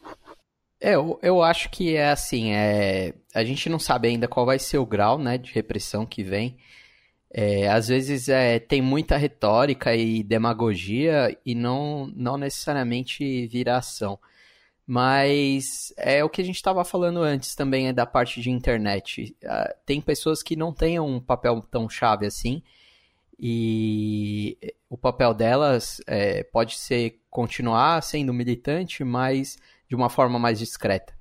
É, 0.80 0.96
eu, 0.96 1.20
eu 1.22 1.44
acho 1.44 1.70
que 1.70 1.96
é 1.96 2.10
assim, 2.10 2.54
é, 2.54 3.14
a 3.36 3.44
gente 3.44 3.70
não 3.70 3.78
sabe 3.78 4.08
ainda 4.08 4.28
qual 4.28 4.46
vai 4.46 4.58
ser 4.58 4.80
o 4.80 4.86
grau 4.86 5.20
né, 5.20 5.38
de 5.38 5.52
repressão 5.52 6.06
que 6.06 6.24
vem. 6.24 6.58
É, 7.30 7.70
às 7.70 7.88
vezes 7.88 8.28
é, 8.28 8.60
tem 8.60 8.82
muita 8.82 9.16
retórica 9.16 9.96
e 9.96 10.24
demagogia 10.24 11.38
e 11.46 11.54
não, 11.54 12.08
não 12.16 12.38
necessariamente 12.38 13.48
vira 13.48 13.78
ação. 13.78 14.18
Mas 14.86 15.94
é 15.96 16.24
o 16.24 16.30
que 16.30 16.42
a 16.42 16.44
gente 16.44 16.56
estava 16.56 16.84
falando 16.84 17.22
antes 17.22 17.56
também 17.56 17.88
é 17.88 17.94
da 17.94 18.06
parte 18.06 18.42
de 18.42 18.50
internet. 18.50 19.36
Uh, 19.44 19.74
tem 19.86 20.02
pessoas 20.02 20.42
que 20.44 20.56
não 20.56 20.74
têm 20.74 21.00
um 21.00 21.20
papel 21.20 21.62
tão 21.62 21.88
chave 21.88 22.26
assim. 22.26 22.62
E 23.40 24.58
o 24.90 24.98
papel 24.98 25.34
delas 25.34 26.00
é, 26.06 26.44
pode 26.44 26.76
ser 26.76 27.20
continuar 27.30 28.04
sendo 28.04 28.34
militante, 28.34 29.04
mas 29.04 29.58
de 29.88 29.96
uma 29.96 30.10
forma 30.10 30.38
mais 30.38 30.60
discreta. 30.60 31.14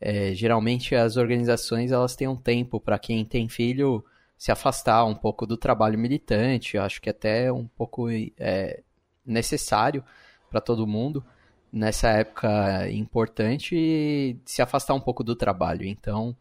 É, 0.00 0.34
geralmente 0.34 0.94
as 0.94 1.16
organizações 1.16 1.92
elas 1.92 2.16
têm 2.16 2.28
um 2.28 2.36
tempo 2.36 2.80
para 2.80 2.98
quem 2.98 3.24
tem 3.24 3.48
filho 3.48 4.04
se 4.36 4.50
afastar 4.50 5.04
um 5.04 5.14
pouco 5.14 5.46
do 5.46 5.56
trabalho 5.56 5.98
militante. 5.98 6.76
Eu 6.76 6.82
acho 6.82 7.00
que 7.00 7.08
até 7.08 7.50
um 7.52 7.66
pouco 7.66 8.10
é, 8.10 8.82
necessário 9.24 10.04
para 10.50 10.60
todo 10.60 10.86
mundo 10.86 11.24
nessa 11.72 12.08
época 12.10 12.90
importante 12.90 14.38
se 14.44 14.60
afastar 14.60 14.94
um 14.94 15.00
pouco 15.00 15.24
do 15.24 15.34
trabalho. 15.34 15.86
Então, 15.86 16.36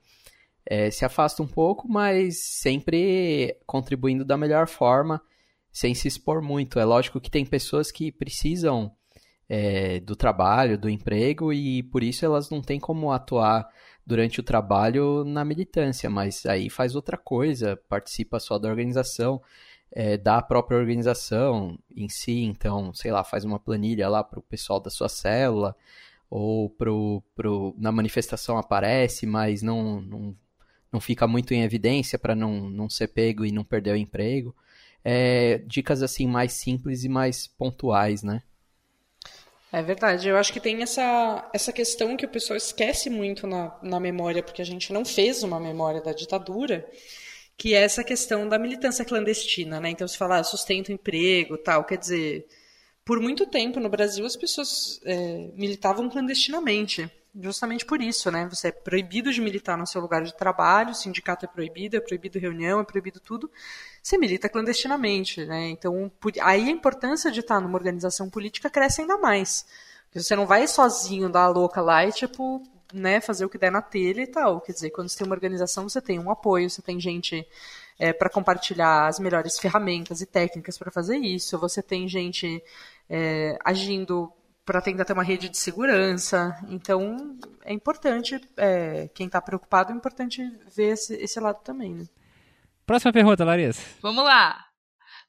é, 0.65 0.91
se 0.91 1.05
afasta 1.05 1.41
um 1.41 1.47
pouco, 1.47 1.87
mas 1.87 2.39
sempre 2.39 3.57
contribuindo 3.65 4.25
da 4.25 4.37
melhor 4.37 4.67
forma, 4.67 5.21
sem 5.71 5.93
se 5.95 6.07
expor 6.07 6.41
muito. 6.41 6.79
É 6.79 6.85
lógico 6.85 7.21
que 7.21 7.31
tem 7.31 7.45
pessoas 7.45 7.91
que 7.91 8.11
precisam 8.11 8.91
é, 9.47 9.99
do 10.01 10.15
trabalho, 10.15 10.77
do 10.77 10.89
emprego, 10.89 11.51
e 11.53 11.83
por 11.83 12.03
isso 12.03 12.25
elas 12.25 12.49
não 12.49 12.61
têm 12.61 12.79
como 12.79 13.11
atuar 13.11 13.67
durante 14.05 14.39
o 14.39 14.43
trabalho 14.43 15.23
na 15.23 15.45
militância, 15.45 16.09
mas 16.09 16.45
aí 16.45 16.69
faz 16.69 16.95
outra 16.95 17.17
coisa, 17.17 17.79
participa 17.87 18.39
só 18.39 18.57
da 18.57 18.69
organização 18.69 19.41
é, 19.91 20.17
da 20.17 20.41
própria 20.41 20.77
organização 20.77 21.77
em 21.95 22.07
si, 22.07 22.43
então, 22.43 22.93
sei 22.93 23.11
lá, 23.11 23.23
faz 23.23 23.43
uma 23.43 23.59
planilha 23.59 24.07
lá 24.07 24.23
para 24.23 24.39
o 24.39 24.43
pessoal 24.43 24.79
da 24.79 24.89
sua 24.89 25.09
célula, 25.09 25.75
ou 26.29 26.69
pro, 26.69 27.21
pro, 27.35 27.75
na 27.77 27.91
manifestação 27.91 28.57
aparece, 28.57 29.25
mas 29.25 29.61
não, 29.61 29.99
não, 30.01 30.35
não 30.91 30.99
fica 31.01 31.27
muito 31.27 31.53
em 31.53 31.63
evidência 31.63 32.17
para 32.17 32.33
não, 32.33 32.69
não 32.69 32.89
ser 32.89 33.09
pego 33.09 33.45
e 33.45 33.51
não 33.51 33.65
perder 33.65 33.93
o 33.93 33.97
emprego. 33.97 34.55
É, 35.03 35.57
dicas 35.65 36.01
assim 36.01 36.27
mais 36.27 36.53
simples 36.53 37.03
e 37.03 37.09
mais 37.09 37.47
pontuais, 37.47 38.23
né? 38.23 38.43
É 39.73 39.81
verdade. 39.81 40.27
Eu 40.27 40.37
acho 40.37 40.51
que 40.51 40.59
tem 40.59 40.81
essa, 40.81 41.49
essa 41.53 41.71
questão 41.71 42.17
que 42.17 42.25
o 42.25 42.29
pessoal 42.29 42.57
esquece 42.57 43.09
muito 43.09 43.47
na, 43.47 43.77
na 43.81 43.99
memória, 43.99 44.43
porque 44.43 44.61
a 44.61 44.65
gente 44.65 44.91
não 44.91 45.05
fez 45.05 45.43
uma 45.43 45.59
memória 45.59 46.01
da 46.01 46.11
ditadura, 46.11 46.85
que 47.61 47.75
é 47.75 47.83
essa 47.83 48.03
questão 48.03 48.49
da 48.49 48.57
militância 48.57 49.05
clandestina, 49.05 49.79
né? 49.79 49.91
Então, 49.91 50.07
se 50.07 50.17
falar 50.17 50.39
ah, 50.39 50.43
sustento 50.43 50.91
emprego 50.91 51.59
tal, 51.59 51.83
quer 51.83 51.97
dizer, 51.99 52.47
por 53.05 53.19
muito 53.19 53.45
tempo 53.45 53.79
no 53.79 53.87
Brasil 53.87 54.25
as 54.25 54.35
pessoas 54.35 54.99
é, 55.05 55.51
militavam 55.53 56.09
clandestinamente 56.09 57.07
justamente 57.39 57.85
por 57.85 58.01
isso, 58.01 58.31
né? 58.31 58.49
Você 58.49 58.69
é 58.69 58.71
proibido 58.71 59.31
de 59.31 59.39
militar 59.39 59.77
no 59.77 59.85
seu 59.85 60.01
lugar 60.01 60.23
de 60.23 60.35
trabalho, 60.35 60.89
o 60.89 60.95
sindicato 60.95 61.45
é 61.45 61.47
proibido, 61.47 61.95
é 61.95 61.99
proibido 61.99 62.39
reunião, 62.39 62.79
é 62.79 62.83
proibido 62.83 63.19
tudo. 63.19 63.47
Você 64.01 64.17
milita 64.17 64.49
clandestinamente, 64.49 65.45
né? 65.45 65.69
Então, 65.69 66.11
por... 66.19 66.33
aí 66.41 66.67
a 66.67 66.71
importância 66.71 67.31
de 67.31 67.41
estar 67.41 67.59
numa 67.61 67.77
organização 67.77 68.27
política 68.27 68.71
cresce 68.71 69.01
ainda 69.01 69.19
mais. 69.19 69.67
Porque 70.05 70.19
você 70.19 70.35
não 70.35 70.47
vai 70.47 70.67
sozinho 70.67 71.29
dar 71.29 71.43
a 71.43 71.47
louca 71.49 71.79
lá 71.79 72.03
e, 72.07 72.11
tipo, 72.11 72.63
né, 72.93 73.21
fazer 73.21 73.45
o 73.45 73.49
que 73.49 73.57
der 73.57 73.71
na 73.71 73.81
telha 73.81 74.21
e 74.21 74.27
tal. 74.27 74.61
Quer 74.61 74.73
dizer, 74.73 74.89
quando 74.91 75.09
você 75.09 75.17
tem 75.17 75.27
uma 75.27 75.35
organização, 75.35 75.87
você 75.87 76.01
tem 76.01 76.19
um 76.19 76.31
apoio, 76.31 76.69
você 76.69 76.81
tem 76.81 76.99
gente 76.99 77.47
é, 77.99 78.11
para 78.13 78.29
compartilhar 78.29 79.07
as 79.07 79.19
melhores 79.19 79.59
ferramentas 79.59 80.21
e 80.21 80.25
técnicas 80.25 80.77
para 80.77 80.91
fazer 80.91 81.17
isso, 81.17 81.57
você 81.57 81.81
tem 81.81 82.07
gente 82.07 82.63
é, 83.09 83.57
agindo 83.63 84.31
para 84.65 84.81
tentar 84.81 85.05
ter 85.05 85.13
uma 85.13 85.23
rede 85.23 85.49
de 85.49 85.57
segurança. 85.57 86.57
Então, 86.69 87.37
é 87.63 87.73
importante, 87.73 88.39
é, 88.57 89.09
quem 89.13 89.27
está 89.27 89.41
preocupado, 89.41 89.91
é 89.91 89.95
importante 89.95 90.41
ver 90.75 90.93
esse, 90.93 91.13
esse 91.15 91.39
lado 91.39 91.61
também. 91.63 91.93
Né? 91.93 92.05
Próxima 92.85 93.11
pergunta, 93.11 93.43
Larissa. 93.43 93.81
Vamos 94.01 94.23
lá. 94.23 94.70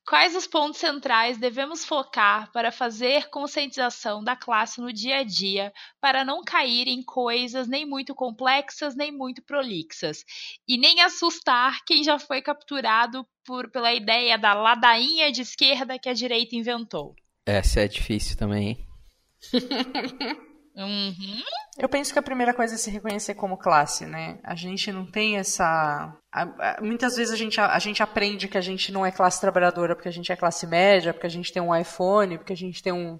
Quais 0.07 0.35
os 0.35 0.47
pontos 0.47 0.81
centrais 0.81 1.39
devemos 1.39 1.85
focar 1.85 2.51
para 2.53 2.73
fazer 2.73 3.31
conscientização 3.31 4.23
da 4.23 4.35
classe 4.35 4.81
no 4.81 4.93
dia 4.93 5.19
a 5.19 5.23
dia, 5.23 5.73
para 6.01 6.24
não 6.24 6.43
cair 6.43 6.89
em 6.89 7.03
coisas 7.03 7.69
nem 7.69 7.87
muito 7.87 8.15
complexas 8.15 8.97
nem 8.97 9.12
muito 9.12 9.43
prolixas, 9.43 10.24
e 10.66 10.77
nem 10.77 11.01
assustar 11.01 11.85
quem 11.87 12.03
já 12.03 12.19
foi 12.19 12.43
capturado 12.43 13.27
por, 13.45 13.70
pela 13.70 13.95
ideia 13.95 14.37
da 14.37 14.55
ladainha 14.55 15.31
de 15.31 15.43
esquerda 15.43 15.99
que 15.99 16.09
a 16.09 16.15
direita 16.15 16.57
inventou? 16.57 17.15
Essa 17.47 17.81
é 17.81 17.89
difícil 17.89 18.37
também, 18.37 18.69
hein? 18.69 18.87
Uhum. 20.74 21.43
Eu 21.78 21.89
penso 21.89 22.12
que 22.12 22.19
a 22.19 22.23
primeira 22.23 22.55
coisa 22.55 22.74
é 22.74 22.78
se 22.78 22.90
reconhecer 22.90 23.35
como 23.35 23.57
classe, 23.57 24.07
né? 24.07 24.39
A 24.43 24.55
gente 24.55 24.90
não 24.90 25.05
tem 25.05 25.36
essa. 25.36 26.15
Muitas 26.81 27.16
vezes 27.16 27.32
a 27.32 27.36
gente, 27.36 27.61
a 27.61 27.78
gente 27.78 28.03
aprende 28.03 28.49
que 28.49 28.59
a 28.59 28.62
gente 28.62 28.90
não 28.90 29.05
é 29.05 29.11
classe 29.11 29.40
trabalhadora 29.40 29.94
porque 29.94 30.09
a 30.09 30.12
gente 30.12 30.32
é 30.32 30.36
classe 30.36 30.66
média, 30.66 31.12
porque 31.12 31.27
a 31.27 31.31
gente 31.31 31.53
tem 31.53 31.62
um 31.62 31.74
iPhone, 31.74 32.39
porque 32.39 32.53
a 32.53 32.57
gente 32.57 32.82
tem 32.82 32.93
um. 32.93 33.19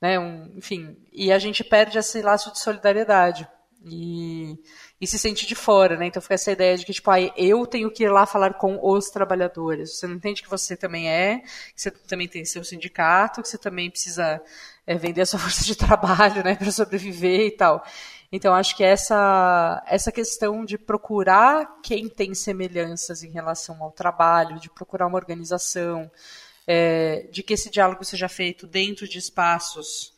Né, 0.00 0.18
um 0.18 0.50
enfim. 0.56 0.96
E 1.12 1.30
a 1.30 1.38
gente 1.38 1.62
perde 1.62 1.98
esse 1.98 2.22
laço 2.22 2.52
de 2.52 2.58
solidariedade. 2.58 3.46
E, 3.84 4.56
e 5.00 5.06
se 5.06 5.18
sente 5.18 5.46
de 5.46 5.54
fora, 5.54 5.96
né? 5.96 6.06
Então 6.06 6.20
fica 6.20 6.34
essa 6.34 6.52
ideia 6.52 6.76
de 6.76 6.84
que, 6.84 6.92
tipo, 6.92 7.10
ah, 7.10 7.20
eu 7.36 7.66
tenho 7.66 7.90
que 7.90 8.04
ir 8.04 8.10
lá 8.10 8.26
falar 8.26 8.54
com 8.54 8.78
os 8.82 9.08
trabalhadores. 9.08 9.96
Você 9.96 10.06
não 10.06 10.16
entende 10.16 10.42
que 10.42 10.50
você 10.50 10.76
também 10.76 11.08
é, 11.08 11.38
que 11.74 11.80
você 11.80 11.90
também 11.90 12.28
tem 12.28 12.44
seu 12.44 12.62
sindicato, 12.62 13.40
que 13.40 13.48
você 13.48 13.56
também 13.56 13.90
precisa 13.90 14.42
é, 14.86 14.94
vender 14.96 15.22
a 15.22 15.26
sua 15.26 15.38
força 15.40 15.64
de 15.64 15.74
trabalho, 15.74 16.44
né, 16.44 16.54
para 16.54 16.70
sobreviver 16.70 17.46
e 17.46 17.50
tal. 17.52 17.82
Então, 18.32 18.54
acho 18.54 18.76
que 18.76 18.84
essa, 18.84 19.82
essa 19.86 20.12
questão 20.12 20.64
de 20.64 20.78
procurar 20.78 21.80
quem 21.82 22.08
tem 22.08 22.34
semelhanças 22.34 23.24
em 23.24 23.30
relação 23.30 23.82
ao 23.82 23.90
trabalho, 23.90 24.60
de 24.60 24.70
procurar 24.70 25.06
uma 25.06 25.18
organização, 25.18 26.08
é, 26.66 27.26
de 27.32 27.42
que 27.42 27.54
esse 27.54 27.70
diálogo 27.70 28.04
seja 28.04 28.28
feito 28.28 28.66
dentro 28.66 29.08
de 29.08 29.18
espaços 29.18 30.12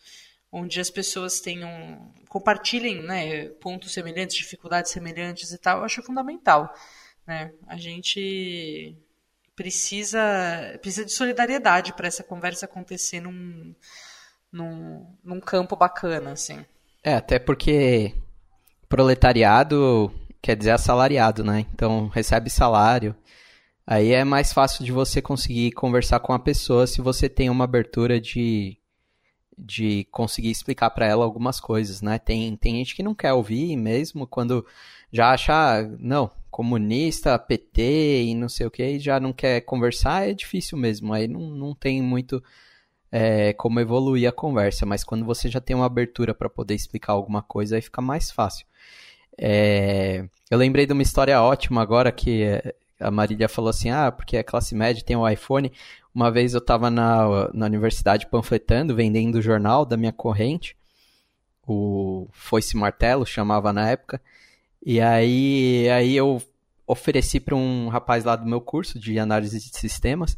onde 0.53 0.79
as 0.79 0.91
pessoas 0.91 1.41
tenham 1.41 2.12
compartilhem 2.29 3.03
né, 3.03 3.49
pontos 3.61 3.93
semelhantes, 3.93 4.37
dificuldades 4.37 4.91
semelhantes 4.91 5.51
e 5.51 5.59
tal, 5.59 5.79
eu 5.79 5.85
acho 5.85 6.03
fundamental. 6.03 6.73
Né? 7.27 7.53
A 7.66 7.77
gente 7.77 8.97
precisa, 9.57 10.20
precisa 10.81 11.05
de 11.05 11.12
solidariedade 11.12 11.93
para 11.95 12.07
essa 12.07 12.23
conversa 12.23 12.66
acontecer 12.66 13.20
num, 13.20 13.74
num, 14.51 15.07
num 15.24 15.41
campo 15.41 15.77
bacana, 15.77 16.33
assim. 16.33 16.65
É, 17.03 17.15
até 17.15 17.39
porque 17.39 18.15
proletariado 18.89 20.12
quer 20.41 20.57
dizer 20.57 20.70
assalariado, 20.73 21.45
né? 21.45 21.66
Então 21.73 22.09
recebe 22.09 22.51
salário. 22.51 23.15
Aí 23.87 24.12
é 24.12 24.24
mais 24.24 24.53
fácil 24.53 24.85
de 24.85 24.93
você 24.93 25.20
conseguir 25.20 25.73
conversar 25.73 26.20
com 26.20 26.33
a 26.33 26.39
pessoa 26.39 26.87
se 26.87 27.01
você 27.01 27.29
tem 27.29 27.51
uma 27.51 27.65
abertura 27.65 28.20
de, 28.20 28.79
de 29.65 30.05
conseguir 30.11 30.51
explicar 30.51 30.91
para 30.91 31.07
ela 31.07 31.25
algumas 31.25 31.61
coisas, 31.61 32.03
né? 32.03 32.19
Tem, 32.19 32.57
tem 32.57 32.77
gente 32.77 32.95
que 32.95 33.03
não 33.03 33.15
quer 33.15 33.33
ouvir 33.33 33.77
mesmo 33.77 34.27
quando 34.27 34.67
já 35.13 35.31
acha, 35.31 35.53
ah, 35.53 35.83
não, 35.99 36.31
comunista, 36.51 37.39
PT 37.39 38.25
e 38.25 38.35
não 38.35 38.49
sei 38.49 38.67
o 38.67 38.71
que, 38.71 38.99
já 38.99 39.21
não 39.21 39.33
quer 39.33 39.61
conversar, 39.63 40.29
é 40.29 40.35
difícil 40.35 40.77
mesmo. 40.77 41.13
Aí 41.13 41.29
não, 41.29 41.41
não 41.41 41.75
tem 41.75 42.03
muito 42.03 42.43
é, 43.11 43.53
como 43.53 43.81
evoluir 43.81 44.29
a 44.29 44.33
conversa, 44.33 44.85
mas 44.87 45.05
quando 45.05 45.25
você 45.25 45.49
já 45.49 45.61
tem 45.61 45.77
uma 45.77 45.87
abertura 45.87 46.35
para 46.35 46.51
poder 46.51 46.75
explicar 46.75 47.13
alguma 47.13 47.43
coisa, 47.43 47.77
aí 47.77 47.83
fica 47.83 48.03
mais 48.03 48.31
fácil. 48.31 48.67
É, 49.39 50.25
eu 50.51 50.59
lembrei 50.59 50.87
de 50.87 50.93
uma 50.93 51.03
história 51.03 51.41
ótima 51.41 51.83
agora 51.83 52.13
que 52.13 52.45
a 53.03 53.11
Marília 53.11 53.49
falou 53.49 53.71
assim: 53.71 53.91
ah, 53.91 54.11
porque 54.11 54.37
a 54.37 54.45
classe 54.45 54.75
média 54.75 55.03
tem 55.05 55.17
o 55.17 55.21
um 55.21 55.29
iPhone. 55.29 55.73
Uma 56.15 56.31
vez 56.31 56.55
eu 56.55 56.59
estava 56.59 56.91
na, 56.91 57.51
na 57.55 57.67
universidade 57.67 58.27
panfletando, 58.27 58.95
vendendo 58.95 59.37
o 59.37 59.43
jornal 59.43 59.85
da 59.85 59.97
minha 59.97 60.13
corrente, 60.13 60.77
o 61.67 62.29
Foice 62.33 62.77
Martelo 62.77 63.25
chamava 63.25 63.73
na 63.73 63.89
época, 63.89 64.21
e 64.85 65.01
aí, 65.01 65.89
aí 65.91 66.17
eu 66.17 66.43
ofereci 66.87 67.41
para 67.41 67.55
um 67.55 67.89
rapaz 67.89 68.25
lá 68.25 68.37
do 68.37 68.47
meu 68.47 68.61
curso 68.61 68.99
de 68.99 69.19
análise 69.19 69.59
de 69.59 69.79
sistemas. 69.79 70.37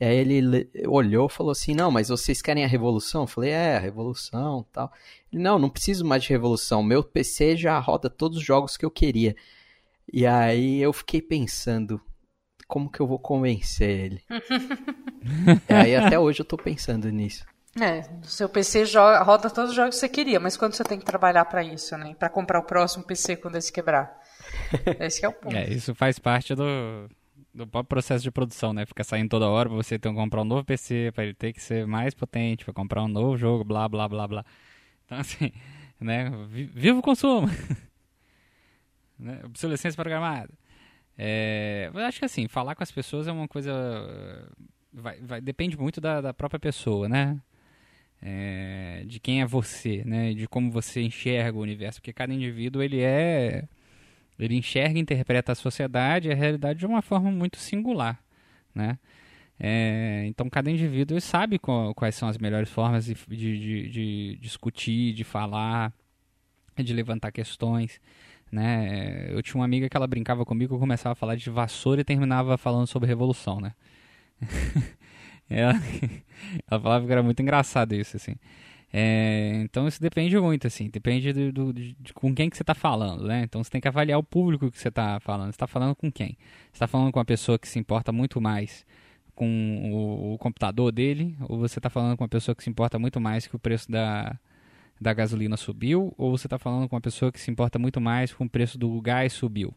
E 0.00 0.04
aí 0.04 0.16
ele 0.16 0.68
olhou 0.88 1.26
e 1.26 1.32
falou 1.32 1.52
assim: 1.52 1.74
Não, 1.74 1.90
mas 1.90 2.08
vocês 2.08 2.42
querem 2.42 2.64
a 2.64 2.68
revolução? 2.68 3.22
Eu 3.22 3.26
falei: 3.26 3.50
É, 3.50 3.76
a 3.76 3.80
revolução 3.80 4.66
tal. 4.72 4.92
Ele: 5.32 5.42
Não, 5.42 5.58
não 5.58 5.70
preciso 5.70 6.04
mais 6.04 6.22
de 6.24 6.30
revolução. 6.30 6.82
Meu 6.82 7.02
PC 7.02 7.56
já 7.56 7.78
roda 7.78 8.10
todos 8.10 8.38
os 8.38 8.44
jogos 8.44 8.76
que 8.76 8.84
eu 8.84 8.90
queria. 8.90 9.36
E 10.12 10.26
aí 10.26 10.80
eu 10.80 10.92
fiquei 10.92 11.22
pensando: 11.22 12.00
Como 12.66 12.90
que 12.90 13.00
eu 13.00 13.06
vou 13.06 13.18
convencer 13.18 13.88
ele? 13.88 14.22
e 15.68 15.72
aí 15.72 15.96
até 15.96 16.18
hoje 16.18 16.40
eu 16.40 16.44
tô 16.44 16.56
pensando 16.56 17.08
nisso. 17.10 17.44
É, 17.80 18.02
seu 18.22 18.48
PC 18.48 18.84
joga, 18.84 19.20
roda 19.22 19.50
todos 19.50 19.70
os 19.70 19.76
jogos 19.76 19.96
que 19.96 20.00
você 20.00 20.08
queria, 20.08 20.38
mas 20.38 20.56
quando 20.56 20.74
você 20.74 20.84
tem 20.84 20.98
que 20.98 21.04
trabalhar 21.04 21.44
para 21.46 21.62
isso, 21.64 21.96
né? 21.96 22.14
Para 22.16 22.28
comprar 22.28 22.60
o 22.60 22.62
próximo 22.62 23.02
PC 23.02 23.36
quando 23.36 23.56
esse 23.56 23.72
quebrar. 23.72 24.16
Esse 25.00 25.24
é 25.24 25.28
o 25.28 25.32
ponto. 25.32 25.56
É, 25.56 25.68
isso 25.68 25.94
faz 25.94 26.18
parte 26.18 26.54
do, 26.54 27.08
do 27.52 27.66
próprio 27.66 27.88
processo 27.88 28.22
de 28.22 28.30
produção, 28.30 28.72
né? 28.72 28.86
Fica 28.86 29.02
saindo 29.02 29.28
toda 29.28 29.48
hora 29.48 29.68
pra 29.68 29.76
você 29.76 29.98
ter 29.98 30.08
que 30.08 30.14
comprar 30.14 30.42
um 30.42 30.44
novo 30.44 30.64
PC, 30.64 31.10
para 31.12 31.24
ele 31.24 31.34
ter 31.34 31.52
que 31.52 31.60
ser 31.60 31.86
mais 31.86 32.14
potente, 32.14 32.64
para 32.64 32.72
comprar 32.72 33.02
um 33.02 33.08
novo 33.08 33.36
jogo, 33.36 33.64
blá, 33.64 33.88
blá, 33.88 34.08
blá, 34.08 34.28
blá. 34.28 34.44
Então, 35.04 35.18
assim, 35.18 35.50
né? 36.00 36.30
Viva 36.48 36.98
o 36.98 37.02
consumo! 37.02 37.48
né? 39.18 39.40
Obsolescência 39.44 39.96
programada. 39.96 40.50
É, 41.16 41.90
eu 41.92 42.00
acho 42.00 42.18
que, 42.18 42.24
assim, 42.24 42.48
falar 42.48 42.74
com 42.74 42.82
as 42.82 42.90
pessoas 42.90 43.26
é 43.26 43.32
uma 43.32 43.48
coisa... 43.48 43.72
Vai, 44.92 45.20
vai, 45.20 45.40
depende 45.40 45.76
muito 45.76 46.00
da, 46.00 46.20
da 46.20 46.34
própria 46.34 46.60
pessoa, 46.60 47.08
né? 47.08 47.40
É, 48.22 49.04
de 49.06 49.20
quem 49.20 49.42
é 49.42 49.46
você, 49.46 50.02
né? 50.04 50.32
De 50.32 50.46
como 50.46 50.70
você 50.70 51.02
enxerga 51.02 51.58
o 51.58 51.62
universo. 51.62 52.00
Porque 52.00 52.12
cada 52.12 52.32
indivíduo, 52.32 52.82
ele 52.82 53.00
é 53.00 53.68
ele 54.38 54.56
enxerga 54.56 54.98
e 54.98 55.02
interpreta 55.02 55.52
a 55.52 55.54
sociedade 55.54 56.28
e 56.28 56.32
a 56.32 56.34
realidade 56.34 56.78
de 56.80 56.86
uma 56.86 57.02
forma 57.02 57.30
muito 57.30 57.56
singular, 57.56 58.22
né? 58.74 58.98
É, 59.58 60.24
então 60.26 60.50
cada 60.50 60.68
indivíduo 60.68 61.20
sabe 61.20 61.60
quais 61.94 62.16
são 62.16 62.28
as 62.28 62.36
melhores 62.38 62.68
formas 62.68 63.04
de, 63.06 63.14
de, 63.14 63.36
de, 63.36 63.88
de, 63.88 64.38
discutir, 64.40 65.14
de 65.14 65.22
falar, 65.22 65.92
de 66.76 66.92
levantar 66.92 67.30
questões. 67.30 68.00
Né? 68.54 69.26
Eu 69.30 69.42
tinha 69.42 69.56
uma 69.56 69.64
amiga 69.64 69.88
que 69.88 69.96
ela 69.96 70.06
brincava 70.06 70.44
comigo, 70.44 70.76
eu 70.76 70.78
começava 70.78 71.12
a 71.12 71.16
falar 71.16 71.34
de 71.34 71.50
vassoura 71.50 72.02
e 72.02 72.04
terminava 72.04 72.56
falando 72.56 72.86
sobre 72.86 73.08
revolução, 73.08 73.60
né? 73.60 73.72
ela, 75.50 75.74
ela 76.70 76.80
falava 76.80 77.04
que 77.04 77.10
era 77.10 77.22
muito 77.22 77.42
engraçado 77.42 77.96
isso, 77.96 78.16
assim. 78.16 78.36
É, 78.92 79.60
então 79.64 79.88
isso 79.88 80.00
depende 80.00 80.38
muito, 80.38 80.68
assim, 80.68 80.88
depende 80.88 81.32
do, 81.32 81.52
do 81.52 81.72
de, 81.72 81.96
de, 81.98 82.14
com 82.14 82.32
quem 82.32 82.48
que 82.48 82.56
você 82.56 82.62
está 82.62 82.76
falando, 82.76 83.26
né? 83.26 83.42
Então 83.42 83.62
você 83.62 83.70
tem 83.70 83.80
que 83.80 83.88
avaliar 83.88 84.20
o 84.20 84.22
público 84.22 84.70
que 84.70 84.78
você 84.78 84.86
está 84.86 85.18
falando. 85.18 85.46
Você 85.46 85.56
está 85.56 85.66
falando 85.66 85.96
com 85.96 86.12
quem? 86.12 86.38
Você 86.70 86.74
está 86.74 86.86
falando 86.86 87.10
com 87.10 87.18
uma 87.18 87.24
pessoa 87.24 87.58
que 87.58 87.66
se 87.66 87.76
importa 87.76 88.12
muito 88.12 88.40
mais 88.40 88.86
com 89.34 89.48
o, 89.92 90.34
o 90.34 90.38
computador 90.38 90.92
dele, 90.92 91.36
ou 91.48 91.58
você 91.58 91.80
está 91.80 91.90
falando 91.90 92.16
com 92.16 92.22
uma 92.22 92.28
pessoa 92.28 92.54
que 92.54 92.62
se 92.62 92.70
importa 92.70 92.96
muito 92.96 93.20
mais 93.20 93.48
que 93.48 93.56
o 93.56 93.58
preço 93.58 93.90
da, 93.90 94.38
da 95.00 95.12
gasolina 95.12 95.56
subiu, 95.56 96.14
ou 96.16 96.36
você 96.36 96.46
está 96.46 96.58
falando 96.58 96.88
com 96.88 96.96
uma 96.96 97.00
pessoa 97.00 97.32
que 97.32 97.40
se 97.40 97.50
importa 97.50 97.78
muito 97.78 98.00
mais 98.00 98.32
com 98.32 98.44
o 98.44 98.48
preço 98.48 98.78
do 98.78 99.00
gás 99.00 99.32
subiu, 99.32 99.74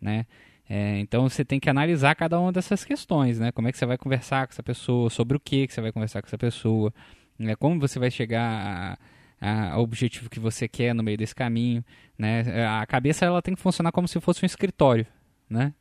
né? 0.00 0.26
É, 0.68 1.00
então 1.00 1.28
você 1.28 1.44
tem 1.44 1.58
que 1.58 1.68
analisar 1.68 2.14
cada 2.14 2.38
uma 2.38 2.52
dessas 2.52 2.84
questões, 2.84 3.40
né? 3.40 3.50
Como 3.50 3.66
é 3.66 3.72
que 3.72 3.78
você 3.78 3.84
vai 3.84 3.98
conversar 3.98 4.46
com 4.46 4.52
essa 4.52 4.62
pessoa, 4.62 5.10
sobre 5.10 5.36
o 5.36 5.40
que, 5.40 5.66
que 5.66 5.74
você 5.74 5.80
vai 5.80 5.90
conversar 5.90 6.22
com 6.22 6.28
essa 6.28 6.38
pessoa, 6.38 6.94
né? 7.38 7.56
Como 7.56 7.80
você 7.80 7.98
vai 7.98 8.10
chegar 8.10 8.96
a, 9.40 9.76
o 9.78 9.82
objetivo 9.82 10.30
que 10.30 10.38
você 10.38 10.68
quer 10.68 10.94
no 10.94 11.02
meio 11.02 11.18
desse 11.18 11.34
caminho, 11.34 11.84
né? 12.16 12.44
A 12.66 12.86
cabeça 12.86 13.24
ela 13.24 13.42
tem 13.42 13.54
que 13.54 13.60
funcionar 13.60 13.90
como 13.90 14.06
se 14.06 14.20
fosse 14.20 14.44
um 14.44 14.46
escritório, 14.46 15.06
né? 15.48 15.74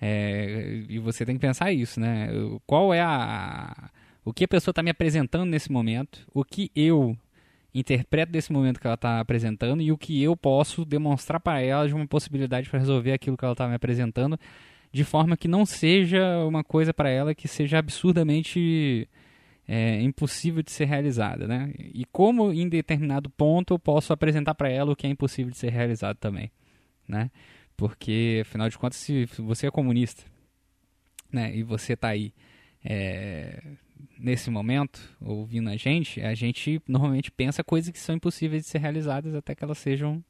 É, 0.00 0.84
e 0.88 0.98
você 1.00 1.26
tem 1.26 1.34
que 1.34 1.40
pensar 1.40 1.72
isso, 1.72 1.98
né? 1.98 2.28
Qual 2.64 2.94
é 2.94 3.00
a 3.00 3.90
o 4.24 4.32
que 4.32 4.44
a 4.44 4.48
pessoa 4.48 4.72
está 4.72 4.82
me 4.82 4.90
apresentando 4.90 5.46
nesse 5.46 5.72
momento, 5.72 6.26
o 6.34 6.44
que 6.44 6.70
eu 6.76 7.16
interpreto 7.78 8.32
desse 8.32 8.52
momento 8.52 8.80
que 8.80 8.86
ela 8.86 8.94
está 8.94 9.20
apresentando 9.20 9.82
e 9.82 9.92
o 9.92 9.98
que 9.98 10.22
eu 10.22 10.36
posso 10.36 10.84
demonstrar 10.84 11.40
para 11.40 11.60
ela 11.60 11.86
de 11.86 11.94
uma 11.94 12.06
possibilidade 12.06 12.68
para 12.68 12.78
resolver 12.78 13.12
aquilo 13.12 13.36
que 13.36 13.44
ela 13.44 13.52
está 13.52 13.68
me 13.68 13.74
apresentando, 13.74 14.38
de 14.92 15.04
forma 15.04 15.36
que 15.36 15.48
não 15.48 15.66
seja 15.66 16.44
uma 16.46 16.64
coisa 16.64 16.92
para 16.92 17.10
ela 17.10 17.34
que 17.34 17.46
seja 17.46 17.78
absurdamente 17.78 19.08
é, 19.66 20.00
impossível 20.00 20.62
de 20.62 20.70
ser 20.70 20.86
realizada, 20.86 21.46
né? 21.46 21.72
E 21.78 22.04
como 22.06 22.52
em 22.52 22.68
determinado 22.68 23.28
ponto 23.28 23.74
eu 23.74 23.78
posso 23.78 24.12
apresentar 24.12 24.54
para 24.54 24.70
ela 24.70 24.92
o 24.92 24.96
que 24.96 25.06
é 25.06 25.10
impossível 25.10 25.50
de 25.50 25.58
ser 25.58 25.70
realizado 25.70 26.16
também, 26.16 26.50
né? 27.06 27.30
Porque 27.76 28.40
afinal 28.42 28.68
de 28.68 28.78
contas, 28.78 28.98
se 28.98 29.26
você 29.38 29.66
é 29.66 29.70
comunista, 29.70 30.24
né, 31.30 31.54
e 31.54 31.62
você 31.62 31.92
está 31.92 32.08
aí 32.08 32.32
é, 32.84 33.62
nesse 34.18 34.50
momento, 34.50 35.00
ouvindo 35.20 35.70
a 35.70 35.76
gente, 35.76 36.20
a 36.20 36.34
gente 36.34 36.82
normalmente 36.86 37.30
pensa 37.30 37.62
coisas 37.62 37.90
que 37.90 37.98
são 37.98 38.14
impossíveis 38.14 38.64
de 38.64 38.68
ser 38.68 38.78
realizadas 38.78 39.34
até 39.34 39.54
que 39.54 39.62
elas 39.62 39.78
sejam 39.78 40.22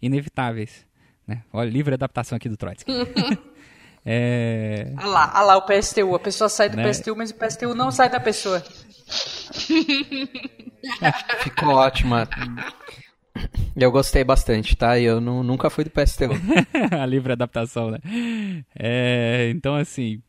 inevitáveis. 0.00 0.86
Né? 1.26 1.42
Olha, 1.52 1.70
livre 1.70 1.94
adaptação 1.94 2.36
aqui 2.36 2.48
do 2.48 2.56
Trotsky. 2.56 2.90
é... 4.04 4.92
Olha 4.98 5.06
lá, 5.06 5.32
olha 5.34 5.44
lá 5.44 5.56
o 5.56 5.62
PSTU. 5.62 6.14
A 6.14 6.20
pessoa 6.20 6.48
sai 6.48 6.68
do 6.68 6.76
né? 6.76 6.88
PSTU, 6.88 7.16
mas 7.16 7.30
o 7.30 7.34
PSTU 7.34 7.74
não 7.74 7.90
sai 7.90 8.08
da 8.10 8.20
pessoa. 8.20 8.62
Ficou 11.40 11.70
ótima. 11.70 12.28
Eu 13.76 13.90
gostei 13.90 14.24
bastante, 14.24 14.76
tá? 14.76 14.98
Eu 14.98 15.20
não, 15.20 15.42
nunca 15.42 15.70
fui 15.70 15.84
do 15.84 15.90
PSTU. 15.90 16.30
a 17.00 17.06
livre 17.06 17.32
adaptação, 17.32 17.90
né? 17.90 17.98
É, 18.78 19.50
então, 19.54 19.74
assim, 19.74 20.22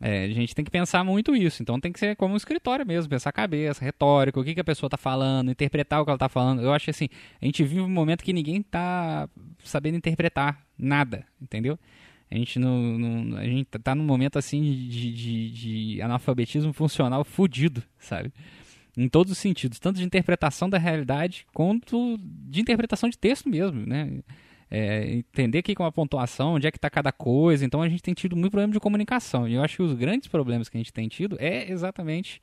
é, 0.00 0.24
a 0.24 0.28
gente 0.28 0.54
tem 0.54 0.64
que 0.64 0.70
pensar 0.70 1.04
muito 1.04 1.34
isso. 1.34 1.62
Então 1.62 1.78
tem 1.78 1.92
que 1.92 1.98
ser 1.98 2.16
como 2.16 2.34
um 2.34 2.36
escritório 2.36 2.86
mesmo, 2.86 3.08
pensar 3.08 3.30
a 3.30 3.32
cabeça, 3.32 3.84
retórica, 3.84 4.38
o 4.38 4.44
que, 4.44 4.54
que 4.54 4.60
a 4.60 4.64
pessoa 4.64 4.88
está 4.88 4.96
falando, 4.96 5.50
interpretar 5.50 6.00
o 6.00 6.04
que 6.04 6.10
ela 6.10 6.16
está 6.16 6.28
falando. 6.28 6.62
Eu 6.62 6.72
acho 6.72 6.90
assim, 6.90 7.08
a 7.40 7.44
gente 7.44 7.62
vive 7.62 7.80
um 7.80 7.88
momento 7.88 8.24
que 8.24 8.32
ninguém 8.32 8.58
está 8.60 9.28
sabendo 9.62 9.96
interpretar 9.96 10.60
nada, 10.78 11.26
entendeu? 11.40 11.78
A 12.30 12.36
gente 12.36 12.58
não, 12.58 12.98
não, 12.98 13.38
a 13.38 13.44
gente 13.44 13.66
tá 13.82 13.94
num 13.94 14.04
momento 14.04 14.38
assim 14.38 14.60
de, 14.62 15.12
de, 15.12 15.50
de 15.50 16.02
analfabetismo 16.02 16.72
funcional 16.72 17.24
fudido, 17.24 17.82
sabe? 17.98 18.32
Em 18.96 19.08
todos 19.08 19.32
os 19.32 19.38
sentidos, 19.38 19.78
tanto 19.78 19.98
de 19.98 20.04
interpretação 20.04 20.68
da 20.68 20.78
realidade 20.78 21.46
quanto 21.52 22.18
de 22.18 22.60
interpretação 22.60 23.08
de 23.08 23.18
texto 23.18 23.48
mesmo, 23.48 23.84
né? 23.86 24.20
É, 24.70 25.12
entender 25.12 25.60
o 25.60 25.62
que 25.62 25.72
é 25.72 25.82
uma 25.82 25.92
pontuação, 25.92 26.54
onde 26.54 26.66
é 26.66 26.70
que 26.70 26.78
está 26.78 26.90
cada 26.90 27.12
coisa. 27.12 27.64
Então 27.64 27.82
a 27.82 27.88
gente 27.88 28.02
tem 28.02 28.14
tido 28.14 28.36
muito 28.36 28.50
problema 28.52 28.72
de 28.72 28.80
comunicação. 28.80 29.48
E 29.48 29.54
eu 29.54 29.62
acho 29.62 29.76
que 29.76 29.82
os 29.82 29.94
grandes 29.94 30.28
problemas 30.28 30.68
que 30.68 30.76
a 30.76 30.80
gente 30.80 30.92
tem 30.92 31.08
tido 31.08 31.36
é 31.38 31.70
exatamente 31.70 32.40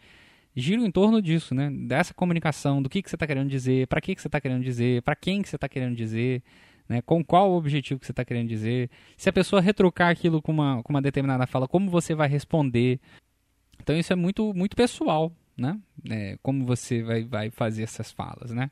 giram 0.56 0.86
em 0.86 0.92
torno 0.92 1.22
disso, 1.22 1.56
né? 1.56 1.70
Dessa 1.72 2.14
comunicação, 2.14 2.82
do 2.82 2.90
que, 2.90 3.02
que 3.02 3.10
você 3.10 3.16
está 3.16 3.26
querendo 3.26 3.50
dizer, 3.50 3.88
para 3.88 4.02
que, 4.02 4.16
que 4.16 4.22
você 4.22 4.28
está 4.28 4.42
querendo 4.42 4.64
dizer, 4.64 5.02
para 5.02 5.16
quem 5.16 5.42
que 5.42 5.50
você 5.50 5.56
está 5.56 5.70
querendo 5.70 5.96
dizer, 5.96 6.44
né? 6.88 7.02
com 7.02 7.24
qual 7.24 7.54
objetivo 7.54 8.00
que 8.00 8.06
você 8.06 8.12
está 8.12 8.26
querendo 8.26 8.50
dizer. 8.50 8.90
Se 9.18 9.30
a 9.30 9.34
pessoa 9.34 9.62
retrucar 9.62 10.10
aquilo 10.10 10.42
com 10.42 10.52
uma, 10.52 10.84
com 10.84 10.92
uma 10.94 11.02
determinada 11.02 11.48
fala, 11.48 11.68
como 11.68 11.90
você 11.90 12.14
vai 12.14 12.28
responder. 12.28 13.00
Então 13.82 13.98
isso 13.98 14.12
é 14.14 14.16
muito, 14.16 14.54
muito 14.54 14.76
pessoal, 14.76 15.32
né? 15.58 15.80
É, 16.10 16.38
como 16.44 16.66
você 16.66 17.02
vai, 17.02 17.24
vai 17.24 17.50
fazer 17.50 17.84
essas 17.84 18.12
falas, 18.12 18.52
né? 18.52 18.70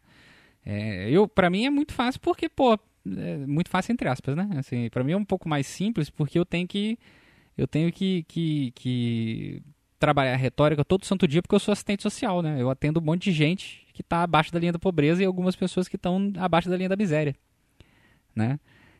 É, 0.65 1.09
eu, 1.09 1.27
para 1.27 1.49
mim 1.49 1.65
é 1.65 1.69
muito 1.69 1.93
fácil 1.93 2.19
porque, 2.19 2.49
pô, 2.49 2.77
é 3.05 3.37
muito 3.37 3.69
fácil 3.69 3.91
entre 3.91 4.07
aspas, 4.07 4.35
né? 4.35 4.49
Assim, 4.57 4.89
para 4.89 5.03
mim 5.03 5.13
é 5.13 5.17
um 5.17 5.25
pouco 5.25 5.47
mais 5.47 5.67
simples 5.67 6.09
porque 6.09 6.37
eu 6.37 6.45
tenho 6.45 6.67
que 6.67 6.97
eu 7.57 7.67
tenho 7.67 7.91
que, 7.91 8.23
que, 8.23 8.71
que 8.71 9.61
trabalhar 9.99 10.33
a 10.33 10.37
retórica 10.37 10.85
todo 10.85 11.05
santo 11.05 11.27
dia 11.27 11.41
porque 11.41 11.55
eu 11.55 11.59
sou 11.59 11.71
assistente 11.71 12.03
social, 12.03 12.41
né? 12.41 12.61
Eu 12.61 12.69
atendo 12.69 12.99
um 12.99 13.03
monte 13.03 13.25
de 13.25 13.31
gente 13.31 13.85
que 13.93 14.01
está 14.01 14.23
abaixo 14.23 14.51
da 14.51 14.59
linha 14.59 14.71
da 14.71 14.79
pobreza 14.79 15.21
e 15.21 15.25
algumas 15.25 15.55
pessoas 15.55 15.87
que 15.87 15.97
estão 15.97 16.31
abaixo 16.37 16.69
da 16.69 16.77
linha 16.77 16.89
da 16.89 16.95
miséria, 16.95 17.35
né? 18.35 18.59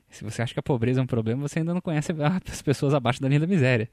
Se 0.10 0.24
você 0.24 0.42
acha 0.42 0.54
que 0.54 0.60
a 0.60 0.64
pobreza 0.64 1.00
é 1.00 1.04
um 1.04 1.08
problema, 1.08 1.48
você 1.48 1.60
ainda 1.60 1.74
não 1.74 1.82
conhece 1.82 2.12
as 2.52 2.62
pessoas 2.62 2.94
abaixo 2.94 3.22
da 3.22 3.28
linha 3.28 3.40
da 3.40 3.48
miséria, 3.48 3.90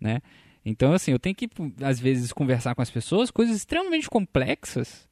né? 0.00 0.20
Então, 0.64 0.92
assim, 0.92 1.12
eu 1.12 1.18
tenho 1.18 1.34
que, 1.34 1.48
às 1.82 1.98
vezes, 1.98 2.32
conversar 2.32 2.74
com 2.74 2.82
as 2.82 2.90
pessoas 2.90 3.30
coisas 3.30 3.56
extremamente 3.56 4.10
complexas 4.10 5.08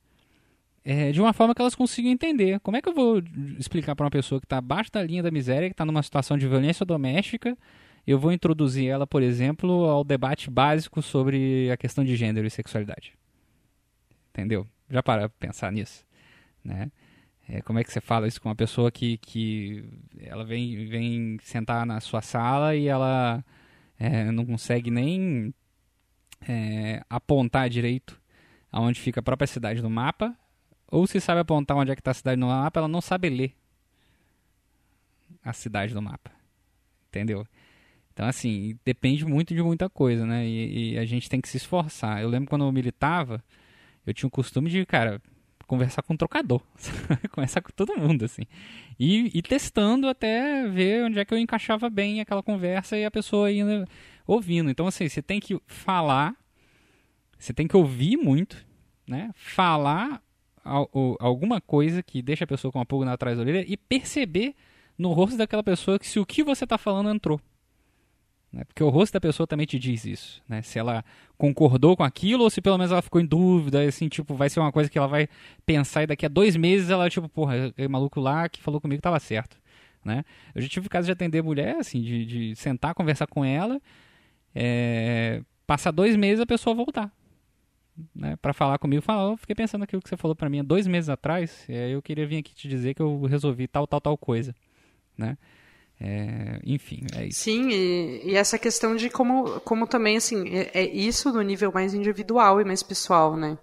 é, 0.91 1.13
de 1.13 1.21
uma 1.21 1.35
forma 1.35 1.55
que 1.55 1.61
elas 1.61 1.75
consigam 1.75 2.11
entender. 2.11 2.59
Como 2.61 2.75
é 2.75 2.81
que 2.81 2.89
eu 2.89 2.95
vou 2.95 3.23
explicar 3.59 3.95
para 3.95 4.07
uma 4.07 4.11
pessoa 4.11 4.41
que 4.41 4.47
está 4.47 4.57
abaixo 4.57 4.91
da 4.91 5.03
linha 5.03 5.23
da 5.23 5.31
miséria, 5.31 5.69
que 5.69 5.75
está 5.75 5.85
numa 5.85 6.03
situação 6.03 6.39
de 6.39 6.49
violência 6.49 6.87
doméstica, 6.87 7.59
eu 8.07 8.19
vou 8.19 8.33
introduzir 8.33 8.89
ela, 8.89 9.07
por 9.07 9.23
exemplo, 9.23 9.85
ao 9.85 10.03
debate 10.03 10.49
básico 10.49 11.03
sobre 11.03 11.71
a 11.71 11.77
questão 11.77 12.03
de 12.03 12.17
gênero 12.17 12.47
e 12.47 12.51
sexualidade? 12.51 13.13
Entendeu? 14.31 14.67
Já 14.89 15.03
para 15.03 15.29
pensar 15.29 15.71
nisso, 15.71 16.07
né? 16.65 16.91
É, 17.47 17.61
como 17.61 17.79
é 17.79 17.85
que 17.85 17.93
você 17.93 18.01
fala 18.01 18.27
isso 18.27 18.41
com 18.41 18.49
uma 18.49 18.57
pessoa 18.57 18.91
que, 18.91 19.19
que 19.19 19.85
ela 20.19 20.43
vem, 20.43 20.87
vem 20.87 21.39
sentar 21.43 21.85
na 21.85 22.01
sua 22.01 22.23
sala 22.23 22.75
e 22.75 22.87
ela 22.89 23.45
é, 23.99 24.31
não 24.33 24.47
consegue 24.47 24.91
nem 24.91 25.53
é, 26.49 27.03
apontar 27.11 27.69
direito 27.69 28.19
aonde 28.73 28.99
fica 28.99 29.21
a 29.21 29.23
própria 29.23 29.47
cidade 29.47 29.83
no 29.83 29.91
mapa 29.91 30.35
ou 30.91 31.07
se 31.07 31.21
sabe 31.21 31.41
apontar 31.41 31.77
onde 31.77 31.91
é 31.91 31.95
que 31.95 32.01
está 32.01 32.11
a 32.11 32.15
cidade 32.15 32.41
no 32.41 32.49
mapa, 32.49 32.81
ela 32.81 32.89
não 32.89 33.01
sabe 33.01 33.29
ler 33.29 33.55
a 35.45 35.53
cidade 35.53 35.95
no 35.95 36.03
mapa. 36.03 36.31
Entendeu? 37.09 37.47
Então, 38.13 38.27
assim, 38.27 38.77
depende 38.85 39.25
muito 39.25 39.55
de 39.55 39.63
muita 39.63 39.89
coisa, 39.89 40.27
né? 40.27 40.45
E, 40.47 40.95
e, 40.95 40.99
a 40.99 41.05
gente 41.05 41.29
tem 41.29 41.41
que 41.41 41.49
se 41.49 41.57
esforçar. 41.57 42.21
Eu 42.21 42.29
lembro 42.29 42.49
quando 42.49 42.65
eu 42.65 42.73
militava, 42.73 43.43
eu 44.05 44.13
tinha 44.13 44.27
o 44.27 44.31
costume 44.31 44.69
de, 44.69 44.85
cara, 44.85 45.23
conversar 45.67 46.03
com 46.03 46.15
um 46.15 46.17
trocador. 46.17 46.61
conversar 47.31 47.61
com 47.61 47.71
todo 47.71 47.97
mundo, 47.97 48.25
assim. 48.25 48.43
E, 48.99 49.31
e, 49.39 49.43
testando 49.43 50.09
até 50.09 50.67
ver 50.67 51.05
onde 51.05 51.19
é 51.19 51.25
que 51.25 51.33
eu 51.33 51.39
encaixava 51.39 51.89
bem 51.89 52.21
aquela 52.21 52.43
conversa 52.43 52.97
e 52.97 53.05
a 53.05 53.11
pessoa 53.11 53.49
ainda 53.49 53.87
ouvindo. 54.27 54.69
Então, 54.69 54.87
assim, 54.87 55.09
você 55.09 55.23
tem 55.23 55.39
que 55.39 55.61
falar, 55.67 56.35
você 57.39 57.53
tem 57.53 57.69
que 57.69 57.77
ouvir 57.77 58.17
muito, 58.17 58.67
né? 59.07 59.31
Falar 59.35 60.21
alguma 61.19 61.61
coisa 61.61 62.03
que 62.03 62.21
deixa 62.21 62.45
a 62.45 62.47
pessoa 62.47 62.71
com 62.71 62.79
uma 62.79 62.87
pulga 62.87 63.11
atrás 63.13 63.37
da 63.37 63.43
orelha 63.43 63.65
e 63.67 63.77
perceber 63.77 64.55
no 64.97 65.13
rosto 65.13 65.37
daquela 65.37 65.63
pessoa 65.63 65.99
que 65.99 66.07
se 66.07 66.19
o 66.19 66.27
que 66.27 66.43
você 66.43 66.65
está 66.65 66.77
falando 66.77 67.11
entrou. 67.11 67.41
Né? 68.53 68.65
Porque 68.65 68.83
o 68.83 68.89
rosto 68.89 69.13
da 69.13 69.21
pessoa 69.21 69.47
também 69.47 69.67
te 69.67 69.79
diz 69.79 70.05
isso. 70.05 70.43
Né? 70.49 70.63
Se 70.63 70.79
ela 70.79 71.05
concordou 71.37 71.97
com 71.97 72.03
aquilo 72.03 72.45
ou 72.45 72.51
se 72.51 72.61
pelo 72.61 72.79
menos 72.79 72.91
ela 72.91 73.03
ficou 73.03 73.21
em 73.21 73.27
dúvida, 73.27 73.83
assim, 73.83 74.09
tipo, 74.09 74.35
vai 74.35 74.51
ser 74.51 74.61
uma 74.61 74.73
coisa 74.73 74.91
que 74.91 74.99
ela 74.99 75.07
vai 75.07 75.29
pensar 75.65 76.03
e 76.03 76.07
daqui 76.07 76.27
a 76.27 76.29
dois 76.29 76.57
meses 76.57 76.91
ela, 76.91 77.09
tipo, 77.09 77.29
porra, 77.29 77.67
aquele 77.67 77.89
maluco 77.89 78.21
lá 78.21 78.49
que 78.49 78.63
falou 78.63 78.81
comigo 78.81 78.99
estava 78.99 79.19
certo. 79.21 79.57
Né? 80.05 80.25
Eu 80.55 80.63
já 80.63 80.69
tive 80.69 80.89
caso 80.89 81.07
de 81.07 81.13
atender 81.13 81.43
mulher, 81.43 81.77
assim, 81.77 82.03
de, 82.03 82.25
de 82.25 82.57
sentar, 82.57 82.95
conversar 82.95 83.27
com 83.27 83.45
ela, 83.45 83.81
é, 84.55 85.43
passar 85.67 85.91
dois 85.91 86.17
meses 86.17 86.41
a 86.41 86.47
pessoa 86.47 86.75
voltar 86.75 87.13
né, 88.15 88.37
para 88.37 88.53
falar 88.53 88.79
comigo, 88.79 89.03
falou, 89.03 89.37
fiquei 89.37 89.55
pensando 89.55 89.85
aquilo 89.85 90.03
que 90.03 90.09
você 90.09 90.17
falou 90.17 90.35
para 90.35 90.49
mim 90.49 90.61
há 90.61 90.63
dois 90.63 90.87
meses 90.87 91.09
atrás, 91.09 91.65
é, 91.69 91.91
eu 91.91 92.03
queria 92.03 92.27
vir 92.27 92.39
aqui 92.39 92.55
te 92.55 92.69
dizer 92.69 92.95
que 92.95 93.03
eu 93.03 93.23
resolvi 93.23 93.67
tal, 93.67 93.87
tal, 93.87 94.01
tal 94.01 94.19
coisa, 94.19 94.55
né? 95.17 95.37
É, 96.01 96.61
enfim, 96.65 97.05
é 97.15 97.27
isso. 97.27 97.41
Sim, 97.41 97.71
e, 97.71 98.31
e, 98.31 98.37
essa 98.37 98.57
questão 98.57 98.95
de 98.95 99.11
como, 99.11 99.61
como 99.61 99.87
também, 99.87 100.17
assim, 100.17 100.49
é, 100.49 100.71
é, 100.73 100.85
isso 100.85 101.33
no 101.33 101.43
nível 101.43 101.73
mais 101.73 101.93
individual 101.93 102.61
e 102.61 102.65
mais 102.65 102.83
pessoal, 102.83 103.37
né? 103.37 103.59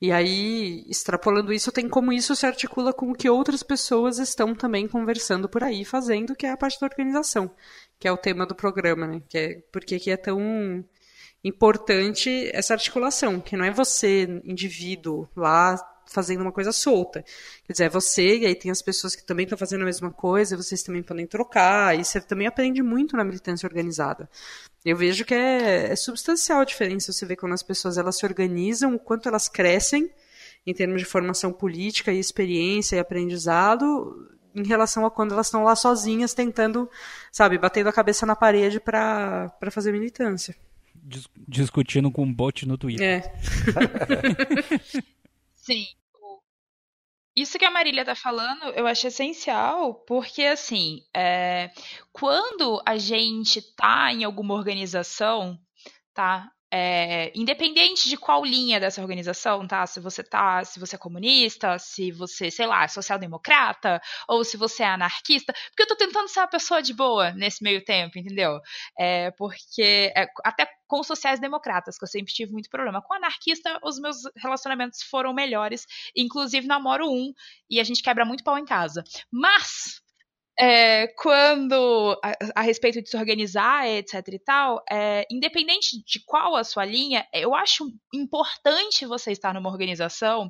E 0.00 0.12
aí, 0.12 0.84
extrapolando 0.88 1.52
isso, 1.52 1.72
tem 1.72 1.88
como 1.88 2.12
isso 2.12 2.36
se 2.36 2.46
articula 2.46 2.92
com 2.92 3.10
o 3.10 3.14
que 3.14 3.28
outras 3.28 3.62
pessoas 3.62 4.18
estão 4.18 4.54
também 4.54 4.86
conversando 4.86 5.48
por 5.48 5.64
aí, 5.64 5.84
fazendo, 5.84 6.36
que 6.36 6.46
é 6.46 6.50
a 6.50 6.56
parte 6.56 6.78
da 6.78 6.86
organização, 6.86 7.50
que 7.98 8.06
é 8.06 8.12
o 8.12 8.16
tema 8.16 8.46
do 8.46 8.54
programa, 8.54 9.06
né? 9.06 9.22
Que 9.28 9.38
é, 9.38 9.62
porque 9.72 9.98
que 9.98 10.10
é 10.10 10.16
tão 10.16 10.84
importante 11.44 12.50
essa 12.54 12.72
articulação, 12.72 13.38
que 13.38 13.56
não 13.56 13.64
é 13.64 13.70
você, 13.70 14.40
indivíduo, 14.44 15.28
lá 15.36 15.78
fazendo 16.06 16.40
uma 16.40 16.52
coisa 16.52 16.72
solta. 16.72 17.24
Quer 17.66 17.72
dizer, 17.72 17.84
é 17.84 17.88
você, 17.88 18.38
e 18.38 18.46
aí 18.46 18.54
tem 18.54 18.70
as 18.70 18.80
pessoas 18.80 19.14
que 19.14 19.24
também 19.24 19.44
estão 19.44 19.58
fazendo 19.58 19.82
a 19.82 19.84
mesma 19.84 20.10
coisa, 20.10 20.56
vocês 20.56 20.82
também 20.82 21.02
podem 21.02 21.26
trocar, 21.26 21.98
e 21.98 22.04
você 22.04 22.20
também 22.20 22.46
aprende 22.46 22.82
muito 22.82 23.16
na 23.16 23.24
militância 23.24 23.66
organizada. 23.66 24.28
Eu 24.84 24.96
vejo 24.96 25.24
que 25.24 25.34
é, 25.34 25.92
é 25.92 25.96
substancial 25.96 26.60
a 26.60 26.64
diferença, 26.64 27.12
você 27.12 27.26
vê 27.26 27.36
quando 27.36 27.52
as 27.52 27.62
pessoas 27.62 27.98
elas 27.98 28.16
se 28.16 28.24
organizam, 28.24 28.94
o 28.94 28.98
quanto 28.98 29.28
elas 29.28 29.48
crescem 29.48 30.10
em 30.66 30.72
termos 30.72 31.00
de 31.00 31.04
formação 31.04 31.52
política 31.52 32.12
e 32.12 32.18
experiência 32.18 32.96
e 32.96 32.98
aprendizado, 32.98 34.30
em 34.54 34.66
relação 34.66 35.04
a 35.04 35.10
quando 35.10 35.32
elas 35.32 35.48
estão 35.48 35.64
lá 35.64 35.74
sozinhas 35.74 36.32
tentando, 36.32 36.88
sabe, 37.32 37.58
batendo 37.58 37.88
a 37.88 37.92
cabeça 37.92 38.24
na 38.24 38.36
parede 38.36 38.80
para 38.80 39.50
fazer 39.70 39.92
militância 39.92 40.54
dis 41.04 41.28
discutindo 41.46 42.10
com 42.10 42.22
um 42.22 42.32
bot 42.32 42.66
no 42.66 42.78
Twitter. 42.78 43.06
É. 43.06 43.22
Sim. 45.54 45.86
Isso 47.36 47.58
que 47.58 47.64
a 47.64 47.70
Marília 47.70 48.04
tá 48.04 48.14
falando, 48.14 48.66
eu 48.76 48.86
acho 48.86 49.08
essencial, 49.08 49.94
porque 50.06 50.44
assim, 50.44 51.00
é, 51.12 51.68
quando 52.12 52.80
a 52.86 52.96
gente 52.96 53.60
tá 53.74 54.12
em 54.12 54.22
alguma 54.22 54.54
organização, 54.54 55.58
tá? 56.14 56.48
É, 56.76 57.30
independente 57.36 58.08
de 58.08 58.16
qual 58.16 58.44
linha 58.44 58.80
dessa 58.80 59.00
organização, 59.00 59.66
tá? 59.66 59.86
Se 59.86 60.00
você 60.00 60.24
tá, 60.24 60.64
se 60.64 60.80
você 60.80 60.96
é 60.96 60.98
comunista, 60.98 61.78
se 61.78 62.10
você, 62.12 62.50
sei 62.50 62.66
lá, 62.66 62.84
é 62.84 62.88
social-democrata, 62.88 64.00
ou 64.28 64.44
se 64.44 64.56
você 64.56 64.82
é 64.82 64.86
anarquista, 64.88 65.52
porque 65.70 65.82
eu 65.82 65.86
tô 65.88 65.96
tentando 65.96 66.28
ser 66.28 66.40
uma 66.40 66.48
pessoa 66.48 66.82
de 66.82 66.92
boa 66.92 67.30
nesse 67.32 67.62
meio 67.62 67.84
tempo, 67.84 68.18
entendeu? 68.18 68.60
É, 68.98 69.30
porque 69.32 70.12
é, 70.16 70.26
até 70.44 70.68
com 70.94 71.02
sociais-democratas, 71.02 71.98
que 71.98 72.04
eu 72.04 72.08
sempre 72.08 72.32
tive 72.32 72.52
muito 72.52 72.70
problema. 72.70 73.02
Com 73.02 73.14
anarquista, 73.14 73.80
os 73.82 73.98
meus 73.98 74.18
relacionamentos 74.36 75.02
foram 75.02 75.34
melhores, 75.34 75.84
inclusive 76.14 76.68
namoro 76.68 77.10
um, 77.10 77.32
e 77.68 77.80
a 77.80 77.84
gente 77.84 78.00
quebra 78.00 78.24
muito 78.24 78.44
pau 78.44 78.56
em 78.56 78.64
casa. 78.64 79.02
Mas 79.28 80.00
é, 80.58 81.08
quando 81.08 82.18
a, 82.22 82.60
a, 82.60 82.60
respeito 82.62 83.02
de 83.02 83.10
se 83.10 83.16
organizar, 83.16 83.88
etc 83.88 84.14
e 84.28 84.38
tal, 84.38 84.84
é, 84.90 85.26
independente 85.30 86.02
de 86.04 86.20
qual 86.24 86.54
a 86.54 86.62
sua 86.62 86.84
linha, 86.84 87.26
eu 87.32 87.54
acho 87.54 87.90
importante 88.12 89.04
você 89.04 89.32
estar 89.32 89.52
numa 89.52 89.68
organização, 89.68 90.48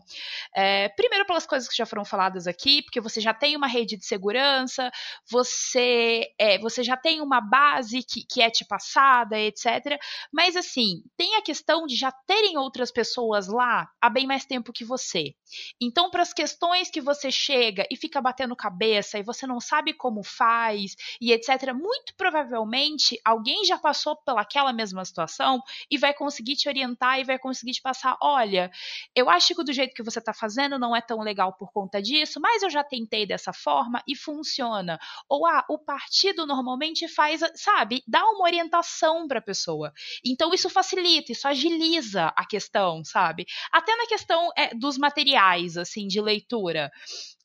é, 0.54 0.90
primeiro 0.90 1.24
pelas 1.24 1.46
coisas 1.46 1.68
que 1.68 1.76
já 1.76 1.86
foram 1.86 2.04
faladas 2.04 2.46
aqui, 2.46 2.82
porque 2.82 3.00
você 3.00 3.20
já 3.20 3.32
tem 3.32 3.56
uma 3.56 3.66
rede 3.66 3.96
de 3.96 4.04
segurança, 4.04 4.90
você, 5.30 6.28
é, 6.38 6.58
você 6.58 6.82
já 6.82 6.96
tem 6.96 7.22
uma 7.22 7.40
base 7.40 8.02
que, 8.02 8.24
que 8.28 8.42
é 8.42 8.50
te 8.50 8.64
passada, 8.64 9.40
etc. 9.40 9.98
Mas 10.30 10.54
assim, 10.54 11.02
tem 11.16 11.36
a 11.36 11.42
questão 11.42 11.86
de 11.86 11.96
já 11.96 12.12
terem 12.26 12.58
outras 12.58 12.92
pessoas 12.92 13.48
lá 13.48 13.88
há 14.00 14.10
bem 14.10 14.26
mais 14.26 14.44
tempo 14.44 14.72
que 14.72 14.84
você. 14.84 15.34
Então, 15.80 16.10
para 16.10 16.22
as 16.22 16.32
questões 16.32 16.90
que 16.90 17.00
você 17.00 17.30
chega 17.30 17.86
e 17.90 17.96
fica 17.96 18.20
batendo 18.20 18.54
cabeça 18.54 19.18
e 19.18 19.22
você 19.22 19.46
não 19.46 19.60
sabe 19.60 19.93
como 19.94 20.22
faz 20.22 20.96
e 21.20 21.32
etc. 21.32 21.72
Muito 21.72 22.14
provavelmente 22.16 23.18
alguém 23.24 23.64
já 23.64 23.78
passou 23.78 24.16
pelaquela 24.16 24.72
mesma 24.72 25.04
situação 25.04 25.62
e 25.90 25.96
vai 25.98 26.12
conseguir 26.12 26.56
te 26.56 26.68
orientar 26.68 27.18
e 27.20 27.24
vai 27.24 27.38
conseguir 27.38 27.72
te 27.72 27.82
passar: 27.82 28.16
olha, 28.20 28.70
eu 29.14 29.30
acho 29.30 29.54
que 29.54 29.64
do 29.64 29.72
jeito 29.72 29.94
que 29.94 30.02
você 30.02 30.18
está 30.18 30.32
fazendo 30.32 30.78
não 30.78 30.94
é 30.94 31.00
tão 31.00 31.20
legal 31.20 31.52
por 31.52 31.72
conta 31.72 32.00
disso, 32.00 32.40
mas 32.40 32.62
eu 32.62 32.70
já 32.70 32.82
tentei 32.84 33.26
dessa 33.26 33.52
forma 33.52 34.02
e 34.06 34.16
funciona. 34.16 34.98
Ou 35.28 35.46
ah, 35.46 35.64
o 35.68 35.78
partido 35.78 36.46
normalmente 36.46 37.08
faz, 37.08 37.40
sabe, 37.54 38.02
dá 38.06 38.24
uma 38.24 38.44
orientação 38.44 39.26
para 39.26 39.38
a 39.38 39.42
pessoa. 39.42 39.92
Então 40.24 40.52
isso 40.52 40.68
facilita, 40.68 41.32
isso 41.32 41.46
agiliza 41.46 42.32
a 42.36 42.44
questão, 42.46 43.04
sabe? 43.04 43.46
Até 43.72 43.96
na 43.96 44.06
questão 44.06 44.50
é, 44.56 44.74
dos 44.74 44.98
materiais, 44.98 45.76
assim, 45.76 46.06
de 46.06 46.20
leitura 46.20 46.90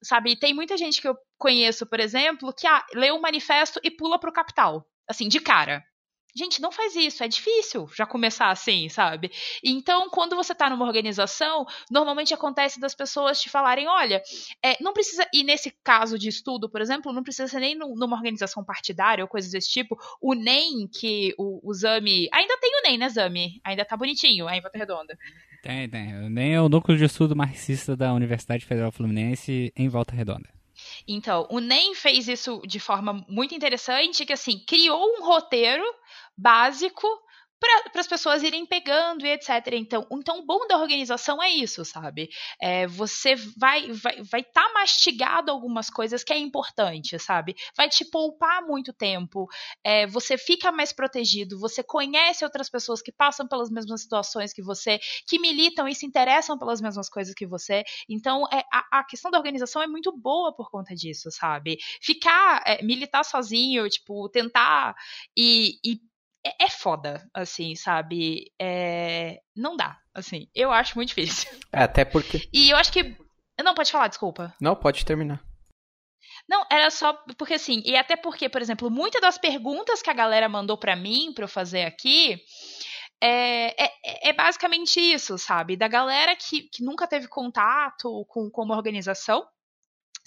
sabe? 0.01 0.35
Tem 0.35 0.53
muita 0.53 0.77
gente 0.77 1.01
que 1.01 1.07
eu 1.07 1.17
conheço, 1.37 1.85
por 1.85 1.99
exemplo, 1.99 2.53
que 2.53 2.67
ah, 2.67 2.85
lê 2.93 3.11
o 3.11 3.21
manifesto 3.21 3.79
e 3.83 3.91
pula 3.91 4.19
pro 4.19 4.33
capital, 4.33 4.85
assim, 5.07 5.27
de 5.27 5.39
cara. 5.39 5.83
Gente, 6.35 6.61
não 6.61 6.71
faz 6.71 6.95
isso, 6.95 7.23
é 7.23 7.27
difícil 7.27 7.87
já 7.95 8.05
começar 8.05 8.51
assim, 8.51 8.87
sabe? 8.87 9.31
Então, 9.63 10.09
quando 10.11 10.35
você 10.35 10.53
tá 10.53 10.69
numa 10.69 10.85
organização, 10.85 11.65
normalmente 11.89 12.33
acontece 12.33 12.79
das 12.79 12.93
pessoas 12.93 13.41
te 13.41 13.49
falarem: 13.49 13.87
olha, 13.87 14.21
é, 14.63 14.81
não 14.81 14.93
precisa, 14.93 15.27
e 15.33 15.43
nesse 15.43 15.71
caso 15.83 16.19
de 16.19 16.29
estudo, 16.29 16.69
por 16.69 16.81
exemplo, 16.81 17.11
não 17.11 17.23
precisa 17.23 17.47
ser 17.47 17.59
nem 17.59 17.75
numa 17.75 18.15
organização 18.15 18.63
partidária 18.63 19.23
ou 19.23 19.27
coisas 19.27 19.51
desse 19.51 19.69
tipo. 19.69 19.97
O 20.21 20.35
NEM, 20.35 20.87
que 20.87 21.33
o, 21.37 21.67
o 21.67 21.73
Zami. 21.73 22.29
Ainda 22.31 22.57
tem 22.59 22.77
o 22.77 22.83
NEM, 22.83 22.97
né, 22.99 23.09
Zami? 23.09 23.59
Ainda 23.63 23.83
tá 23.83 23.97
bonitinho, 23.97 24.47
aí 24.47 24.59
em 24.59 24.61
Volta 24.61 24.77
Redonda. 24.77 25.17
Tem, 25.61 25.89
tem. 25.89 26.29
NEM 26.29 26.53
é 26.53 26.61
o 26.61 26.69
núcleo 26.69 26.97
de 26.97 27.03
estudo 27.03 27.35
marxista 27.35 27.95
da 27.95 28.13
Universidade 28.13 28.65
Federal 28.65 28.91
Fluminense 28.91 29.73
em 29.75 29.89
Volta 29.89 30.15
Redonda. 30.15 30.49
Então, 31.07 31.45
o 31.49 31.59
NEM 31.59 31.93
fez 31.95 32.27
isso 32.27 32.61
de 32.65 32.79
forma 32.79 33.25
muito 33.27 33.53
interessante, 33.53 34.25
que 34.25 34.33
assim, 34.33 34.59
criou 34.65 35.01
um 35.17 35.25
roteiro 35.25 35.83
básico 36.37 37.07
para 37.59 37.99
as 37.99 38.07
pessoas 38.07 38.41
irem 38.43 38.65
pegando 38.65 39.25
e 39.25 39.31
etc. 39.31 39.49
Então, 39.73 40.07
então, 40.11 40.39
o 40.39 40.45
bom 40.45 40.65
da 40.67 40.77
organização 40.77 41.41
é 41.41 41.49
isso, 41.49 41.83
sabe? 41.83 42.29
É, 42.61 42.87
você 42.87 43.35
vai 43.35 43.91
vai 43.91 44.21
vai 44.23 44.41
estar 44.41 44.65
tá 44.65 44.73
mastigado 44.73 45.51
algumas 45.51 45.89
coisas 45.89 46.23
que 46.23 46.31
é 46.33 46.37
importante, 46.37 47.19
sabe? 47.19 47.55
Vai 47.75 47.89
te 47.89 48.05
poupar 48.05 48.61
muito 48.65 48.93
tempo. 48.93 49.47
É, 49.83 50.07
você 50.07 50.37
fica 50.37 50.71
mais 50.71 50.93
protegido. 50.93 51.59
Você 51.59 51.83
conhece 51.83 52.43
outras 52.43 52.69
pessoas 52.69 53.01
que 53.01 53.11
passam 53.11 53.47
pelas 53.47 53.69
mesmas 53.69 54.01
situações 54.01 54.53
que 54.53 54.61
você, 54.61 54.99
que 55.27 55.39
militam 55.39 55.87
e 55.87 55.95
se 55.95 56.05
interessam 56.05 56.57
pelas 56.57 56.81
mesmas 56.81 57.09
coisas 57.09 57.33
que 57.33 57.45
você. 57.45 57.83
Então, 58.07 58.43
é, 58.53 58.63
a, 58.71 58.99
a 58.99 59.03
questão 59.03 59.29
da 59.31 59.37
organização 59.37 59.81
é 59.81 59.87
muito 59.87 60.15
boa 60.15 60.55
por 60.55 60.69
conta 60.69 60.95
disso, 60.95 61.29
sabe? 61.31 61.77
Ficar 62.01 62.63
é, 62.65 62.83
militar 62.83 63.23
sozinho, 63.23 63.87
tipo, 63.89 64.29
tentar 64.29 64.95
e, 65.37 65.79
e 65.83 66.08
é, 66.45 66.65
é 66.65 66.69
foda, 66.69 67.27
assim, 67.33 67.75
sabe? 67.75 68.51
É, 68.59 69.39
não 69.55 69.75
dá, 69.75 69.97
assim. 70.13 70.47
Eu 70.53 70.71
acho 70.71 70.95
muito 70.95 71.09
difícil. 71.09 71.49
É, 71.71 71.83
até 71.83 72.03
porque. 72.03 72.49
E 72.51 72.71
eu 72.71 72.77
acho 72.77 72.91
que. 72.91 73.15
Não, 73.63 73.75
pode 73.75 73.91
falar, 73.91 74.07
desculpa. 74.07 74.55
Não, 74.59 74.75
pode 74.75 75.05
terminar. 75.05 75.43
Não, 76.47 76.65
era 76.71 76.89
só 76.89 77.13
porque 77.37 77.53
assim, 77.53 77.83
e 77.85 77.95
até 77.95 78.15
porque, 78.15 78.49
por 78.49 78.59
exemplo, 78.59 78.89
muitas 78.89 79.21
das 79.21 79.37
perguntas 79.37 80.01
que 80.01 80.09
a 80.09 80.13
galera 80.13 80.49
mandou 80.49 80.77
para 80.77 80.95
mim 80.95 81.31
para 81.31 81.43
eu 81.43 81.47
fazer 81.47 81.83
aqui 81.83 82.41
é, 83.21 83.85
é, 83.85 84.29
é, 84.29 84.33
basicamente 84.33 84.99
isso, 84.99 85.37
sabe? 85.37 85.75
Da 85.75 85.87
galera 85.87 86.35
que, 86.35 86.63
que 86.63 86.83
nunca 86.83 87.05
teve 87.05 87.27
contato 87.27 88.25
com, 88.29 88.49
com 88.49 88.63
uma 88.63 88.75
organização, 88.75 89.45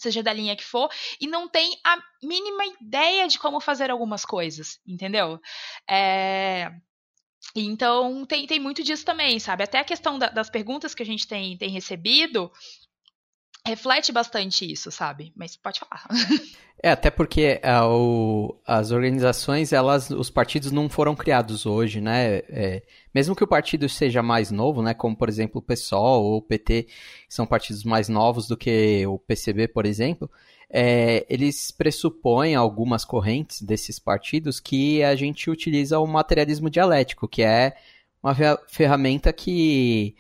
seja 0.03 0.23
da 0.23 0.33
linha 0.33 0.57
que 0.57 0.65
for, 0.65 0.91
e 1.21 1.27
não 1.27 1.49
tem 1.49 1.79
a 1.85 1.97
mínima 2.23 2.65
ideia 2.81 3.27
de 3.29 3.39
como 3.39 3.61
fazer 3.61 3.91
algumas 3.91 4.25
coisas, 4.25 4.81
entendeu? 4.87 5.41
É... 5.89 6.71
Então, 7.55 8.25
tem, 8.25 8.47
tem 8.47 8.61
muito 8.61 8.83
disso 8.83 9.05
também, 9.05 9.39
sabe? 9.39 9.65
Até 9.65 9.79
a 9.79 9.85
questão 9.85 10.19
da, 10.19 10.29
das 10.29 10.49
perguntas 10.49 10.95
que 10.95 11.03
a 11.03 11.07
gente 11.07 11.27
tem, 11.27 11.57
tem 11.57 11.71
recebido 11.71 12.51
reflete 13.67 14.13
bastante 14.13 14.71
isso, 14.71 14.91
sabe? 14.91 15.33
Mas 15.37 15.57
pode 15.57 15.81
falar. 15.81 16.07
É, 16.85 16.91
até 16.91 17.11
porque 17.11 17.61
é, 17.63 17.81
o, 17.83 18.59
as 18.67 18.91
organizações, 18.91 19.73
elas, 19.73 20.11
os 20.11 20.29
partidos 20.29 20.73
não 20.73 20.89
foram 20.89 21.15
criados 21.15 21.65
hoje, 21.65 22.01
né? 22.01 22.39
É, 22.49 22.83
mesmo 23.15 23.37
que 23.37 23.45
o 23.45 23.47
partido 23.47 23.89
seja 23.89 24.21
mais 24.21 24.51
novo, 24.51 24.83
né? 24.83 24.93
Como, 24.93 25.15
por 25.15 25.29
exemplo, 25.29 25.61
o 25.61 25.63
PSOL 25.63 26.25
ou 26.25 26.39
o 26.39 26.43
PT, 26.43 26.89
são 27.29 27.47
partidos 27.47 27.85
mais 27.85 28.09
novos 28.09 28.49
do 28.49 28.57
que 28.57 29.07
o 29.07 29.17
PCB, 29.17 29.69
por 29.69 29.87
exemplo, 29.87 30.29
é, 30.69 31.25
eles 31.29 31.71
pressupõem 31.71 32.57
algumas 32.57 33.05
correntes 33.05 33.63
desses 33.63 34.01
partidos 34.01 34.59
que 34.59 35.05
a 35.05 35.15
gente 35.15 35.51
utiliza 35.51 36.01
o 36.01 36.07
materialismo 36.07 36.69
dialético, 36.69 37.29
que 37.29 37.43
é 37.43 37.77
uma 38.23 38.35
ferramenta 38.67 39.33
que 39.33 40.17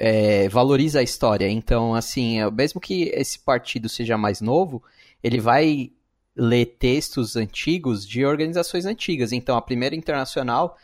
é, 0.00 0.48
valoriza 0.48 1.00
a 1.00 1.02
história. 1.02 1.48
Então, 1.48 1.94
assim, 1.94 2.40
é, 2.40 2.48
mesmo 2.50 2.80
que 2.80 3.10
esse 3.14 3.38
partido 3.38 3.88
seja 3.88 4.16
mais 4.16 4.40
novo, 4.40 4.82
ele 5.22 5.40
vai 5.40 5.90
ler 6.36 6.66
textos 6.78 7.34
antigos 7.34 8.06
de 8.06 8.24
organizações 8.24 8.86
antigas. 8.86 9.32
Então, 9.32 9.56
a 9.56 9.62
primeira 9.62 9.96
internacional 9.96 10.78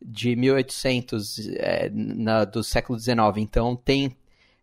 de 0.00 0.36
1800 0.36 1.48
é, 1.56 1.90
na, 1.92 2.44
do 2.44 2.62
século 2.62 2.96
XIX. 2.98 3.16
Então, 3.38 3.74
tem 3.74 4.16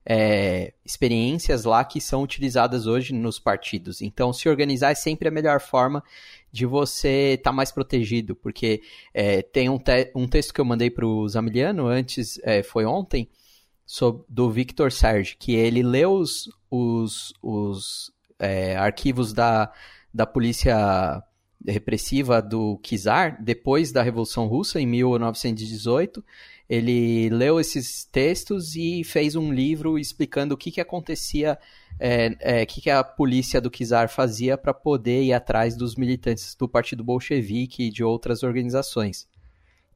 é, 0.06 0.74
experiências 0.86 1.66
lá 1.66 1.84
que 1.84 2.00
são 2.00 2.24
utilizadas 2.24 2.88
hoje 2.88 3.14
nos 3.14 3.38
partidos. 3.38 4.02
Então, 4.02 4.32
se 4.32 4.48
organizar 4.48 4.92
é 4.92 4.96
sempre 4.96 5.28
a 5.28 5.32
melhor 5.32 5.60
forma 5.60 6.02
de 6.50 6.66
você 6.66 7.34
estar 7.34 7.50
tá 7.50 7.56
mais 7.56 7.74
protegido, 7.74 8.34
porque 8.34 8.82
é, 9.14 9.42
tem 9.42 9.68
um, 9.68 9.78
te 9.78 10.10
um 10.16 10.26
texto 10.30 10.54
que 10.54 10.62
eu 10.62 10.66
mandei 10.66 10.90
para 10.90 11.06
o 11.06 11.28
Zamiliano 11.28 11.88
antes, 11.88 12.40
é, 12.42 12.64
foi 12.64 12.86
ontem, 12.86 13.30
sobre, 13.88 14.26
do 14.28 14.52
Victor 14.52 14.92
Serge, 14.92 15.38
que 15.40 15.56
ele 15.56 15.82
leu 15.82 16.12
os, 16.12 16.50
os, 16.70 17.34
os 17.42 18.12
é, 18.38 18.76
arquivos 18.76 19.32
da, 19.32 19.72
da 20.14 20.26
polícia 20.28 21.24
repressiva 21.66 22.42
do 22.42 22.80
Czar 22.84 23.42
depois 23.42 23.92
da 23.92 24.04
Revolução 24.04 24.46
Russa, 24.46 24.80
em 24.80 24.86
1918. 24.86 26.24
Ele 26.70 27.30
leu 27.30 27.62
esses 27.62 28.04
textos 28.04 28.76
e 28.76 29.06
fez 29.06 29.38
um 29.38 29.54
livro 29.54 29.98
explicando 29.98 30.54
o 30.54 30.58
que, 30.58 30.70
que 30.70 30.82
acontecia, 30.82 31.58
é, 31.98 32.36
é, 32.42 32.64
o 32.64 32.68
que, 32.68 32.82
que 32.82 32.90
a 32.90 33.06
polícia 33.06 33.62
do 33.62 33.72
Czar 33.72 34.10
fazia 34.10 34.58
para 34.58 34.74
poder 34.74 35.24
ir 35.24 35.34
atrás 35.34 35.78
dos 35.78 35.96
militantes 35.96 36.56
do 36.56 36.68
Partido 36.68 37.06
Bolchevique 37.06 37.84
e 37.84 37.90
de 37.90 38.04
outras 38.04 38.44
organizações. 38.44 39.28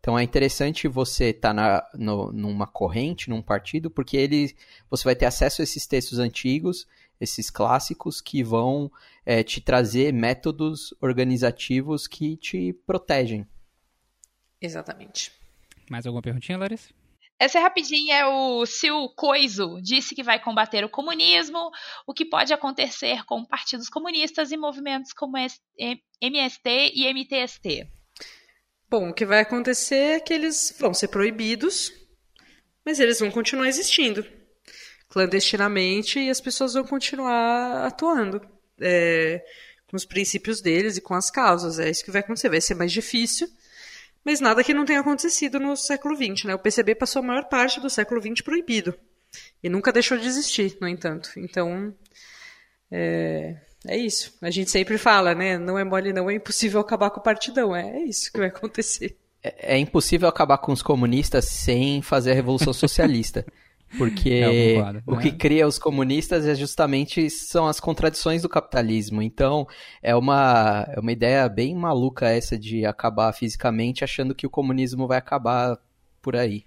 Então 0.01 0.17
é 0.17 0.23
interessante 0.23 0.87
você 0.87 1.25
estar 1.25 1.53
tá 1.53 1.89
numa 1.93 2.65
corrente, 2.65 3.29
num 3.29 3.41
partido, 3.41 3.89
porque 3.91 4.17
ele, 4.17 4.55
você 4.89 5.03
vai 5.03 5.15
ter 5.15 5.27
acesso 5.27 5.61
a 5.61 5.63
esses 5.63 5.85
textos 5.85 6.17
antigos, 6.17 6.87
esses 7.19 7.51
clássicos 7.51 8.19
que 8.19 8.43
vão 8.43 8.91
é, 9.23 9.43
te 9.43 9.61
trazer 9.61 10.11
métodos 10.11 10.91
organizativos 10.99 12.07
que 12.07 12.35
te 12.35 12.73
protegem. 12.85 13.47
Exatamente. 14.59 15.31
Mais 15.87 16.07
alguma 16.07 16.23
perguntinha, 16.23 16.57
Larissa? 16.57 16.89
Essa 17.37 17.59
é 17.59 17.61
rapidinha 17.61 18.15
é 18.15 18.25
o 18.25 18.65
se 18.65 18.89
o 18.89 19.07
Coiso 19.09 19.79
disse 19.83 20.15
que 20.15 20.23
vai 20.23 20.39
combater 20.39 20.83
o 20.83 20.89
comunismo, 20.89 21.69
o 22.07 22.13
que 22.13 22.25
pode 22.25 22.51
acontecer 22.53 23.23
com 23.25 23.45
partidos 23.45 23.87
comunistas 23.87 24.51
e 24.51 24.57
movimentos 24.57 25.13
como 25.13 25.37
MST 25.37 26.91
e 26.95 27.13
MTST. 27.13 28.00
Bom, 28.91 29.11
o 29.11 29.13
que 29.13 29.25
vai 29.25 29.39
acontecer 29.39 29.95
é 29.95 30.19
que 30.19 30.33
eles 30.33 30.75
vão 30.77 30.93
ser 30.93 31.07
proibidos, 31.07 31.93
mas 32.85 32.99
eles 32.99 33.21
vão 33.21 33.31
continuar 33.31 33.69
existindo 33.69 34.25
clandestinamente 35.07 36.19
e 36.19 36.29
as 36.29 36.41
pessoas 36.41 36.73
vão 36.73 36.83
continuar 36.83 37.85
atuando 37.85 38.41
é, 38.81 39.41
com 39.87 39.95
os 39.95 40.03
princípios 40.03 40.59
deles 40.59 40.97
e 40.97 41.01
com 41.01 41.13
as 41.13 41.31
causas. 41.31 41.79
É 41.79 41.89
isso 41.89 42.03
que 42.03 42.11
vai 42.11 42.19
acontecer. 42.19 42.49
Vai 42.49 42.59
ser 42.59 42.75
mais 42.75 42.91
difícil, 42.91 43.47
mas 44.25 44.41
nada 44.41 44.61
que 44.61 44.73
não 44.73 44.83
tenha 44.83 44.99
acontecido 44.99 45.57
no 45.57 45.77
século 45.77 46.13
XX. 46.13 46.43
Né? 46.43 46.55
O 46.55 46.59
PCB 46.59 46.93
passou 46.95 47.21
a 47.21 47.25
maior 47.25 47.45
parte 47.45 47.79
do 47.79 47.89
século 47.89 48.21
XX 48.21 48.41
proibido. 48.41 48.93
E 49.63 49.69
nunca 49.69 49.93
deixou 49.93 50.17
de 50.17 50.27
existir, 50.27 50.77
no 50.81 50.87
entanto. 50.87 51.31
Então, 51.37 51.95
é, 52.91 53.55
é 53.87 53.97
isso. 53.97 54.33
A 54.41 54.51
gente 54.51 54.69
sempre 54.69 54.97
fala, 54.97 55.33
né? 55.33 55.57
Não 55.57 55.77
é 55.77 55.83
mole, 55.83 56.13
não 56.13 56.29
é 56.29 56.35
impossível 56.35 56.79
acabar 56.79 57.09
com 57.09 57.19
o 57.19 57.23
partidão. 57.23 57.75
É, 57.75 57.97
é 57.97 58.03
isso 58.03 58.31
que 58.31 58.39
vai 58.39 58.47
acontecer. 58.47 59.17
É, 59.43 59.75
é 59.75 59.77
impossível 59.77 60.27
acabar 60.27 60.57
com 60.59 60.71
os 60.71 60.81
comunistas 60.81 61.45
sem 61.45 62.01
fazer 62.01 62.31
a 62.31 62.35
Revolução 62.35 62.73
Socialista. 62.73 63.45
Porque 63.97 64.29
é, 64.29 65.01
o 65.05 65.15
né? 65.15 65.21
que 65.21 65.31
cria 65.33 65.67
os 65.67 65.77
comunistas 65.77 66.45
é 66.45 66.55
justamente 66.55 67.29
são 67.29 67.67
as 67.67 67.79
contradições 67.79 68.41
do 68.41 68.47
capitalismo. 68.47 69.21
Então, 69.21 69.67
é 70.01 70.15
uma, 70.15 70.87
é 70.89 70.99
uma 70.99 71.11
ideia 71.11 71.49
bem 71.49 71.75
maluca 71.75 72.29
essa 72.29 72.57
de 72.57 72.85
acabar 72.85 73.33
fisicamente 73.33 74.03
achando 74.03 74.33
que 74.33 74.47
o 74.47 74.49
comunismo 74.49 75.07
vai 75.07 75.17
acabar 75.17 75.77
por 76.21 76.37
aí. 76.37 76.63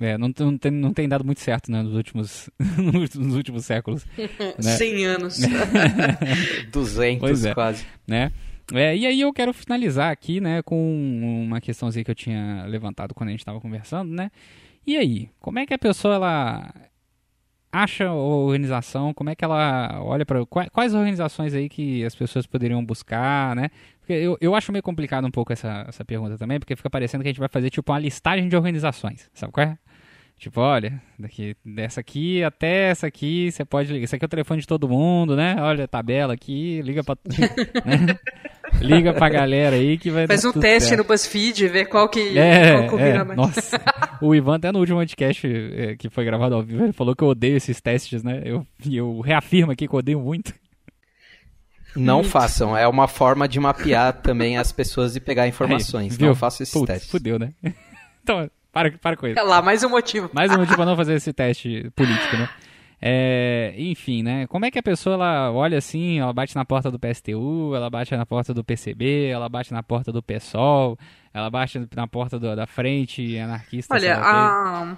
É, 0.00 0.18
não, 0.18 0.32
não, 0.36 0.58
tem, 0.58 0.70
não 0.72 0.92
tem 0.92 1.08
dado 1.08 1.24
muito 1.24 1.40
certo 1.40 1.70
né, 1.70 1.82
nos, 1.82 1.94
últimos, 1.94 2.50
nos 3.14 3.34
últimos 3.34 3.64
séculos. 3.64 4.04
Né? 4.62 4.72
100 4.76 5.04
anos. 5.06 5.40
200 6.72 7.44
é, 7.44 7.54
quase. 7.54 7.86
Né? 8.06 8.32
É, 8.72 8.96
e 8.96 9.06
aí 9.06 9.20
eu 9.20 9.32
quero 9.32 9.52
finalizar 9.52 10.10
aqui 10.10 10.40
né, 10.40 10.62
com 10.62 11.44
uma 11.44 11.60
questãozinha 11.60 12.04
que 12.04 12.10
eu 12.10 12.14
tinha 12.14 12.64
levantado 12.66 13.14
quando 13.14 13.28
a 13.28 13.32
gente 13.32 13.40
estava 13.40 13.60
conversando, 13.60 14.12
né? 14.12 14.30
E 14.86 14.96
aí, 14.96 15.30
como 15.40 15.58
é 15.58 15.66
que 15.66 15.74
a 15.74 15.78
pessoa 15.78 16.14
ela 16.14 16.74
acha 17.72 18.06
a 18.06 18.14
organização? 18.14 19.12
Como 19.12 19.30
é 19.30 19.34
que 19.34 19.44
ela 19.44 20.00
olha 20.02 20.24
para 20.24 20.44
quais 20.46 20.94
organizações 20.94 21.54
aí 21.54 21.68
que 21.68 22.04
as 22.04 22.14
pessoas 22.14 22.46
poderiam 22.46 22.84
buscar, 22.84 23.56
né? 23.56 23.70
Porque 24.04 24.12
eu, 24.12 24.36
eu 24.38 24.54
acho 24.54 24.70
meio 24.70 24.82
complicado 24.82 25.26
um 25.26 25.30
pouco 25.30 25.50
essa, 25.50 25.86
essa 25.88 26.04
pergunta 26.04 26.36
também, 26.36 26.58
porque 26.58 26.76
fica 26.76 26.90
parecendo 26.90 27.22
que 27.22 27.28
a 27.28 27.32
gente 27.32 27.40
vai 27.40 27.48
fazer 27.48 27.70
tipo 27.70 27.90
uma 27.90 27.98
listagem 27.98 28.48
de 28.48 28.54
organizações, 28.54 29.30
sabe 29.32 29.50
qual 29.50 29.66
é? 29.66 29.78
Tipo, 30.36 30.60
olha, 30.60 31.00
daqui, 31.18 31.56
dessa 31.64 32.00
aqui 32.00 32.44
até 32.44 32.90
essa 32.90 33.06
aqui, 33.06 33.50
você 33.50 33.64
pode 33.64 33.90
ligar. 33.90 34.04
Esse 34.04 34.14
aqui 34.14 34.24
é 34.24 34.26
o 34.26 34.28
telefone 34.28 34.60
de 34.60 34.66
todo 34.66 34.86
mundo, 34.86 35.34
né? 35.34 35.56
Olha 35.58 35.84
a 35.84 35.88
tabela 35.88 36.34
aqui, 36.34 36.82
liga 36.82 37.02
pra. 37.02 37.16
né? 37.86 38.18
Liga 38.82 39.14
pra 39.14 39.30
galera 39.30 39.76
aí 39.76 39.96
que 39.96 40.10
vai 40.10 40.26
Faz 40.26 40.44
um 40.44 40.52
teste 40.52 40.90
certo. 40.90 41.00
no 41.00 41.06
BuzzFeed, 41.06 41.68
ver 41.68 41.86
qual 41.86 42.08
que, 42.10 42.36
é, 42.36 42.86
qual 42.88 43.00
é, 43.00 43.24
mais. 43.24 43.36
Nossa, 43.38 43.80
o 44.20 44.34
Ivan 44.34 44.56
até 44.56 44.70
no 44.70 44.80
último 44.80 44.98
podcast 44.98 45.46
é, 45.46 45.96
que 45.96 46.10
foi 46.10 46.24
gravado 46.24 46.56
ao 46.56 46.62
vivo, 46.62 46.84
ele 46.84 46.92
falou 46.92 47.14
que 47.16 47.22
eu 47.22 47.28
odeio 47.28 47.56
esses 47.56 47.80
testes, 47.80 48.22
né? 48.22 48.42
Eu, 48.44 48.66
eu 48.90 49.20
reafirmo 49.20 49.72
aqui 49.72 49.88
que 49.88 49.94
eu 49.94 49.98
odeio 50.00 50.20
muito. 50.20 50.52
Não 51.96 52.16
muito. 52.16 52.30
façam, 52.30 52.76
é 52.76 52.86
uma 52.86 53.06
forma 53.06 53.46
de 53.48 53.58
mapear 53.60 54.12
também 54.12 54.58
as 54.58 54.72
pessoas 54.72 55.16
e 55.16 55.20
pegar 55.20 55.46
informações. 55.46 56.18
Aí, 56.18 56.26
não 56.26 56.34
façam 56.34 56.64
esses 56.64 56.72
Putz, 56.72 56.86
testes. 56.86 57.10
Fudeu, 57.10 57.38
né? 57.38 57.52
Então, 58.24 58.50
para, 58.72 58.90
para 58.92 59.18
com 59.18 59.26
isso. 59.26 59.38
É 59.38 59.42
lá, 59.42 59.60
mais 59.60 59.84
um 59.84 59.90
motivo. 59.90 60.30
Mais 60.32 60.50
um 60.50 60.56
motivo 60.58 60.76
para 60.76 60.86
não 60.86 60.96
fazer 60.96 61.12
esse 61.12 61.30
teste 61.30 61.90
político, 61.94 62.38
né? 62.38 62.48
É, 63.06 63.74
enfim, 63.76 64.22
né? 64.22 64.46
Como 64.46 64.64
é 64.64 64.70
que 64.70 64.78
a 64.78 64.82
pessoa 64.82 65.12
ela 65.12 65.52
olha 65.52 65.76
assim, 65.76 66.20
ela 66.20 66.32
bate 66.32 66.56
na 66.56 66.64
porta 66.64 66.90
do 66.90 66.98
PSTU, 66.98 67.74
ela 67.76 67.90
bate 67.90 68.16
na 68.16 68.24
porta 68.24 68.54
do 68.54 68.64
PCB, 68.64 69.26
ela 69.26 69.46
bate 69.46 69.74
na 69.74 69.82
porta 69.82 70.10
do 70.10 70.22
PSOL, 70.22 70.98
ela 71.34 71.50
bate 71.50 71.86
na 71.94 72.06
porta 72.08 72.38
do, 72.38 72.56
da 72.56 72.66
frente 72.66 73.38
anarquista. 73.38 73.94
Olha, 73.94 74.16
a... 74.16 74.96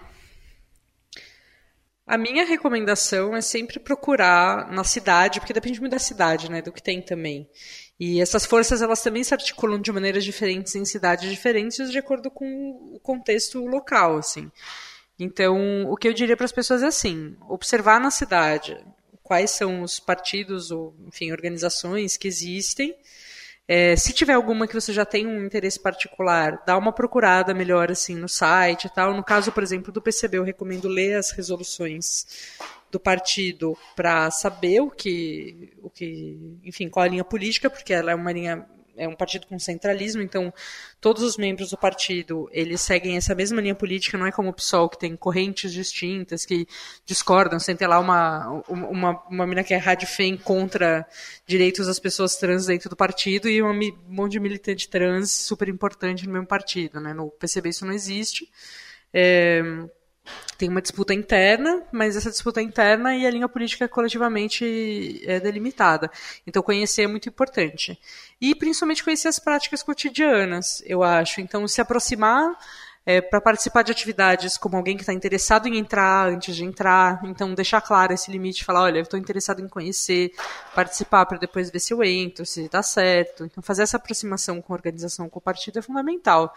a 2.06 2.16
minha 2.16 2.44
recomendação 2.44 3.34
é 3.34 3.40
sempre 3.40 3.80
procurar 3.80 4.70
na 4.70 4.84
cidade, 4.84 5.40
porque 5.40 5.52
depende 5.52 5.80
muito 5.80 5.92
da 5.92 5.98
cidade, 5.98 6.48
né? 6.48 6.62
Do 6.62 6.72
que 6.72 6.82
tem 6.82 7.02
também. 7.02 7.48
E 7.98 8.20
essas 8.20 8.46
forças 8.46 8.80
elas 8.80 9.02
também 9.02 9.24
se 9.24 9.34
articulam 9.34 9.80
de 9.80 9.90
maneiras 9.90 10.24
diferentes 10.24 10.74
em 10.76 10.84
cidades 10.84 11.28
diferentes 11.28 11.90
de 11.90 11.98
acordo 11.98 12.30
com 12.30 12.46
o 12.94 13.00
contexto 13.00 13.66
local, 13.66 14.18
assim. 14.18 14.50
Então, 15.18 15.90
o 15.90 15.96
que 15.96 16.06
eu 16.06 16.12
diria 16.12 16.36
para 16.36 16.44
as 16.44 16.52
pessoas 16.52 16.82
é 16.82 16.86
assim: 16.86 17.36
observar 17.48 17.98
na 18.00 18.10
cidade 18.10 18.78
quais 19.22 19.50
são 19.50 19.82
os 19.82 19.98
partidos 19.98 20.70
ou, 20.70 20.94
enfim, 21.08 21.32
organizações 21.32 22.16
que 22.16 22.28
existem. 22.28 22.94
É, 23.68 23.96
se 23.96 24.12
tiver 24.12 24.34
alguma 24.34 24.66
que 24.66 24.74
você 24.74 24.92
já 24.92 25.04
tem 25.04 25.26
um 25.26 25.44
interesse 25.44 25.80
particular, 25.80 26.62
dá 26.64 26.78
uma 26.78 26.92
procurada 26.92 27.52
melhor 27.52 27.90
assim 27.90 28.14
no 28.14 28.28
site 28.28 28.84
e 28.84 28.90
tal. 28.90 29.12
No 29.12 29.24
caso, 29.24 29.50
por 29.50 29.62
exemplo, 29.62 29.92
do 29.92 30.00
PCB, 30.00 30.38
eu 30.38 30.44
recomendo 30.44 30.86
ler 30.86 31.16
as 31.16 31.32
resoluções 31.32 32.26
do 32.92 33.00
partido 33.00 33.76
para 33.96 34.30
saber 34.30 34.80
o 34.80 34.90
que, 34.90 35.72
o 35.82 35.90
que, 35.90 36.58
enfim, 36.62 36.88
qual 36.88 37.04
a 37.04 37.08
linha 37.08 37.24
política, 37.24 37.68
porque 37.68 37.92
ela 37.92 38.12
é 38.12 38.14
uma 38.14 38.30
linha 38.30 38.64
é 38.96 39.08
um 39.08 39.14
partido 39.14 39.46
com 39.46 39.58
centralismo, 39.58 40.22
então 40.22 40.52
todos 41.00 41.22
os 41.22 41.36
membros 41.36 41.70
do 41.70 41.76
partido 41.76 42.48
eles 42.52 42.80
seguem 42.80 43.16
essa 43.16 43.34
mesma 43.34 43.60
linha 43.60 43.74
política, 43.74 44.18
não 44.18 44.26
é 44.26 44.32
como 44.32 44.48
o 44.48 44.52
PSOL 44.52 44.88
que 44.88 44.98
tem 44.98 45.16
correntes 45.16 45.72
distintas 45.72 46.44
que 46.44 46.66
discordam, 47.04 47.58
sem 47.58 47.76
ter 47.76 47.86
lá 47.86 47.98
uma 47.98 48.62
uma, 48.68 49.22
uma 49.28 49.46
mina 49.46 49.64
que 49.64 49.74
é 49.74 49.76
radifem 49.76 50.36
contra 50.36 51.06
direitos 51.46 51.86
das 51.86 51.98
pessoas 51.98 52.36
trans 52.36 52.66
dentro 52.66 52.90
do 52.90 52.96
partido 52.96 53.48
e 53.48 53.62
um 53.62 53.72
monte 54.08 54.32
de 54.32 54.40
militante 54.40 54.88
trans 54.88 55.30
super 55.30 55.68
importante 55.68 56.26
no 56.26 56.32
mesmo 56.32 56.46
partido, 56.46 57.00
né? 57.00 57.12
No 57.12 57.30
PCB 57.30 57.68
isso 57.70 57.86
não 57.86 57.92
existe. 57.92 58.50
É, 59.12 59.62
tem 60.56 60.68
uma 60.68 60.80
disputa 60.80 61.12
interna, 61.12 61.82
mas 61.92 62.16
essa 62.16 62.30
disputa 62.30 62.62
interna 62.62 63.14
e 63.16 63.26
a 63.26 63.30
linha 63.30 63.48
política 63.48 63.84
é 63.84 63.88
coletivamente 63.88 65.22
é 65.24 65.38
delimitada. 65.40 66.10
Então, 66.46 66.62
conhecer 66.62 67.02
é 67.02 67.06
muito 67.06 67.28
importante. 67.28 67.98
E, 68.40 68.54
principalmente, 68.54 69.04
conhecer 69.04 69.28
as 69.28 69.38
práticas 69.38 69.82
cotidianas, 69.82 70.82
eu 70.86 71.02
acho. 71.02 71.40
Então, 71.40 71.66
se 71.68 71.80
aproximar 71.80 72.56
é, 73.06 73.20
para 73.20 73.40
participar 73.40 73.82
de 73.82 73.92
atividades 73.92 74.58
como 74.58 74.76
alguém 74.76 74.96
que 74.96 75.04
está 75.04 75.12
interessado 75.12 75.68
em 75.68 75.78
entrar 75.78 76.28
antes 76.28 76.56
de 76.56 76.64
entrar. 76.64 77.20
Então, 77.24 77.54
deixar 77.54 77.80
claro 77.80 78.12
esse 78.12 78.32
limite, 78.32 78.64
falar, 78.64 78.82
olha, 78.82 78.98
eu 78.98 79.04
estou 79.04 79.18
interessado 79.18 79.62
em 79.62 79.68
conhecer, 79.68 80.32
participar 80.74 81.24
para 81.24 81.38
depois 81.38 81.70
ver 81.70 81.78
se 81.78 81.94
eu 81.94 82.02
entro, 82.02 82.44
se 82.44 82.68
dá 82.68 82.82
certo. 82.82 83.44
Então, 83.44 83.62
fazer 83.62 83.84
essa 83.84 83.96
aproximação 83.96 84.60
com 84.60 84.72
a 84.72 84.76
organização, 84.76 85.28
com 85.30 85.38
o 85.38 85.42
partido 85.42 85.78
é 85.78 85.82
fundamental. 85.82 86.52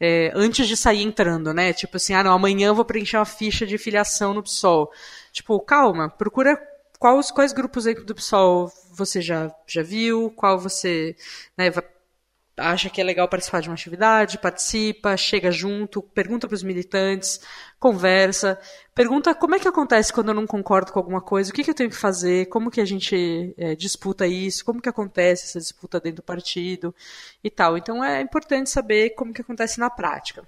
É, 0.00 0.32
antes 0.34 0.66
de 0.66 0.76
sair 0.76 1.02
entrando, 1.02 1.54
né? 1.54 1.72
Tipo 1.72 1.96
assim, 1.96 2.14
ah, 2.14 2.24
não, 2.24 2.32
amanhã 2.32 2.68
eu 2.68 2.74
vou 2.74 2.84
preencher 2.84 3.16
uma 3.16 3.24
ficha 3.24 3.64
de 3.64 3.78
filiação 3.78 4.34
no 4.34 4.42
PSOL. 4.42 4.90
Tipo, 5.30 5.60
calma, 5.60 6.10
procura 6.10 6.60
quais, 6.98 7.30
quais 7.30 7.52
grupos 7.52 7.84
dentro 7.84 8.04
do 8.04 8.14
PSOL 8.14 8.72
você 8.92 9.20
já, 9.20 9.54
já 9.66 9.82
viu, 9.82 10.30
qual 10.30 10.58
você 10.58 11.16
né, 11.56 11.70
acha 12.62 12.88
que 12.88 13.00
é 13.00 13.04
legal 13.04 13.28
participar 13.28 13.60
de 13.60 13.68
uma 13.68 13.74
atividade, 13.74 14.38
participa, 14.38 15.16
chega 15.16 15.50
junto, 15.50 16.02
pergunta 16.02 16.46
para 16.46 16.54
os 16.54 16.62
militantes, 16.62 17.40
conversa, 17.78 18.58
pergunta 18.94 19.34
como 19.34 19.54
é 19.54 19.58
que 19.58 19.68
acontece 19.68 20.12
quando 20.12 20.28
eu 20.28 20.34
não 20.34 20.46
concordo 20.46 20.92
com 20.92 20.98
alguma 20.98 21.20
coisa, 21.20 21.50
o 21.50 21.54
que, 21.54 21.64
que 21.64 21.70
eu 21.70 21.74
tenho 21.74 21.90
que 21.90 21.96
fazer, 21.96 22.46
como 22.46 22.70
que 22.70 22.80
a 22.80 22.84
gente 22.84 23.54
é, 23.58 23.74
disputa 23.74 24.26
isso, 24.26 24.64
como 24.64 24.80
que 24.80 24.88
acontece 24.88 25.44
essa 25.44 25.58
disputa 25.58 26.00
dentro 26.00 26.22
do 26.22 26.24
partido 26.24 26.94
e 27.42 27.50
tal. 27.50 27.76
Então 27.76 28.02
é 28.02 28.20
importante 28.20 28.70
saber 28.70 29.10
como 29.10 29.32
que 29.32 29.40
acontece 29.42 29.80
na 29.80 29.90
prática. 29.90 30.46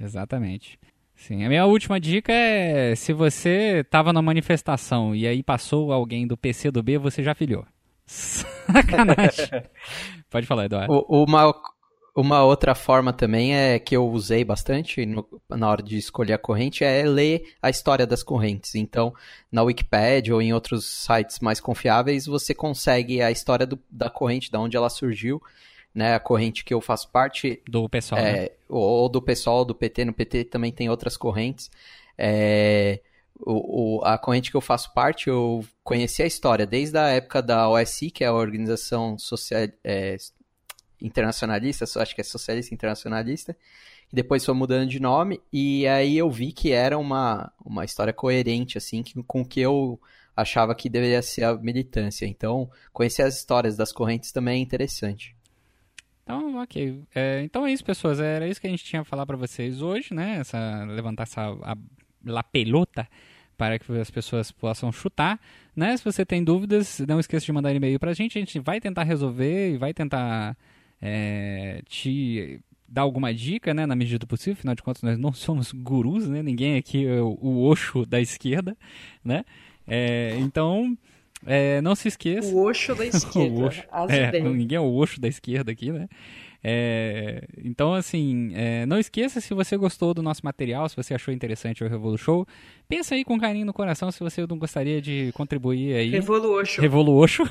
Exatamente. 0.00 0.78
Sim, 1.14 1.44
a 1.44 1.48
minha 1.48 1.64
última 1.66 2.00
dica 2.00 2.32
é 2.32 2.96
se 2.96 3.12
você 3.12 3.82
estava 3.84 4.12
na 4.12 4.20
manifestação 4.20 5.14
e 5.14 5.26
aí 5.26 5.42
passou 5.42 5.92
alguém 5.92 6.26
do 6.26 6.36
PC 6.36 6.70
do 6.70 6.82
B, 6.82 6.98
você 6.98 7.22
já 7.22 7.34
filiou. 7.34 7.64
Sacanagem. 8.06 9.62
Pode 10.30 10.46
falar, 10.46 10.66
Eduardo. 10.66 11.04
Uma, 11.08 11.54
uma 12.14 12.44
outra 12.44 12.74
forma 12.74 13.12
também 13.12 13.54
é 13.54 13.78
que 13.78 13.96
eu 13.96 14.08
usei 14.08 14.44
bastante 14.44 15.06
no, 15.06 15.26
na 15.48 15.68
hora 15.68 15.82
de 15.82 15.96
escolher 15.96 16.34
a 16.34 16.38
corrente 16.38 16.84
é 16.84 17.02
ler 17.04 17.54
a 17.60 17.70
história 17.70 18.06
das 18.06 18.22
correntes. 18.22 18.74
Então, 18.74 19.14
na 19.50 19.62
Wikipedia 19.62 20.34
ou 20.34 20.42
em 20.42 20.52
outros 20.52 20.84
sites 20.84 21.40
mais 21.40 21.60
confiáveis, 21.60 22.26
você 22.26 22.54
consegue 22.54 23.22
a 23.22 23.30
história 23.30 23.66
do, 23.66 23.78
da 23.90 24.10
corrente, 24.10 24.50
da 24.50 24.60
onde 24.60 24.76
ela 24.76 24.90
surgiu, 24.90 25.42
né? 25.94 26.14
A 26.14 26.20
corrente 26.20 26.64
que 26.64 26.74
eu 26.74 26.80
faço 26.80 27.10
parte 27.10 27.62
do 27.66 27.88
pessoal, 27.88 28.20
é, 28.20 28.32
né? 28.32 28.48
ou 28.68 29.08
do 29.08 29.22
pessoal 29.22 29.64
do 29.64 29.74
PT. 29.74 30.04
No 30.04 30.12
PT 30.12 30.44
também 30.44 30.70
tem 30.70 30.90
outras 30.90 31.16
correntes. 31.16 31.70
É, 32.18 33.00
o, 33.44 33.98
o, 33.98 34.04
a 34.04 34.16
corrente 34.16 34.50
que 34.50 34.56
eu 34.56 34.60
faço 34.60 34.92
parte, 34.94 35.28
eu 35.28 35.64
conheci 35.82 36.22
a 36.22 36.26
história 36.26 36.66
desde 36.66 36.96
a 36.96 37.08
época 37.08 37.42
da 37.42 37.68
OSI, 37.68 38.10
que 38.10 38.24
é 38.24 38.28
a 38.28 38.32
Organização 38.32 39.18
Social, 39.18 39.68
é, 39.82 40.16
Internacionalista, 41.00 41.84
acho 42.00 42.14
que 42.14 42.20
é 42.20 42.24
Socialista 42.24 42.72
Internacionalista, 42.72 43.56
e 44.12 44.14
depois 44.14 44.44
foi 44.44 44.54
mudando 44.54 44.88
de 44.88 45.00
nome, 45.00 45.40
e 45.52 45.86
aí 45.88 46.16
eu 46.16 46.30
vi 46.30 46.52
que 46.52 46.70
era 46.70 46.96
uma, 46.96 47.52
uma 47.64 47.84
história 47.84 48.12
coerente, 48.12 48.78
assim, 48.78 49.02
que, 49.02 49.20
com 49.24 49.44
que 49.44 49.60
eu 49.60 50.00
achava 50.36 50.74
que 50.74 50.88
deveria 50.88 51.20
ser 51.20 51.44
a 51.44 51.54
militância. 51.56 52.26
Então, 52.26 52.70
conhecer 52.92 53.22
as 53.22 53.36
histórias 53.36 53.76
das 53.76 53.92
correntes 53.92 54.32
também 54.32 54.60
é 54.60 54.62
interessante. 54.62 55.36
Então, 56.22 56.62
ok. 56.62 57.02
É, 57.14 57.42
então 57.42 57.66
é 57.66 57.72
isso, 57.72 57.84
pessoas. 57.84 58.20
Era 58.20 58.46
isso 58.46 58.60
que 58.60 58.66
a 58.66 58.70
gente 58.70 58.84
tinha 58.84 59.02
a 59.02 59.04
falar 59.04 59.26
para 59.26 59.36
vocês 59.36 59.82
hoje, 59.82 60.14
né? 60.14 60.38
Essa, 60.38 60.84
levantar 60.84 61.24
essa 61.24 61.42
a, 61.42 61.76
la 62.24 62.42
pelota 62.42 63.06
para 63.62 63.78
que 63.78 63.92
as 63.92 64.10
pessoas 64.10 64.50
possam 64.50 64.90
chutar, 64.90 65.38
né? 65.76 65.96
Se 65.96 66.04
você 66.04 66.26
tem 66.26 66.42
dúvidas, 66.42 66.98
não 67.06 67.20
esqueça 67.20 67.46
de 67.46 67.52
mandar 67.52 67.72
e-mail 67.72 67.96
pra 67.96 68.12
gente. 68.12 68.36
A 68.36 68.40
gente 68.40 68.58
vai 68.58 68.80
tentar 68.80 69.04
resolver 69.04 69.74
e 69.74 69.76
vai 69.76 69.94
tentar 69.94 70.56
é, 71.00 71.80
te 71.88 72.58
dar 72.88 73.02
alguma 73.02 73.32
dica, 73.32 73.72
né? 73.72 73.86
Na 73.86 73.94
medida 73.94 74.18
do 74.18 74.26
possível. 74.26 74.54
Afinal 74.54 74.74
de 74.74 74.82
contas, 74.82 75.00
nós 75.04 75.16
não 75.16 75.32
somos 75.32 75.70
gurus, 75.70 76.28
né? 76.28 76.42
Ninguém 76.42 76.76
aqui 76.76 77.06
é 77.06 77.20
o, 77.20 77.38
o 77.40 77.70
Oxo 77.70 78.04
da 78.04 78.20
esquerda, 78.20 78.76
né? 79.24 79.44
É, 79.86 80.36
então... 80.40 80.98
É, 81.44 81.80
não 81.82 81.94
se 81.94 82.06
esqueça. 82.06 82.52
O 82.52 82.68
Oxo 82.68 82.96
da 82.96 83.06
esquerda. 83.06 83.84
o. 83.92 84.10
É, 84.10 84.40
ninguém 84.40 84.76
é 84.76 84.80
o 84.80 84.92
Oxo 84.92 85.20
da 85.20 85.28
esquerda 85.28 85.70
aqui, 85.70 85.92
né? 85.92 86.08
É, 86.64 87.44
então, 87.64 87.92
assim, 87.92 88.52
é, 88.54 88.86
não 88.86 88.98
esqueça 88.98 89.40
se 89.40 89.52
você 89.52 89.76
gostou 89.76 90.14
do 90.14 90.22
nosso 90.22 90.42
material, 90.44 90.88
se 90.88 90.94
você 90.94 91.14
achou 91.14 91.34
interessante 91.34 91.82
o 91.82 91.88
Revolu 91.88 92.16
Show. 92.16 92.46
Pensa 92.88 93.14
aí 93.14 93.24
com 93.24 93.38
carinho 93.38 93.66
no 93.66 93.72
coração 93.72 94.10
se 94.12 94.20
você 94.20 94.46
não 94.46 94.58
gostaria 94.58 95.00
de 95.02 95.32
contribuir 95.32 95.94
aí. 95.94 96.10
Revolu 96.10 96.60
Oxo. 96.60 96.80
Revolu 96.80 97.16
Oxo. 97.16 97.42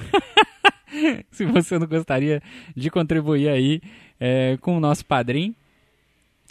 se 1.29 1.45
você 1.45 1.77
não 1.77 1.87
gostaria 1.87 2.41
de 2.75 2.89
contribuir 2.89 3.49
aí 3.49 3.81
é, 4.19 4.57
com 4.61 4.77
o 4.77 4.79
nosso 4.79 5.05
padrinho. 5.05 5.53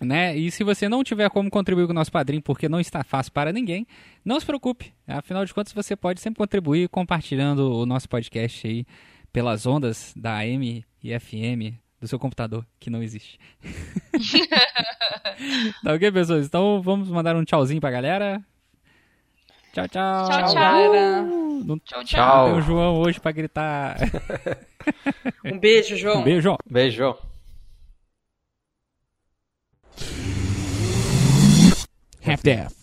Né? 0.02 0.34
E 0.34 0.50
se 0.50 0.64
você 0.64 0.88
não 0.88 1.04
tiver 1.04 1.28
como 1.28 1.50
contribuir 1.50 1.86
com 1.86 1.92
o 1.92 1.94
nosso 1.94 2.10
padrinho, 2.10 2.42
porque 2.42 2.70
não 2.70 2.80
está 2.80 3.04
fácil 3.04 3.32
para 3.32 3.52
ninguém, 3.52 3.86
não 4.24 4.40
se 4.40 4.46
preocupe. 4.46 4.94
Afinal 5.06 5.44
de 5.44 5.52
contas, 5.52 5.74
você 5.74 5.94
pode 5.94 6.20
sempre 6.20 6.38
contribuir 6.38 6.88
compartilhando 6.88 7.70
o 7.70 7.84
nosso 7.84 8.08
podcast 8.08 8.66
aí 8.66 8.86
pelas 9.30 9.66
ondas 9.66 10.14
da 10.16 10.38
AM 10.38 10.84
e 11.02 11.18
FM 11.18 11.79
do 12.00 12.08
seu 12.08 12.18
computador, 12.18 12.66
que 12.78 12.88
não 12.88 13.02
existe. 13.02 13.38
tá 15.84 15.92
ok, 15.92 16.10
pessoas? 16.10 16.46
Então 16.46 16.80
vamos 16.80 17.08
mandar 17.08 17.36
um 17.36 17.44
tchauzinho 17.44 17.80
pra 17.80 17.90
galera. 17.90 18.42
Tchau, 19.72 19.86
tchau. 19.86 20.28
Tchau, 20.28 20.44
tchau. 20.46 20.54
Galera. 20.54 21.22
Não, 21.22 21.78
Tchau, 21.80 22.02
Tchau. 22.04 22.46
não 22.46 22.54
tem 22.54 22.58
o 22.58 22.62
João 22.62 22.96
hoje 23.00 23.20
pra 23.20 23.32
gritar. 23.32 23.96
Um 25.44 25.58
beijo, 25.58 25.94
João. 25.94 26.20
Um 26.20 26.24
beijo, 26.24 26.40
João. 26.40 26.58
Beijo. 26.66 27.14
Half-Death. 32.24 32.79